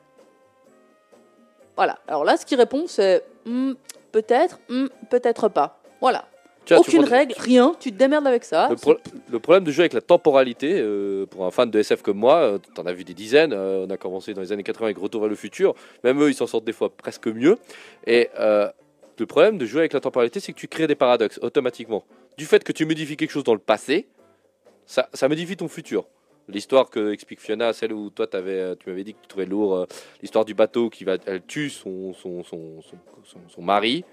Voilà. 1.76 1.98
Alors 2.08 2.24
là, 2.26 2.38
ce 2.38 2.46
qu'il 2.46 2.58
répond, 2.58 2.86
c'est 2.88 3.24
Hmm, 3.46 3.74
peut-être, 4.12 4.60
hmm, 4.70 4.88
peut-être 5.10 5.48
pas. 5.48 5.80
Voilà. 6.02 6.26
Tu 6.68 6.74
tu 6.74 6.80
Aucune 6.80 7.04
des- 7.04 7.10
règle, 7.10 7.34
rien. 7.38 7.74
Tu 7.80 7.92
te 7.92 7.98
démerdes 7.98 8.28
avec 8.28 8.44
ça. 8.44 8.68
Le, 8.70 8.76
pro- 8.76 8.98
le 9.32 9.40
problème 9.40 9.64
de 9.64 9.72
jouer 9.72 9.84
avec 9.84 9.94
la 9.94 10.02
temporalité, 10.02 10.80
euh, 10.80 11.26
pour 11.26 11.46
un 11.46 11.52
fan 11.52 11.72
de 11.72 11.80
SF 11.80 12.02
comme 12.02 12.18
moi, 12.18 12.36
euh, 12.38 12.58
t'en 12.76 12.86
as 12.86 12.94
vu 12.94 13.04
des 13.04 13.14
dizaines, 13.14 13.54
euh, 13.54 13.86
on 13.88 13.90
a 13.90 13.98
commencé 13.98 14.34
dans 14.34 14.42
les 14.42 14.52
années 14.52 14.64
80 14.64 14.88
avec 14.88 14.98
Retour 14.98 15.22
vers 15.22 15.30
le 15.30 15.36
futur, 15.36 15.74
même 16.04 16.22
eux 16.22 16.30
ils 16.30 16.34
s'en 16.36 16.48
sortent 16.48 16.66
des 16.66 16.74
fois 16.74 16.90
presque 16.90 17.28
mieux. 17.28 17.58
Et 18.06 18.30
euh, 18.40 18.70
le 19.18 19.26
problème 19.26 19.58
de 19.58 19.66
jouer 19.66 19.80
avec 19.82 19.94
la 19.94 20.00
temporalité, 20.02 20.40
c'est 20.40 20.52
que 20.54 20.60
tu 20.60 20.68
crées 20.68 20.88
des 20.88 20.96
paradoxes 20.96 21.40
automatiquement. 21.42 22.04
Du 22.38 22.46
fait 22.46 22.64
que 22.64 22.72
tu 22.72 22.86
modifies 22.86 23.18
quelque 23.18 23.32
chose 23.32 23.44
dans 23.46 23.54
le 23.54 23.60
passé, 23.60 24.08
ça, 24.86 25.10
ça 25.14 25.28
modifie 25.28 25.58
ton 25.58 25.68
futur. 25.68 26.06
L'histoire 26.50 26.90
que 26.90 27.12
explique 27.12 27.42
Fiona, 27.42 27.74
celle 27.74 27.92
où 27.92 28.10
toi 28.10 28.26
tu 28.28 28.38
m'avais 28.38 29.04
dit 29.04 29.14
que 29.14 29.20
tu 29.22 29.28
trouvais 29.28 29.46
lourd, 29.46 29.76
euh, 29.76 29.86
l'histoire 30.22 30.46
du 30.46 30.54
bateau 30.54 30.90
qui 30.90 31.04
va, 31.04 31.18
elle 31.26 31.42
tue 31.42 31.70
son, 31.70 32.14
son, 32.14 32.42
son, 32.44 32.82
son, 32.82 32.96
son- 33.26 33.40
son 33.50 33.62
mari, 33.62 34.06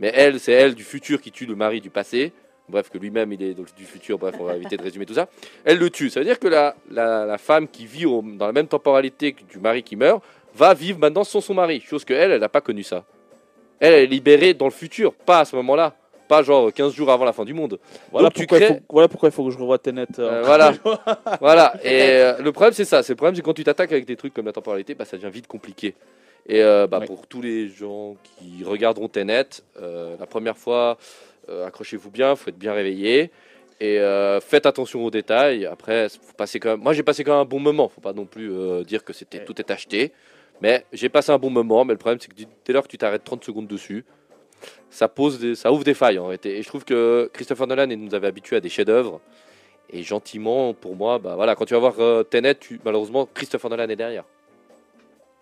mais 0.00 0.10
elle, 0.14 0.40
c'est 0.40 0.50
elle 0.52 0.74
du 0.74 0.82
futur 0.82 1.20
qui 1.20 1.30
tue 1.30 1.46
le 1.46 1.54
mari 1.54 1.80
du 1.80 1.90
passé. 1.90 2.32
Bref, 2.68 2.88
que 2.90 2.98
lui-même 2.98 3.32
il 3.32 3.42
est 3.42 3.54
du 3.54 3.84
futur, 3.84 4.16
bref, 4.18 4.34
on 4.40 4.44
va 4.44 4.56
éviter 4.56 4.76
de 4.76 4.82
résumer 4.82 5.04
tout 5.06 5.14
ça. 5.14 5.28
Elle 5.64 5.78
le 5.78 5.90
tue. 5.90 6.08
Ça 6.10 6.20
veut 6.20 6.26
dire 6.26 6.38
que 6.38 6.48
la, 6.48 6.74
la, 6.90 7.24
la 7.26 7.38
femme 7.38 7.66
qui 7.68 7.84
vit 7.86 8.06
au- 8.06 8.22
dans 8.22 8.46
la 8.46 8.52
même 8.52 8.68
temporalité 8.68 9.32
que 9.32 9.42
du 9.42 9.58
mari 9.58 9.82
qui 9.82 9.96
meurt 9.96 10.22
va 10.54 10.72
vivre 10.74 10.98
maintenant 10.98 11.24
sans 11.24 11.40
son 11.40 11.54
mari. 11.54 11.80
Chose 11.80 12.04
que 12.04 12.14
elle, 12.14 12.30
elle 12.32 12.40
n'a 12.40 12.48
pas 12.48 12.60
connu 12.60 12.82
ça. 12.82 13.04
Elle, 13.80 13.94
elle 13.94 14.04
est 14.04 14.06
libérée 14.06 14.54
dans 14.54 14.66
le 14.66 14.70
futur, 14.72 15.12
pas 15.14 15.40
à 15.40 15.44
ce 15.44 15.56
moment-là. 15.56 15.94
Pas 16.28 16.44
genre 16.44 16.72
15 16.72 16.94
jours 16.94 17.10
avant 17.10 17.24
la 17.24 17.32
fin 17.32 17.44
du 17.44 17.54
monde. 17.54 17.80
Voilà, 18.12 18.28
Donc, 18.28 18.34
tu 18.34 18.46
pourquoi 18.46 18.58
il 18.64 18.66
faut, 18.74 18.80
voilà 18.88 19.08
pourquoi 19.08 19.28
il 19.30 19.32
faut 19.32 19.44
que 19.44 19.50
je 19.50 19.58
revoie 19.58 19.78
Tenet. 19.78 20.06
euh, 20.20 20.30
Euh, 20.30 20.42
voilà. 20.44 20.72
voilà. 21.40 21.74
Et 21.82 22.02
euh, 22.02 22.38
le 22.40 22.52
problème, 22.52 22.72
c'est 22.72 22.84
ça. 22.84 23.02
C'est 23.02 23.14
le 23.14 23.16
problème, 23.16 23.34
c'est 23.34 23.42
quand 23.42 23.52
tu 23.52 23.64
t'attaques 23.64 23.90
avec 23.90 24.04
des 24.04 24.14
trucs 24.14 24.32
comme 24.32 24.46
la 24.46 24.52
temporalité, 24.52 24.94
bah, 24.94 25.04
ça 25.04 25.16
devient 25.16 25.30
vite 25.32 25.48
compliqué. 25.48 25.94
Et 26.48 26.62
euh, 26.62 26.86
bah, 26.86 26.98
Ouais. 27.00 27.06
pour 27.06 27.26
tous 27.26 27.42
les 27.42 27.68
gens 27.68 28.16
qui 28.22 28.64
regarderont 28.64 29.08
Tenet, 29.08 29.44
euh, 29.80 30.16
la 30.18 30.26
première 30.26 30.56
fois, 30.58 30.98
euh, 31.48 31.66
accrochez-vous 31.66 32.10
bien, 32.10 32.34
faut 32.36 32.50
être 32.50 32.58
bien 32.58 32.72
réveillé. 32.72 33.30
Et 33.82 33.98
faites 34.42 34.66
attention 34.66 35.02
aux 35.06 35.10
détails. 35.10 35.64
Après, 35.64 36.10
faut 36.10 36.34
passer 36.36 36.60
quand 36.60 36.68
même. 36.72 36.80
Moi, 36.80 36.92
j'ai 36.92 37.02
passé 37.02 37.24
quand 37.24 37.32
même 37.32 37.40
un 37.40 37.44
bon 37.46 37.60
moment. 37.60 37.88
Faut 37.88 38.02
pas 38.02 38.12
non 38.12 38.26
plus 38.26 38.52
dire 38.84 39.02
que 39.04 39.14
c'était 39.14 39.38
Ouais. 39.38 39.44
tout 39.46 39.58
est 39.58 39.70
acheté. 39.70 40.12
Mais 40.60 40.84
j'ai 40.92 41.08
passé 41.08 41.32
un 41.32 41.38
bon 41.38 41.48
moment. 41.48 41.86
Mais 41.86 41.94
le 41.94 41.98
problème, 41.98 42.18
c'est 42.20 42.28
que 42.30 42.36
dès 42.66 42.72
lors 42.74 42.82
que 42.82 42.88
tu 42.88 42.98
t'arrêtes 42.98 43.24
30 43.24 43.42
secondes 43.42 43.66
dessus, 43.66 44.04
ça 44.90 45.08
pose, 45.08 45.38
des- 45.38 45.54
ça 45.54 45.72
ouvre 45.72 45.82
des 45.82 45.94
failles 45.94 46.18
en 46.18 46.24
réalité. 46.26 46.58
Et 46.58 46.62
je 46.62 46.68
trouve 46.68 46.84
que 46.84 47.30
Christopher 47.32 47.66
Nolan 47.66 47.86
nous 47.86 48.14
avait 48.14 48.26
habitués 48.26 48.56
à 48.56 48.60
des 48.60 48.68
chefs-d'œuvre. 48.68 49.22
Et 49.90 50.02
gentiment, 50.02 50.74
pour 50.74 50.94
moi, 50.94 51.18
bah 51.18 51.34
voilà, 51.34 51.54
quand 51.56 51.64
tu 51.64 51.72
vas 51.72 51.80
voir 51.80 52.26
Tenet, 52.28 52.56
tu- 52.56 52.80
malheureusement, 52.84 53.26
Christopher 53.32 53.70
Nolan 53.70 53.88
est 53.88 53.96
derrière. 53.96 54.24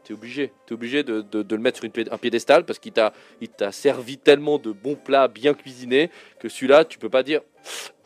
T'es 0.09 0.15
obligé, 0.15 0.53
t'es 0.65 0.73
obligé 0.73 1.03
de, 1.03 1.21
de- 1.21 1.55
le 1.55 1.61
mettre 1.61 1.77
sur 1.77 1.85
une 1.85 1.93
un 2.11 2.17
piédestal 2.17 2.65
parce 2.65 2.79
qu'il 2.79 2.93
t'a, 2.93 3.13
il 3.43 3.51
t'a 3.51 3.73
servi 3.73 4.17
tellement 4.17 4.59
de 4.59 4.73
bons 4.73 4.95
plats 4.95 5.29
bien 5.29 5.53
cuisinés 5.53 6.09
que 6.39 6.49
celui-là, 6.49 6.87
tu 6.87 6.99
peux 6.99 7.11
pas 7.11 7.23
dire, 7.23 7.43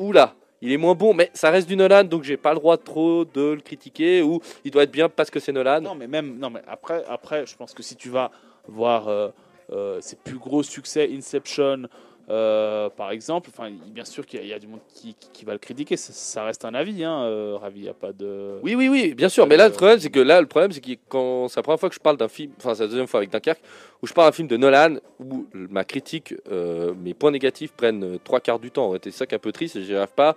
oula, 0.00 0.34
il 0.60 0.72
est 0.72 0.78
moins 0.78 0.96
bon, 0.96 1.14
mais 1.14 1.30
ça 1.32 1.50
reste 1.50 1.68
du 1.68 1.76
Nolan, 1.76 2.02
donc 2.02 2.24
j'ai 2.24 2.36
pas 2.36 2.54
le 2.54 2.58
droit 2.58 2.76
trop 2.76 3.24
de 3.24 3.52
le 3.52 3.60
critiquer 3.60 4.20
ou 4.20 4.40
il 4.64 4.72
doit 4.72 4.82
être 4.82 4.90
bien 4.90 5.08
parce 5.08 5.30
que 5.30 5.38
c'est 5.38 5.52
Nolan. 5.52 5.80
Non, 5.80 5.94
mais 5.94 6.08
même, 6.08 6.38
non, 6.40 6.50
mais 6.50 6.62
après, 6.66 7.04
après, 7.08 7.46
je 7.46 7.54
pense 7.54 7.72
que 7.72 7.84
si 7.84 7.94
tu 7.94 8.08
vas 8.08 8.32
voir 8.66 9.06
euh, 9.06 9.28
euh, 9.70 10.00
ses 10.00 10.16
plus 10.16 10.38
gros 10.38 10.64
succès, 10.64 11.08
Inception, 11.12 11.84
euh, 12.32 12.88
par 12.88 13.10
exemple, 13.10 13.50
enfin, 13.52 13.70
bien 13.88 14.06
sûr 14.06 14.24
qu'il 14.24 14.46
y, 14.46 14.54
a- 14.54 14.58
du 14.58 14.66
monde 14.66 14.80
qui, 14.88 15.44
va 15.44 15.52
le 15.52 15.58
critiquer. 15.58 15.98
Ça, 15.98 16.44
reste 16.44 16.64
un 16.64 16.72
avis, 16.72 17.04
hein, 17.04 17.24
euh, 17.24 17.58
Ravi. 17.60 17.80
Il 17.82 17.88
a 17.90 17.92
pas 17.94 18.12
de. 18.12 18.58
Oui, 18.62 18.74
oui, 18.74 18.88
oui, 18.88 19.12
bien 19.14 19.28
sûr. 19.28 19.46
Mais 19.46 19.58
là, 19.58 19.68
le 19.68 19.74
problème, 19.74 19.98
c'est 20.00 20.08
que 20.08 20.20
là, 20.20 20.40
le 20.40 20.46
problème, 20.46 20.72
c'est 20.72 20.80
que 20.80 20.88
c'est 20.88 21.56
la 21.56 21.62
première 21.62 21.78
fois 21.78 21.90
que 21.90 21.94
je 21.94 22.00
parle 22.00 22.16
d'un 22.16 22.28
film, 22.28 22.52
enfin, 22.56 22.74
c'est 22.74 22.84
la 22.84 22.88
deuxième 22.88 23.06
fois 23.06 23.18
avec 23.20 23.30
Dunkerque, 23.30 23.60
où 24.00 24.06
je 24.06 24.14
parle 24.14 24.28
d'un 24.28 24.32
film 24.32 24.48
de 24.48 24.56
Nolan, 24.56 24.96
où 25.20 25.46
ma 25.52 25.84
critique, 25.84 26.34
euh, 26.50 26.94
mes 26.94 27.12
points 27.12 27.32
négatifs 27.32 27.72
prennent 27.72 28.18
trois 28.24 28.40
quarts 28.40 28.60
du 28.60 28.70
temps. 28.70 28.94
C'est 29.04 29.10
ça 29.10 29.26
qui 29.26 29.34
est 29.34 29.36
un 29.36 29.38
peu 29.40 29.52
triste. 29.52 29.76
et 29.76 29.84
J'arrive 29.84 30.14
pas 30.14 30.34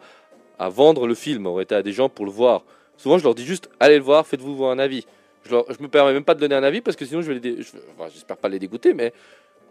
à 0.60 0.68
vendre 0.68 1.08
le 1.08 1.16
film. 1.16 1.48
En 1.48 1.54
réalité, 1.54 1.76
à 1.76 1.84
des 1.84 1.94
gens 1.94 2.10
pour 2.10 2.26
le 2.26 2.32
voir. 2.32 2.64
Souvent, 2.98 3.18
je 3.18 3.24
leur 3.24 3.36
dis 3.36 3.46
juste, 3.46 3.70
allez 3.80 3.98
le 3.98 4.04
voir, 4.04 4.28
faites-vous 4.28 4.56
voir 4.56 4.72
un 4.72 4.80
avis. 4.80 5.06
Je, 5.46 5.52
leur, 5.52 5.66
je 5.72 5.82
me 5.82 5.88
permets 5.88 6.12
même 6.12 6.24
pas 6.24 6.34
de 6.34 6.40
donner 6.40 6.56
un 6.56 6.64
avis 6.64 6.82
parce 6.82 6.98
que 6.98 7.06
sinon, 7.06 7.22
je 7.22 7.32
vais 7.32 7.40
les, 7.40 7.58
j'espère 8.12 8.38
pas 8.38 8.50
les 8.50 8.60
dégoûter, 8.60 8.94
mais 8.94 9.14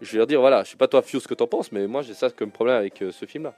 je 0.01 0.11
vais 0.11 0.17
leur 0.19 0.27
dire, 0.27 0.39
voilà, 0.39 0.63
je 0.63 0.71
sais 0.71 0.77
pas 0.77 0.87
toi, 0.87 1.01
Fio, 1.01 1.19
ce 1.19 1.27
que 1.27 1.33
t'en 1.33 1.47
penses, 1.47 1.71
mais 1.71 1.87
moi, 1.87 2.01
j'ai 2.01 2.13
ça 2.13 2.29
comme 2.29 2.51
problème 2.51 2.75
avec 2.77 3.01
euh, 3.01 3.11
ce 3.11 3.25
film-là. 3.25 3.53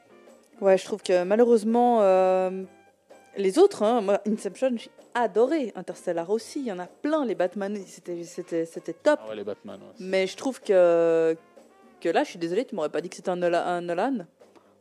Ouais, 0.61 0.77
je 0.77 0.85
trouve 0.85 1.01
que 1.03 1.23
malheureusement, 1.23 1.99
euh, 2.01 2.63
les 3.37 3.59
autres, 3.59 3.83
hein, 3.83 4.01
moi, 4.01 4.19
Inception, 4.27 4.71
j'ai 4.75 4.89
adoré. 5.13 5.71
Interstellar 5.75 6.29
aussi, 6.29 6.59
il 6.59 6.65
y 6.65 6.71
en 6.71 6.79
a 6.79 6.87
plein. 6.87 7.25
Les 7.25 7.35
Batman, 7.35 7.77
c'était, 7.85 8.23
c'était, 8.23 8.65
c'était 8.65 8.93
top. 8.93 9.19
Ah 9.23 9.29
ouais, 9.29 9.35
les 9.35 9.43
Batman. 9.43 9.79
ouais. 9.79 9.93
Mais 9.99 10.25
je 10.27 10.35
trouve 10.35 10.59
que, 10.61 11.35
que 12.01 12.09
là, 12.09 12.23
je 12.23 12.29
suis 12.29 12.39
désolée, 12.39 12.65
tu 12.65 12.75
m'aurais 12.75 12.89
pas 12.89 13.01
dit 13.01 13.09
que 13.09 13.15
c'était 13.15 13.29
un, 13.29 13.35
Nola- 13.35 13.67
un 13.67 13.81
Nolan. 13.81 14.25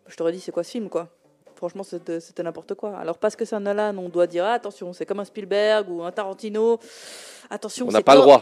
Je 0.09 0.17
t'aurais 0.17 0.33
dit, 0.33 0.41
c'est 0.41 0.53
quoi 0.53 0.63
ce 0.65 0.71
film, 0.71 0.89
quoi? 0.89 1.09
Franchement, 1.57 1.83
c'était 1.83 2.43
n'importe 2.43 2.75
quoi. 2.75 2.97
Alors, 2.99 3.19
parce 3.19 3.35
que 3.35 3.45
c'est 3.45 3.57
un 3.57 3.61
Nolan, 3.61 3.97
on 3.99 4.09
doit 4.09 4.27
dire 4.27 4.45
ah, 4.45 4.53
attention, 4.53 4.93
c'est 4.93 5.07
comme 5.07 5.21
un 5.21 5.25
Spielberg 5.25 5.91
ou 5.91 6.03
un 6.03 6.13
Tarantino. 6.13 6.79
Attention, 7.49 7.87
On 7.87 7.91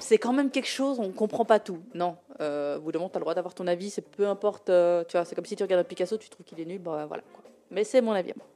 c'est 0.01 0.19
quand- 0.19 0.33
même 0.33 0.51
quelque 0.51 0.67
chose, 0.69 0.99
on 0.99 1.11
comprend 1.11 1.45
pas 1.45 1.59
tout. 1.61 1.79
Non, 1.95 2.17
euh, 2.41 2.79
au 2.79 2.81
bout 2.81 2.93
d'un 2.93 2.99
moment, 2.99 3.11
tu 3.11 3.17
as 3.17 3.21
le 3.21 3.25
droit 3.25 3.35
d'avoir 3.35 3.55
ton 3.55 3.67
avis, 3.67 3.91
c'est 3.91 4.03
peu 4.03 4.27
importe. 4.27 4.69
euh, 4.71 5.05
tu 5.07 5.17
vois, 5.17 5.25
c'est 5.25 5.35
comme 5.35 5.45
si 5.45 5.55
tu 5.57 5.63
regardes 5.63 5.81
un 5.83 5.85
Picasso, 5.85 6.17
tu 6.17 6.29
trouves 6.29 6.45
qu'il 6.47 6.61
est 6.61 6.65
nul, 6.65 6.79
bah 6.81 7.05
voilà. 7.07 7.23
Quoi. 7.33 7.45
Mais 7.71 7.85
c'est 7.85 8.01
mon 8.01 8.13
avis. 8.13 8.31
à 8.33 8.35
moi. 8.37 8.47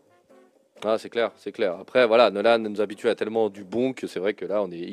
Ah, 0.84 0.96
c'est 0.98 1.11
clair, 1.11 1.32
c'est 1.36 1.52
clair. 1.52 1.76
Après, 1.80 2.06
voilà, 2.06 2.30
Nolan 2.30 2.59
nous 2.61 2.80
habitue 2.80 3.09
à 3.09 3.14
tellement 3.14 3.48
du 3.50 3.64
bon 3.64 3.92
que 3.92 4.06
c'est 4.06 4.20
vrai 4.20 4.34
que 4.34 4.44
là, 4.44 4.62
on 4.62 4.70
est. 4.70 4.88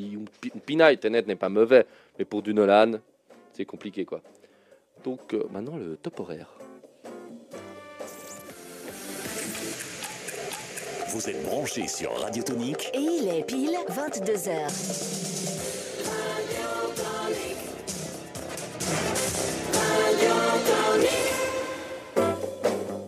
on 0.53 0.59
pinaille, 0.59 0.97
Tenet 0.97 1.22
n'est 1.24 1.36
pas 1.36 1.49
mauvais, 1.49 1.86
mais 2.20 2.26
pour 2.26 2.41
du 2.41 2.53
Nolan, 2.53 2.93
c'est 3.53 3.66
compliqué, 3.66 4.03
quoi. 4.03 4.22
Donc, 5.03 5.34
euh, 5.34 5.43
maintenant, 5.51 5.78
le 5.78 5.95
top 5.97 6.20
horaire. 6.20 6.49
Vous 11.16 11.30
êtes 11.30 11.45
branchés 11.45 11.88
sur 11.88 12.11
Radio 12.20 12.43
Tonique 12.43 12.91
Et 12.93 12.99
il 12.99 13.30
est 13.30 13.43
pile 13.43 13.78
22h. 13.89 15.66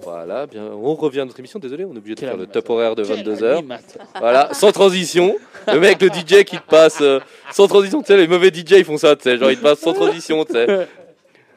Voilà, 0.04 0.46
bien. 0.46 0.64
On 0.72 0.96
revient 0.96 1.20
à 1.20 1.26
notre 1.26 1.38
émission. 1.38 1.60
Désolé, 1.60 1.84
on 1.84 1.94
est 1.96 1.98
obligé 1.98 2.16
de 2.16 2.20
Quel 2.22 2.30
faire 2.30 2.38
le 2.38 2.48
top 2.48 2.70
horaire 2.70 2.96
de 2.96 3.04
Quel 3.04 3.26
22h. 3.26 3.58
animateur. 3.58 4.06
Voilà, 4.18 4.54
sans 4.54 4.72
transition. 4.72 5.36
Le 5.68 5.78
mec, 5.82 6.02
le 6.02 6.08
DJ 6.08 6.46
qui 6.46 6.58
te 6.58 6.66
passe 6.66 7.02
euh, 7.02 7.20
sans 7.52 7.68
transition. 7.68 8.00
Tu 8.00 8.08
sais, 8.08 8.16
les 8.16 8.30
mauvais 8.30 8.54
DJ, 8.54 8.72
ils 8.78 8.86
font 8.86 8.98
ça, 8.98 9.18
tu 9.18 9.24
sais. 9.24 9.38
Genre, 9.38 9.52
ils 9.52 9.58
te 9.58 9.64
passent 9.64 9.82
sans 9.82 9.92
transition, 9.92 10.46
tu 10.46 10.54
sais. 10.54 10.88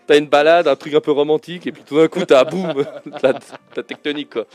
T'as 0.05 0.19
une 0.19 0.27
balade, 0.27 0.67
un 0.67 0.75
truc 0.75 0.95
un 0.95 1.01
peu 1.01 1.13
romantique, 1.13 1.69
et 1.69 1.71
puis 1.71 1.85
tout 1.87 1.97
d'un 1.97 2.09
coup, 2.09 2.25
t'as 2.25 2.43
boum, 2.43 2.75
la, 3.23 3.35
la 3.77 3.83
tectonique, 3.85 4.31
quoi. 4.31 4.47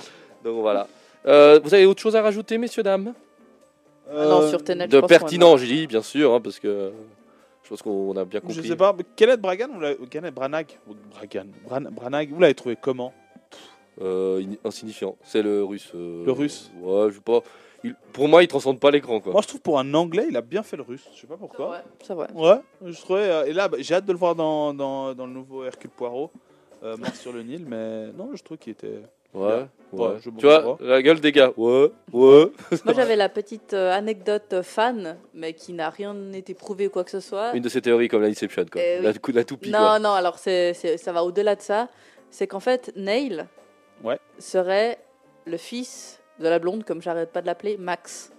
Donc 0.43 0.59
voilà. 0.59 0.89
Euh, 1.25 1.59
vous 1.63 1.73
avez 1.73 1.85
autre 1.85 2.01
chose 2.01 2.15
à 2.15 2.21
rajouter, 2.21 2.57
messieurs, 2.57 2.83
dames? 2.83 3.13
Ah 4.09 4.27
non, 4.27 4.41
Euh, 4.41 4.49
sur 4.49 4.63
Tenet, 4.63 4.85
je 4.85 4.89
De 4.91 4.99
pense 4.99 5.09
pertinent, 5.09 5.57
j'ai 5.57 5.67
dit, 5.67 5.87
bien 5.87 6.01
sûr, 6.03 6.33
hein, 6.33 6.39
parce 6.41 6.59
que 6.59 6.91
je 7.63 7.69
pense 7.69 7.81
qu'on 7.81 8.15
a 8.15 8.25
bien 8.25 8.39
compris. 8.39 8.55
Je 8.55 8.61
sais 8.61 8.75
pas, 8.75 8.93
mais 8.95 9.03
Kenneth 9.15 9.41
Bragan, 9.41 9.79
l'avez- 9.79 9.97
Kenneth 10.07 10.35
Branagh, 10.35 10.67
ou 10.87 10.93
Bragan, 11.11 11.47
Bran- 11.67 11.91
Branagh, 11.91 12.29
vous 12.31 12.39
l'avez 12.39 12.53
trouvé 12.53 12.77
comment? 12.79 13.13
Euh, 14.01 14.41
in- 14.41 14.67
insignifiant. 14.67 15.15
C'est 15.23 15.41
le 15.41 15.63
russe. 15.63 15.91
euh, 15.95 16.25
Le 16.25 16.31
russe 16.33 16.69
Ouais, 16.81 17.09
je 17.09 17.15
sais 17.15 17.21
pas. 17.21 17.39
Il- 17.83 17.95
pour 18.13 18.27
moi, 18.27 18.43
il 18.43 18.47
transcende 18.47 18.79
pas 18.79 18.91
l'écran, 18.91 19.19
quoi. 19.21 19.31
Moi, 19.31 19.41
je 19.41 19.47
trouve 19.47 19.61
pour 19.61 19.79
un 19.79 19.93
anglais, 19.93 20.25
il 20.29 20.35
a 20.37 20.41
bien 20.41 20.63
fait 20.63 20.75
le 20.75 20.83
russe. 20.83 21.07
Je 21.15 21.21
sais 21.21 21.27
pas 21.27 21.37
pourquoi. 21.37 21.67
vrai, 21.67 21.83
c'est 22.03 22.13
vrai. 22.13 22.27
Ouais, 22.33 22.57
je 22.85 22.99
trouvais. 22.99 23.21
euh, 23.29 23.45
et 23.45 23.53
là, 23.53 23.67
bah, 23.69 23.77
j'ai 23.79 23.95
hâte 23.95 24.05
de 24.05 24.11
le 24.11 24.17
voir 24.17 24.35
dans, 24.35 24.73
dans, 24.73 25.15
dans 25.15 25.25
le 25.25 25.31
nouveau 25.33 25.63
Hercule 25.63 25.89
Poirot, 25.91 26.29
euh, 26.83 26.97
Mort 26.97 27.15
sur 27.15 27.31
le 27.31 27.41
Nil, 27.41 27.65
mais 27.67 28.11
non, 28.11 28.31
je 28.35 28.43
trouve 28.43 28.57
qu'il 28.57 28.73
était. 28.73 29.01
Ouais, 29.35 29.65
ouais. 29.93 30.15
Je 30.21 30.29
tu 30.29 30.45
vois, 30.45 30.61
comprends 30.61 30.77
la 30.85 31.01
gueule 31.01 31.19
des 31.19 31.31
gars. 31.31 31.51
Ouais, 31.57 31.91
ouais. 32.13 32.45
Moi, 32.85 32.93
j'avais 32.95 33.15
la 33.15 33.29
petite 33.29 33.73
euh, 33.73 33.91
anecdote 33.91 34.53
euh, 34.53 34.63
fan, 34.63 35.17
mais 35.33 35.53
qui 35.53 35.73
n'a 35.73 35.89
rien 35.89 36.15
été 36.33 36.53
prouvé 36.53 36.87
ou 36.87 36.89
quoi 36.89 37.03
que 37.03 37.11
ce 37.11 37.19
soit. 37.19 37.53
Une 37.53 37.61
de 37.63 37.69
ces 37.69 37.81
théories 37.81 38.07
comme 38.07 38.21
l'Inception, 38.21 38.65
quoi. 38.71 38.81
Eh 38.81 39.01
la, 39.01 39.11
oui. 39.11 39.33
la 39.33 39.43
toupie, 39.43 39.69
Non, 39.71 39.77
quoi. 39.79 39.99
non, 39.99 40.11
alors 40.11 40.37
c'est, 40.39 40.73
c'est- 40.73 40.97
ça 40.97 41.11
va 41.11 41.23
au-delà 41.23 41.55
de 41.55 41.61
ça. 41.61 41.89
C'est 42.29 42.47
qu'en 42.47 42.59
fait, 42.59 42.91
Neil 42.95 43.45
Ouais. 44.03 44.19
serait 44.39 44.97
le 45.45 45.57
fils 45.57 46.21
de 46.39 46.47
la 46.47 46.59
blonde, 46.59 46.83
comme 46.83 47.01
j'arrête 47.01 47.31
pas 47.31 47.41
de 47.41 47.47
l'appeler, 47.47 47.77
Max. 47.77 48.31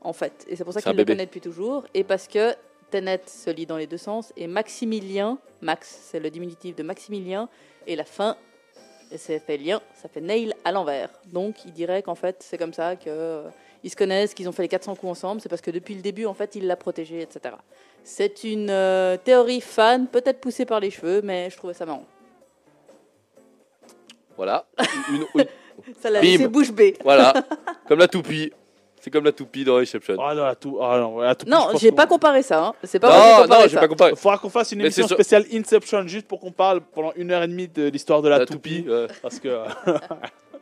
En 0.00 0.12
fait. 0.12 0.44
Et 0.48 0.56
c'est 0.56 0.64
pour 0.64 0.72
ça 0.72 0.80
qu'il 0.80 0.92
le 0.92 0.96
bébé. 0.98 1.12
connaît 1.14 1.26
depuis 1.26 1.40
toujours. 1.40 1.84
Et 1.94 2.04
parce 2.04 2.28
que 2.28 2.54
Tenet 2.90 3.22
se 3.26 3.50
lit 3.50 3.66
dans 3.66 3.76
les 3.76 3.86
deux 3.86 3.96
sens. 3.96 4.32
Et 4.36 4.46
Maximilien, 4.46 5.38
Max, 5.60 5.98
c'est 6.02 6.20
le 6.20 6.30
diminutif 6.30 6.76
de 6.76 6.82
Maximilien. 6.82 7.48
Et 7.86 7.96
la 7.96 8.04
fin, 8.04 8.36
et 9.12 9.18
c'est 9.18 9.38
fait 9.38 9.56
lien, 9.56 9.80
ça 10.00 10.08
fait 10.08 10.20
Neil 10.20 10.52
à 10.64 10.72
l'envers. 10.72 11.10
Donc 11.26 11.64
il 11.64 11.72
dirait 11.72 12.02
qu'en 12.02 12.14
fait, 12.14 12.36
c'est 12.40 12.58
comme 12.58 12.72
ça 12.74 12.96
que. 12.96 13.04
euh, 13.08 13.48
Ils 13.84 13.90
se 13.90 13.96
connaissent, 13.96 14.34
qu'ils 14.34 14.48
ont 14.48 14.52
fait 14.52 14.62
les 14.62 14.68
400 14.68 14.96
coups 14.96 15.10
ensemble, 15.12 15.40
c'est 15.40 15.48
parce 15.48 15.62
que 15.62 15.70
depuis 15.70 15.94
le 15.94 16.00
début, 16.02 16.26
en 16.26 16.34
fait, 16.34 16.56
il 16.56 16.66
l'a 16.66 16.76
protégé, 16.76 17.20
etc. 17.22 17.54
C'est 18.02 18.42
une 18.44 18.68
euh, 18.70 19.16
théorie 19.16 19.60
fan, 19.60 20.06
peut-être 20.08 20.40
poussée 20.40 20.64
par 20.64 20.80
les 20.80 20.90
cheveux, 20.90 21.20
mais 21.22 21.50
je 21.50 21.56
trouvais 21.56 21.74
ça 21.74 21.86
marrant. 21.86 22.04
Voilà. 24.36 24.66
Une- 25.10 25.26
une- 25.40 25.46
Ça 26.00 26.10
l'a 26.10 26.20
laissé 26.20 26.48
bouche 26.48 26.72
bée. 26.72 26.96
voilà. 27.04 27.32
comme 27.86 27.98
la 27.98 28.08
toupie. 28.08 28.52
C'est 29.06 29.10
comme 29.12 29.24
la 29.24 29.30
toupie 29.30 29.62
dans 29.62 29.76
Inception. 29.76 30.16
Ah 30.20 30.34
non, 30.34 30.42
la 30.42 30.56
tou- 30.56 30.78
ah 30.82 30.98
non, 30.98 31.20
la 31.20 31.36
toupie, 31.36 31.48
je 31.48 31.56
Non, 31.56 31.68
j'ai 31.78 31.92
pas 31.92 32.08
comparé 32.08 32.42
ça. 32.42 32.60
Hein. 32.60 32.72
C'est 32.82 32.98
pas 32.98 33.06
non, 33.06 33.42
comparé 33.42 33.62
non, 33.62 33.68
j'ai 33.68 33.74
ça. 33.76 33.80
pas 33.80 33.86
comparé. 33.86 34.10
Il 34.10 34.16
faudra 34.16 34.36
qu'on 34.36 34.50
fasse 34.50 34.72
une 34.72 34.78
Mais 34.78 34.86
émission 34.86 35.06
spéciale 35.06 35.44
Inception 35.52 36.08
juste 36.08 36.26
pour 36.26 36.40
qu'on 36.40 36.50
parle 36.50 36.80
pendant 36.80 37.12
une 37.14 37.30
heure 37.30 37.44
et 37.44 37.46
demie 37.46 37.68
de 37.68 37.86
l'histoire 37.88 38.20
de 38.20 38.28
la, 38.28 38.40
La 38.40 38.46
toupie. 38.46 38.82
toupie. 38.82 38.90
ouais. 38.90 39.06
Parce 39.22 39.38
que. 39.38 39.48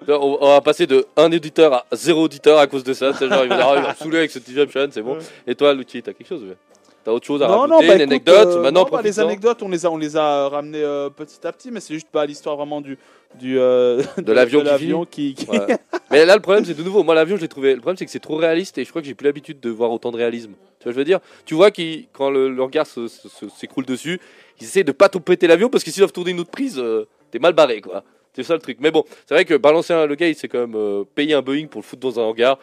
Là, 0.07 0.21
On, 0.21 0.49
va 0.49 0.61
passer 0.61 0.87
de 0.87 1.07
un 1.17 1.33
éditeur 1.33 1.73
à 1.73 1.87
zéro 1.93 2.25
auditeur 2.25 2.59
à 2.59 2.67
cause 2.67 2.85
de 2.85 2.93
ça. 2.93 3.15
C'est 3.15 3.31
genre, 3.31 3.45
il 3.45 3.49
va 3.49 3.67
ah, 3.87 3.89
me 3.89 3.95
saouler 3.95 4.19
avec 4.19 4.31
ce 4.31 4.41
Inception, 4.41 4.89
c'est 4.91 5.01
bon. 5.01 5.15
Ouais. 5.15 5.23
Et 5.47 5.55
toi, 5.55 5.73
Lucie, 5.73 6.03
t'as 6.03 6.13
quelque 6.13 6.29
chose 6.29 6.43
ouais 6.43 6.57
T'as 7.03 7.13
autre 7.13 7.27
chose 7.27 7.43
à 7.43 7.49
non, 7.49 7.61
rajouter 7.61 7.71
non, 7.71 7.79
bah, 7.79 7.85
Une 7.85 8.13
écoute, 8.13 8.29
anecdote 8.29 8.49
euh, 8.49 8.61
Maintenant, 8.63 8.85
non, 8.85 8.91
bah, 8.91 9.01
les 9.03 9.21
anecdotes, 9.21 9.63
on 9.63 9.69
les 9.71 9.87
a, 9.87 9.91
on 9.91 9.97
les 9.97 10.17
a 10.19 10.49
ramenées 10.51 10.83
euh, 10.83 11.09
petit 11.09 11.47
à 11.47 11.53
petit, 11.53 11.71
mais 11.71 11.81
c'est 11.81 11.95
juste 11.95 12.09
pas 12.11 12.27
l'histoire 12.27 12.57
vraiment 12.57 12.83
du, 12.83 12.99
du 13.39 13.59
euh, 13.59 14.03
De 14.19 14.33
l'avion 14.33 15.05
qui 15.05 15.35
qui. 15.35 15.35
qui- 15.47 15.51
Ouais. 15.51 15.77
Mais 16.11 16.25
là, 16.27 16.35
le 16.37 16.43
problème, 16.43 16.65
c'est 16.65 16.75
de 16.75 16.83
nouveau, 16.83 17.03
moi, 17.03 17.15
l'avion, 17.15 17.37
je 17.37 17.41
l'ai 17.43 17.49
trouvé. 17.49 17.71
Le 17.75 17.81
problème, 17.81 17.97
c'est 17.97 18.05
que 18.05 18.11
c'est 18.11 18.21
trop 18.21 18.37
réaliste 18.37 18.79
et 18.79 18.85
je 18.85 18.91
crois 18.91 19.03
que 19.03 19.09
j'ai 19.09 19.15
plus 19.15 19.25
l'habitude 19.25 19.59
de 19.61 19.71
voir 19.71 19.91
autant 19.91 20.11
de 20.13 20.17
réalisme. 20.17 20.53
Tu 20.79 20.85
vois, 20.85 20.93
je 20.93 20.97
veux 20.99 21.05
dire, 21.05 21.21
tu 21.45 21.55
vois, 21.55 21.71
qu'il 21.71 22.07
quand 22.13 22.31
le, 22.31 22.49
le 22.51 22.63
regard 22.63 22.87
s'écroule 22.87 23.85
dessus, 23.87 24.21
ils 24.61 24.65
essaient 24.65 24.85
de 24.85 24.93
pas 24.93 25.09
tout 25.09 25.21
péter 25.21 25.47
l'avion 25.47 25.69
parce 25.69 25.83
que 25.85 25.91
s'ils 25.91 26.01
doivent 26.01 26.13
tourner 26.13 26.31
une 26.33 26.41
autre 26.41 26.51
prise, 26.51 26.79
euh, 26.79 27.07
t'es 27.31 27.39
mal 27.39 27.53
barré, 27.53 27.81
quoi. 27.81 28.05
C'est 28.35 28.43
ça 28.43 28.55
le 28.55 28.61
truc. 28.61 28.79
Mais 28.81 28.91
bon, 28.91 29.05
c'est 29.27 29.35
vrai 29.35 29.45
que 29.45 29.55
balancer 29.55 29.93
un, 29.93 30.07
le 30.07 30.15
gars, 30.15 30.29
il 30.29 30.35
s'est 30.35 30.49
quand 30.49 30.59
même 30.59 30.75
euh, 30.77 31.05
payé 31.15 31.35
un 31.35 31.43
Boeing 31.43 31.67
pour 31.67 31.81
le 31.81 31.85
foutre 31.87 32.01
dans 32.03 32.21
un 32.21 32.25
hangar. 32.25 32.59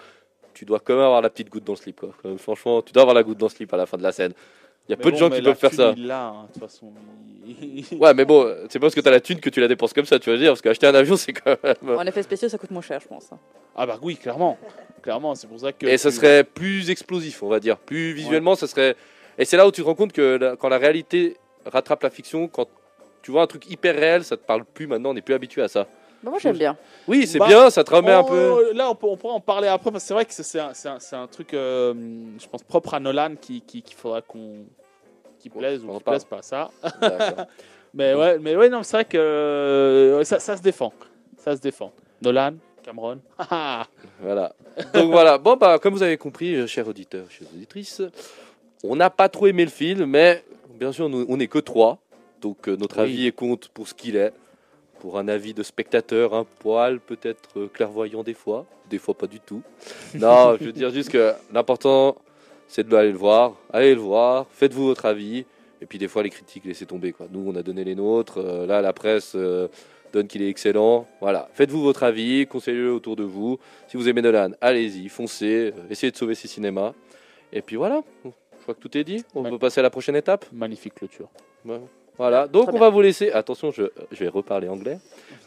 Tu 0.54 0.66
dois 0.66 0.80
quand 0.80 0.94
même 0.94 1.04
avoir 1.04 1.22
la 1.22 1.30
petite 1.30 1.50
goutte 1.50 1.64
dans 1.64 1.74
le 1.74 1.78
slip, 1.78 2.00
quoi. 2.02 2.10
Quand 2.22 2.28
même, 2.30 2.38
franchement, 2.38 2.82
tu 2.82 2.92
dois 2.92 3.04
avoir 3.04 3.16
la 3.16 3.24
goutte 3.24 3.38
dans 3.38 3.46
le 3.48 3.52
slip 3.52 3.74
à 3.74 3.78
la 3.78 3.86
fin 3.86 3.98
de 3.98 4.04
la 4.04 4.12
scène. 4.12 4.34
Il 4.92 4.96
y 4.96 4.96
a 4.96 4.98
Mais 4.98 5.04
peu 5.04 5.12
de 5.12 5.16
gens 5.18 5.30
qui 5.30 5.42
peuvent 5.42 5.56
faire 5.56 5.74
ça. 5.74 5.94
il 5.96 6.12
hein, 6.12 6.34
de 6.50 6.54
toute 6.54 6.62
façon. 6.70 6.92
il- 7.48 7.86
Ouais, 7.98 8.14
mais 8.14 8.26
bon, 8.26 8.46
c'est 8.70 8.78
pas 8.80 8.86
parce 8.88 8.96
que 8.96 9.00
t'as 9.02 9.12
la 9.12 9.22
thune 9.22 9.40
que 9.40 9.50
tu 9.50 9.62
la 9.62 9.68
dépenses 9.70 9.94
comme 9.94 10.06
ça, 10.06 10.20
tu 10.20 10.30
vas 10.30 10.38
dire. 10.38 10.52
Parce 10.52 10.62
qu'acheter 10.62 10.88
un 10.88 10.96
avion, 10.96 11.16
c'est 11.16 11.32
quand 11.34 11.56
même. 11.64 11.98
En 11.98 12.06
effet 12.06 12.24
spéciaux, 12.24 12.50
ça 12.50 12.58
coûte 12.58 12.72
moins 12.72 12.82
cher, 12.82 13.00
je 13.00 13.08
pense. 13.08 13.32
hein. 13.32 13.38
Ah 13.76 13.86
bah 13.86 13.98
oui, 14.02 14.18
clairement. 14.18 14.58
Clairement, 15.02 15.34
c'est 15.36 15.48
pour 15.48 15.60
ça 15.60 15.72
que. 15.72 15.86
Et 15.88 15.98
ça 15.98 16.10
tu- 16.10 16.18
serait 16.18 16.44
plus 16.44 16.90
explosif, 16.90 17.42
on 17.42 17.48
va 17.48 17.60
dire. 17.60 17.78
Plus 17.78 18.12
visuellement, 18.14 18.56
ça 18.56 18.68
serait. 18.68 18.96
Et 19.38 19.46
c'est 19.46 19.56
là 19.58 19.66
où 19.66 19.72
tu 19.72 19.82
te 19.82 19.86
rends 19.88 19.96
compte 19.96 20.12
que 20.12 20.38
la- 20.40 20.56
quand 20.58 20.68
la 20.70 20.78
réalité 20.78 21.38
rattrape 21.66 22.04
la 22.04 22.10
fiction, 22.10 22.48
quand 22.50 22.68
tu 23.22 23.32
vois 23.32 23.44
un 23.44 23.48
truc 23.48 23.70
hyper 23.72 23.96
réel, 23.96 24.24
ça 24.26 24.36
te 24.36 24.46
parle 24.46 24.66
plus 24.66 24.88
maintenant, 24.88 25.12
on 25.12 25.14
n'est 25.14 25.22
plus 25.22 25.34
habitué 25.36 25.62
à 25.62 25.68
ça. 25.70 25.88
Bah, 26.24 26.30
moi, 26.30 26.40
j'aime 26.40 26.56
bien. 26.58 26.78
Oui, 27.08 27.26
c'est 27.26 27.40
Bah, 27.40 27.48
bien, 27.48 27.70
ça 27.72 27.84
te 27.84 27.92
remet 27.92 28.12
un 28.12 28.20
Oh, 28.20 28.26
peu. 28.30 28.74
Là, 28.74 28.92
on, 28.92 28.96
peut, 28.96 29.08
on 29.08 29.18
pourra 29.18 29.34
en 29.34 29.40
parler 29.40 29.68
après, 29.68 29.90
parce 29.92 30.04
que 30.04 30.08
c'est 30.10 30.14
vrai 30.14 30.26
que 30.26 30.34
c'est- 30.34 30.44
c'est 30.44 30.60
un, 30.60 30.72
c'est 30.74 31.16
un- 31.16 31.24
un 31.24 31.28
truc, 31.28 31.56
euh, 31.56 31.94
je 32.40 32.46
pense, 32.48 32.62
propre 32.62 32.94
à 32.94 33.00
Nolan 33.00 33.32
qui- 33.42 33.62
qui- 33.62 33.82
qu'il 33.82 33.96
faudra 33.98 34.22
qu'on. 34.22 34.66
Qui 35.42 35.50
Bon, 35.50 35.60
plaise 35.60 35.82
on 35.84 35.90
ou 35.90 35.92
en 35.94 35.98
qui 35.98 36.04
parle. 36.04 36.18
plaise 36.18 36.26
pas 36.26 36.42
ça. 36.42 36.70
Mais 37.94 38.14
ouais, 38.16 38.40
mais 38.40 38.56
ouais, 38.56 38.70
non, 38.70 38.84
c'est 38.84 38.96
vrai 38.98 39.06
que 39.06 39.18
euh, 39.18 40.24
ça, 40.24 40.40
ça 40.40 40.56
se 40.56 40.62
défend. 40.62 40.94
Ça 41.38 41.58
se 41.58 41.62
défend. 41.62 41.92
Nolan, 42.22 42.54
Cameron. 42.84 43.20
Ah, 43.38 43.86
voilà. 44.22 44.54
Donc 44.94 45.12
voilà. 45.12 45.38
Bon, 45.38 45.58
bah, 45.58 45.78
comme 45.78 45.94
vous 45.94 46.04
avez 46.04 46.16
compris, 46.16 46.56
euh, 46.56 46.68
chers 46.68 46.88
auditeurs, 46.88 47.30
chères 47.30 47.50
auditrices, 47.54 48.02
on 48.86 48.96
n'a 48.96 49.10
pas 49.10 49.28
trop 49.28 49.48
aimé 49.48 49.66
le 49.66 49.70
film, 49.72 50.06
mais 50.06 50.42
bien 50.80 50.94
sûr, 50.94 51.10
nous, 51.10 51.26
on 51.28 51.36
n'est 51.36 51.48
que 51.48 51.60
trois. 51.60 51.98
Donc 52.40 52.70
euh, 52.70 52.78
notre 52.78 52.96
Oui. 52.98 53.04
avis 53.04 53.28
est 53.28 53.32
compte 53.34 53.68
pour 53.68 53.90
ce 53.90 53.94
qu'il 53.94 54.16
est. 54.16 54.32
Pour 55.02 55.18
un 55.20 55.28
avis 55.28 55.54
de 55.54 55.62
spectateur, 55.64 56.34
un 56.34 56.46
poil 56.60 57.00
peut-être 57.02 57.66
clairvoyant 57.74 58.24
des 58.24 58.36
fois, 58.36 58.66
des 58.90 59.00
fois 59.00 59.16
pas 59.16 59.28
du 59.28 59.40
tout. 59.42 59.64
Non, 60.14 60.56
je 60.60 60.66
veux 60.66 60.72
dire 60.72 60.92
juste 60.92 61.10
que 61.10 61.34
l'important, 61.52 62.16
c'est 62.72 62.88
de 62.88 62.96
aller 62.96 63.12
le 63.12 63.18
voir. 63.18 63.56
Allez 63.74 63.94
le 63.94 64.00
voir, 64.02 64.46
faites-vous 64.50 64.86
votre 64.86 65.06
avis. 65.06 65.46
Et 65.82 65.86
puis 65.86 65.98
des 65.98 66.08
fois, 66.08 66.24
les 66.24 66.30
critiques, 66.30 66.64
laissez 66.66 66.86
tomber. 66.86 67.12
Quoi. 67.12 67.28
Nous, 67.32 67.44
on 67.46 67.56
a 67.56 67.64
donné 67.64 67.84
les 67.84 67.96
nôtres. 67.96 68.38
euh, 68.40 68.66
là, 68.66 68.82
la 68.82 68.94
presse 68.94 69.34
euh, 69.36 69.68
donne 70.14 70.28
qu'il 70.28 70.42
est 70.42 70.48
excellent. 70.50 71.08
Voilà, 71.20 71.50
faites-vous 71.54 71.82
votre 71.82 72.04
avis, 72.04 72.46
conseillez-le 72.48 72.94
autour 72.94 73.16
de 73.16 73.24
vous. 73.24 73.58
Si 73.88 73.98
vous 73.98 74.08
aimez 74.08 74.22
Nolan, 74.22 74.52
allez-y, 74.62 75.10
foncez, 75.10 75.74
euh, 75.76 75.90
essayez 75.90 76.12
de 76.12 76.18
sauver 76.18 76.36
ces 76.36 76.48
cinémas. 76.48 76.94
Et 77.52 77.62
puis 77.62 77.76
voilà, 77.76 78.02
je 78.26 78.62
crois 78.64 78.74
que 78.76 78.80
tout 78.80 78.96
est 78.98 79.04
dit. 79.04 79.24
On 79.36 79.44
peut 79.44 79.58
passer 79.60 79.80
à 79.80 79.84
la 79.84 79.90
prochaine 79.90 80.16
étape. 80.16 80.46
magnifique 80.54 80.94
clôture. 80.96 81.30
Voilà, 82.18 82.48
donc 82.48 82.64
Très 82.66 82.72
on 82.72 82.74
bien. 82.74 82.82
va 82.82 82.90
vous 82.90 83.02
laisser. 83.02 83.32
Attention, 83.32 83.72
je, 83.72 83.84
je 84.12 84.20
vais 84.24 84.28
reparler 84.30 84.68
anglais. 84.70 85.00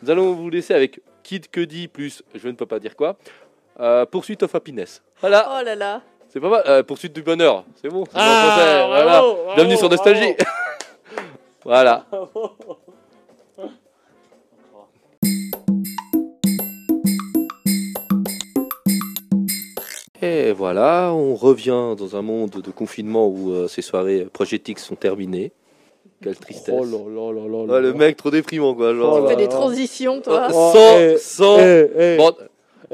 Nous 0.03 0.11
allons 0.11 0.33
vous 0.33 0.51
laisser 0.51 0.75
avec 0.75 1.01
Kid 1.23 1.49
Cudi 1.49 1.87
plus 1.89 2.23
je 2.35 2.49
ne 2.49 2.53
peux 2.55 2.67
pas 2.67 2.81
dire 2.81 2.97
quoi. 2.97 3.17
Euh, 3.81 4.05
Poursuite 4.07 4.43
of 4.43 4.55
Happiness. 4.55 5.03
Voilà, 5.21 5.49
Oh 5.61 5.65
là 5.65 5.75
là. 5.75 6.03
C'est 6.35 6.41
pas 6.41 6.51
mal. 6.51 6.63
Euh, 6.67 6.83
poursuite 6.83 7.13
du 7.15 7.23
bonheur, 7.23 7.65
c'est 7.81 7.89
bon. 7.89 8.05
c'est 8.05 8.15
bon 8.15 8.21
en 8.21 8.23
Ah, 8.23 8.85
voilà. 8.89 9.05
bravo, 9.05 9.37
Bienvenue 9.55 9.77
sur 9.77 9.89
Nostalgie. 9.89 10.35
voilà. 11.65 12.05
Et 20.23 20.53
voilà, 20.53 21.13
on 21.13 21.35
revient 21.35 21.95
dans 21.99 22.17
un 22.17 22.23
monde 22.23 22.51
de 22.51 22.71
confinement 22.71 23.29
où 23.29 23.53
euh, 23.53 23.69
ces 23.69 23.83
soirées 23.83 24.27
Project 24.33 24.69
X 24.69 24.85
sont 24.85 24.95
terminées. 24.95 25.53
Quelle 26.23 26.37
tristesse. 26.37 26.75
Oh 26.75 26.85
là 26.85 27.33
là 27.33 27.33
là 27.33 27.49
là 27.49 27.59
Ouais, 27.65 27.67
là. 27.75 27.81
le 27.81 27.93
mec 27.93 28.17
trop 28.17 28.31
déprimant 28.31 28.75
quoi. 28.75 28.95
Genre, 28.95 29.13
Oh 29.15 29.17
Tu 29.19 29.23
là 29.25 29.29
fais 29.31 29.37
des 29.37 29.49
transitions, 29.49 30.21
toi. 30.23 30.51
Sans, 30.51 30.73
eh, 30.99 31.17
sans- 31.19 31.59
Eh, 31.59 31.91
eh. 31.99 32.17
Bon, 32.17 32.33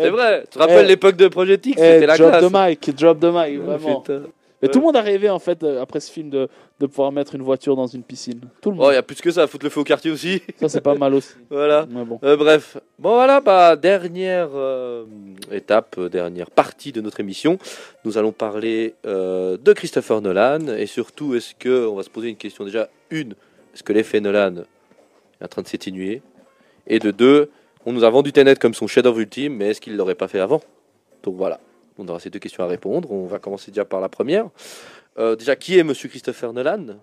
C'est 0.01 0.07
Eh, 0.09 0.11
vrai. 0.11 0.43
Tu 0.43 0.49
te 0.55 0.59
rappelles 0.59 0.85
eh, 0.85 0.89
l'époque 0.89 1.17
de 1.17 1.29
Project 1.29 1.67
X 1.67 1.77
eh, 1.81 1.85
C'était 1.95 2.07
la 2.07 2.17
drop 2.17 2.31
classe. 2.31 2.45
the 2.45 2.53
mic, 2.89 2.97
drop 2.97 3.21
the 3.21 3.25
mic, 3.25 3.59
vraiment. 3.61 4.01
Putain. 4.01 4.23
Mais 4.63 4.69
Ouais. 4.69 4.73
tout 4.73 4.81
le 4.81 4.85
monde 4.85 4.97
a 4.97 5.01
rêvé 5.01 5.31
en 5.31 5.39
fait 5.39 5.63
euh, 5.63 5.81
après 5.81 6.01
ce 6.01 6.13
film 6.13 6.29
de, 6.29 6.47
de 6.81 6.87
pouvoir 6.87 7.13
mettre 7.13 7.35
une 7.35 7.41
voiture 7.41 7.77
dans 7.77 7.87
une 7.87 8.03
piscine. 8.03 8.41
Tout 8.61 8.71
le 8.73 8.77
Oh, 8.79 8.83
monde. 8.83 8.93
il 8.93 8.95
y 8.95 8.99
a 8.99 9.03
plus 9.03 9.19
que 9.19 9.31
ça. 9.31 9.47
Foutre 9.47 9.65
le 9.65 9.71
feu 9.71 9.81
au 9.81 9.85
quartier 9.85 10.11
aussi. 10.11 10.43
Ça 10.61 10.69
c'est 10.69 10.83
pas 10.83 10.95
mal 10.97 11.15
aussi. 11.15 11.33
voilà. 11.51 11.87
Mais 11.89 12.05
bon. 12.05 12.19
Euh, 12.23 12.37
bref, 12.37 12.77
bon 12.99 13.15
voilà, 13.15 13.41
bah, 13.41 13.75
dernière 13.77 14.51
euh, 14.55 15.07
étape, 15.51 15.99
dernière 15.99 16.51
partie 16.51 16.93
de 16.93 17.01
notre 17.01 17.21
émission. 17.21 17.57
Nous 18.05 18.19
allons 18.19 18.33
parler 18.33 18.95
de 19.05 19.73
Christopher 19.73 20.21
Nolan 20.21 20.67
et 20.77 20.85
surtout, 20.87 21.35
est-ce 21.35 21.55
que, 21.55 21.87
on 21.87 21.95
va 21.95 22.03
se 22.03 22.11
poser 22.11 22.29
une 22.29 22.37
question 22.37 22.65
déjà, 22.67 22.91
une, 23.11 23.33
est-ce 23.73 23.83
que 23.83 23.95
l'effet 23.95 24.21
Nolan 24.21 24.57
est 25.41 25.45
en 25.45 25.49
train 25.49 25.63
de 25.63 25.69
s'atténuer 25.69 26.21
Et 26.87 26.99
de 26.99 27.11
deux, 27.13 27.49
on 27.87 27.93
nous 27.93 28.05
a 28.05 28.11
vendu 28.11 28.33
Tenet 28.33 28.57
comme 28.57 28.74
son 28.74 28.87
chef-d'œuvre 28.87 29.20
ultime, 29.20 29.57
mais 29.57 29.68
est-ce 29.68 29.81
qu'il 29.81 29.97
l'aurait 29.97 30.14
pas 30.14 30.28
fait 30.28 30.41
avant? 30.41 30.61
Donc 31.22 31.37
voilà, 31.37 31.61
on 31.99 32.07
aura 32.09 32.20
ces 32.20 32.31
deux 32.31 32.39
questions 32.39 32.64
à 32.64 32.66
répondre. 32.66 33.11
On 33.11 33.26
va 33.26 33.39
commencer 33.39 33.70
déjà 33.70 33.85
par 33.85 34.01
la 34.01 34.09
première. 34.09 34.49
Euh, 35.18 35.37
déjà, 35.37 35.57
qui 35.57 35.78
est 35.78 35.85
Monsieur 35.85 36.09
Christopher 36.09 36.53
Nolan? 36.53 36.99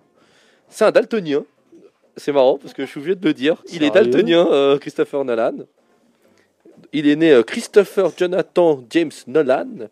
C'est 0.68 0.84
un 0.84 0.90
daltonien. 0.90 1.44
C'est 2.16 2.32
marrant 2.32 2.58
parce 2.58 2.74
que 2.74 2.84
je 2.84 2.90
suis 2.90 3.00
obligé 3.00 3.14
de 3.14 3.24
le 3.24 3.34
dire. 3.34 3.62
Il 3.72 3.82
est 3.82 3.90
daltonien, 3.90 4.46
euh, 4.50 4.78
Christopher 4.78 5.24
Nolan. 5.24 5.54
Il 6.92 7.08
est 7.08 7.16
né 7.16 7.32
euh, 7.32 7.42
Christopher 7.42 8.10
Jonathan 8.16 8.82
James 8.90 9.12
Nolan 9.26 9.88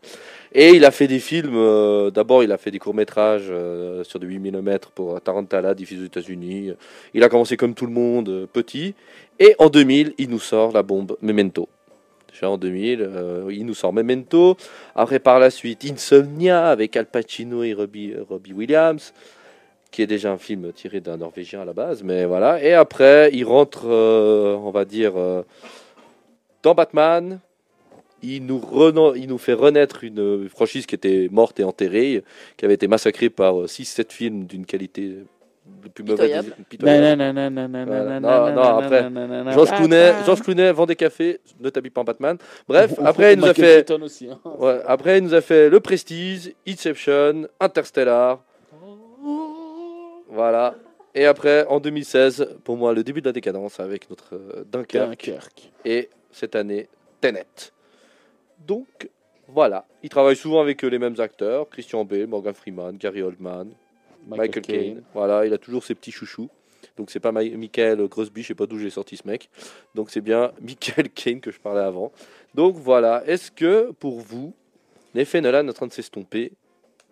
et 0.53 0.71
il 0.71 0.85
a 0.85 0.91
fait 0.91 1.07
des 1.07 1.19
films. 1.19 2.11
D'abord, 2.11 2.43
il 2.43 2.51
a 2.51 2.59
fait 2.59 2.71
des 2.71 2.79
courts-métrages 2.79 3.53
sur 4.05 4.19
de 4.19 4.27
8 4.27 4.39
mm 4.39 4.79
pour 4.95 5.21
Tarantala, 5.21 5.75
diffusé 5.75 6.03
aux 6.03 6.07
États-Unis. 6.07 6.73
Il 7.13 7.23
a 7.23 7.29
commencé 7.29 7.57
comme 7.57 7.75
tout 7.75 7.87
le 7.87 7.93
monde, 7.93 8.49
petit. 8.53 8.95
Et 9.39 9.55
en 9.59 9.69
2000, 9.69 10.15
il 10.19 10.31
nous 10.31 10.41
sort 10.41 10.73
la 10.73 10.83
bombe 10.83 11.17
Memento. 11.21 11.69
Déjà 12.31 12.51
en 12.51 12.57
2000, 12.57 13.01
euh, 13.03 13.49
il 13.51 13.67
nous 13.67 13.75
sort 13.75 13.93
Memento. 13.93 14.57
Après, 14.95 15.19
par 15.19 15.39
la 15.39 15.51
suite, 15.51 15.85
Insomnia 15.85 16.69
avec 16.69 16.97
Al 16.97 17.07
Pacino 17.07 17.63
et 17.63 17.75
Robbie, 17.75 18.15
Williams, 18.55 19.13
qui 19.91 20.03
est 20.03 20.07
déjà 20.07 20.33
un 20.33 20.39
film 20.39 20.73
tiré 20.73 21.01
d'un 21.01 21.19
Norvégien 21.19 21.63
à 21.63 21.65
la 21.65 21.75
base. 21.75 22.03
Mais 22.03 22.25
voilà. 22.25 22.63
Et 22.63 22.73
après, 22.73 23.31
il 23.33 23.45
rentre, 23.45 23.87
euh, 23.87 24.57
on 24.57 24.71
va 24.71 24.85
dire, 24.85 25.13
euh, 25.17 25.43
dans 26.63 26.75
Batman. 26.75 27.41
Il 28.23 28.47
nous, 28.47 28.63
il 29.15 29.29
nous 29.29 29.39
fait 29.39 29.53
renaître 29.53 30.03
une 30.03 30.49
franchise 30.49 30.87
qui 30.87 30.95
était 30.95 31.29
morte 31.31 31.61
et 31.61 31.65
enterrée, 31.65 32.25
qui 32.57 32.65
avait 32.65 32.75
été 32.75 32.89
massacrée 32.89 33.29
par 33.29 33.69
6-7 33.69 34.11
films 34.11 34.45
d'une 34.45 34.65
qualité 34.65 35.19
le 35.83 35.91
plus. 35.91 36.05
Pitoyable. 36.05 36.49
des- 36.59 36.65
pitoyable. 36.65 37.23
Voilà. 37.87 38.21
Non, 38.21 38.55
non, 38.55 38.63
après. 38.79 39.53
Georges 39.53 39.71
Clooney. 39.73 40.13
Georges 40.25 40.43
Clooney 40.43 40.73
vend 40.73 40.87
des 40.87 40.97
cafés, 40.97 41.41
ne 41.61 41.71
t'habille 41.71 41.91
pas 41.91 42.01
en 42.01 42.05
Batman. 42.05 42.37
Bref, 42.69 42.95
après 43.05 43.35
il 43.35 43.39
nous 43.41 43.47
a 43.47 43.55
fait, 43.55 43.91
aussi, 43.93 44.29
hein. 44.31 44.39
ouais, 44.59 44.81
après 44.87 45.19
il 45.19 45.25
nous 45.25 45.35
a 45.35 45.41
fait 45.41 45.69
Le 45.69 45.81
Prestige, 45.81 46.53
Inception, 46.67 47.47
Interstellar, 47.61 48.41
voilà. 50.31 50.75
Et 51.15 51.25
après 51.25 51.65
en 51.67 51.81
2016, 51.81 52.57
pour 52.65 52.77
moi 52.77 52.93
le 52.93 53.03
début 53.03 53.21
de 53.23 53.27
la 53.29 53.33
décadence 53.33 53.81
avec 53.81 54.11
notre 54.11 54.35
euh, 54.35 54.65
Dunkerque 54.71 55.09
Dunkerque. 55.11 55.73
et 55.85 56.11
cette 56.31 56.55
année 56.55 56.89
Tenet. 57.23 57.47
Donc 58.67 59.09
voilà, 59.49 59.87
il 60.03 60.09
travaille 60.11 60.37
souvent 60.37 60.61
avec 60.61 60.85
euh, 60.85 60.89
les 60.89 60.99
mêmes 60.99 61.19
acteurs, 61.19 61.69
Christian 61.71 62.05
Bale, 62.05 62.27
Morgan 62.27 62.53
Freeman, 62.53 62.97
Gary 62.99 63.23
Oldman, 63.23 63.69
Michael, 64.27 64.63
Caine. 64.63 65.03
Voilà, 65.15 65.47
il 65.47 65.53
a 65.53 65.59
toujours 65.59 65.85
ses 65.85 65.95
petits 65.95 66.13
chouchous. 66.13 66.49
Donc 66.97 67.11
c'est 67.11 67.21
pas 67.21 67.33
Michael 67.33 68.07
Grosby, 68.09 68.43
je 68.43 68.49
sais 68.49 68.55
pas 68.55 68.67
d'où 68.67 68.79
j'ai 68.79 68.91
sorti 68.91 69.17
ce 69.17 69.27
mec. 69.27 69.51
Donc 69.95 70.11
c'est 70.11 70.21
bien 70.21 70.53
Michael 70.61 71.11
Caine 71.11 71.41
que 71.41 71.51
je 71.51 71.61
parlais 71.61 71.83
avant. 71.83 72.13
Donc 72.55 72.77
voilà, 72.77 73.23
est-ce 73.27 73.51
que 73.51 73.91
pour 73.93 74.21
vous, 74.21 74.55
l'effet 75.15 75.41
Nolan 75.41 75.67
est 75.67 75.71
en 75.71 75.75
train 75.75 75.87
de 75.87 75.93
s'estomper? 75.93 76.53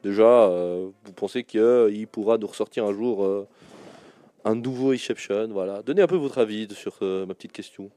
Déjà, 0.03 0.45
euh, 0.45 0.91
vous 1.05 1.13
pensez 1.13 1.45
qu'il 1.45 2.07
pourra 2.09 2.37
nous 2.39 2.47
ressortir 2.47 2.85
un 2.85 2.93
jour 2.93 3.25
euh, 3.25 3.47
un 4.45 4.55
nouveau 4.55 4.93
Inception 4.93 5.49
Voilà, 5.49 5.83
donnez 5.83 6.03
un 6.03 6.07
peu 6.07 6.17
votre 6.17 6.39
avis 6.39 6.69
sur 6.75 6.99
euh, 7.03 7.25
ma 7.27 7.35
petite 7.35 7.53
question. 7.53 7.91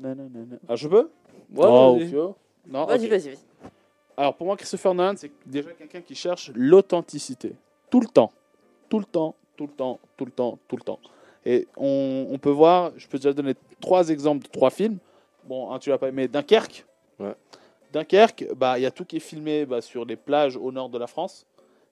Nananana. 0.00 0.56
Ah, 0.68 0.76
je 0.76 0.86
peux? 0.86 1.10
Ouais, 1.54 1.66
Non, 1.66 1.96
vas-y. 1.98 2.12
Non, 2.68 2.84
vas-y, 2.86 3.06
vas-y. 3.08 3.38
Alors 4.18 4.34
pour 4.34 4.48
moi, 4.48 4.56
Christopher 4.56 4.94
Nolan, 4.94 5.14
c'est 5.16 5.30
déjà 5.46 5.70
quelqu'un 5.70 6.00
qui 6.00 6.16
cherche 6.16 6.50
l'authenticité. 6.56 7.52
Tout 7.88 8.00
le 8.00 8.08
temps. 8.08 8.32
Tout 8.88 8.98
le 8.98 9.04
temps, 9.04 9.36
tout 9.56 9.66
le 9.66 9.72
temps, 9.72 10.00
tout 10.16 10.24
le 10.24 10.30
temps, 10.32 10.58
tout 10.66 10.76
le 10.76 10.82
temps. 10.82 10.98
Et 11.46 11.68
on, 11.76 12.26
on 12.30 12.38
peut 12.38 12.50
voir, 12.50 12.90
je 12.96 13.06
peux 13.06 13.18
déjà 13.18 13.32
donner 13.32 13.54
trois 13.80 14.08
exemples 14.08 14.44
de 14.44 14.50
trois 14.50 14.70
films. 14.70 14.98
Bon, 15.44 15.70
un 15.70 15.78
tu 15.78 15.90
l'as 15.90 15.98
pas 15.98 16.08
aimé, 16.08 16.26
Dunkerque. 16.26 16.84
Ouais. 17.20 17.34
Dunkerque, 17.92 18.46
bah 18.56 18.76
il 18.78 18.82
y 18.82 18.86
a 18.86 18.90
tout 18.90 19.04
qui 19.04 19.18
est 19.18 19.20
filmé 19.20 19.64
bah, 19.66 19.80
sur 19.80 20.04
les 20.04 20.16
plages 20.16 20.56
au 20.56 20.72
nord 20.72 20.88
de 20.88 20.98
la 20.98 21.06
France. 21.06 21.46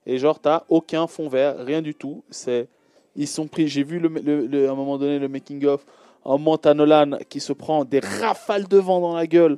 Et 0.05 0.17
genre, 0.17 0.39
t'as 0.39 0.63
aucun 0.67 1.07
fond 1.07 1.29
vert, 1.29 1.55
rien 1.63 1.81
du 1.81 1.95
tout. 1.95 2.23
C'est, 2.29 2.67
ils 3.15 3.27
sont 3.27 3.47
pris. 3.47 3.69
J'ai 3.69 3.83
vu 3.83 3.99
le, 3.99 4.09
le- 4.09 4.47
le- 4.47 4.67
à 4.67 4.71
un 4.73 4.75
moment 4.75 4.97
donné 4.97 5.17
le 5.17 5.29
making 5.29 5.65
of. 5.65 5.85
Un 6.25 6.37
Manta 6.37 6.73
Nolan 6.73 7.11
qui 7.29 7.39
se 7.39 7.53
prend 7.53 7.85
des 7.85 7.99
rafales 7.99 8.67
de 8.67 8.77
vent 8.77 8.99
dans 8.99 9.15
la 9.15 9.27
gueule. 9.27 9.57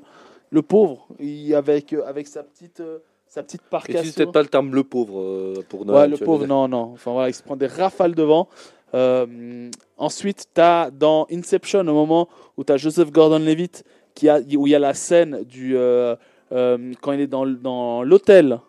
Le 0.52 0.62
pauvre, 0.62 1.08
il, 1.20 1.54
avec 1.54 1.94
avec 1.94 2.28
sa 2.28 2.44
petite 2.44 2.80
euh, 2.80 3.00
sa 3.28 3.44
petite 3.44 3.62
Et 3.88 3.94
tu 3.94 4.06
sur- 4.08 4.16
peut-être 4.16 4.32
pas 4.32 4.42
le 4.42 4.48
terme 4.48 4.74
le 4.74 4.84
pauvre 4.84 5.20
euh, 5.22 5.54
pour 5.70 5.86
Nolan. 5.86 6.00
Ouais, 6.00 6.08
le 6.08 6.18
pauvre, 6.18 6.48
non, 6.48 6.68
non. 6.68 6.92
Enfin 6.94 7.12
voilà, 7.12 7.30
il 7.30 7.34
se 7.34 7.44
prend 7.44 7.56
des 7.56 7.68
rafales 7.68 8.16
de 8.16 8.24
vent. 8.24 8.48
Euh, 8.96 9.70
ensuite, 9.98 10.48
tu 10.56 10.62
as 10.62 10.90
dans 10.90 11.28
Inception, 11.32 11.82
au 11.82 11.84
moment 11.94 12.28
où 12.58 12.64
tu 12.64 12.74
as 12.74 12.78
Joseph 12.78 13.12
Gordon-Levitt, 13.12 13.84
qui 14.16 14.28
a, 14.30 14.40
où 14.40 14.66
il 14.66 14.72
y 14.72 14.76
a 14.76 14.80
la 14.80 14.96
scène 14.96 15.44
du, 15.44 15.78
euh, 15.78 16.16
quand 16.50 17.12
il 17.12 17.22
est 17.22 17.28
dans, 17.28 17.46
dans 17.46 18.02
l'hôtel. 18.02 18.60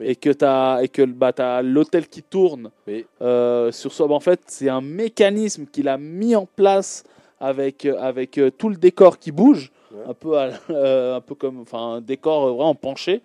Oui. 0.00 0.06
Et 0.08 0.16
que 0.16 0.30
tu 0.30 0.44
as, 0.46 0.80
et 0.82 0.88
que, 0.88 1.02
bah, 1.02 1.34
t'as 1.34 1.60
l'hôtel 1.60 2.08
qui 2.08 2.22
tourne 2.22 2.70
Oui. 2.86 3.04
sur 3.20 3.92
soi. 3.92 4.08
Bah, 4.08 4.14
en 4.14 4.20
fait, 4.20 4.40
c'est 4.46 4.70
un 4.70 4.80
mécanisme 4.80 5.66
qu'il 5.66 5.88
a 5.88 5.98
mis 5.98 6.34
en 6.34 6.46
place 6.46 7.04
avec, 7.38 7.84
avec 7.84 8.40
tout 8.56 8.70
le 8.70 8.76
décor 8.76 9.18
qui 9.18 9.30
bouge. 9.32 9.70
Un, 10.06 10.14
peu 10.14 10.38
à- 10.38 10.50
euh, 10.70 11.16
un 11.16 11.20
peu 11.20 11.34
comme 11.34 11.60
enfin, 11.60 11.94
un 11.96 12.00
décor 12.00 12.48
vraiment 12.54 12.74
penché. 12.74 13.22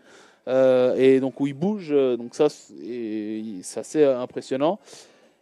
Euh, 0.47 0.95
et 0.95 1.19
donc 1.19 1.39
où 1.39 1.45
il 1.47 1.53
bouge, 1.53 1.89
euh, 1.91 2.17
donc 2.17 2.33
ça 2.33 2.47
c'est 2.49 3.61
assez 3.79 4.03
impressionnant. 4.03 4.79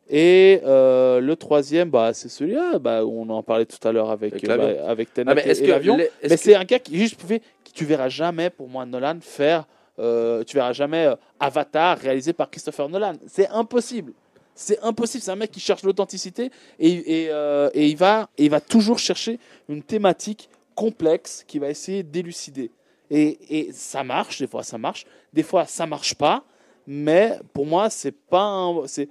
Et 0.09 0.59
euh, 0.65 1.19
le 1.21 1.35
troisième, 1.35 1.89
bah, 1.91 2.11
c'est 2.13 2.29
celui-là, 2.29 2.79
bah, 2.79 3.05
on 3.05 3.29
en 3.29 3.43
parlait 3.43 3.65
tout 3.65 3.85
à 3.87 3.91
l'heure 3.91 4.09
avec, 4.09 4.33
Avec 4.43 4.47
bah, 4.47 4.89
avec 4.89 5.13
Tenet 5.13 5.31
Ah, 5.31 5.35
mais 5.35 5.57
et- 5.57 5.67
l'avion. 5.67 5.97
Mais 5.97 6.09
que- 6.27 6.35
c'est 6.35 6.55
un 6.55 6.63
gars 6.65 6.79
qui 6.79 6.97
juste 6.97 7.15
pouvait, 7.15 7.41
qui 7.63 7.71
tu 7.73 7.85
verras 7.85 8.09
jamais 8.09 8.49
pour 8.49 8.67
moi 8.67 8.85
Nolan 8.87 9.19
faire, 9.21 9.65
euh, 9.99 10.43
tu 10.43 10.57
verras 10.57 10.73
jamais 10.73 11.07
Avatar 11.39 11.97
réalisé 11.99 12.33
par 12.33 12.49
Christopher 12.49 12.89
Nolan. 12.89 13.13
C'est 13.27 13.47
impossible. 13.49 14.13
C'est 14.55 14.79
impossible. 14.83 15.23
C'est 15.23 15.31
un 15.31 15.35
mec 15.35 15.51
qui 15.51 15.59
cherche 15.59 15.83
l'authenticité 15.83 16.49
et, 16.79 16.89
et, 16.89 17.29
et 17.73 17.87
il 17.87 17.95
va, 17.95 18.29
et 18.37 18.45
il 18.45 18.49
va 18.51 18.59
toujours 18.61 18.97
chercher 18.99 19.39
une 19.69 19.83
thématique 19.83 20.49
complexe 20.79 21.43
qu'il 21.45 21.59
va 21.59 21.69
essayer 21.69 22.03
d'élucider. 22.03 22.71
Et, 23.11 23.57
et 23.57 23.73
ça 23.73 24.01
marche, 24.05 24.39
des 24.39 24.47
fois 24.47 24.63
ça 24.63 24.77
marche, 24.77 25.05
des 25.33 25.43
fois 25.43 25.65
ça 25.65 25.85
marche 25.85 26.15
pas. 26.15 26.45
Mais 26.87 27.37
pour 27.53 27.65
moi, 27.67 27.89
c'est 27.89 28.15
pas 28.15 28.45
un, 28.45 28.87
c'est, 28.87 29.09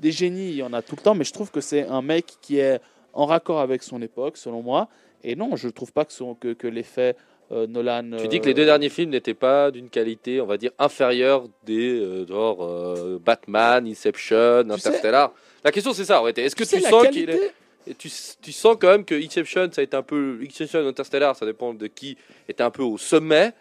des 0.00 0.12
génies, 0.12 0.48
il 0.50 0.56
y 0.56 0.62
en 0.62 0.72
a 0.72 0.82
tout 0.82 0.96
le 0.96 1.02
temps, 1.02 1.14
mais 1.14 1.24
je 1.24 1.32
trouve 1.32 1.50
que 1.50 1.60
c'est 1.60 1.86
un 1.86 2.02
mec 2.02 2.26
qui 2.42 2.58
est 2.58 2.80
en 3.12 3.24
raccord 3.24 3.60
avec 3.60 3.82
son 3.82 4.02
époque, 4.02 4.36
selon 4.36 4.62
moi. 4.62 4.88
Et 5.22 5.36
non, 5.36 5.54
je 5.56 5.68
trouve 5.68 5.92
pas 5.92 6.04
que, 6.04 6.12
son, 6.12 6.34
que, 6.34 6.52
que 6.52 6.66
l'effet 6.66 7.14
euh, 7.52 7.66
Nolan. 7.66 8.16
Tu 8.18 8.28
dis 8.28 8.40
que 8.40 8.46
les 8.46 8.54
deux 8.54 8.64
derniers 8.64 8.90
films 8.90 9.10
n'étaient 9.10 9.40
pas 9.48 9.70
d'une 9.70 9.88
qualité, 9.88 10.40
on 10.40 10.46
va 10.46 10.56
dire, 10.58 10.72
inférieure 10.78 11.44
des 11.64 12.00
euh, 12.00 12.26
genre 12.26 12.64
euh, 12.64 13.18
Batman, 13.24 13.86
Inception, 13.86 14.64
Tu 14.64 14.68
sais- 14.68 14.88
Interstellar. 14.88 15.32
La 15.64 15.70
question 15.70 15.92
c'est 15.92 16.04
ça, 16.04 16.20
en. 16.20 16.26
Est-ce 16.28 16.56
que 16.56 16.64
tu, 16.64 16.70
sais, 16.70 16.80
sens 16.80 17.06
qu'il 17.08 17.30
est... 17.30 17.52
et 17.86 17.94
tu, 17.94 18.10
tu 18.40 18.52
sens 18.52 18.76
quand 18.80 18.88
même 18.88 19.04
que 19.04 19.14
Inception, 19.14 19.68
ça 19.72 19.80
a 19.80 19.84
été 19.84 19.96
un 19.96 20.02
peu 20.02 20.38
Inception, 20.42 20.86
Interstellar, 20.86 21.36
ça 21.36 21.46
dépend 21.46 21.74
de 21.74 21.86
qui 21.86 22.16
était 22.48 22.62
un 22.62 22.70
peu 22.70 22.82
au 22.82 22.98
sommet. 22.98 23.52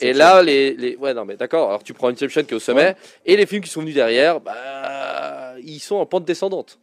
Et 0.00 0.12
là, 0.12 0.42
les, 0.42 0.74
les... 0.74 0.96
ouais, 0.96 1.12
non, 1.12 1.24
mais 1.24 1.36
d'accord. 1.36 1.68
Alors 1.68 1.82
tu 1.82 1.92
prends 1.92 2.08
Inception 2.08 2.44
qui 2.44 2.52
est 2.52 2.56
au 2.56 2.60
sommet 2.60 2.82
Ouais. 2.84 2.96
et 3.26 3.36
les 3.36 3.46
films 3.46 3.62
qui 3.62 3.70
sont 3.70 3.80
venus 3.80 3.94
derrière, 3.94 4.40
bah, 4.40 5.54
ils 5.60 5.80
sont 5.80 5.96
en 5.96 6.06
pente 6.06 6.24
descendante. 6.24 6.78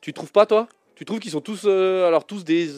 Tu 0.00 0.12
trouves 0.12 0.32
pas, 0.32 0.46
toi? 0.46 0.68
Tu 0.94 1.04
trouves 1.04 1.18
qu'ils 1.18 1.30
sont 1.30 1.40
tous, 1.40 1.62
euh, 1.64 2.06
alors 2.06 2.26
tous 2.26 2.44
des 2.44 2.68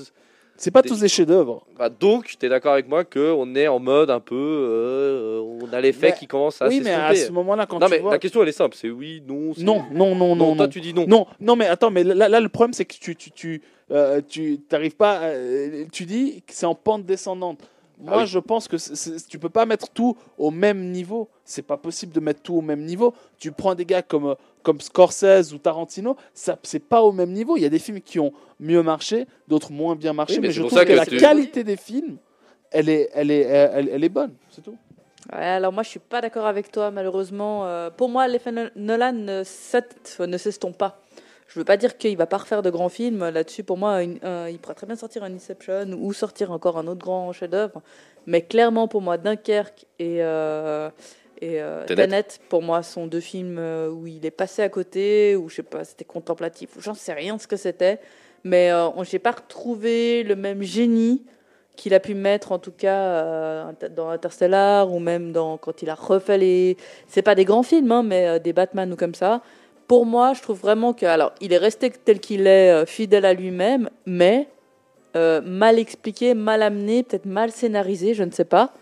c'est 0.57 0.70
pas 0.70 0.82
tous 0.82 1.00
des 1.00 1.09
chefs-d'œuvre. 1.09 1.66
bah, 1.78 1.88
donc, 1.88 2.34
tu 2.38 2.46
es 2.46 2.48
d'accord 2.48 2.72
avec 2.74 2.88
moi 2.88 3.05
qu'on 3.05 3.55
est 3.55 3.66
en 3.68 3.78
mode 3.80 4.11
un 4.11 4.20
peu. 4.20 4.34
euh, 4.36 5.40
on 5.40 5.72
a 5.72 5.80
l'effet 5.80 6.09
Mais- 6.11 6.16
qui 6.18 6.26
commence 6.26 6.61
à 6.62 6.68
oui, 6.68 6.80
mais 6.82 6.90
à 6.92 7.09
s'estomper. 7.11 7.26
ce 7.26 7.32
moment-là, 7.32 7.66
quand 7.66 7.78
Non, 7.80 7.86
tu 7.86 7.92
mais 7.92 7.98
vois. 7.98 8.12
la 8.12 8.18
question 8.18 8.42
elle 8.42 8.48
est 8.48 8.52
simple 8.52 8.76
c'est 8.76 8.90
oui, 8.90 9.22
non. 9.26 9.52
c'est- 9.55 9.62
Non, 9.62 9.82
non, 9.92 10.14
non, 10.14 10.36
non, 10.36 10.55
toi 10.57 10.66
non. 10.66 10.70
tu 10.70 10.80
dis 10.80 10.94
non. 10.94 11.07
Non, 11.09 11.26
non, 11.40 11.57
mais 11.57 11.66
attends, 11.66 11.90
mais 11.90 12.05
là, 12.05 12.28
là, 12.28 12.40
le 12.40 12.48
problème, 12.48 12.72
c'est 12.72 12.84
que 12.84 12.94
tu, 12.94 13.16
tu, 13.16 13.30
tu, 13.30 13.62
euh, 13.90 14.20
tu 14.26 14.59
t'arrives 14.61 14.96
pas. 14.96 15.20
euh, 15.24 15.84
tu 15.92 16.05
dis 16.07 16.42
que 16.46 16.52
c'est 16.55 16.66
en 16.66 16.74
pente 16.74 17.05
descendante. 17.05 17.59
Moi, 18.01 18.18
oui. 18.22 18.26
je 18.26 18.38
pense 18.38 18.66
que 18.68 18.76
tu 19.28 19.38
peux 19.38 19.49
pas 19.49 19.66
mettre 19.66 19.88
tout 19.90 20.16
au 20.36 20.51
même 20.51 20.90
niveau. 20.90 21.28
C'est 21.45 21.62
pas 21.62 21.76
possible 21.76 22.12
de 22.12 22.20
mettre 22.20 22.42
tout 22.42 22.55
au 22.55 22.61
même 22.61 22.84
niveau. 22.84 23.14
Tu 23.38 23.53
prends 23.53 23.74
des 23.74 23.84
gars 23.84 24.03
comme, 24.03 24.34
comme 24.62 24.80
Scorsese 24.80 25.53
ou 25.55 25.59
Tarantino, 25.59 26.16
ça 26.34 26.59
c'est 26.64 26.80
pas 26.84 27.03
au 27.03 27.12
même 27.12 27.30
niveau. 27.32 27.57
Il 27.57 27.62
y 27.62 27.66
a 27.66 27.68
des 27.70 27.78
films 27.78 28.01
qui 28.01 28.18
ont 28.18 28.32
mieux 28.59 28.82
marché, 28.82 29.26
d'autres 29.49 29.70
moins 29.72 29.95
bien 29.95 30.12
marché, 30.12 30.34
Oui, 30.34 30.40
mais 30.40 30.51
je 30.51 30.62
trouve 30.62 30.78
que, 30.80 30.84
que 30.84 30.92
la 30.92 31.07
tu- 31.07 31.16
qualité 31.18 31.62
des 31.64 31.76
films, 31.76 32.16
elle 32.70 32.88
est, 32.88 33.11
elle 33.14 33.30
est, 33.30 33.42
elle, 33.42 33.88
elle 33.88 34.05
est 34.05 34.09
bonne. 34.09 34.34
C'est 34.51 34.62
tout. 34.62 34.76
Ouais, 35.32 35.38
alors 35.42 35.72
moi 35.72 35.82
je 35.82 35.88
suis 35.88 36.01
pas 36.01 36.20
d'accord 36.20 36.45
avec 36.47 36.70
toi 36.70 36.90
malheureusement. 36.90 37.64
Euh, 37.64 37.88
pour 37.90 38.11
moi 38.11 38.28
l'effet 38.28 38.53
No- 38.53 38.68
Nolan 38.76 39.12
ne 39.12 39.42
s'est- 39.45 40.18
ne 40.20 40.36
s'estompe 40.36 40.76
pas. 40.76 41.01
Je 41.49 41.59
veux 41.59 41.64
pas 41.64 41.76
dire 41.76 41.97
qu'il 41.99 42.16
va 42.16 42.26
pas 42.26 42.38
refaire 42.38 42.62
de 42.62 42.70
grands 42.70 42.88
films 42.88 43.28
là-dessus. 43.28 43.62
Pour 43.62 43.76
moi, 43.76 44.03
une- 44.03 44.18
un- 44.22 44.49
il 44.49 44.59
pourrait 44.59 44.74
très 44.74 44.86
bien 44.86 44.97
sortir 44.97 45.22
un 45.24 45.32
Inception 45.32 45.86
ou 45.99 46.12
sortir 46.12 46.51
encore 46.51 46.78
un 46.78 46.86
autre 46.86 47.01
grand 47.05 47.32
chef-d'œuvre. 47.32 47.80
Mais 48.26 48.40
clairement 48.42 48.88
pour 48.88 49.03
moi 49.03 49.18
Dunkerque 49.18 49.84
et 49.99 50.22
euh, 50.22 50.88
et 51.40 51.61
euh, 51.61 51.84
Tenet. 52.07 52.24
Pour 52.49 52.62
moi 52.62 52.82
sont 52.82 53.07
deux 53.07 53.20
films 53.20 53.59
euh, 53.59 53.90
où 53.90 54.07
il 54.07 54.24
est 54.24 54.30
passé 54.30 54.62
à 54.62 54.68
côté 54.70 55.36
ou 55.36 55.49
je 55.51 55.57
sais 55.57 55.62
pas 55.62 55.84
c'était 55.84 56.05
contemplatif 56.07 56.76
ou 56.76 56.80
j'en 56.80 56.95
sais 56.95 57.12
rien 57.12 57.38
ce 57.38 57.47
que 57.47 57.57
c'était. 57.57 58.01
Mais 58.42 58.70
euh, 58.70 58.88
on- 58.97 59.05
j'ai 59.05 59.18
pas 59.18 59.32
retrouvé 59.32 60.22
le 60.22 60.36
même 60.36 60.62
génie 60.62 61.22
qu'il 61.76 61.92
a 61.92 62.01
pu 62.01 62.14
mettre 62.14 62.53
en 62.53 62.59
tout 62.59 62.72
cas 62.72 62.97
euh, 62.99 63.72
dans 63.95 64.09
Interstellar 64.09 64.90
ou 64.92 64.99
même 65.01 65.32
dans 65.32 65.59
quand 65.59 65.82
il 65.82 65.90
a 65.90 65.95
refait 65.95 66.38
les 66.38 66.76
c'est 67.09 67.22
pas 67.22 67.34
des 67.34 67.45
grands 67.45 67.62
films 67.64 67.90
hein, 67.92 68.03
mais 68.03 68.26
euh, 68.28 68.38
des 68.38 68.53
Batman 68.55 68.90
ou 68.92 68.97
comme 68.97 69.14
ça 69.14 69.42
pour 69.87 70.07
moi 70.07 70.32
je 70.35 70.43
trouve 70.43 70.61
vraiment 70.61 70.93
que 70.93 71.07
alors 71.07 71.32
il 71.41 71.53
est 71.53 71.59
resté 71.59 71.91
tel 71.91 72.20
qu'il 72.20 72.47
est 72.47 72.70
euh, 72.70 72.87
fidèle 72.87 73.24
à 73.24 73.35
lui-même 73.35 73.91
mais 74.07 74.49
euh, 75.16 75.41
mal 75.43 75.78
expliqué 75.78 76.35
mal 76.35 76.62
amené 76.62 77.03
peut-être 77.03 77.26
mal 77.26 77.51
scénarisé 77.51 78.14
je 78.14 78.24
ne 78.24 78.30
sais 78.30 78.45
pas 78.45 78.72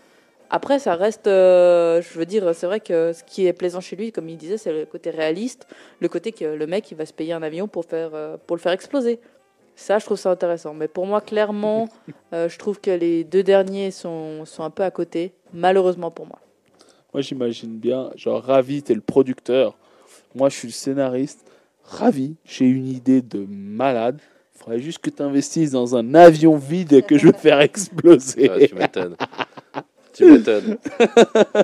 après 0.49 0.79
ça 0.79 0.95
reste 0.95 1.27
euh, 1.27 2.01
je 2.01 2.17
veux 2.17 2.25
dire 2.25 2.55
c'est 2.55 2.65
vrai 2.65 2.79
que 2.79 3.13
ce 3.13 3.23
qui 3.23 3.45
est 3.45 3.53
plaisant 3.53 3.81
chez 3.81 3.95
lui 3.95 4.11
comme 4.11 4.29
il 4.29 4.37
disait 4.37 4.57
c'est 4.57 4.73
le 4.73 4.85
côté 4.85 5.09
réaliste 5.09 5.67
le 5.99 6.07
côté 6.09 6.31
que 6.31 6.45
le 6.45 6.67
mec 6.67 6.89
il 6.91 6.97
va 6.97 7.05
se 7.05 7.13
payer 7.13 7.33
un 7.33 7.43
avion 7.43 7.67
pour 7.67 7.85
faire 7.85 8.11
euh, 8.13 8.37
pour 8.47 8.55
le 8.55 8.61
faire 8.61 8.71
exploser 8.71 9.19
ça 9.75 9.99
je 9.99 10.05
trouve 10.05 10.17
ça 10.17 10.31
intéressant 10.31 10.73
mais 10.73 10.87
pour 10.87 11.05
moi 11.05 11.21
clairement 11.21 11.87
je 12.31 12.57
trouve 12.57 12.79
que 12.79 12.91
les 12.91 13.23
deux 13.23 13.43
derniers 13.43 13.91
sont, 13.91 14.45
sont 14.45 14.63
un 14.63 14.69
peu 14.69 14.83
à 14.83 14.91
côté, 14.91 15.33
malheureusement 15.53 16.11
pour 16.11 16.27
moi. 16.27 16.39
Moi, 17.13 17.21
j'imagine 17.21 17.77
bien, 17.77 18.09
genre, 18.15 18.41
Ravi, 18.41 18.81
t'es 18.81 18.95
le 18.95 19.01
producteur. 19.01 19.77
Moi, 20.35 20.49
je 20.49 20.55
suis 20.55 20.67
le 20.67 20.73
scénariste. 20.73 21.45
Ravi, 21.83 22.35
j'ai 22.45 22.65
une 22.65 22.87
idée 22.87 23.21
de 23.21 23.45
malade. 23.49 24.19
Il 24.55 24.59
faudrait 24.59 24.79
juste 24.79 24.99
que 24.99 25.09
tu 25.09 25.21
investisses 25.21 25.71
dans 25.71 25.95
un 25.95 26.15
avion 26.15 26.55
vide 26.55 27.05
que 27.05 27.17
je 27.17 27.27
vais 27.27 27.37
faire 27.37 27.59
exploser. 27.59 28.49
Ouais, 28.49 28.67
tu 28.67 28.75
m'étonnes. 28.75 29.15
tu 30.13 30.25
m'étonnes. 30.25 30.77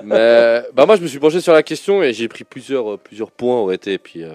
Mais 0.04 0.62
bah 0.74 0.84
moi, 0.86 0.96
je 0.96 1.02
me 1.02 1.06
suis 1.06 1.18
penché 1.18 1.40
sur 1.40 1.52
la 1.52 1.62
question 1.62 2.02
et 2.02 2.12
j'ai 2.12 2.28
pris 2.28 2.44
plusieurs, 2.44 2.92
euh, 2.92 2.96
plusieurs 2.96 3.30
points 3.30 3.64
réalité. 3.64 3.94
Et 3.94 3.98
puis, 3.98 4.22
euh, 4.22 4.34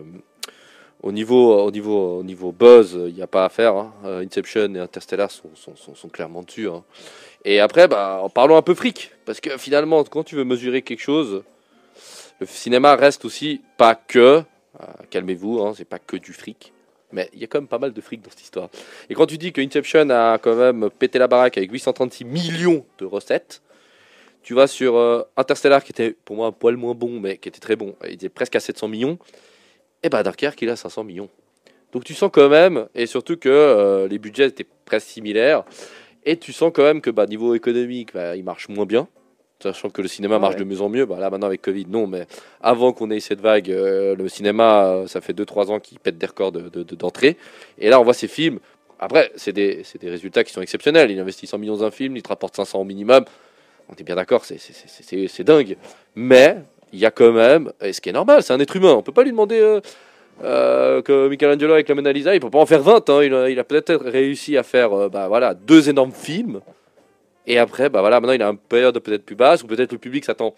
au, 1.03 1.11
niveau, 1.11 1.59
au, 1.61 1.69
niveau, 1.71 2.17
au 2.19 2.23
niveau 2.23 2.51
buzz, 2.51 2.97
il 3.07 3.13
n'y 3.13 3.21
a 3.21 3.27
pas 3.27 3.45
à 3.45 3.49
faire. 3.49 3.75
hein. 3.75 3.93
Euh, 4.05 4.25
Inception 4.25 4.73
et 4.73 4.79
Interstellar 4.79 5.29
sont, 5.29 5.49
sont, 5.53 5.75
sont, 5.75 6.09
clairement 6.09 6.41
dessus. 6.41 6.67
hein. 6.67 6.83
Et 7.43 7.59
après, 7.59 7.88
bah, 7.88 8.21
en 8.23 8.29
parlons 8.29 8.57
un 8.57 8.63
peu 8.63 8.73
fric. 8.73 9.11
Parce 9.25 9.39
que 9.39 9.57
finalement, 9.57 10.03
quand 10.05 10.23
tu 10.23 10.36
veux 10.36 10.45
mesurer 10.45 10.81
quelque 10.81 11.01
chose, 11.01 11.43
le 12.39 12.45
cinéma 12.45 12.95
reste 12.95 13.25
aussi 13.25 13.61
pas 13.77 13.95
que. 13.95 14.19
euh, 14.19 14.86
Calmez-vous, 15.09 15.61
hein, 15.61 15.73
c'est 15.75 15.86
pas 15.86 15.99
que 15.99 16.17
du 16.17 16.33
fric. 16.33 16.73
Mais 17.11 17.29
il 17.33 17.39
y 17.39 17.43
a 17.43 17.47
quand 17.47 17.59
même 17.59 17.67
pas 17.67 17.79
mal 17.79 17.93
de 17.93 18.01
fric 18.01 18.21
dans 18.21 18.29
cette 18.29 18.41
histoire. 18.41 18.69
Et 19.09 19.13
quand 19.13 19.25
tu 19.25 19.38
dis 19.38 19.53
que 19.53 19.61
Inception 19.61 20.09
a 20.09 20.38
quand 20.38 20.55
même 20.55 20.89
pété 20.89 21.19
la 21.19 21.27
baraque 21.27 21.57
avec 21.57 21.71
836 21.71 22.25
millions 22.25 22.86
de 22.97 23.05
recettes, 23.05 23.61
tu 24.43 24.53
vas 24.53 24.67
sur 24.67 24.95
euh, 24.97 25.23
Interstellar 25.38 25.83
qui 25.83 25.91
était 25.91 26.15
pour 26.25 26.36
moi 26.36 26.47
un 26.47 26.51
poil 26.51 26.75
moins 26.77 26.93
bon, 26.93 27.19
mais 27.19 27.38
qui 27.38 27.49
était 27.49 27.59
très 27.59 27.75
bon. 27.75 27.95
Il 28.05 28.13
était 28.13 28.29
presque 28.29 28.55
à 28.55 28.59
700 28.59 28.88
millions. 28.89 29.17
Et 30.03 30.09
bah 30.09 30.23
Dunkerque, 30.23 30.61
il 30.61 30.69
a 30.69 30.75
500 30.75 31.03
millions. 31.03 31.29
Donc 31.91 32.03
tu 32.03 32.13
sens 32.13 32.29
quand 32.31 32.49
même, 32.49 32.88
et 32.93 33.05
surtout 33.05 33.38
que 33.38 33.47
euh, 33.49 34.07
les 34.07 34.19
budgets 34.19 34.47
étaient 34.47 34.67
presque 34.83 35.07
similaires, 35.07 35.63
et 36.25 36.38
tu 36.38 36.51
sens 36.51 36.71
quand 36.73 36.83
même 36.83 36.99
que 36.99 37.09
bah, 37.09 37.25
niveau 37.25 37.55
économique, 37.55 38.13
bah, 38.13 38.36
il 38.36 38.43
marche 38.43 38.67
moins 38.67 38.86
bien. 38.86 39.07
Sachant 39.74 39.89
que 39.89 40.01
le 40.03 40.07
cinéma 40.07 40.36
Ouais. 40.36 40.41
marche 40.41 40.55
de 40.57 40.63
mieux 40.63 40.80
en 40.82 40.89
mieux. 40.89 41.05
Bah, 41.05 41.18
là 41.20 41.30
maintenant 41.32 41.47
avec 41.47 41.61
Covid, 41.63 41.88
non, 41.89 42.05
mais 42.05 42.28
avant 42.61 42.93
qu'on 42.93 43.09
ait 43.09 43.20
cette 43.20 43.41
vague, 43.41 43.72
euh, 43.72 44.16
le 44.16 44.30
cinéma, 44.30 44.86
euh, 44.86 45.07
ça 45.07 45.22
fait 45.22 45.34
2-3 45.34 45.72
ans 45.72 45.80
qu'il 45.80 45.97
pète 45.99 46.18
des 46.20 46.28
records 46.28 46.51
de- 46.51 46.70
de- 46.70 46.84
de- 46.84 46.95
d'entrée. 46.95 47.36
Et 47.80 47.89
là, 47.89 47.99
on 47.99 48.03
voit 48.03 48.13
ces 48.13 48.28
films. 48.28 48.59
Après, 48.99 49.32
c'est 49.36 49.53
des, 49.53 49.82
des 49.99 50.09
résultats 50.09 50.43
qui 50.43 50.53
sont 50.53 50.61
exceptionnels. 50.61 51.09
Il 51.09 51.20
investit 51.20 51.47
100 51.47 51.57
millions 51.57 51.78
dans 51.78 51.84
un 51.84 51.91
film, 51.91 52.16
il 52.16 52.22
te 52.22 52.30
rapporte 52.30 52.55
500 52.55 52.80
au 52.80 52.84
minimum. 52.84 53.26
On 53.89 53.93
est 53.95 54.03
bien 54.03 54.16
d'accord, 54.16 54.45
c'est- 54.45 55.43
dingue. 55.43 55.78
Mais 56.16 56.57
il 56.93 56.99
y 56.99 57.05
a 57.07 57.11
quand 57.11 57.32
même, 57.32 57.72
et 57.82 57.91
ce 57.91 58.01
qui 58.01 58.09
est 58.09 58.13
normal, 58.13 58.43
c'est 58.43 58.53
un 58.53 58.59
être 58.59 58.76
humain. 58.76 58.93
On 58.93 59.01
peut 59.01 59.11
pas 59.11 59.24
lui 59.24 59.32
demander 59.32 59.59
euh, 59.59 59.82
euh, 60.43 61.01
que 61.01 61.28
Michelangelo 61.28 61.74
avec 61.74 61.89
la 61.89 61.95
Mona 61.95 62.11
Lisa, 62.11 62.36
il 62.36 62.39
peut 62.39 62.49
pas 62.51 62.59
en 62.59 62.66
faire 62.68 62.82
20. 62.84 63.09
hein. 63.09 63.24
Il 63.24 63.34
a, 63.34 63.49
il 63.49 63.57
a 63.59 63.63
peut-être 63.63 63.95
réussi 63.95 64.57
à 64.57 64.63
faire 64.63 64.93
euh, 64.93 65.09
bah, 65.09 65.28
voilà, 65.28 65.53
deux 65.55 65.89
énormes 65.89 66.11
films. 66.13 66.61
Et 67.48 67.58
après, 67.58 67.89
bah, 67.89 68.02
voilà, 68.02 68.20
maintenant 68.20 68.34
il 68.34 68.41
a 68.41 68.50
une 68.50 68.58
période 68.58 68.98
peut-être 69.00 69.26
plus 69.26 69.36
basse, 69.36 69.64
ou 69.64 69.68
peut-être 69.68 69.91
le 69.91 69.98
public 69.98 70.26
s'attend 70.26 70.56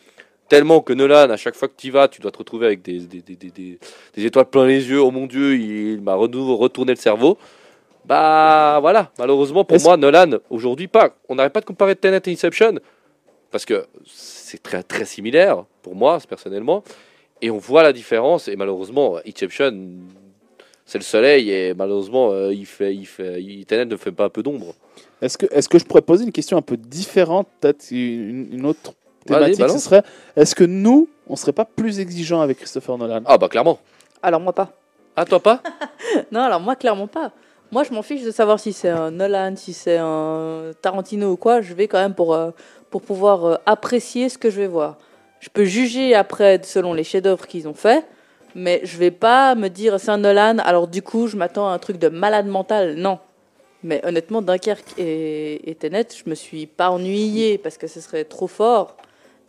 tellement 0.48 0.82
que 0.82 0.94
Nolan, 0.94 1.30
à 1.30 1.38
chaque 1.38 1.56
fois 1.56 1.68
que 1.68 1.74
tu 1.78 1.88
y 1.88 1.90
vas, 1.90 2.08
tu 2.08 2.22
dois 2.22 2.32
te 2.32 2.38
retrouver 2.38 2.68
avec 2.68 2.82
des, 2.82 3.00
des, 3.00 3.22
des, 3.22 3.36
des, 3.36 4.26
étoiles 4.26 4.46
plein 4.46 4.66
les 4.66 4.90
yeux. 4.90 5.02
Oh 5.02 5.12
mon 5.12 5.26
Dieu, 5.26 5.56
il 5.56 6.02
m'a 6.02 6.16
retourné 6.16 6.94
le 6.94 7.00
cerveau. 7.00 7.38
Bah 8.06 8.80
voilà, 8.80 9.12
malheureusement 9.20 9.66
pour 9.66 9.82
moi, 9.82 9.98
Nolan, 9.98 10.38
aujourd'hui, 10.50 10.88
pas. 10.88 11.14
On 11.28 11.36
n'arrête 11.36 11.52
pas 11.52 11.60
de 11.60 11.66
comparer 11.66 11.96
Tenet 11.96 12.22
et 12.26 12.32
Inception, 12.32 12.80
parce 13.52 13.66
que 13.66 13.86
c'est 14.06 14.64
très, 14.64 14.82
très 14.84 15.04
similaire, 15.04 15.66
pour 15.82 15.96
moi, 15.96 16.18
personnellement. 16.28 16.84
Et 17.42 17.52
on 17.52 17.58
voit 17.58 17.84
la 17.84 17.92
différence, 17.92 18.48
et 18.48 18.56
malheureusement, 18.56 19.18
Inception, 19.28 19.90
c'est 20.86 20.98
le 20.98 21.04
soleil, 21.04 21.52
et 21.52 21.74
malheureusement, 21.74 22.32
euh, 22.32 22.54
il 22.54 22.66
fait, 22.66 22.96
il 22.96 23.06
fait, 23.06 23.44
il, 23.44 23.66
Tenet 23.66 23.86
ne 23.86 23.98
fait 23.98 24.14
pas 24.14 24.26
un 24.26 24.30
peu 24.30 24.42
d'ombre. 24.42 24.74
Est-ce 25.22 25.38
que, 25.38 25.46
est 25.52 25.68
que 25.68 25.80
je 25.80 25.86
pourrais 25.86 26.02
poser 26.02 26.26
une 26.26 26.32
question 26.32 26.58
un 26.58 26.62
peu 26.62 26.78
différente, 26.78 27.48
peut-être 27.60 27.92
une, 27.92 28.50
une 28.52 28.66
autre 28.66 28.94
thématique. 29.28 29.70
Ce 29.70 29.80
serait, 29.80 30.04
est-ce 30.36 30.56
que 30.56 30.64
nous, 30.64 31.08
on 31.28 31.36
serait 31.36 31.54
pas 31.54 31.66
plus 31.66 32.00
exigeants 32.00 32.42
avec 32.42 32.58
Christopher 32.58 32.98
Nolan? 32.98 33.22
Ah 33.26 33.38
bah 33.38 33.50
clairement. 33.50 33.80
Alors 34.24 34.40
moi 34.40 34.54
pas. 34.54 34.72
Ah 35.16 35.26
toi 35.26 35.40
pas? 35.40 35.62
Non, 36.32 36.42
alors 36.42 36.60
moi 36.60 36.76
clairement 36.76 37.08
pas. 37.08 37.32
Moi 37.72 37.84
je 37.84 37.92
m'en 37.94 38.02
fiche 38.02 38.24
de 38.24 38.32
savoir 38.32 38.60
si 38.60 38.72
c'est 38.72 38.90
un 38.90 39.12
Nolan, 39.12 39.56
si 39.56 39.74
c'est 39.74 39.98
un 39.98 40.72
Tarantino 40.82 41.32
ou 41.32 41.38
quoi. 41.38 41.62
Je 41.62 41.74
vais 41.74 41.88
quand 41.88 42.00
même 42.00 42.16
pour, 42.16 42.34
euh, 42.34 42.52
pour 42.90 43.02
pouvoir 43.02 43.46
euh, 43.46 43.56
apprécier 43.66 44.30
ce 44.30 44.38
que 44.38 44.50
je 44.50 44.62
vais 44.62 44.68
voir. 44.68 44.98
Je 45.40 45.50
peux 45.50 45.66
juger 45.66 46.16
après 46.16 46.62
selon 46.64 46.94
les 46.94 47.04
chefs-d'œuvre 47.04 47.46
qu'ils 47.46 47.68
ont 47.68 47.74
fait, 47.74 48.06
mais 48.56 48.80
je 48.84 48.98
vais 48.98 49.12
pas 49.12 49.54
me 49.54 49.68
dire 49.68 50.00
c'est 50.00 50.10
un 50.10 50.18
Nolan, 50.18 50.58
alors 50.60 50.88
du 50.88 51.02
coup 51.02 51.28
je 51.28 51.36
m'attends 51.36 51.68
à 51.68 51.74
un 51.74 51.80
truc 51.80 51.98
de 51.98 52.08
malade 52.08 52.48
mental. 52.48 52.96
Non. 52.96 53.20
Mais 53.84 54.04
honnêtement, 54.06 54.42
Dunkerque 54.42 54.98
et, 54.98 55.70
et 55.70 55.76
Tenet, 55.76 56.08
je 56.16 56.30
me 56.30 56.36
suis 56.36 56.66
pas 56.66 56.90
ennuyé 56.90 57.58
parce 57.58 57.78
que 57.78 57.88
ce 57.88 58.02
serait 58.02 58.24
trop 58.24 58.48
fort. 58.48 58.98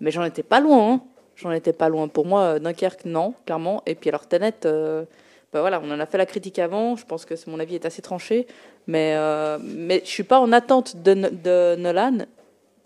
Mais 0.01 0.11
j'en 0.11 0.25
étais 0.25 0.43
pas 0.43 0.61
loin. 0.61 0.93
hein. 0.93 1.01
J'en 1.37 1.51
étais 1.53 1.73
pas 1.73 1.89
loin. 1.89 2.09
Pour 2.09 2.27
moi, 2.27 2.41
euh, 2.43 2.59
Dunkerque, 2.59 3.05
non, 3.05 3.35
clairement. 3.47 3.83
Et 3.87 3.95
puis 3.95 4.11
alors 4.11 4.27
Tenet, 4.27 4.55
euh, 4.65 5.05
bah 5.53 5.61
voilà, 5.61 5.81
on 5.83 5.91
en 5.91 5.99
a 5.99 6.07
fait 6.07 6.19
la 6.19 6.27
critique 6.27 6.59
avant. 6.59 6.97
Je 6.97 7.07
pense 7.07 7.25
que 7.25 7.35
mon 7.49 7.59
avis 7.59 7.77
est 7.77 7.87
assez 7.87 8.03
tranché. 8.03 8.47
Mais, 8.87 9.15
euh, 9.17 9.59
mais 9.63 10.03
je 10.05 10.11
suis 10.11 10.25
pas 10.25 10.41
en 10.41 10.53
attente 10.53 10.97
de 10.97 11.75
Nolan. 11.77 12.19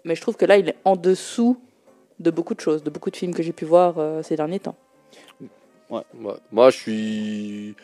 Mais 0.04 0.14
je 0.14 0.20
trouve 0.20 0.36
que 0.36 0.44
là, 0.44 0.56
il 0.58 0.68
est 0.68 0.76
en 0.84 0.96
dessous 0.96 1.56
de 2.18 2.30
beaucoup 2.30 2.54
de 2.54 2.60
choses, 2.60 2.82
de 2.82 2.90
beaucoup 2.90 3.10
de 3.10 3.16
films 3.16 3.34
que 3.34 3.42
j'ai 3.42 3.52
pu 3.52 3.64
voir 3.64 3.94
euh, 3.98 4.22
ces 4.22 4.36
derniers 4.36 4.60
temps. 4.60 4.76
Ouais. 5.90 6.02
Moi, 6.50 6.70
je 6.70 6.76
suis. 6.76 7.74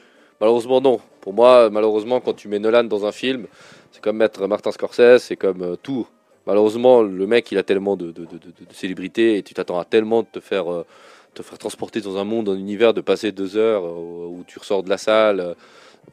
Malheureusement, 0.41 0.80
non. 0.80 1.01
Pour 1.20 1.32
moi, 1.34 1.68
malheureusement, 1.70 2.20
quand 2.20 2.34
tu 2.34 2.49
mets 2.49 2.59
Nolan 2.59 2.84
dans 2.84 3.05
un 3.05 3.12
film, 3.12 3.47
c'est 3.93 4.01
comme 4.01 4.16
mettre 4.18 4.47
Martin 4.47 4.70
Scorsese, 4.70 5.18
c'est 5.22 5.36
comme 5.36 5.62
euh, 5.62 5.76
tout. 5.76 6.07
Malheureusement, 6.47 7.03
le 7.03 7.26
mec, 7.26 7.51
il 7.53 7.59
a 7.59 7.62
tellement 7.62 7.97
de, 7.97 8.07
de, 8.07 8.24
de, 8.24 8.39
de- 8.39 8.64
de 8.68 8.72
célébrité 8.72 9.36
et 9.36 9.43
tu 9.43 9.53
t'attends 9.55 9.78
à 9.78 9.84
tellement 9.84 10.22
de 10.22 10.28
te 10.30 10.41
faire, 10.41 10.72
euh, 10.72 10.86
te 11.34 11.43
faire 11.43 11.59
transporter 11.59 12.01
dans 12.01 12.16
un 12.16 12.24
monde, 12.24 12.49
un 12.49 12.55
univers, 12.57 12.95
de 12.95 13.01
passer 13.01 13.32
deux 13.32 13.57
heures 13.57 13.84
euh, 13.84 14.26
où 14.28 14.45
tu 14.47 14.59
ressors 14.59 14.82
de 14.82 14.89
la 14.89 14.97
salle, 14.99 15.55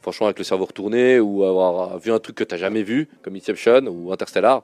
franchement, 0.02 0.26
avec 0.26 0.38
le 0.38 0.44
cerveau 0.44 0.66
retourné, 0.66 1.20
ou 1.20 1.44
avoir 1.44 1.98
vu 1.98 2.12
un 2.12 2.18
truc 2.18 2.36
que 2.36 2.44
tu 2.44 2.54
n'as 2.54 2.58
jamais 2.58 2.82
vu, 2.82 3.08
comme 3.22 3.36
Inception 3.36 3.86
ou 3.86 4.12
Interstellar. 4.12 4.62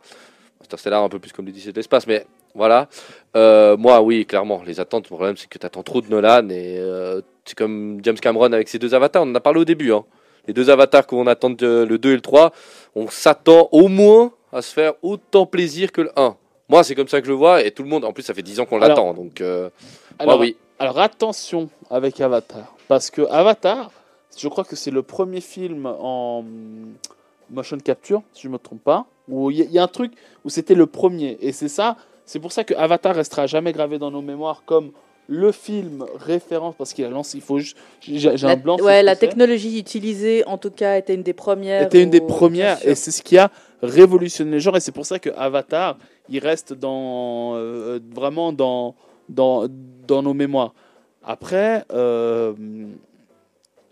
Interstellar, 0.62 1.02
un 1.04 1.08
peu 1.08 1.18
plus 1.18 1.32
comme 1.32 1.46
l'Odyssée 1.46 1.70
de 1.72 1.76
l'espace, 1.76 2.06
mais 2.06 2.26
voilà. 2.55 2.88
Euh, 3.36 3.76
moi, 3.76 4.00
oui, 4.03 4.26
clairement, 4.26 4.62
les 4.66 4.78
attentes, 4.80 5.05
le 5.11 5.16
problème, 5.16 5.36
c'est 5.36 5.48
que 5.48 5.59
tu 5.59 5.66
attends 5.66 5.82
trop 5.82 6.00
de 6.00 6.09
Nolan 6.09 6.48
et 6.50 6.76
euh, 6.78 7.20
c'est 7.44 7.57
comme 7.57 7.98
James 8.03 8.18
Cameron 8.18 8.53
avec 8.53 8.68
ses 8.68 8.78
deux 8.78 8.94
avatars, 8.94 9.22
on 9.22 9.30
en 9.30 9.34
a 9.34 9.40
parlé 9.40 9.61
au 9.61 9.64
début. 9.64 9.92
hein. 9.92 10.05
Les 10.46 10.53
deux 10.55 10.70
avatars 10.70 11.07
qu'on 11.07 11.26
attend, 11.28 11.50
de- 11.50 11.86
le 11.88 11.98
2 11.98 12.11
et 12.11 12.14
le 12.14 12.20
3, 12.20 12.53
on 12.96 13.09
s'attend 13.09 13.68
au 13.72 13.88
moins 13.88 14.32
à 14.53 14.61
se 14.61 14.72
faire 14.74 14.94
autant 15.03 15.47
plaisir 15.47 15.93
que 15.93 16.01
le 16.02 16.10
1. 16.16 16.36
Moi, 16.68 16.82
c'est 16.85 16.94
comme 16.94 17.09
ça 17.09 17.20
que 17.20 17.26
je 17.26 17.31
le 17.32 17.36
vois 17.36 17.62
et 17.64 17.70
tout 17.70 17.82
le 17.85 17.89
monde, 17.89 18.05
en 18.05 18.12
plus, 18.12 18.22
ça 18.22 18.35
fait 18.35 18.43
10 18.43 18.60
ans 18.60 18.66
qu'on 18.66 18.78
l'attend, 18.78 19.14
donc 19.14 19.40
euh, 19.40 19.70
Alors, 20.18 20.36
moi, 20.36 20.44
oui. 20.44 20.56
alors 20.78 20.98
attention 20.98 21.68
avec 21.90 22.20
Avatar, 22.20 22.74
parce 22.89 23.10
que 23.10 23.22
Avatar, 23.31 23.90
je 24.36 24.48
crois 24.48 24.64
que 24.64 24.74
c'est 24.76 24.90
le 24.90 25.02
premier 25.02 25.40
film 25.40 25.86
en 25.86 26.44
motion 27.51 27.78
capture, 27.78 28.22
si 28.32 28.43
je 28.43 28.48
me 28.48 28.59
trompe 28.59 28.82
pas. 28.82 29.06
Où 29.28 29.51
il 29.51 29.60
y, 29.60 29.74
y 29.74 29.78
a 29.78 29.82
un 29.85 29.89
truc 29.89 30.12
où 30.44 30.51
c'était 30.51 30.74
le 30.74 30.86
premier. 30.86 31.39
Et 31.40 31.52
c'est 31.52 31.68
ça, 31.68 31.97
c'est 32.32 32.40
pour 32.40 32.50
ça 32.50 32.64
que 32.64 32.72
Avatar 32.72 33.14
restera 33.14 33.46
jamais 33.46 33.72
gravé 33.72 33.98
dans 33.98 34.10
nos 34.10 34.22
mémoires 34.22 34.62
comme 34.64 34.92
le 35.26 35.52
film 35.52 36.06
référence 36.16 36.74
parce 36.78 36.94
qu'il 36.94 37.04
a 37.04 37.10
lancé. 37.10 37.36
Il 37.36 37.42
faut, 37.42 37.59
juste- 37.59 37.76
j'ai 38.00 38.46
un 38.46 38.56
blanc. 38.56 38.78
ouais, 38.80 39.02
la 39.02 39.16
technologie 39.16 39.78
utilisée, 39.78 40.42
en 40.46 40.56
tout 40.56 40.70
cas, 40.70 40.96
était 40.96 41.14
une 41.14 41.22
des 41.22 41.34
premières. 41.34 41.82
était 41.82 42.02
une 42.02 42.09
des 42.09 42.22
premières 42.22 42.78
et 42.88 42.94
c'est 42.94 43.10
ce 43.10 43.22
qui 43.22 43.36
a 43.36 43.50
révolutionné 43.82 44.52
le 44.52 44.59
genre 44.60 44.78
et 44.78 44.80
c'est 44.80 44.92
pour 44.92 45.04
ça 45.04 45.18
que 45.18 45.28
Avatar 45.36 45.98
il 46.30 46.38
reste 46.38 46.72
dans 46.72 47.52
euh, 47.56 48.00
vraiment 48.14 48.50
dans, 48.54 48.94
dans 49.28 49.66
dans 50.06 50.22
nos 50.22 50.32
mémoires 50.32 50.72
après 51.22 51.84
euh, 51.92 52.54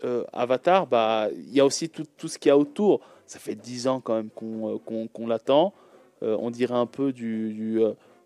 euh, 0.03 0.23
Avatar 0.33 0.87
bah 0.87 1.27
il 1.31 1.53
y 1.53 1.59
a 1.59 1.65
aussi 1.65 1.89
tout, 1.89 2.05
tout 2.17 2.29
ce 2.29 2.39
qu'il 2.39 2.49
y 2.49 2.53
a 2.53 2.57
autour 2.57 3.01
ça 3.27 3.37
fait 3.37 3.53
dix 3.53 3.87
ans 3.89 3.99
quand 3.99 4.15
même 4.15 4.29
qu'on 4.29 4.79
qu'on 4.79 5.07
qu'on 5.07 5.27
l'attend 5.27 5.73
on 6.21 6.51
dirait 6.51 6.75
un 6.75 6.85
peu 6.85 7.11
du 7.11 7.51
du 7.51 7.81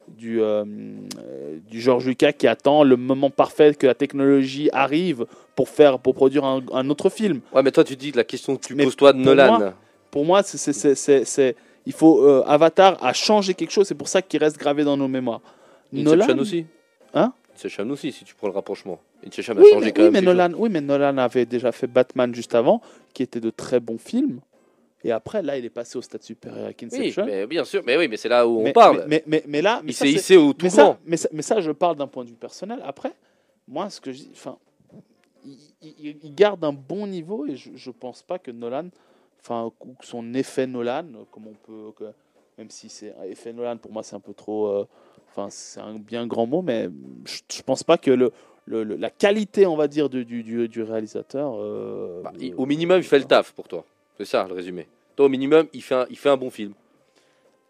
du, 0.07 0.41
euh, 0.41 0.63
du 1.69 1.81
George 1.81 2.05
Lucas 2.05 2.33
qui 2.33 2.47
attend 2.47 2.83
le 2.83 2.95
moment 2.97 3.29
parfait 3.29 3.73
que 3.73 3.87
la 3.87 3.95
technologie 3.95 4.69
arrive 4.73 5.25
pour 5.55 5.69
faire 5.69 5.99
pour 5.99 6.15
produire 6.15 6.43
un, 6.45 6.61
un 6.73 6.89
autre 6.89 7.09
film 7.09 7.41
Ouais, 7.53 7.63
mais 7.63 7.71
toi, 7.71 7.83
tu 7.83 7.95
dis 7.95 8.11
la 8.11 8.23
question 8.23 8.55
que 8.55 8.65
tu 8.65 8.75
Mais 8.75 8.83
poses 8.83 8.95
toi 8.95 9.13
de 9.13 9.17
pour 9.17 9.25
Nolan. 9.25 9.59
moi- 9.59 9.73
pour 10.11 10.23
moi, 10.25 10.43
c'est, 10.43 11.55
il 11.85 11.93
faut 11.93 12.23
euh, 12.23 12.43
Avatar 12.47 12.97
a 13.03 13.11
changé 13.13 13.53
quelque 13.53 13.71
chose. 13.71 13.87
C'est 13.87 13.95
pour 13.95 14.07
ça 14.07 14.21
qu'il 14.21 14.39
reste 14.39 14.57
gravé 14.57 14.83
dans 14.83 14.95
nos 14.95 15.07
mémoires. 15.09 15.41
Nolan, 15.91 16.37
aussi. 16.39 16.65
Hein 17.13 17.33
Inception 17.55 17.89
aussi, 17.89 18.11
si 18.11 18.23
tu 18.25 18.33
prends 18.35 18.47
le 18.47 18.53
rapprochement. 18.53 18.99
Inception 19.25 19.55
a 19.57 19.59
oui, 19.61 19.67
changé 19.71 19.85
mais, 19.85 19.91
quand 19.91 20.01
oui, 20.03 20.11
même. 20.11 20.23
mais 20.25 20.33
Nolan, 20.33 20.51
oui, 20.57 20.69
mais 20.69 20.81
Nolan 20.81 21.17
avait 21.17 21.45
déjà 21.45 21.71
fait 21.71 21.87
Batman 21.87 22.33
juste 22.33 22.55
avant, 22.55 22.81
qui 23.13 23.23
était 23.23 23.39
de 23.39 23.49
très 23.49 23.79
bons 23.79 23.97
films. 23.97 24.39
Et 25.07 25.11
après, 25.11 25.43
là, 25.43 25.55
il 25.55 25.63
est 25.63 25.69
passé 25.69 25.99
au 25.99 26.01
stade 26.01 26.23
supérieur 26.23 26.65
avec 26.65 26.81
chose. 26.81 26.89
Oui, 26.93 26.99
Inception. 26.99 27.25
mais 27.27 27.45
bien 27.45 27.63
sûr. 27.63 27.83
Mais 27.85 27.95
oui, 27.95 28.07
mais 28.07 28.17
c'est 28.17 28.27
là 28.27 28.47
où 28.47 28.59
on 28.67 28.71
parle. 28.71 29.05
Mais, 29.07 29.23
mais, 29.27 29.43
mais, 29.47 29.61
là, 29.61 29.81
Il 29.85 29.93
s'est 29.93 30.05
c'est- 30.05 30.11
hissé 30.13 30.35
au 30.37 30.51
tout 30.53 30.65
mais 30.65 30.71
ça, 30.71 30.97
mais, 31.05 31.15
ça, 31.17 31.29
mais 31.31 31.43
ça, 31.43 31.61
je 31.61 31.69
parle 31.71 31.95
d'un 31.95 32.07
point 32.07 32.23
de 32.23 32.29
vue 32.29 32.35
personnel. 32.35 32.79
Après, 32.83 33.11
moi, 33.67 33.89
ce 33.91 34.01
que 34.01 34.11
je 34.11 34.17
dis, 34.17 34.31
enfin, 34.33 34.57
il, 35.45 35.57
il- 35.81 36.17
il 36.23 36.33
garde 36.33 36.63
un 36.63 36.73
bon 36.73 37.05
niveau 37.05 37.45
et 37.45 37.55
je, 37.55 37.69
je 37.75 37.91
pense 37.91 38.23
pas 38.23 38.39
que 38.39 38.49
Nolan, 38.49 38.89
enfin, 39.41 39.71
son 40.01 40.33
effet 40.33 40.65
Nolan, 40.65 41.05
comme 41.31 41.47
on 41.47 41.53
peut, 41.53 41.91
que- 41.97 42.11
même 42.57 42.71
si 42.71 42.89
c'est 42.89 43.13
un 43.21 43.25
effet 43.25 43.53
Nolan, 43.53 43.77
pour 43.77 43.91
moi, 43.91 44.01
c'est 44.01 44.15
un 44.15 44.19
peu 44.19 44.33
trop, 44.33 44.67
euh, 44.69 44.87
enfin, 45.29 45.49
c'est 45.51 45.81
un 45.81 45.99
bien 45.99 46.25
grand 46.25 46.47
mot, 46.47 46.63
mais 46.63 46.89
je, 47.25 47.41
je 47.55 47.61
pense 47.61 47.83
pas 47.83 47.99
que 47.99 48.09
le, 48.09 48.31
le- 48.65 48.83
le- 48.83 48.95
la 48.95 49.11
qualité, 49.11 49.67
on 49.67 49.75
va 49.75 49.87
dire, 49.87 50.09
du, 50.09 50.25
du, 50.25 50.41
du, 50.41 50.67
du 50.67 50.81
réalisateur. 50.81 51.53
euh, 51.59 52.23
Bah, 52.23 52.31
au 52.57 52.65
minimum, 52.65 52.97
il 52.97 53.03
fait 53.03 53.19
le 53.19 53.25
taf 53.25 53.51
pour 53.51 53.67
toi. 53.67 53.85
C'est 54.17 54.25
ça 54.25 54.47
le 54.47 54.53
résumé. 54.53 54.87
Toi, 55.15 55.25
au 55.25 55.29
minimum, 55.29 55.67
il 55.73 55.81
fait 55.81 55.95
un, 55.95 56.05
il 56.09 56.17
fait 56.17 56.29
un 56.29 56.37
bon 56.37 56.49
film. 56.49 56.73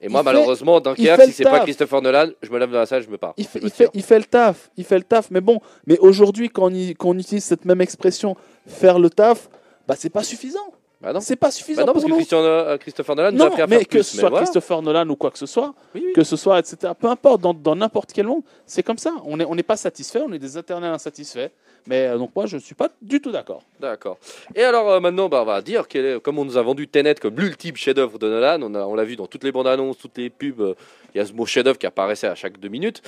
Et 0.01 0.09
moi, 0.09 0.21
Il 0.21 0.25
malheureusement, 0.25 0.79
Dunkerque, 0.81 1.21
si 1.23 1.31
c'est 1.31 1.43
pas. 1.43 1.61
Christopher 1.61 2.01
Nolan, 2.01 2.29
je 2.41 2.49
me 2.51 2.59
lève 2.59 2.69
dans 2.71 2.79
la 2.79 2.85
salle, 2.85 3.03
je 3.03 3.09
me 3.09 3.17
pars. 3.17 3.33
il 3.37 3.45
fait, 3.45 3.59
il, 3.61 3.69
fait, 3.69 3.89
il 3.93 4.03
fait 4.03 4.19
le 4.19 4.25
taf, 4.25 4.69
il 4.77 4.83
fait 4.83 4.97
le 4.97 5.03
taf. 5.03 5.31
Mais 5.31 5.41
bon, 5.41 5.59
mais 5.87 5.97
aujourd'hui, 5.99 6.49
quand 6.49 6.69
quand 6.97 7.09
on 7.09 7.17
utilise 7.17 7.43
cette 7.43 7.65
même 7.65 7.81
expression, 7.81 8.35
faire 8.67 8.99
le 8.99 9.09
taf, 9.09 9.49
bah 9.87 9.95
c'est 9.97 10.09
pas 10.09 10.23
suffisant. 10.23 10.73
Bah 11.01 11.13
non. 11.13 11.19
C'est 11.19 11.35
pas 11.35 11.51
suffisant 11.51 11.81
Bah 11.81 11.87
non, 11.87 11.93
parce 11.93 12.03
pour 12.03 12.09
que 12.09 12.13
nous. 12.13 12.17
Christian, 12.19 12.39
euh, 12.43 12.77
Christopher 12.77 13.15
Nolan 13.15 13.31
nous 13.31 13.41
a 13.41 13.45
Non, 13.45 13.47
appris 13.51 13.61
à 13.61 13.67
mais 13.67 13.77
faire 13.79 13.85
que 13.87 13.91
plus. 13.97 14.03
ce 14.03 14.17
soit 14.17 14.29
voilà. 14.29 14.43
Christopher 14.45 14.81
Nolan 14.81 15.07
ou 15.09 15.15
quoi 15.15 15.29
que 15.31 15.37
ce 15.37 15.45
soit, 15.45 15.73
Oui, 15.93 16.01
oui. 16.05 16.13
que 16.13 16.23
ce 16.23 16.35
soit, 16.35 16.57
etc. 16.59 16.93
Peu 16.97 17.07
importe, 17.07 17.41
dans 17.41 17.53
dans 17.53 17.75
n'importe 17.75 18.11
quel 18.13 18.25
monde, 18.27 18.43
c'est 18.65 18.81
comme 18.83 18.97
ça. 18.97 19.13
On 19.25 19.37
n'est 19.37 19.45
on 19.45 19.55
n'est 19.55 19.63
pas 19.63 19.75
satisfait, 19.77 20.21
on 20.25 20.31
est 20.33 20.39
des 20.39 20.57
éternels 20.57 20.93
insatisfaits. 20.93 21.49
Mais 21.87 22.07
euh, 22.07 22.17
donc 22.17 22.31
moi, 22.35 22.45
je 22.47 22.55
ne 22.55 22.61
suis 22.61 22.73
pas 22.75 22.89
du 23.01 23.21
tout 23.21 23.31
d'accord. 23.31 23.61
D'accord. 23.79 24.17
Et 24.55 24.63
alors 24.63 24.89
euh, 24.89 24.99
maintenant, 24.99 25.29
bah, 25.29 25.41
on 25.41 25.45
va 25.45 25.61
dire 25.61 25.87
quel 25.87 26.05
est, 26.05 26.19
comme 26.21 26.39
on 26.39 26.45
nous 26.45 26.57
a 26.57 26.61
vendu 26.63 26.87
Tenet 26.87 27.15
comme 27.15 27.35
l'ultime 27.37 27.75
chef-d'œuvre 27.75 28.17
de 28.17 28.27
Nolan, 28.27 28.59
on 28.63 28.73
a- 28.73 28.85
on 28.85 28.95
l'a 28.95 29.03
vu 29.03 29.15
dans 29.15 29.27
toutes 29.27 29.43
les 29.43 29.51
bandes 29.51 29.67
annonces, 29.67 29.97
toutes 29.97 30.17
les 30.17 30.29
pubs, 30.29 30.61
euh, 30.61 30.73
il 31.13 31.17
y 31.19 31.21
a 31.21 31.25
ce 31.25 31.33
mot 31.33 31.45
chef-d'œuvre 31.45 31.77
qui 31.77 31.85
apparaissait 31.85 32.27
à 32.27 32.35
chaque 32.35 32.59
deux 32.59 32.69
minutes. 32.69 33.01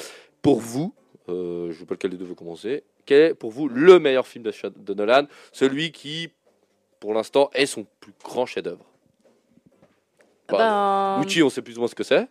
Pour 0.43 0.59
vous, 0.59 0.93
euh, 1.30 1.68
je 1.68 1.73
ne 1.73 1.80
sais 1.80 1.85
pas 1.85 1.95
lequel 1.95 2.11
des 2.11 2.18
deux 2.18 2.26
veut 2.26 2.35
commencer, 2.35 2.84
quel 3.05 3.22
est 3.22 3.34
pour 3.34 3.49
vous 3.51 3.68
le 3.68 3.97
meilleur 3.99 4.27
film 4.27 4.43
de 4.45 4.93
Nolan, 4.93 5.23
celui 5.51 5.91
qui, 5.91 6.30
pour 6.99 7.14
l'instant, 7.14 7.49
est 7.53 7.65
son 7.65 7.86
plus 7.99 8.14
grand 8.24 8.45
chef-d'œuvre 8.45 8.86
Bah, 10.49 10.57
Ben, 11.18 11.22
Gucci, 11.24 11.44
on 11.44 11.49
sait 11.49 11.61
plus 11.61 11.76
ou 11.78 11.80
moins 11.80 11.88
ce 11.88 11.95
que 11.95 12.03
c'est. 12.03 12.28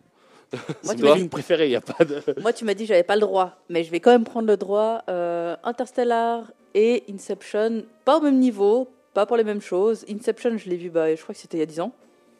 moi, 0.53 0.59
c'est 0.83 0.95
tu 0.95 1.03
m'as 1.03 1.09
Mon 1.09 1.15
film 1.15 1.29
préféré, 1.29 1.65
il 1.67 1.69
n'y 1.69 1.75
a 1.75 1.81
pas 1.81 2.05
de. 2.05 2.21
Moi, 2.41 2.53
tu 2.53 2.63
m'as 2.65 2.73
dit 2.73 2.83
que 2.83 2.87
j'avais 2.89 3.03
pas 3.03 3.15
le 3.15 3.21
droit, 3.21 3.57
mais 3.69 3.83
je 3.83 3.91
vais 3.91 3.99
quand 3.99 4.11
même 4.11 4.23
prendre 4.23 4.47
le 4.47 4.55
droit. 4.57 5.03
Euh, 5.09 5.55
Interstellar 5.63 6.45
et 6.73 7.03
Inception, 7.11 7.83
pas 8.05 8.17
au 8.17 8.21
même 8.21 8.39
niveau, 8.39 8.87
pas 9.13 9.25
pour 9.25 9.35
les 9.37 9.43
mêmes 9.43 9.61
choses. 9.61 10.05
Inception, 10.09 10.57
je 10.57 10.69
l'ai 10.69 10.77
vu, 10.77 10.89
bah, 10.89 11.13
je 11.13 11.21
crois 11.21 11.35
que 11.35 11.41
c'était 11.41 11.57
il 11.57 11.61
y 11.61 11.63
a 11.63 11.67
10 11.67 11.79
ans. 11.81 11.91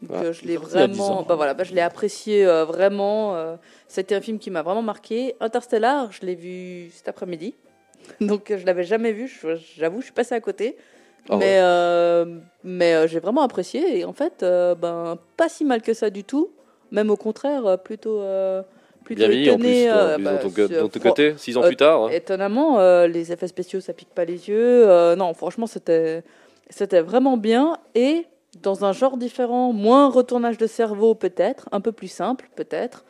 Donc, 0.02 0.12
Ouais, 0.12 0.26
euh, 0.28 0.34
je 0.34 0.44
l'ai 0.46 0.56
sorti 0.56 0.76
il 0.76 0.80
y 0.80 0.84
a 0.84 0.88
10 0.88 0.98
vraiment, 0.98 1.20
ans. 1.20 1.24
bah 1.24 1.36
voilà, 1.36 1.54
bah, 1.54 1.64
je 1.64 1.74
l'ai 1.74 1.82
apprécié 1.82 2.46
euh, 2.46 2.64
vraiment. 2.66 3.36
euh, 3.36 3.56
c'était 3.88 4.16
un 4.16 4.22
film 4.22 4.38
qui 4.40 4.52
m'a 4.52 4.62
vraiment 4.62 4.84
marqué. 4.84 5.36
Interstellar, 5.42 6.12
je 6.12 6.26
l'ai 6.26 6.36
vu 6.36 6.90
cet 6.94 7.08
après-midi, 7.10 7.56
donc 8.22 8.54
je 8.56 8.66
l'avais 8.66 8.84
jamais 8.84 9.12
vu. 9.12 9.28
J'avoue, 9.76 10.00
je 10.00 10.06
suis 10.06 10.14
passée 10.14 10.36
à 10.36 10.40
côté. 10.40 10.78
Ah 11.30 11.38
ouais. 11.38 11.40
mais 11.40 11.60
euh, 11.60 12.26
mais 12.64 12.94
euh, 12.94 13.08
j'ai 13.08 13.20
vraiment 13.20 13.42
apprécié 13.42 14.00
et 14.00 14.06
en 14.06 14.14
fait, 14.14 14.44
euh, 14.44 14.76
ben 14.76 15.18
pas 15.36 15.50
si 15.50 15.66
mal 15.66 15.82
que 15.82 15.94
ça 15.94 16.10
du 16.10 16.24
tout. 16.24 16.50
Même 16.92 17.10
au 17.10 17.18
contraire, 17.18 17.78
plutôt 17.84 18.22
plutôt 19.04 19.28
Bien 19.28 19.30
mis 19.30 19.50
en 19.50 19.58
plus, 19.58 19.88
toi, 19.88 20.18
bah, 20.18 20.32
dans 20.34 20.50
ton, 20.50 20.88
dans 20.88 21.00
côté, 21.00 21.34
six 21.38 21.58
ans 21.58 21.62
plus 21.62 21.76
tard. 21.76 22.04
hein. 22.04 22.10
Étonnamment, 22.12 22.80
les 23.06 23.32
effets 23.34 23.48
spéciaux, 23.48 23.82
ça 23.82 23.94
pique 23.94 24.14
pas 24.16 24.24
les 24.24 24.48
yeux. 24.48 24.86
Non, 25.16 25.34
franchement, 25.34 25.68
c'était 25.68 26.24
c'était 26.70 27.02
vraiment 27.02 27.36
bien. 27.36 27.78
Et 27.94 28.26
dans 28.62 28.86
un 28.86 28.94
genre 28.94 29.18
différent, 29.18 29.74
moins 29.74 30.10
retournage 30.10 30.58
de 30.58 30.66
cerveau 30.68 31.14
peut-être, 31.14 31.68
un 31.74 31.82
peu 31.82 31.92
plus 31.92 32.08
simple 32.08 32.50
peut-être, 32.56 33.04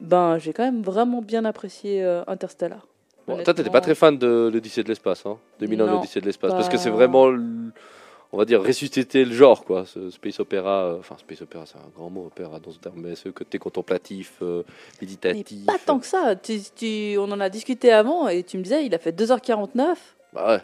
ben 0.00 0.38
j'ai 0.38 0.52
quand 0.52 0.64
même 0.64 0.82
vraiment 0.82 1.22
bien 1.22 1.44
apprécié 1.44 2.02
Interstellar. 2.26 2.86
Bon, 3.36 3.42
toi, 3.44 3.54
t'étais 3.54 3.70
pas 3.70 3.80
très 3.80 3.94
fan 3.94 4.16
de 4.18 4.50
l'Odyssée 4.52 4.82
de 4.82 4.88
l'espace, 4.88 5.24
hein 5.26 5.38
2001, 5.60 5.86
Non, 5.86 5.92
l'Odyssée 5.94 6.20
de 6.20 6.26
l'espace, 6.26 6.52
parce 6.52 6.68
que 6.68 6.76
c'est 6.76 6.90
vraiment, 6.90 7.28
l- 7.30 7.72
on 8.32 8.38
va 8.38 8.44
dire, 8.44 8.62
ressusciter 8.62 9.24
le 9.24 9.32
genre, 9.32 9.64
quoi. 9.64 9.84
Ce 9.86 10.10
space 10.10 10.38
opéra, 10.40 10.84
euh, 10.84 10.98
enfin, 11.00 11.16
space 11.18 11.42
opéra, 11.42 11.64
c'est 11.66 11.78
un 11.78 11.90
grand 11.96 12.10
mot, 12.10 12.26
opéra 12.26 12.60
dans 12.60 12.70
ce 12.70 12.78
terme, 12.78 13.00
mais 13.02 13.14
ce 13.16 13.28
côté 13.30 13.58
contemplatif, 13.58 14.34
euh, 14.42 14.62
Mais 15.00 15.06
méditatif. 15.06 15.66
pas 15.66 15.78
tant 15.84 15.98
que 15.98 16.06
ça. 16.06 16.36
Tu, 16.36 16.60
tu- 16.76 17.16
on 17.18 17.30
en 17.32 17.40
a 17.40 17.48
discuté 17.48 17.90
avant 17.92 18.28
et 18.28 18.42
tu 18.44 18.56
me 18.58 18.62
disais, 18.62 18.84
il 18.86 18.94
a 18.94 18.98
fait 18.98 19.12
2h49. 19.12 19.96
Bah 20.32 20.46
ouais. 20.48 20.60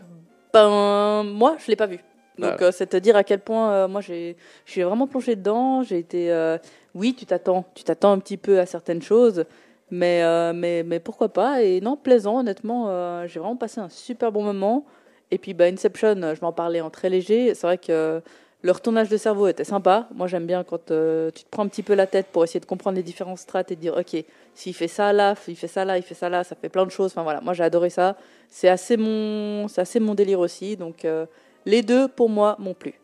Ben, 0.52 1.22
moi, 1.24 1.56
je 1.58 1.66
l'ai 1.70 1.76
pas 1.76 1.86
vu. 1.86 1.98
Donc, 2.38 2.52
Ah. 2.60 2.64
euh, 2.64 2.70
c'est 2.72 2.86
te 2.86 2.96
dire 2.98 3.16
à 3.16 3.24
quel 3.24 3.40
point 3.40 3.70
euh, 3.72 3.88
moi, 3.88 4.00
j'ai, 4.00 4.36
je 4.66 4.72
suis 4.72 4.82
vraiment 4.82 5.06
plongé 5.06 5.36
dedans. 5.36 5.82
J'ai 5.82 5.98
été, 5.98 6.30
euh, 6.30 6.58
oui, 6.94 7.14
tu 7.14 7.26
t'attends, 7.26 7.64
tu 7.74 7.82
t'attends 7.82 8.12
un 8.12 8.18
petit 8.18 8.36
peu 8.36 8.60
à 8.60 8.66
certaines 8.66 9.02
choses, 9.02 9.44
mais, 9.90 10.22
euh, 10.22 10.52
mais, 10.52 10.82
mais 10.82 11.00
pourquoi 11.00 11.28
pas 11.28 11.62
Et 11.62 11.80
non, 11.80 11.96
plaisant, 11.96 12.40
honnêtement, 12.40 12.86
euh, 12.88 13.26
j'ai 13.26 13.38
vraiment 13.38 13.56
passé 13.56 13.80
un 13.80 13.88
super 13.88 14.32
bon 14.32 14.42
moment. 14.42 14.84
Et 15.30 15.38
puis, 15.38 15.54
bah, 15.54 15.66
Inception, 15.66 16.22
euh, 16.22 16.34
je 16.34 16.40
m'en 16.40 16.52
parlais 16.52 16.80
en 16.80 16.90
très 16.90 17.08
léger. 17.08 17.54
C'est 17.54 17.66
vrai 17.66 17.78
que 17.78 18.20
le 18.62 18.72
retournage 18.72 19.08
de 19.08 19.16
cerveau 19.16 19.46
était 19.46 19.64
sympa. 19.64 20.08
Moi, 20.14 20.26
j'aime 20.26 20.46
bien 20.46 20.64
quand 20.64 20.90
euh, 20.90 21.30
tu 21.30 21.44
te 21.44 21.48
prends 21.50 21.62
un 21.64 21.68
petit 21.68 21.82
peu 21.84 21.94
la 21.94 22.06
tête 22.06 22.26
pour 22.32 22.42
essayer 22.42 22.58
de 22.58 22.66
comprendre 22.66 22.96
les 22.96 23.02
différentes 23.02 23.38
strates 23.38 23.70
et 23.70 23.76
de 23.76 23.80
dire, 23.80 23.96
ok, 23.96 24.24
s'il 24.54 24.74
fait 24.74 24.88
ça 24.88 25.12
là, 25.12 25.34
il 25.46 25.54
fait 25.56 25.68
ça 25.68 25.84
là, 25.84 25.98
il 25.98 26.02
fait 26.02 26.14
ça 26.14 26.28
là, 26.28 26.42
ça 26.42 26.56
fait 26.56 26.68
plein 26.68 26.84
de 26.84 26.90
choses. 26.90 27.12
Enfin 27.12 27.22
voilà, 27.22 27.40
moi 27.40 27.52
j'ai 27.54 27.62
adoré 27.62 27.90
ça. 27.90 28.16
C'est 28.48 28.68
assez 28.68 28.96
mon, 28.96 29.68
c'est 29.68 29.80
assez 29.80 30.00
mon 30.00 30.14
délire 30.14 30.40
aussi. 30.40 30.76
Donc 30.76 31.04
euh, 31.04 31.26
les 31.64 31.82
deux 31.82 32.08
pour 32.08 32.28
moi 32.28 32.56
m'ont 32.58 32.74
plu. 32.74 32.94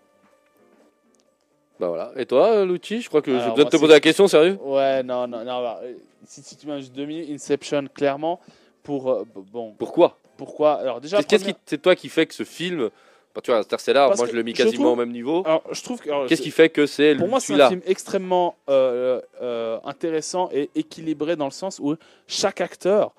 Bah 1.78 1.88
voilà. 1.88 2.12
Et 2.16 2.26
toi, 2.26 2.64
Lucci, 2.64 3.00
je 3.00 3.08
crois 3.08 3.22
que 3.22 3.32
j'ai 3.32 3.38
Alors, 3.42 3.54
besoin 3.54 3.64
de 3.66 3.70
te 3.70 3.76
poser 3.76 3.92
la 3.92 4.00
question, 4.00 4.26
sérieux? 4.28 4.58
Ouais, 4.62 5.02
non, 5.02 5.26
non, 5.26 5.44
non. 5.44 5.62
bah, 5.62 5.80
si, 6.26 6.42
si 6.42 6.56
tu 6.56 6.66
m'as 6.66 6.78
juste 6.78 6.92
deux 6.92 7.04
minutes, 7.06 7.28
Inception, 7.30 7.86
clairement. 7.92 8.40
Pour. 8.82 9.10
euh, 9.10 9.24
bon, 9.52 9.74
Pourquoi? 9.78 10.18
Pourquoi? 10.36 10.74
Alors, 10.74 11.00
déjà. 11.00 11.22
Qu'est-ce 11.22 11.42
première- 11.44 11.56
qui, 11.56 11.62
c'est 11.66 11.80
toi 11.82 11.94
qui 11.94 12.08
fait 12.08 12.26
que 12.26 12.34
ce 12.34 12.42
film, 12.44 12.90
bah, 13.34 13.40
tu 13.42 13.50
vois, 13.50 13.60
Interstellar, 13.60 14.08
Parce 14.08 14.18
moi 14.20 14.28
je 14.28 14.34
l'ai 14.36 14.42
mis 14.42 14.52
je 14.52 14.56
quasiment 14.56 14.84
trouve- 14.84 14.92
au 14.92 14.96
même 14.96 15.12
niveau. 15.12 15.42
Alors, 15.46 15.62
je 15.70 15.82
trouve 15.82 16.00
Qu'est-ce 16.28 16.42
qui 16.42 16.50
fait 16.50 16.68
que 16.68 16.86
c'est 16.86 17.14
Pour 17.16 17.28
moi, 17.28 17.38
c'est 17.40 17.60
un 17.60 17.68
film 17.68 17.82
extrêmement 17.86 18.56
euh, 18.68 19.20
euh, 19.40 19.78
intéressant 19.84 20.48
et 20.52 20.70
équilibré 20.74 21.36
dans 21.36 21.44
le 21.44 21.50
sens 21.52 21.78
où 21.80 21.94
chaque 22.26 22.60
acteur 22.60 23.12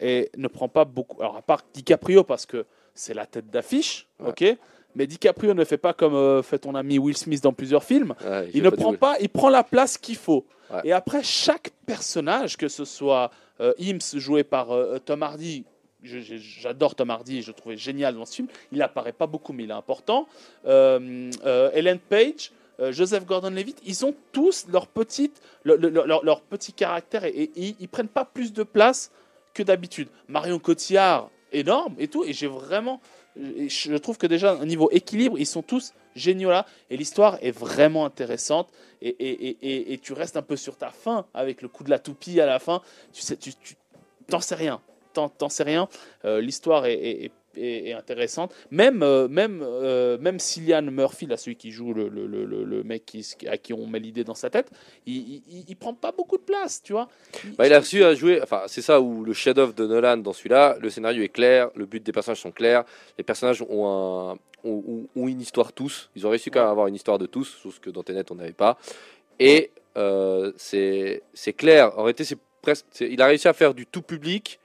est- 0.00 0.34
ne 0.36 0.48
prend 0.48 0.68
pas 0.68 0.84
beaucoup. 0.84 1.20
Alors, 1.20 1.36
à 1.36 1.42
part 1.42 1.62
DiCaprio, 1.74 2.24
parce 2.24 2.46
que 2.46 2.64
c'est 2.94 3.14
la 3.14 3.26
tête 3.26 3.50
d'affiche, 3.50 4.08
Ouais. 4.20 4.28
ok? 4.30 4.56
Mais 4.94 5.06
DiCaprio 5.06 5.54
ne 5.54 5.64
fait 5.64 5.78
pas 5.78 5.92
comme 5.92 6.14
euh, 6.14 6.42
fait 6.42 6.58
ton 6.58 6.74
ami 6.74 6.98
Will 6.98 7.16
Smith 7.16 7.42
dans 7.42 7.52
plusieurs 7.52 7.84
films. 7.84 8.14
Ouais, 8.24 8.50
Il 8.54 8.62
ne 8.62 8.70
pas 8.70 8.76
prend 8.76 8.94
pas, 8.94 9.16
il 9.20 9.28
prend 9.28 9.48
la 9.50 9.64
place 9.64 9.96
qu'il 9.98 10.16
faut. 10.16 10.44
Ouais. 10.72 10.80
Et 10.84 10.92
après, 10.92 11.22
chaque 11.22 11.70
personnage, 11.86 12.56
que 12.56 12.68
ce 12.68 12.84
soit 12.84 13.30
euh, 13.60 13.72
joué 14.14 14.44
par 14.44 14.70
euh, 14.72 14.98
Tom 15.04 15.22
Hardy, 15.22 15.64
j'adore 16.04 16.94
Tom 16.94 17.10
Hardy, 17.10 17.42
je 17.42 17.48
le 17.48 17.54
trouvais 17.54 17.76
génial 17.76 18.14
dans 18.16 18.24
ce 18.24 18.34
film. 18.36 18.48
Il 18.72 18.82
apparaît 18.82 19.12
pas 19.12 19.26
beaucoup, 19.26 19.52
mais 19.52 19.64
il 19.64 19.70
est 19.70 19.74
important. 19.74 20.26
Euh, 20.66 21.30
euh, 21.44 21.70
Ellen 21.74 21.98
Page, 21.98 22.52
euh, 22.80 22.92
Joseph 22.92 23.24
Gordon-Levitt, 23.26 23.78
ils 23.84 24.04
ont 24.04 24.14
tous 24.32 24.66
leur 24.72 24.86
petite, 24.86 25.40
le- 25.64 25.76
le- 25.76 25.88
leur, 25.90 26.24
leur 26.24 26.40
petit 26.40 26.72
caractère 26.72 27.24
et, 27.24 27.30
et 27.30 27.50
ils, 27.56 27.76
ils 27.80 27.88
prennent 27.88 28.08
pas 28.08 28.24
plus 28.24 28.52
de 28.52 28.62
place 28.62 29.10
que 29.54 29.62
d'habitude. 29.62 30.08
Marion 30.28 30.58
Cotillard, 30.58 31.28
énorme 31.52 31.94
et 31.98 32.08
tout. 32.08 32.24
Et 32.24 32.32
j'ai 32.32 32.46
vraiment, 32.46 33.00
Et 33.21 33.21
je 33.36 33.96
trouve 33.96 34.18
que 34.18 34.26
déjà, 34.26 34.54
au 34.54 34.64
niveau 34.64 34.90
équilibre, 34.90 35.38
ils 35.38 35.46
sont 35.46 35.62
tous 35.62 35.94
géniaux 36.14 36.50
là. 36.50 36.66
Et 36.90 36.96
l'histoire 36.96 37.38
est 37.42 37.50
vraiment 37.50 38.04
intéressante. 38.04 38.68
Et, 39.00 39.08
et, 39.08 39.56
et, 39.62 39.92
et, 39.92 39.98
tu 39.98 40.12
restes 40.12 40.36
un 40.36 40.42
peu 40.42 40.56
sur 40.56 40.76
ta 40.76 40.90
faim 40.90 41.26
avec 41.34 41.62
le 41.62 41.68
coup 41.68 41.82
de 41.84 41.90
la 41.90 41.98
toupie 41.98 42.40
à 42.40 42.46
la 42.46 42.58
fin. 42.58 42.82
Tu 43.12 43.22
sais, 43.22 43.36
tu, 43.36 43.52
t'en 44.28 44.40
sais 44.40 44.54
rien. 44.54 44.80
T'en, 45.12 45.28
t'en 45.28 45.48
sais 45.48 45.64
rien. 45.64 45.88
Euh, 46.24 46.40
l'histoire 46.40 46.86
est- 46.86 47.30
est- 47.56 47.88
est 47.88 47.92
intéressante. 47.92 48.54
Même, 48.70 49.02
euh, 49.02 49.28
même, 49.28 49.60
euh, 49.62 50.18
même 50.18 50.38
Cillian 50.38 50.82
Murphy, 50.82 51.26
là, 51.26 51.36
celui 51.36 51.56
qui 51.56 51.70
joue 51.70 51.92
le, 51.92 52.08
le, 52.08 52.26
le, 52.26 52.82
mec 52.84 53.04
qui, 53.06 53.26
à 53.48 53.56
qui 53.58 53.72
on 53.72 53.86
met 53.86 53.98
l'idée 53.98 54.24
dans 54.24 54.34
sa 54.34 54.50
tête, 54.50 54.70
il, 55.06 55.16
il, 55.16 55.42
il- 55.48 55.64
il 55.68 55.76
prend 55.76 55.94
pas 55.94 56.12
beaucoup 56.12 56.36
de 56.36 56.42
place, 56.42 56.82
tu 56.82 56.92
vois. 56.92 57.08
Bah, 57.56 57.66
il 57.66 57.72
a 57.72 57.78
reçu 57.80 58.02
à 58.04 58.14
jouer, 58.14 58.40
enfin 58.42 58.62
c'est 58.66 58.82
ça 58.82 59.00
où 59.00 59.24
le 59.24 59.32
chef-d'œuvre 59.32 59.72
de 59.72 59.86
Nolan 59.86 60.16
dans 60.18 60.32
celui-là, 60.32 60.76
le 60.80 60.90
scénario 60.90 61.22
est 61.22 61.28
clair, 61.28 61.70
le 61.74 61.86
but 61.86 62.02
des 62.02 62.12
personnages 62.12 62.40
sont 62.40 62.50
clairs, 62.52 62.84
les 63.18 63.24
personnages 63.24 63.62
ont, 63.68 63.86
un, 63.86 64.32
ont, 64.64 65.06
ont- 65.16 65.28
une 65.28 65.40
histoire 65.40 65.72
tous, 65.72 66.10
ils 66.16 66.26
ont 66.26 66.30
réussi 66.30 66.50
quand 66.50 66.60
même 66.60 66.68
à 66.68 66.72
avoir 66.72 66.86
une 66.88 66.94
histoire 66.94 67.18
de 67.18 67.26
tous, 67.26 67.58
chose 67.62 67.78
que 67.78 67.90
dans 67.90 68.02
Tenet 68.02 68.24
on 68.30 68.34
n'avait 68.36 68.52
pas, 68.52 68.78
et 69.38 69.70
euh, 69.96 70.52
c'est 70.56 71.20
clair, 71.56 71.98
en 71.98 72.02
réalité 72.04 72.24
c'est 72.24 72.38
presque, 72.60 72.86
il 73.00 73.20
a 73.20 73.26
réussi 73.26 73.48
à 73.48 73.52
faire 73.52 73.74
du 73.74 73.86
tout 73.86 74.02
public 74.02 74.58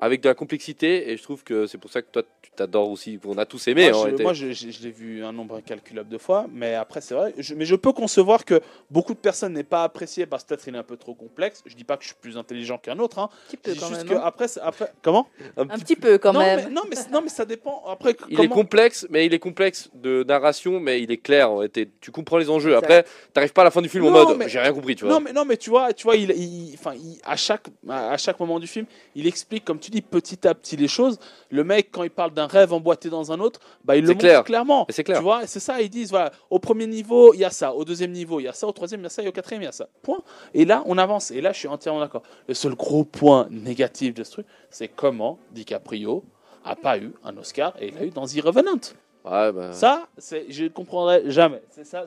avec 0.00 0.20
de 0.20 0.28
la 0.28 0.34
complexité, 0.34 1.10
et 1.10 1.16
je 1.16 1.22
trouve 1.22 1.44
que 1.44 1.66
c'est 1.66 1.78
pour 1.78 1.90
ça 1.90 2.02
que 2.02 2.08
toi 2.10 2.22
tu 2.42 2.50
t'adores 2.50 2.90
aussi, 2.90 3.18
qu'on 3.18 3.38
a 3.38 3.46
tous 3.46 3.68
aimé 3.68 3.88
Moi, 3.88 3.90
en 3.90 3.98
je, 4.00 4.02
réalité. 4.04 4.22
moi, 4.22 4.32
je, 4.34 4.52
je- 4.52 4.70
je 4.70 4.82
l'ai 4.82 4.90
vu 4.90 5.24
un 5.24 5.32
nombre 5.32 5.56
incalculable 5.56 6.08
de 6.08 6.18
fois, 6.18 6.46
mais 6.52 6.74
après, 6.74 7.00
c'est 7.00 7.14
vrai. 7.14 7.32
Je- 7.38 7.54
mais 7.54 7.64
je 7.64 7.74
peux 7.74 7.92
concevoir 7.92 8.44
que 8.44 8.60
beaucoup 8.90 9.14
de 9.14 9.18
personnes 9.18 9.54
n'aient 9.54 9.62
pas 9.62 9.82
apprécié 9.84 10.26
parce 10.26 10.42
que 10.44 10.48
peut-être 10.48 10.68
il 10.68 10.74
est 10.74 10.78
un 10.78 10.82
peu 10.82 10.96
trop 10.96 11.14
complexe. 11.14 11.62
Je 11.64 11.74
dis 11.74 11.84
pas 11.84 11.96
que 11.96 12.02
je 12.02 12.08
suis 12.08 12.16
plus 12.20 12.36
intelligent 12.36 12.76
qu'un 12.78 12.98
autre. 12.98 13.18
Hein. 13.18 13.28
Un 13.32 13.46
petit 13.46 13.56
peu 13.56 13.74
quand 13.74 13.86
juste 13.88 14.00
même. 14.00 14.08
que 14.08 14.14
hein. 14.14 14.22
après, 14.24 14.48
c'est- 14.48 14.60
après, 14.60 14.92
comment? 15.02 15.26
Un 15.56 15.66
petit 15.78 15.96
peu 15.96 16.18
quand 16.18 16.32
non, 16.32 16.40
même. 16.40 16.64
Mais, 16.64 16.70
non, 16.70 16.82
mais, 16.88 16.96
non, 17.10 17.20
mais 17.22 17.28
ça 17.28 17.44
dépend. 17.44 17.82
Après, 17.86 18.14
Il 18.28 18.36
comment? 18.36 18.42
est 18.42 18.48
complexe, 18.54 19.06
mais 19.10 19.26
il 19.26 19.32
est 19.34 19.38
complexe 19.38 19.88
de 19.94 20.22
narration, 20.24 20.80
mais 20.80 21.00
il 21.02 21.10
est 21.12 21.16
clair. 21.18 21.50
En. 21.50 21.64
Tu 22.00 22.10
comprends 22.12 22.38
les 22.38 22.50
enjeux. 22.50 22.70
Exact. 22.74 22.84
Après, 22.84 23.04
t'arrives 23.32 23.52
pas 23.52 23.62
à 23.62 23.64
la 23.64 23.70
fin 23.70 23.80
du 23.82 23.88
film 23.88 24.04
en 24.06 24.10
mode 24.10 24.36
mais- 24.38 24.48
j'ai 24.48 24.58
rien 24.60 24.72
compris, 24.72 24.96
tu 24.96 25.04
vois. 25.04 25.14
Non 25.14 25.20
mais, 25.20 25.32
non 25.32 25.44
mais 25.44 25.56
tu 25.56 25.70
vois, 25.70 25.92
tu 25.92 26.02
vois 26.04 26.16
il, 26.16 26.30
il- 26.32 26.74
enfin, 26.74 26.94
il- 26.94 27.20
à, 27.24 27.36
chaque, 27.36 27.68
à 27.88 28.10
à 28.10 28.16
chaque 28.16 28.38
moment 28.38 28.60
du 28.60 28.66
film, 28.66 28.86
il 29.14 29.26
explique, 29.26 29.64
comme 29.64 29.78
tu 29.84 29.90
dis, 29.90 30.02
petit 30.02 30.46
à 30.46 30.54
petit 30.54 30.76
les 30.76 30.88
choses. 30.88 31.18
Le 31.50 31.64
mec, 31.64 31.90
quand 31.92 32.02
il 32.02 32.10
parle 32.10 32.32
d'un 32.32 32.46
rêve 32.46 32.72
emboîté 32.72 33.10
dans 33.10 33.32
un 33.32 33.40
autre, 33.40 33.60
bah, 33.84 33.96
il 33.96 34.02
le 34.02 34.08
montre 34.08 34.20
clair. 34.20 34.44
clairement. 34.44 34.86
C'est 34.88 35.04
clair. 35.04 35.18
Tu 35.18 35.22
vois, 35.22 35.46
c'est 35.46 35.60
ça, 35.60 35.80
ils 35.80 35.90
disent, 35.90 36.10
voilà, 36.10 36.32
au 36.50 36.58
premier 36.58 36.86
niveau, 36.86 37.34
il 37.34 37.40
y 37.40 37.44
a 37.44 37.50
ça, 37.50 37.74
au 37.74 37.84
deuxième 37.84 38.12
niveau, 38.12 38.40
il 38.40 38.44
y 38.44 38.48
a 38.48 38.52
ça, 38.52 38.66
au 38.66 38.72
troisième, 38.72 39.00
il 39.00 39.04
y 39.04 39.06
a 39.06 39.10
ça, 39.10 39.22
et 39.22 39.28
au 39.28 39.32
quatrième, 39.32 39.62
il 39.62 39.66
y 39.66 39.68
a 39.68 39.72
ça. 39.72 39.88
Point. 40.02 40.22
Et 40.54 40.64
là, 40.64 40.82
on 40.86 40.98
avance. 40.98 41.30
Et 41.30 41.40
là, 41.40 41.52
je 41.52 41.58
suis 41.58 41.68
entièrement 41.68 42.00
d'accord. 42.00 42.22
Le 42.48 42.54
seul 42.54 42.74
gros 42.74 43.04
point 43.04 43.46
négatif 43.50 44.14
de 44.14 44.24
ce 44.24 44.30
truc, 44.32 44.46
c'est 44.70 44.88
comment 44.88 45.38
DiCaprio 45.52 46.24
a 46.64 46.76
pas 46.76 46.98
eu 46.98 47.12
un 47.24 47.36
Oscar 47.36 47.74
et 47.78 47.88
il 47.88 47.98
a 47.98 48.04
eu 48.04 48.10
dans 48.10 48.26
The 48.26 48.40
Revenant. 48.40 48.80
Ouais, 49.24 49.52
bah, 49.52 49.72
Ça, 49.72 50.08
je 50.48 50.64
ne 50.64 50.68
comprendrai 50.68 51.30
jamais. 51.30 51.62
C'est 51.70 51.84
ça, 51.84 52.04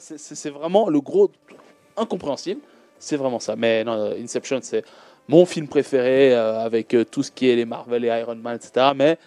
vraiment 0.49 0.89
le 0.89 0.99
gros 1.01 1.31
incompréhensible. 1.95 2.61
C'est 2.99 3.17
vraiment 3.17 3.39
ça. 3.39 3.55
Mais 3.55 3.83
non, 3.83 4.11
Inception, 4.17 4.59
c'est 4.61 4.83
mon 5.27 5.45
film 5.45 5.67
préféré 5.67 6.33
euh, 6.33 6.59
avec 6.59 6.93
euh, 6.93 7.03
tout 7.03 7.23
ce 7.23 7.31
qui 7.31 7.49
est 7.49 7.55
les 7.55 7.65
Marvel 7.65 8.05
et 8.05 8.07
Iron 8.07 8.35
Man, 8.35 8.55
etc. 8.55 8.87
Mais 8.95 9.17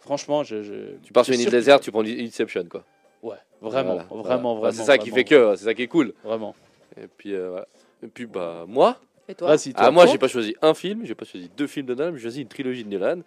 franchement, 0.00 0.42
je, 0.44 0.62
je- 0.62 0.96
tu 1.02 1.12
pars 1.12 1.24
sur 1.24 1.34
une 1.34 1.40
île 1.40 1.50
déserte, 1.50 1.82
tu 1.82 1.90
prends 1.90 2.04
Inception, 2.04 2.64
quoi. 2.70 2.84
Ouais, 3.22 3.36
vraiment, 3.60 3.94
Voilà, 3.94 4.02
vraiment, 4.04 4.22
voilà. 4.22 4.22
vraiment. 4.22 4.60
Bah, 4.60 4.72
c'est 4.72 4.82
ça 4.84 4.98
qui 4.98 5.10
fait 5.10 5.24
que, 5.24 5.54
c'est 5.56 5.64
ça 5.64 5.74
qui 5.74 5.82
est 5.82 5.86
cool. 5.88 6.12
Vraiment. 6.24 6.54
Et 7.00 7.06
puis, 7.08 7.34
euh, 7.34 7.50
voilà. 7.50 7.66
Et 8.02 8.08
puis 8.08 8.26
bah 8.26 8.64
moi, 8.68 9.00
Et 9.28 9.34
toi 9.34 9.56
ah 9.76 9.90
moi 9.90 10.06
j'ai 10.06 10.18
pas 10.18 10.28
choisi 10.28 10.54
un 10.60 10.74
film, 10.74 11.00
j'ai 11.04 11.14
pas 11.14 11.24
choisi 11.24 11.50
deux 11.56 11.66
films 11.66 11.86
de 11.86 11.94
Nolan, 11.94 12.14
j'ai 12.14 12.22
choisi 12.22 12.42
une 12.42 12.48
trilogie 12.48 12.84
de 12.84 12.90
Nolan. 12.96 13.20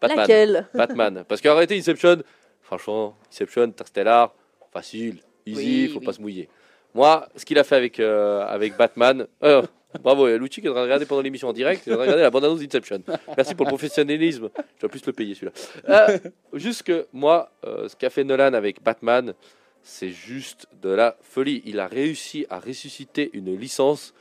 Batman. 0.00 0.18
Laquelle 0.18 0.68
Batman. 0.74 1.24
Parce 1.28 1.40
qu'en 1.42 1.52
réalité 1.52 1.76
Inception, 1.76 2.22
franchement, 2.62 3.14
Inception, 3.30 3.62
Interstellar, 3.64 4.34
facile, 4.72 5.18
easy, 5.44 5.56
Oui, 5.84 5.88
faut 5.92 6.00
oui. 6.00 6.04
pas 6.06 6.12
se 6.14 6.20
mouiller. 6.20 6.48
Moi, 6.96 7.28
ce 7.36 7.44
qu'il 7.44 7.58
a 7.58 7.64
fait 7.64 7.76
avec 7.76 8.00
euh, 8.00 8.46
avec 8.46 8.74
Batman, 8.74 9.26
euh, 9.42 9.60
bravo, 10.02 10.26
Lucci 10.38 10.62
qui 10.62 10.66
est 10.66 10.70
en 10.70 10.72
train 10.72 10.80
de 10.80 10.86
regarder 10.86 11.04
pendant 11.04 11.20
l'émission 11.20 11.48
en 11.48 11.52
direct, 11.52 11.82
il 11.86 11.90
est 11.90 11.92
en 11.92 11.98
train 11.98 12.06
de 12.06 12.12
regarder 12.12 12.22
la 12.22 12.30
bande-annonce 12.30 12.60
d'Inception. 12.60 13.02
Merci 13.36 13.54
pour 13.54 13.66
le 13.66 13.68
professionnalisme. 13.68 14.48
Je 14.76 14.80
dois 14.80 14.88
plus 14.88 15.04
le 15.04 15.12
payer 15.12 15.34
celui-là. 15.34 15.52
Euh, 15.90 16.18
juste 16.54 16.84
que 16.84 17.06
moi, 17.12 17.50
euh, 17.66 17.86
ce 17.86 17.96
qu'a 17.96 18.08
fait 18.08 18.24
Nolan 18.24 18.54
avec 18.54 18.82
Batman, 18.82 19.34
c'est 19.82 20.08
juste 20.08 20.68
de 20.80 20.88
la 20.88 21.18
folie. 21.20 21.60
Il 21.66 21.80
a 21.80 21.86
réussi 21.86 22.46
à 22.48 22.60
ressusciter 22.60 23.28
une 23.34 23.54
licence 23.54 24.14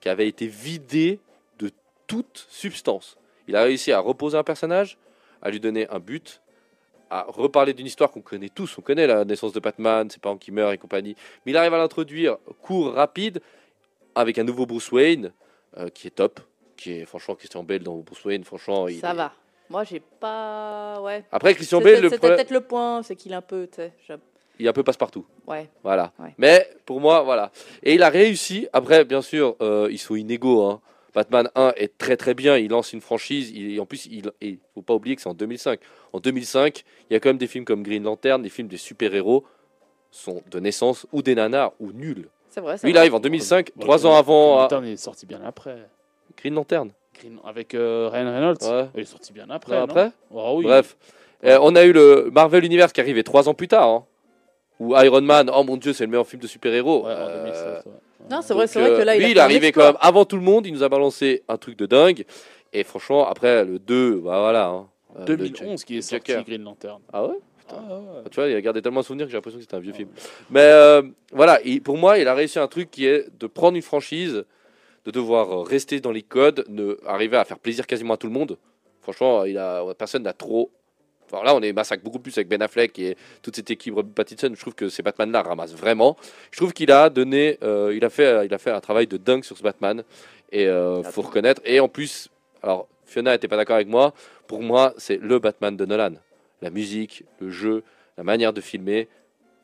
qui 0.00 0.08
avait 0.08 0.26
été 0.26 0.46
vidée 0.46 1.20
de 1.58 1.70
toute 2.06 2.46
substance. 2.48 3.18
Il 3.46 3.56
a 3.56 3.62
réussi 3.62 3.92
à 3.92 4.00
reposer 4.00 4.38
un 4.38 4.42
personnage, 4.42 4.96
à 5.42 5.50
lui 5.50 5.60
donner 5.60 5.86
un 5.90 5.98
but, 5.98 6.40
à 7.12 7.26
reparler 7.28 7.74
d'une 7.74 7.86
histoire 7.86 8.10
qu'on 8.10 8.22
connaît 8.22 8.48
tous. 8.48 8.78
On 8.78 8.80
connaît 8.82 9.06
la 9.06 9.24
naissance 9.24 9.52
de 9.52 9.60
Batman, 9.60 10.08
ses 10.08 10.18
parents 10.18 10.38
qui 10.38 10.50
meurent 10.50 10.72
et 10.72 10.78
compagnie. 10.78 11.14
Mais 11.44 11.52
il 11.52 11.56
arrive 11.58 11.74
à 11.74 11.78
l'introduire 11.78 12.38
court, 12.62 12.94
rapide, 12.94 13.40
avec 14.14 14.38
un 14.38 14.44
nouveau 14.44 14.64
Bruce 14.64 14.90
Wayne 14.92 15.32
euh, 15.76 15.88
qui 15.90 16.06
est 16.06 16.10
top, 16.10 16.40
qui 16.76 16.92
est 16.92 17.04
franchement 17.04 17.34
Christian 17.34 17.62
Bale 17.64 17.80
dans 17.80 17.96
Bruce 17.98 18.24
Wayne. 18.24 18.44
Franchement, 18.44 18.88
il 18.88 18.98
Ça 19.00 19.10
est- 19.12 19.14
va. 19.16 19.32
Moi, 19.68 19.84
j'ai 19.84 20.00
pas. 20.00 21.00
Ouais. 21.02 21.24
Après 21.30 21.54
Christian 21.54 21.80
Bale, 21.80 22.00
le 22.00 22.08
c'était 22.08 22.18
problème- 22.18 22.36
peut-être 22.36 22.50
le 22.50 22.60
point, 22.60 23.02
c'est 23.02 23.16
qu'il 23.16 23.32
est 23.32 23.36
un 23.36 23.40
peu. 23.42 23.68
je- 24.08 24.14
il 24.58 24.66
est 24.66 24.68
un 24.68 24.72
peu 24.72 24.82
passe-partout. 24.82 25.24
Ouais. 25.46 25.68
Voilà. 25.82 26.12
Ouais. 26.18 26.34
Mais 26.38 26.68
pour 26.86 27.00
moi, 27.00 27.22
voilà. 27.22 27.50
Et 27.82 27.94
il 27.94 28.02
a 28.02 28.08
réussi. 28.10 28.68
Après, 28.72 29.04
bien 29.04 29.22
sûr, 29.22 29.56
euh, 29.62 29.88
ils 29.90 29.98
sont 29.98 30.14
inégaux. 30.14 30.64
hein. 30.66 30.80
Batman 31.14 31.48
1 31.54 31.72
est 31.76 31.96
très 31.98 32.16
très 32.16 32.34
bien. 32.34 32.56
Il 32.56 32.70
lance 32.70 32.92
une 32.92 33.00
franchise. 33.00 33.50
Il, 33.50 33.80
en 33.80 33.86
plus, 33.86 34.06
il 34.06 34.24
ne 34.42 34.54
faut 34.74 34.82
pas 34.82 34.94
oublier 34.94 35.14
que 35.16 35.22
c'est 35.22 35.28
en 35.28 35.34
2005. 35.34 35.78
En 36.12 36.20
2005, 36.20 36.84
il 37.10 37.12
y 37.12 37.16
a 37.16 37.20
quand 37.20 37.28
même 37.28 37.38
des 37.38 37.46
films 37.46 37.64
comme 37.64 37.82
Green 37.82 38.02
Lantern, 38.02 38.40
des 38.42 38.48
films 38.48 38.68
de 38.68 38.76
super-héros 38.76 39.44
sont 40.10 40.42
de 40.50 40.60
naissance 40.60 41.06
ou 41.12 41.22
des 41.22 41.34
nanars 41.34 41.72
ou 41.80 41.92
nuls. 41.92 42.28
C'est 42.50 42.60
vrai. 42.60 42.76
Lui, 42.82 42.90
il 42.90 42.98
arrive 42.98 43.14
en 43.14 43.20
2005, 43.20 43.70
Bon, 43.76 43.82
trois 43.82 43.96
Green- 43.98 44.06
ans 44.12 44.16
avant 44.16 44.46
Green 44.48 44.58
euh, 44.58 44.62
Lantern, 44.62 44.84
est 44.84 44.96
sorti 44.96 45.26
bien 45.26 45.40
après. 45.44 45.76
Green 46.36 46.54
Lantern. 46.54 46.90
Green- 47.18 47.38
Avec 47.44 47.74
euh, 47.74 48.08
Ryan 48.12 48.32
Reynolds. 48.32 48.58
Ouais. 48.62 48.88
Il 48.94 49.00
est 49.00 49.04
sorti 49.04 49.32
bien 49.32 49.48
après. 49.50 49.72
Non, 49.74 49.80
non 49.86 49.90
après? 49.90 50.12
Oh, 50.30 50.54
oui. 50.58 50.64
Bref. 50.64 50.96
Euh, 51.44 51.58
on 51.62 51.74
a 51.76 51.84
eu 51.84 51.92
le 51.92 52.30
Marvel 52.32 52.64
Universe 52.64 52.92
qui 52.92 53.00
arrivait 53.00 53.22
trois 53.22 53.48
ans 53.48 53.54
plus 53.54 53.68
tard. 53.68 53.88
hein. 53.88 54.04
Où 54.80 54.96
Iron 54.96 55.20
Man, 55.22 55.50
oh 55.54 55.62
mon 55.64 55.76
dieu, 55.76 55.92
c'est 55.92 56.04
le 56.04 56.10
meilleur 56.10 56.26
film 56.26 56.42
de 56.42 56.46
super-héros. 56.46 57.04
Ouais, 57.06 57.12
en 57.12 57.16
Euh, 57.16 57.42
2007, 57.44 57.86
ouais. 57.86 57.92
Non, 58.30 58.40
c'est 58.42 58.54
vrai, 58.54 58.66
c'est 58.66 58.80
vrai 58.80 58.90
que 58.90 59.02
là, 59.02 59.12
euh, 59.12 59.16
il 59.16 59.18
lui, 59.18 59.24
a 59.26 59.28
il 59.30 59.36
est 59.36 59.40
arrivé 59.40 59.72
quand 59.72 59.84
même 59.84 59.96
avant 60.00 60.24
tout 60.24 60.36
le 60.36 60.42
monde. 60.42 60.66
Il 60.66 60.72
nous 60.72 60.82
a 60.82 60.88
balancé 60.88 61.42
un 61.48 61.56
truc 61.58 61.76
de 61.78 61.86
dingue. 61.86 62.24
Et 62.72 62.84
franchement, 62.84 63.26
après 63.28 63.64
le 63.64 63.78
2, 63.78 64.16
bah 64.16 64.40
voilà. 64.40 64.66
hein. 64.68 64.88
Euh, 65.18 65.26
le 65.26 65.36
2011 65.36 65.84
qui 65.84 65.98
est 65.98 66.02
sorti. 66.02 66.32
Green 66.46 66.62
Lantern. 66.64 67.00
Ah 67.12 67.26
ouais 67.26 67.34
Ah, 67.68 67.74
ouais. 67.74 68.30
Tu 68.30 68.36
vois, 68.36 68.48
il 68.48 68.56
a 68.56 68.60
gardé 68.62 68.80
tellement 68.80 69.00
de 69.00 69.04
souvenirs 69.04 69.26
que 69.26 69.30
j'ai 69.32 69.36
l'impression 69.36 69.58
que 69.58 69.64
c'était 69.64 69.76
un 69.76 69.80
vieux 69.80 69.92
film. 69.92 70.08
Mais 70.50 70.60
euh, 70.62 71.02
voilà, 71.32 71.60
il- 71.64 71.82
pour 71.82 71.98
moi, 71.98 72.18
il 72.18 72.26
a 72.28 72.34
réussi 72.34 72.58
un 72.58 72.68
truc 72.68 72.90
qui 72.90 73.04
est 73.06 73.26
de 73.38 73.46
prendre 73.46 73.76
une 73.76 73.82
franchise, 73.82 74.44
de 75.04 75.10
devoir 75.10 75.66
rester 75.66 76.00
dans 76.00 76.12
les 76.12 76.22
codes, 76.22 76.64
de 76.68 76.98
arriver 77.06 77.36
à 77.36 77.44
faire 77.44 77.58
plaisir 77.58 77.86
quasiment 77.86 78.14
à 78.14 78.16
tout 78.16 78.26
le 78.28 78.32
monde. 78.32 78.56
Franchement, 79.02 79.44
il 79.44 79.58
a, 79.58 79.84
personne 79.98 80.22
n'a 80.22 80.32
trop. 80.32 80.70
Enfin, 81.32 81.44
là, 81.44 81.54
on 81.54 81.60
est 81.62 81.72
massacre 81.72 82.04
beaucoup 82.04 82.18
plus 82.18 82.36
avec 82.36 82.48
Ben 82.48 82.60
Affleck 82.60 82.98
et 82.98 83.16
toute 83.40 83.56
cette 83.56 83.70
équipe 83.70 83.94
Robert 83.94 84.12
Pattinson. 84.12 84.52
Je 84.54 84.60
trouve 84.60 84.74
que 84.74 84.88
ces 84.88 85.02
Batman-là 85.02 85.42
ramassent 85.42 85.74
vraiment. 85.74 86.16
Je 86.50 86.58
trouve 86.58 86.72
qu'il 86.72 86.90
a 86.92 87.08
donné, 87.08 87.58
euh, 87.62 87.92
il 87.96 88.04
a 88.04 88.10
fait, 88.10 88.44
il 88.46 88.52
a 88.52 88.58
fait 88.58 88.70
un 88.70 88.80
travail 88.80 89.06
de 89.06 89.16
dingue 89.16 89.44
sur 89.44 89.56
ce 89.56 89.62
Batman 89.62 90.04
et 90.50 90.66
euh, 90.66 91.02
faut 91.02 91.22
reconnaître. 91.22 91.62
Et 91.64 91.80
en 91.80 91.88
plus, 91.88 92.28
alors 92.62 92.86
Fiona 93.06 93.34
était 93.34 93.48
pas 93.48 93.56
d'accord 93.56 93.76
avec 93.76 93.88
moi. 93.88 94.12
Pour 94.46 94.62
moi, 94.62 94.92
c'est 94.98 95.16
le 95.16 95.38
Batman 95.38 95.76
de 95.76 95.86
Nolan. 95.86 96.12
La 96.60 96.70
musique, 96.70 97.24
le 97.40 97.50
jeu, 97.50 97.82
la 98.18 98.24
manière 98.24 98.52
de 98.52 98.60
filmer. 98.60 99.08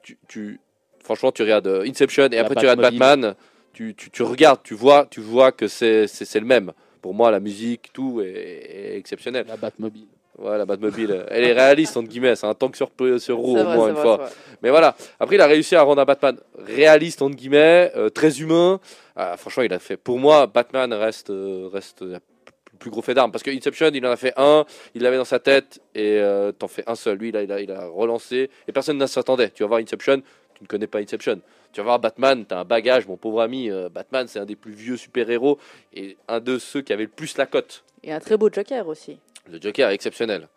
Tu, 0.03 0.17
tu- 0.27 0.61
franchement, 1.05 1.33
tu 1.33 1.43
regardes 1.43 1.67
euh, 1.67 1.85
Inception 1.87 2.25
et 2.27 2.29
La 2.37 2.41
après 2.43 2.55
tu 2.55 2.61
regardes. 2.61 2.81
Batman. 2.81 3.35
Tu, 3.75 3.95
tu, 3.95 4.11
tu 4.11 4.23
regardes, 4.23 4.63
tu 4.65 4.75
vois, 4.75 5.07
tu 5.11 5.21
vois 5.21 5.53
que 5.53 5.69
c'est 5.69 6.07
le 6.35 6.41
même. 6.47 6.73
Pour 7.03 7.15
moi, 7.15 7.31
la 7.31 7.39
musique, 7.39 7.91
tout 7.93 8.21
est, 8.23 8.27
est 8.27 8.97
exceptionnel. 8.97 9.45
La 9.47 9.57
Batmobile. 9.57 10.07
Ouais, 10.39 10.57
la 10.57 10.65
Batmobile, 10.65 11.25
elle 11.31 11.45
est 11.45 11.53
réaliste 11.53 11.97
entre 11.97 12.09
guillemets. 12.09 12.37
C'est 12.37 12.47
un 12.47 12.55
tank 12.55 12.77
sur, 12.77 12.91
sur 13.19 13.37
roue 13.39 13.59
au 13.59 13.65
vrai, 13.65 13.77
moins 13.77 13.89
une 13.89 13.95
vrai, 13.95 14.03
fois. 14.03 14.31
Mais 14.63 14.71
voilà, 14.71 14.95
après 15.19 15.35
il 15.35 15.41
a 15.41 15.47
réussi 15.47 15.75
à 15.75 15.83
rendre 15.83 16.01
un 16.01 16.05
Batman 16.05 16.37
réaliste 16.59 17.23
entre 17.23 17.35
guillemets, 17.35 17.91
euh, 17.97 18.09
très 18.09 18.41
humain. 18.41 18.79
Ah, 19.17 19.37
franchement, 19.37 19.65
il 19.65 19.73
a 19.73 19.81
fait. 19.81 19.97
Pour 19.97 20.19
moi, 20.19 20.47
Batman 20.47 20.93
reste 20.93 21.31
euh, 21.31 21.69
reste 21.73 22.03
le 22.03 22.21
plus 22.79 22.91
gros 22.91 23.03
fait 23.03 23.15
d'armes 23.15 23.33
parce 23.33 23.43
que 23.43 23.51
Inception, 23.51 23.91
il 23.93 24.07
en 24.07 24.11
a 24.13 24.17
fait 24.17 24.33
un, 24.37 24.65
il 24.95 25.03
l'avait 25.03 25.17
dans 25.17 25.25
sa 25.25 25.41
tête 25.41 25.81
et 25.97 26.19
euh, 26.21 26.53
t'en 26.53 26.69
fais 26.69 26.85
un 26.87 26.95
seul. 26.95 27.19
Lui, 27.19 27.31
il 27.31 27.37
a, 27.37 27.43
il 27.43 27.51
a, 27.51 27.61
il 27.61 27.73
a 27.73 27.87
relancé 27.87 28.49
et 28.69 28.73
personne 28.73 28.97
ne 28.99 29.07
s'attendait. 29.07 29.51
Tu 29.51 29.65
vas 29.65 29.69
voir 29.69 29.81
Inception, 29.81 30.23
tu 30.55 30.63
ne 30.63 30.69
connais 30.69 30.87
pas 30.87 31.01
Inception. 31.01 31.41
Tu 31.73 31.81
vas 31.81 31.85
voir 31.85 31.99
Batman, 31.99 32.45
t'as 32.47 32.61
un 32.61 32.65
bagage, 32.65 33.09
mon 33.09 33.17
pauvre 33.17 33.43
ami. 33.43 33.71
euh, 33.71 33.89
Batman, 33.89 34.27
c'est 34.29 34.39
un 34.39 34.47
des 34.47 34.57
plus 34.57 34.73
vieux 34.73 34.97
super 34.97 35.29
héros 35.29 35.59
et 35.93 36.17
un 36.29 36.39
de 36.39 36.59
ceux 36.59 36.81
qui 36.81 36.93
avait 36.93 37.03
le 37.05 37.11
plus 37.11 37.37
la 37.37 37.47
cote. 37.47 37.83
Et 38.05 38.13
un 38.13 38.21
très 38.21 38.37
beau 38.37 38.49
Joker 38.51 38.87
aussi. 38.87 39.19
Le 39.51 39.61
Joker 39.61 39.91
est 39.91 39.95
exceptionnel. 39.95 40.49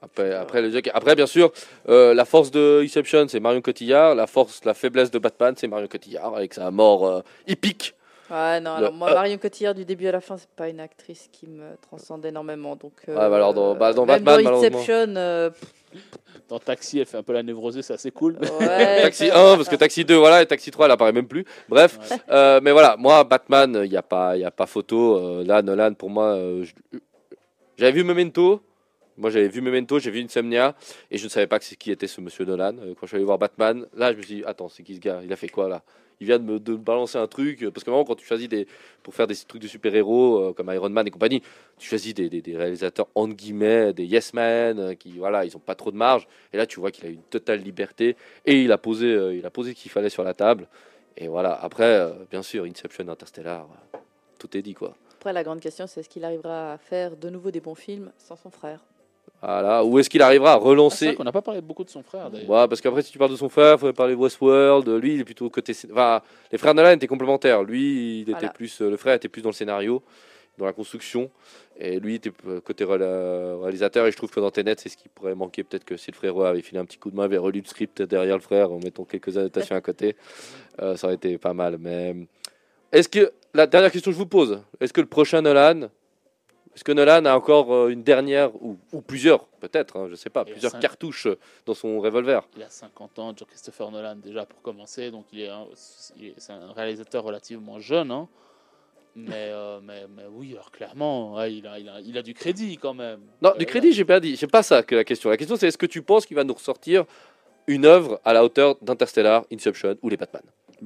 Après, 0.00 0.32
après, 0.32 0.62
le 0.62 0.70
Joker. 0.70 0.92
après 0.94 1.16
bien 1.16 1.26
sûr, 1.26 1.50
euh, 1.88 2.14
la 2.14 2.24
force 2.24 2.50
de 2.52 2.82
Inception, 2.84 3.26
c'est 3.28 3.40
Marion 3.40 3.60
Cotillard. 3.60 4.14
La 4.14 4.26
force, 4.28 4.64
la 4.64 4.74
faiblesse 4.74 5.10
de 5.10 5.18
Batman, 5.18 5.54
c'est 5.56 5.66
Marion 5.66 5.88
Cotillard 5.88 6.36
avec 6.36 6.54
sa 6.54 6.70
mort 6.70 7.06
euh, 7.06 7.20
épique. 7.48 7.94
Ouais, 8.30 8.60
non, 8.60 8.72
alors 8.74 8.92
Le- 8.92 8.96
moi, 8.96 9.10
euh. 9.10 9.14
Marion 9.14 9.38
Cotillard, 9.38 9.74
du 9.74 9.84
début 9.84 10.06
à 10.06 10.12
la 10.12 10.20
fin, 10.20 10.36
c'est 10.36 10.50
pas 10.50 10.68
une 10.68 10.80
actrice 10.80 11.28
qui 11.32 11.46
me 11.48 11.64
transcende 11.80 12.24
énormément. 12.26 12.76
Donc, 12.76 12.92
euh, 13.08 13.12
Ouais, 13.14 13.28
bah 13.28 13.36
alors, 13.36 13.54
dans- 13.54 13.74
bah, 13.74 13.92
dans 13.94 14.04
même 14.06 14.22
Batman, 14.22 14.44
dans. 14.52 14.58
Inception, 14.58 15.14
euh, 15.16 15.50
Dans 16.48 16.58
Taxi, 16.58 16.98
elle 17.00 17.06
fait 17.06 17.16
un 17.16 17.22
peu 17.22 17.32
la 17.32 17.42
névrosée, 17.42 17.82
c'est 17.82 17.94
assez 17.94 18.10
cool. 18.10 18.38
ouais, 18.60 19.02
Taxi 19.02 19.28
ça- 19.28 19.52
1, 19.52 19.56
parce 19.56 19.68
que 19.68 19.76
Taxi 19.76 20.04
2, 20.04 20.14
voilà, 20.16 20.42
et 20.42 20.46
Taxi 20.46 20.70
3, 20.70 20.86
elle 20.86 20.92
apparaît 20.92 21.12
même 21.12 21.26
plus. 21.26 21.44
Bref, 21.68 21.98
Ouais. 22.10 22.16
euh, 22.30 22.60
mais 22.62 22.72
voilà, 22.72 22.96
moi, 22.98 23.24
Batman, 23.24 23.80
il 23.84 23.90
n'y 23.90 23.96
a, 23.96 24.02
pas- 24.02 24.36
y 24.36 24.44
a 24.44 24.50
pas 24.50 24.66
photo. 24.66 25.16
Euh, 25.16 25.44
là, 25.44 25.60
Nolan, 25.62 25.94
pour 25.94 26.08
moi, 26.10 26.34
euh, 26.36 26.64
je- 26.64 26.98
j'avais 27.78 27.92
vu 27.92 28.04
Memento. 28.04 28.60
Moi, 29.16 29.30
j'avais 29.30 29.48
vu 29.48 29.60
Memento, 29.60 29.98
j'ai 29.98 30.10
vu 30.10 30.20
Insomnia, 30.22 30.76
et 31.10 31.18
je 31.18 31.24
ne 31.24 31.28
savais 31.28 31.46
pas 31.48 31.58
qui 31.58 31.90
était 31.90 32.06
ce 32.06 32.20
monsieur 32.20 32.44
Nolan. 32.44 32.76
Euh, 32.78 32.94
quand 32.94 33.02
je 33.02 33.06
suis 33.06 33.16
allé 33.16 33.24
voir 33.24 33.38
Batman, 33.38 33.86
là, 33.96 34.12
je 34.12 34.18
me 34.18 34.22
suis 34.22 34.36
dit, 34.36 34.44
attends, 34.44 34.68
c'est 34.68 34.84
qui 34.84 34.94
ce 34.94 35.00
gars? 35.00 35.20
Il 35.24 35.32
a 35.32 35.36
fait 35.36 35.48
quoi 35.48 35.68
là? 35.68 35.82
Il 36.20 36.26
vient 36.26 36.38
de 36.38 36.44
me, 36.44 36.58
balancer 36.58 37.18
un 37.18 37.26
truc. 37.26 37.64
Parce 37.70 37.84
que 37.84 37.90
vraiment, 37.90 38.04
quand 38.04 38.16
tu 38.16 38.26
choisis 38.26 38.48
des, 38.48 38.66
pour 39.02 39.14
faire 39.14 39.26
des 39.26 39.36
trucs 39.36 39.62
de 39.62 39.68
super-héros 39.68 40.38
euh, 40.38 40.52
comme 40.52 40.72
Iron 40.72 40.88
Man 40.88 41.06
et 41.06 41.10
compagnie, 41.10 41.42
tu 41.78 41.88
choisis 41.88 42.14
des, 42.14 42.42
réalisateurs 42.56 43.08
entre 43.14 43.34
guillemets, 43.34 43.92
des 43.92 44.04
yes 44.04 44.34
men, 44.34 44.78
euh, 44.78 44.94
qui 44.94 45.18
voilà, 45.18 45.44
ils 45.44 45.56
ont 45.56 45.60
pas 45.60 45.74
trop 45.76 45.90
de 45.92 45.96
marge. 45.96 46.26
Et 46.52 46.56
là, 46.56 46.66
tu 46.66 46.80
vois 46.80 46.90
qu'il 46.90 47.06
a 47.06 47.08
une 47.08 47.22
totale 47.22 47.60
liberté 47.60 48.16
et 48.46 48.62
il 48.62 48.72
a 48.72 48.78
posé, 48.78 49.36
il 49.36 49.46
a 49.46 49.50
posé 49.50 49.74
ce 49.74 49.76
qu'il 49.76 49.90
fallait 49.90 50.10
sur 50.10 50.24
la 50.24 50.34
table. 50.34 50.68
Et 51.16 51.28
voilà. 51.28 51.52
Après, 51.54 52.12
bien 52.30 52.42
sûr, 52.42 52.64
Inception, 52.64 53.08
Interstellar, 53.08 53.68
tout 54.38 54.56
est 54.56 54.62
dit 54.62 54.74
quoi. 54.74 54.96
Après, 55.18 55.32
la 55.32 55.42
grande 55.42 55.58
question, 55.58 55.88
c'est 55.88 55.98
est-ce 55.98 56.08
qu'il 56.08 56.24
arrivera 56.24 56.74
à 56.74 56.78
faire 56.78 57.16
de 57.16 57.28
nouveau 57.28 57.50
des 57.50 57.58
bons 57.60 57.74
films 57.74 58.12
sans 58.18 58.36
son 58.36 58.50
frère? 58.50 58.78
Voilà. 59.42 59.84
Où 59.84 59.98
est-ce 59.98 60.08
qu'il 60.08 60.22
arrivera 60.22 60.52
à 60.52 60.54
Ah, 60.54 60.58
c'est 60.60 60.64
relancer 60.68 61.06
vrai 61.06 61.14
qu'on 61.16 61.24
n'a 61.24 61.32
pas 61.32 61.42
parlé 61.42 61.60
beaucoup 61.60 61.82
de 61.82 61.90
son 61.90 62.04
frère 62.04 62.30
d'ailleurs. 62.30 62.48
Ouais, 62.48 62.68
parce 62.68 62.80
qu'après, 62.80 63.02
si 63.02 63.10
tu 63.10 63.18
parles 63.18 63.32
de 63.32 63.36
son 63.36 63.48
frère, 63.48 63.74
il 63.74 63.78
faudrait 63.78 63.92
parler 63.94 64.14
de 64.14 64.20
Westworld. 64.20 64.88
Lui, 64.88 65.14
il 65.14 65.20
est 65.20 65.24
plutôt 65.24 65.50
côté. 65.50 65.72
Enfin, 65.90 66.22
les 66.52 66.58
frères 66.58 66.72
Nolan 66.72 66.90
étaient 66.92 67.08
complémentaires. 67.08 67.64
Lui, 67.64 68.18
il 68.18 68.22
était 68.22 68.30
Voilà. 68.32 68.48
plus. 68.50 68.80
euh, 68.80 68.90
Le 68.90 68.96
frère 68.96 69.14
était 69.14 69.28
plus 69.28 69.42
dans 69.42 69.48
le 69.48 69.54
scénario, 69.54 70.04
dans 70.56 70.66
la 70.66 70.72
construction. 70.72 71.30
Et 71.80 71.98
lui, 71.98 72.12
il 72.12 72.16
était 72.16 72.30
côté 72.64 72.84
réalisateur. 72.84 74.06
Et 74.06 74.12
je 74.12 74.16
trouve 74.16 74.30
que 74.30 74.38
dans 74.38 74.52
Tenet, 74.52 74.76
c'est 74.78 74.88
ce 74.88 74.96
qui 74.96 75.08
pourrait 75.08 75.34
manquer. 75.34 75.64
Peut-être 75.64 75.84
que 75.84 75.96
si 75.96 76.12
le 76.12 76.16
frère 76.16 76.36
avait 76.38 76.62
filé 76.62 76.78
un 76.78 76.84
petit 76.84 76.98
coup 76.98 77.10
de 77.10 77.16
main, 77.16 77.24
avait 77.24 77.38
relu 77.38 77.60
le 77.60 77.66
script 77.66 78.02
derrière 78.02 78.36
le 78.36 78.42
frère 78.42 78.70
en 78.72 78.78
mettant 78.78 79.04
quelques 79.04 79.36
annotations 79.36 79.74
à 79.74 79.80
côté, 79.80 80.14
euh, 80.80 80.94
ça 80.96 81.08
aurait 81.08 81.16
été 81.16 81.38
pas 81.38 81.54
mal. 81.54 81.76
Mais 81.80 82.14
est-ce 82.92 83.08
que. 83.08 83.32
La 83.54 83.66
dernière 83.66 83.90
question 83.90 84.10
que 84.10 84.14
je 84.14 84.18
vous 84.18 84.26
pose 84.26 84.62
est-ce 84.80 84.92
que 84.92 85.00
le 85.00 85.06
prochain 85.06 85.42
Nolan. 85.42 85.88
Est-ce 86.74 86.84
que 86.84 86.92
Nolan 86.92 87.24
a 87.24 87.34
encore 87.34 87.74
euh, 87.74 87.88
une 87.88 88.04
dernière, 88.04 88.54
ou, 88.62 88.78
ou 88.92 89.00
plusieurs, 89.00 89.46
peut-être, 89.46 89.96
hein, 89.98 90.06
je 90.08 90.14
sais 90.14 90.30
pas, 90.30 90.44
Il 90.46 90.52
plusieurs 90.52 90.78
cartouches 90.78 91.26
euh, 91.26 91.36
dans 91.66 91.74
son 91.74 91.98
revolver? 91.98 92.42
Il 92.56 92.62
a 92.62 92.68
50 92.70 93.18
ans, 93.18 93.32
John 93.36 93.48
Christopher 93.48 93.90
Nolan 93.90 94.14
déjà 94.16 94.46
pour 94.46 94.62
commencer, 94.62 95.10
donc 95.10 95.24
il 95.32 95.40
est, 95.40 95.48
un- 95.48 95.66
c'est 95.74 96.52
un 96.52 96.72
réalisateur 96.72 97.24
relativement 97.24 97.80
jeune. 97.80 98.12
hein. 98.12 98.28
Mais, 99.16 99.32
euh, 99.50 99.80
mais, 99.82 100.06
mais 100.14 100.22
oui, 100.30 100.52
alors 100.52 100.70
clairement, 100.70 101.34
ouais, 101.34 101.52
il, 101.54 101.66
a, 101.66 101.80
il, 101.80 101.88
a, 101.88 102.00
il 102.00 102.16
a 102.16 102.22
du 102.22 102.34
crédit 102.34 102.76
quand 102.76 102.94
même. 102.94 103.18
Non, 103.42 103.50
Euh, 103.50 103.58
du 103.58 103.66
crédit, 103.66 103.92
j'ai 103.92 104.04
pas 104.04 104.20
dit. 104.20 104.36
C'est 104.36 104.46
pas 104.46 104.62
ça 104.62 104.84
que 104.84 104.94
la 104.94 105.02
question. 105.02 105.30
La 105.30 105.36
question, 105.36 105.56
c'est 105.56 105.66
est-ce 105.66 105.78
que 105.78 105.86
tu 105.86 106.02
penses 106.02 106.26
qu'il 106.26 106.36
va 106.36 106.44
nous 106.44 106.54
ressortir 106.54 107.04
une 107.66 107.86
œuvre 107.86 108.20
à 108.24 108.32
la 108.32 108.44
hauteur 108.44 108.76
d'Interstellar, 108.82 109.44
Inception 109.52 109.96
ou 110.02 110.08
les 110.10 110.16
Batman? 110.16 110.42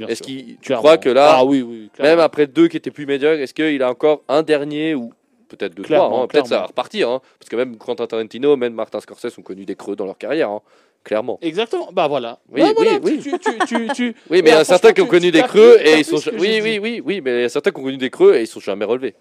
Est-ce 0.08 0.22
qu'il, 0.22 0.56
tu 0.56 0.66
Clairement. 0.66 0.82
crois 0.82 0.98
que 0.98 1.08
là, 1.10 1.36
Ah 1.38 1.44
oui, 1.44 1.62
oui, 1.62 1.90
même 2.00 2.18
après 2.20 2.46
deux 2.46 2.68
qui 2.68 2.76
étaient 2.76 2.90
plus 2.90 3.06
médiocres, 3.06 3.40
est-ce 3.40 3.54
qu'il 3.54 3.82
a 3.82 3.90
encore 3.90 4.22
un 4.28 4.42
dernier 4.42 4.94
ou 4.94 5.12
peut-être 5.48 5.74
deux, 5.74 5.82
Clairement, 5.82 6.08
trois 6.08 6.22
hein, 6.22 6.26
Peut-être 6.28 6.46
ça 6.46 6.58
va 6.60 6.66
repartir. 6.66 7.10
hein, 7.10 7.20
parce 7.38 7.48
que 7.50 7.56
même 7.56 7.76
Quentin 7.76 8.06
Tarantino, 8.06 8.56
même 8.56 8.72
Martin 8.74 9.00
Scorsese 9.00 9.36
ont 9.38 9.42
connu 9.42 9.64
des 9.66 9.76
creux 9.76 9.94
dans 9.96 10.06
leur 10.06 10.16
carrière. 10.16 10.48
hein, 10.50 10.62
clairement. 11.04 11.38
Exactement, 11.42 11.90
bah 11.92 12.06
voilà. 12.08 12.38
Oui, 12.50 12.60
Bah, 12.62 12.72
voilà, 12.76 12.98
oui, 13.02 13.20
tu- 13.22 13.32
tu- 13.38 13.58
tu- 13.66 13.88
tu- 13.94 14.14
Oui, 14.30 14.40
mais 14.42 14.48
il 14.48 14.48
y 14.48 14.50
a 14.52 14.64
certains 14.64 14.92
qui 14.92 15.00
ont 15.02 15.06
connu 15.06 15.30
des 15.30 15.42
creux 15.42 15.76
et 15.84 15.98
ils 15.98 16.04
sont. 16.04 16.16
Oui, 16.38 16.60
oui, 16.62 16.78
oui, 16.80 17.02
oui, 17.04 17.20
mais 17.20 17.38
il 17.38 17.42
y 17.42 17.44
a 17.44 17.48
certains 17.48 17.70
qui 17.72 17.80
ont 17.80 17.84
connu 17.84 17.96
des 17.98 18.08
creux 18.10 18.34
et 18.36 18.42
ils 18.42 18.46
sont 18.46 18.60
jamais 18.60 18.84
relevés. 18.84 19.14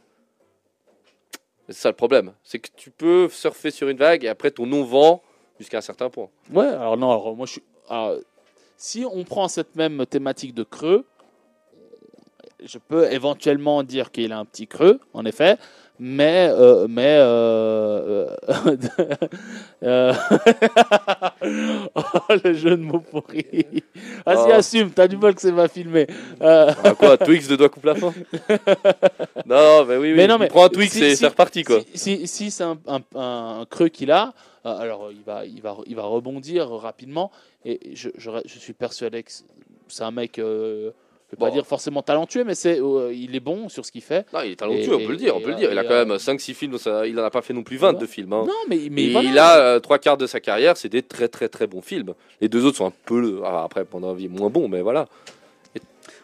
C'est 1.67 1.73
ça 1.75 1.89
le 1.89 1.95
problème. 1.95 2.33
C'est 2.43 2.59
que 2.59 2.69
tu 2.75 2.91
peux 2.91 3.29
surfer 3.29 3.71
sur 3.71 3.87
une 3.89 3.97
vague 3.97 4.23
et 4.25 4.27
après 4.27 4.51
ton 4.51 4.65
nom 4.65 4.83
vend 4.83 5.21
jusqu'à 5.59 5.77
un 5.77 5.81
certain 5.81 6.09
point. 6.09 6.27
Ouais, 6.53 6.65
alors 6.67 6.97
non, 6.97 7.09
alors 7.11 7.35
moi 7.35 7.45
je 7.45 7.53
suis. 7.53 7.63
alors, 7.89 8.15
si 8.83 9.05
on 9.05 9.23
prend 9.23 9.47
cette 9.47 9.75
même 9.75 10.05
thématique 10.07 10.55
de 10.55 10.63
creux, 10.63 11.05
je 12.65 12.79
peux 12.79 13.11
éventuellement 13.11 13.83
dire 13.83 14.11
qu'il 14.11 14.31
a 14.31 14.39
un 14.39 14.45
petit 14.45 14.65
creux, 14.67 14.99
en 15.13 15.23
effet, 15.25 15.57
mais. 15.99 16.49
euh, 16.51 16.87
mais. 16.89 17.17
euh, 17.19 18.27
euh, 19.83 20.13
oh, 21.95 22.01
le 22.43 22.53
jeu 22.53 22.71
de 22.71 22.83
mots 22.83 22.99
pourri. 22.99 23.45
Vas-y, 24.25 24.47
Oh. 24.49 24.53
assume, 24.53 24.89
t'as 24.91 25.07
du 25.07 25.17
bol 25.17 25.35
que 25.35 25.41
c'est 25.41 25.51
pas 25.53 25.67
filmé. 25.67 26.07
Ah, 26.39 26.73
quoi, 26.97 27.17
Twix 27.17 27.47
de 27.47 27.55
doigt 27.55 27.69
coupe 27.69 27.85
la 27.85 27.95
fin 27.95 28.11
Non, 29.45 29.85
mais 29.85 29.97
oui, 29.97 30.09
oui. 30.11 30.13
Mais 30.15 30.27
non, 30.27 30.37
mais 30.39 30.47
prend 30.47 30.65
un 30.65 30.69
Twix 30.69 30.91
si- 30.91 31.03
et 31.03 31.09
si- 31.11 31.17
c'est 31.17 31.27
reparti 31.27 31.63
quoi. 31.63 31.79
Si, 31.93 31.95
si, 31.95 32.27
si 32.27 32.51
c'est 32.51 32.63
un, 32.63 32.77
un- 32.87 33.01
un 33.19 33.65
creux 33.69 33.89
qu'il 33.89 34.11
a, 34.11 34.33
alors 34.63 35.11
il 35.11 35.23
va, 35.23 35.45
il, 35.45 35.61
va, 35.61 35.77
il 35.85 35.95
va 35.95 36.03
rebondir 36.03 36.69
rapidement. 36.69 37.31
Et 37.65 37.79
je, 37.93 38.09
je, 38.17 38.29
je 38.45 38.59
suis 38.59 38.73
persuadé 38.73 39.23
que 39.23 39.31
c'est 39.87 40.03
un 40.03 40.11
mec, 40.11 40.39
euh, 40.39 40.91
je 41.29 41.35
vais 41.35 41.39
pas 41.39 41.47
Bon. 41.47 41.53
dire 41.53 41.65
forcément 41.65 42.01
talentueux, 42.01 42.43
mais 42.43 42.55
c'est, 42.55 42.79
euh, 42.81 43.13
il 43.13 43.35
est 43.35 43.39
bon 43.39 43.69
sur 43.69 43.85
ce 43.85 43.91
qu'il 43.91 44.01
fait. 44.01 44.25
Non, 44.33 44.41
il 44.43 44.51
est 44.51 44.55
talentueux, 44.55 44.93
Et- 44.93 44.95
on 44.95 45.05
peut 45.05 45.11
le 45.11 45.17
dire, 45.17 45.35
on 45.35 45.41
peut 45.41 45.49
le 45.49 45.55
dire. 45.55 45.71
Il 45.71 45.77
a 45.77 45.83
quand 45.83 45.91
euh, 45.93 46.05
même 46.05 46.17
5-6 46.17 46.53
films, 46.53 46.77
ça, 46.77 47.05
il 47.07 47.19
en 47.19 47.23
a 47.23 47.29
pas 47.29 47.41
fait 47.41 47.53
non 47.53 47.63
plus 47.63 47.77
20 47.77 47.93
de 47.93 48.05
films. 48.05 48.33
hein. 48.33 48.43
Non, 48.47 48.53
mais, 48.69 48.79
mais 48.89 49.09
voilà. 49.11 49.29
il 49.29 49.37
a 49.39 49.57
euh, 49.57 49.79
trois 49.79 49.97
quarts 49.99 50.17
de 50.17 50.27
sa 50.27 50.39
carrière, 50.39 50.75
c'est 50.77 50.89
des 50.89 51.01
très 51.03 51.27
très 51.27 51.47
très 51.49 51.67
bons 51.67 51.81
films. 51.81 52.13
Les 52.41 52.49
deux 52.49 52.65
autres 52.65 52.77
sont 52.77 52.87
un 52.87 52.93
peu, 53.05 53.41
ah, 53.45 53.63
après 53.63 53.85
pendant 53.85 54.09
la 54.09 54.13
vie 54.15 54.27
moins 54.29 54.49
bons, 54.49 54.67
mais 54.67 54.81
voilà. 54.81 55.07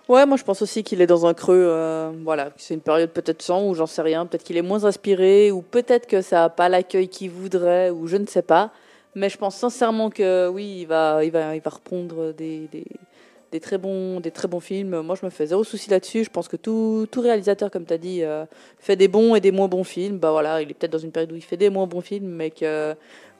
Ouais, 0.09 0.25
moi 0.25 0.37
je 0.37 0.43
pense 0.43 0.61
aussi 0.61 0.83
qu'il 0.83 1.01
est 1.01 1.07
dans 1.07 1.25
un 1.25 1.33
creux. 1.33 1.65
euh, 1.67 2.11
voilà, 2.23 2.51
c'est 2.55 2.73
une 2.73 2.81
période 2.81 3.09
peut-être 3.09 3.41
sans 3.41 3.67
ou 3.67 3.75
j'en 3.75 3.87
sais 3.87 4.01
rien. 4.01 4.25
Peut-être 4.25 4.43
qu'il 4.43 4.55
est 4.55 4.61
moins 4.61 4.85
inspiré 4.85 5.51
ou 5.51 5.61
peut-être 5.61 6.07
que 6.07 6.21
ça 6.21 6.37
n'a 6.37 6.49
pas 6.49 6.69
l'accueil 6.69 7.09
qu'il 7.09 7.29
voudrait 7.29 7.89
ou 7.89 8.07
je 8.07 8.15
ne 8.15 8.25
sais 8.25 8.41
pas. 8.41 8.71
Mais 9.15 9.29
je 9.29 9.37
pense 9.37 9.55
sincèrement 9.55 10.09
que 10.09 10.47
oui, 10.47 10.81
il 10.81 10.85
va, 10.85 11.23
il 11.23 11.31
va, 11.31 11.55
il 11.55 11.61
va 11.61 11.71
repondre 11.71 12.33
des, 12.33 12.69
des, 13.51 13.59
très 13.59 13.79
bons, 13.79 14.19
des 14.19 14.29
très 14.31 14.47
bons 14.47 14.59
films. 14.59 15.01
Moi, 15.01 15.15
je 15.19 15.25
me 15.25 15.31
fais 15.31 15.47
zéro 15.47 15.63
souci 15.63 15.89
là-dessus. 15.89 16.23
Je 16.23 16.29
pense 16.29 16.47
que 16.47 16.55
tout, 16.55 17.07
tout 17.09 17.21
réalisateur, 17.21 17.71
comme 17.71 17.85
tu 17.85 17.93
as 17.93 17.97
dit, 17.97 18.23
euh, 18.23 18.45
fait 18.77 18.95
des 18.95 19.07
bons 19.07 19.33
et 19.33 19.41
des 19.41 19.51
moins 19.51 19.67
bons 19.67 19.83
films. 19.83 20.19
Bah 20.19 20.31
voilà, 20.31 20.61
il 20.61 20.69
est 20.69 20.73
peut-être 20.75 20.91
dans 20.91 20.99
une 20.99 21.11
période 21.11 21.31
où 21.31 21.35
il 21.35 21.43
fait 21.43 21.57
des 21.57 21.71
moins 21.71 21.87
bons 21.87 22.01
films, 22.01 22.27
mais 22.27 22.53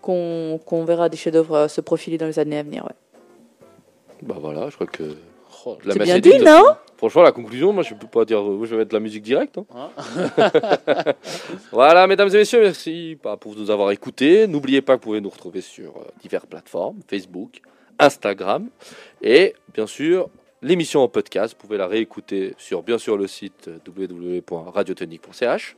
qu'on 0.02 0.58
qu'on 0.66 0.84
verra 0.84 1.10
des 1.10 1.18
chefs-d'œuvre 1.18 1.56
euh, 1.56 1.68
se 1.68 1.80
profiler 1.82 2.18
dans 2.18 2.26
les 2.26 2.40
années 2.40 2.58
à 2.58 2.64
venir. 2.64 2.90
Bah 4.24 4.38
voilà, 4.40 4.70
je 4.70 4.76
crois 4.76 4.88
que. 4.88 5.16
Oh, 5.70 5.78
C'est 5.90 6.00
bien 6.00 6.20
dit, 6.20 6.40
non 6.40 6.64
Franchement, 6.98 7.22
la 7.22 7.32
conclusion, 7.32 7.74
moi 7.74 7.84
je 7.84 7.94
peux 7.94 8.08
pas 8.08 8.26
dire, 8.26 8.42
moi, 8.42 8.66
je 8.66 8.72
vais 8.72 8.78
mettre 8.78 8.90
de 8.90 8.96
la 8.96 9.00
musique 9.00 9.22
directe. 9.24 9.58
hein. 9.58 9.90
hein. 9.98 11.14
Voilà, 11.72 12.08
mesdames 12.08 12.30
et 12.30 12.38
messieurs, 12.38 12.62
merci 12.62 13.18
bah, 13.24 13.38
pour 13.40 13.56
nous 13.56 13.70
avoir 13.70 13.92
écoutés. 13.92 14.48
N'oubliez 14.48 14.82
pas 14.82 14.94
que 14.96 15.02
vous 15.02 15.10
pouvez 15.10 15.22
nous 15.22 15.30
retrouver 15.30 15.62
sur 15.62 15.98
euh, 15.98 16.06
diverses 16.22 16.46
plateformes, 16.48 17.00
Facebook, 17.08 17.62
Instagram, 18.00 18.70
et 19.22 19.54
bien 19.74 19.86
sûr, 19.88 20.30
l'émission 20.62 21.02
en 21.02 21.08
podcast, 21.08 21.54
vous 21.54 21.68
pouvez 21.68 21.78
la 21.78 21.88
réécouter 21.88 22.56
sur 22.58 22.82
bien 22.82 22.98
sûr 22.98 23.18
le 23.18 23.28
site 23.28 23.68
euh, 23.68 23.78
www.radiotonique.ch. 23.88 25.76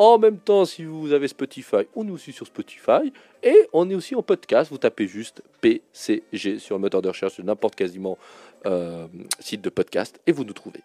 En 0.00 0.16
même 0.16 0.38
temps, 0.38 0.64
si 0.64 0.84
vous 0.84 1.12
avez 1.12 1.26
Spotify, 1.26 1.78
on 1.96 2.06
est 2.06 2.12
aussi 2.12 2.30
sur 2.30 2.46
Spotify. 2.46 3.12
Et 3.42 3.68
on 3.72 3.90
est 3.90 3.96
aussi 3.96 4.14
en 4.14 4.22
podcast. 4.22 4.70
Vous 4.70 4.78
tapez 4.78 5.08
juste 5.08 5.42
PCG 5.60 6.60
sur 6.60 6.76
le 6.76 6.80
moteur 6.82 7.02
de 7.02 7.08
recherche 7.08 7.38
de 7.38 7.42
n'importe 7.42 7.74
quasiment 7.74 8.16
euh, 8.66 9.06
site 9.40 9.60
de 9.62 9.70
podcast 9.70 10.20
et 10.26 10.32
vous 10.32 10.44
nous 10.44 10.52
trouvez. 10.52 10.82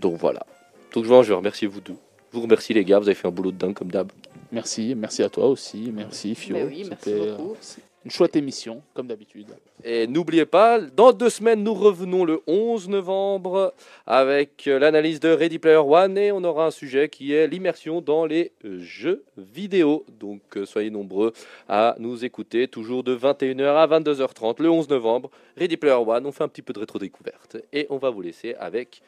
Donc 0.00 0.16
voilà. 0.16 0.46
Donc 0.92 1.04
je 1.04 1.08
vais 1.08 1.34
remercier 1.34 1.66
vous 1.66 1.80
deux. 1.80 1.96
Je 2.30 2.36
vous 2.36 2.42
remercie 2.42 2.74
les 2.74 2.84
gars, 2.84 2.98
vous 2.98 3.08
avez 3.08 3.14
fait 3.14 3.28
un 3.28 3.30
boulot 3.30 3.52
de 3.52 3.56
dingue 3.56 3.74
comme 3.74 3.90
d'hab. 3.90 4.10
Merci, 4.50 4.94
merci 4.96 5.22
à 5.22 5.28
toi 5.28 5.46
aussi, 5.46 5.90
merci 5.92 6.34
Fio. 6.34 6.54
Mais 6.54 6.64
oui, 6.64 6.84
merci 6.88 7.12
euh, 7.12 7.36
beaucoup. 7.36 7.56
Une 8.04 8.10
chouette 8.10 8.36
émission, 8.36 8.82
comme 8.92 9.06
d'habitude. 9.06 9.46
Et 9.82 10.06
n'oubliez 10.06 10.44
pas, 10.44 10.78
dans 10.78 11.12
deux 11.12 11.30
semaines, 11.30 11.62
nous 11.62 11.72
revenons 11.72 12.24
le 12.24 12.40
11 12.46 12.88
novembre 12.88 13.72
avec 14.06 14.66
euh, 14.66 14.78
l'analyse 14.78 15.20
de 15.20 15.30
Ready 15.30 15.58
Player 15.58 15.76
One 15.76 16.18
et 16.18 16.30
on 16.30 16.44
aura 16.44 16.66
un 16.66 16.70
sujet 16.70 17.08
qui 17.08 17.32
est 17.32 17.46
l'immersion 17.46 18.02
dans 18.02 18.26
les 18.26 18.52
jeux 18.62 19.24
vidéo. 19.38 20.04
Donc 20.20 20.42
euh, 20.56 20.66
soyez 20.66 20.90
nombreux 20.90 21.32
à 21.68 21.96
nous 21.98 22.24
écouter, 22.24 22.68
toujours 22.68 23.04
de 23.04 23.16
21h 23.16 23.74
à 23.74 23.86
22h30 23.86 24.62
le 24.62 24.70
11 24.70 24.88
novembre. 24.90 25.30
Ready 25.56 25.78
Player 25.78 25.94
One, 25.94 26.26
on 26.26 26.32
fait 26.32 26.44
un 26.44 26.48
petit 26.48 26.62
peu 26.62 26.74
de 26.74 26.80
rétro-découverte 26.80 27.56
et 27.72 27.86
on 27.88 27.96
va 27.96 28.10
vous 28.10 28.20
laisser 28.20 28.54
avec 28.54 29.00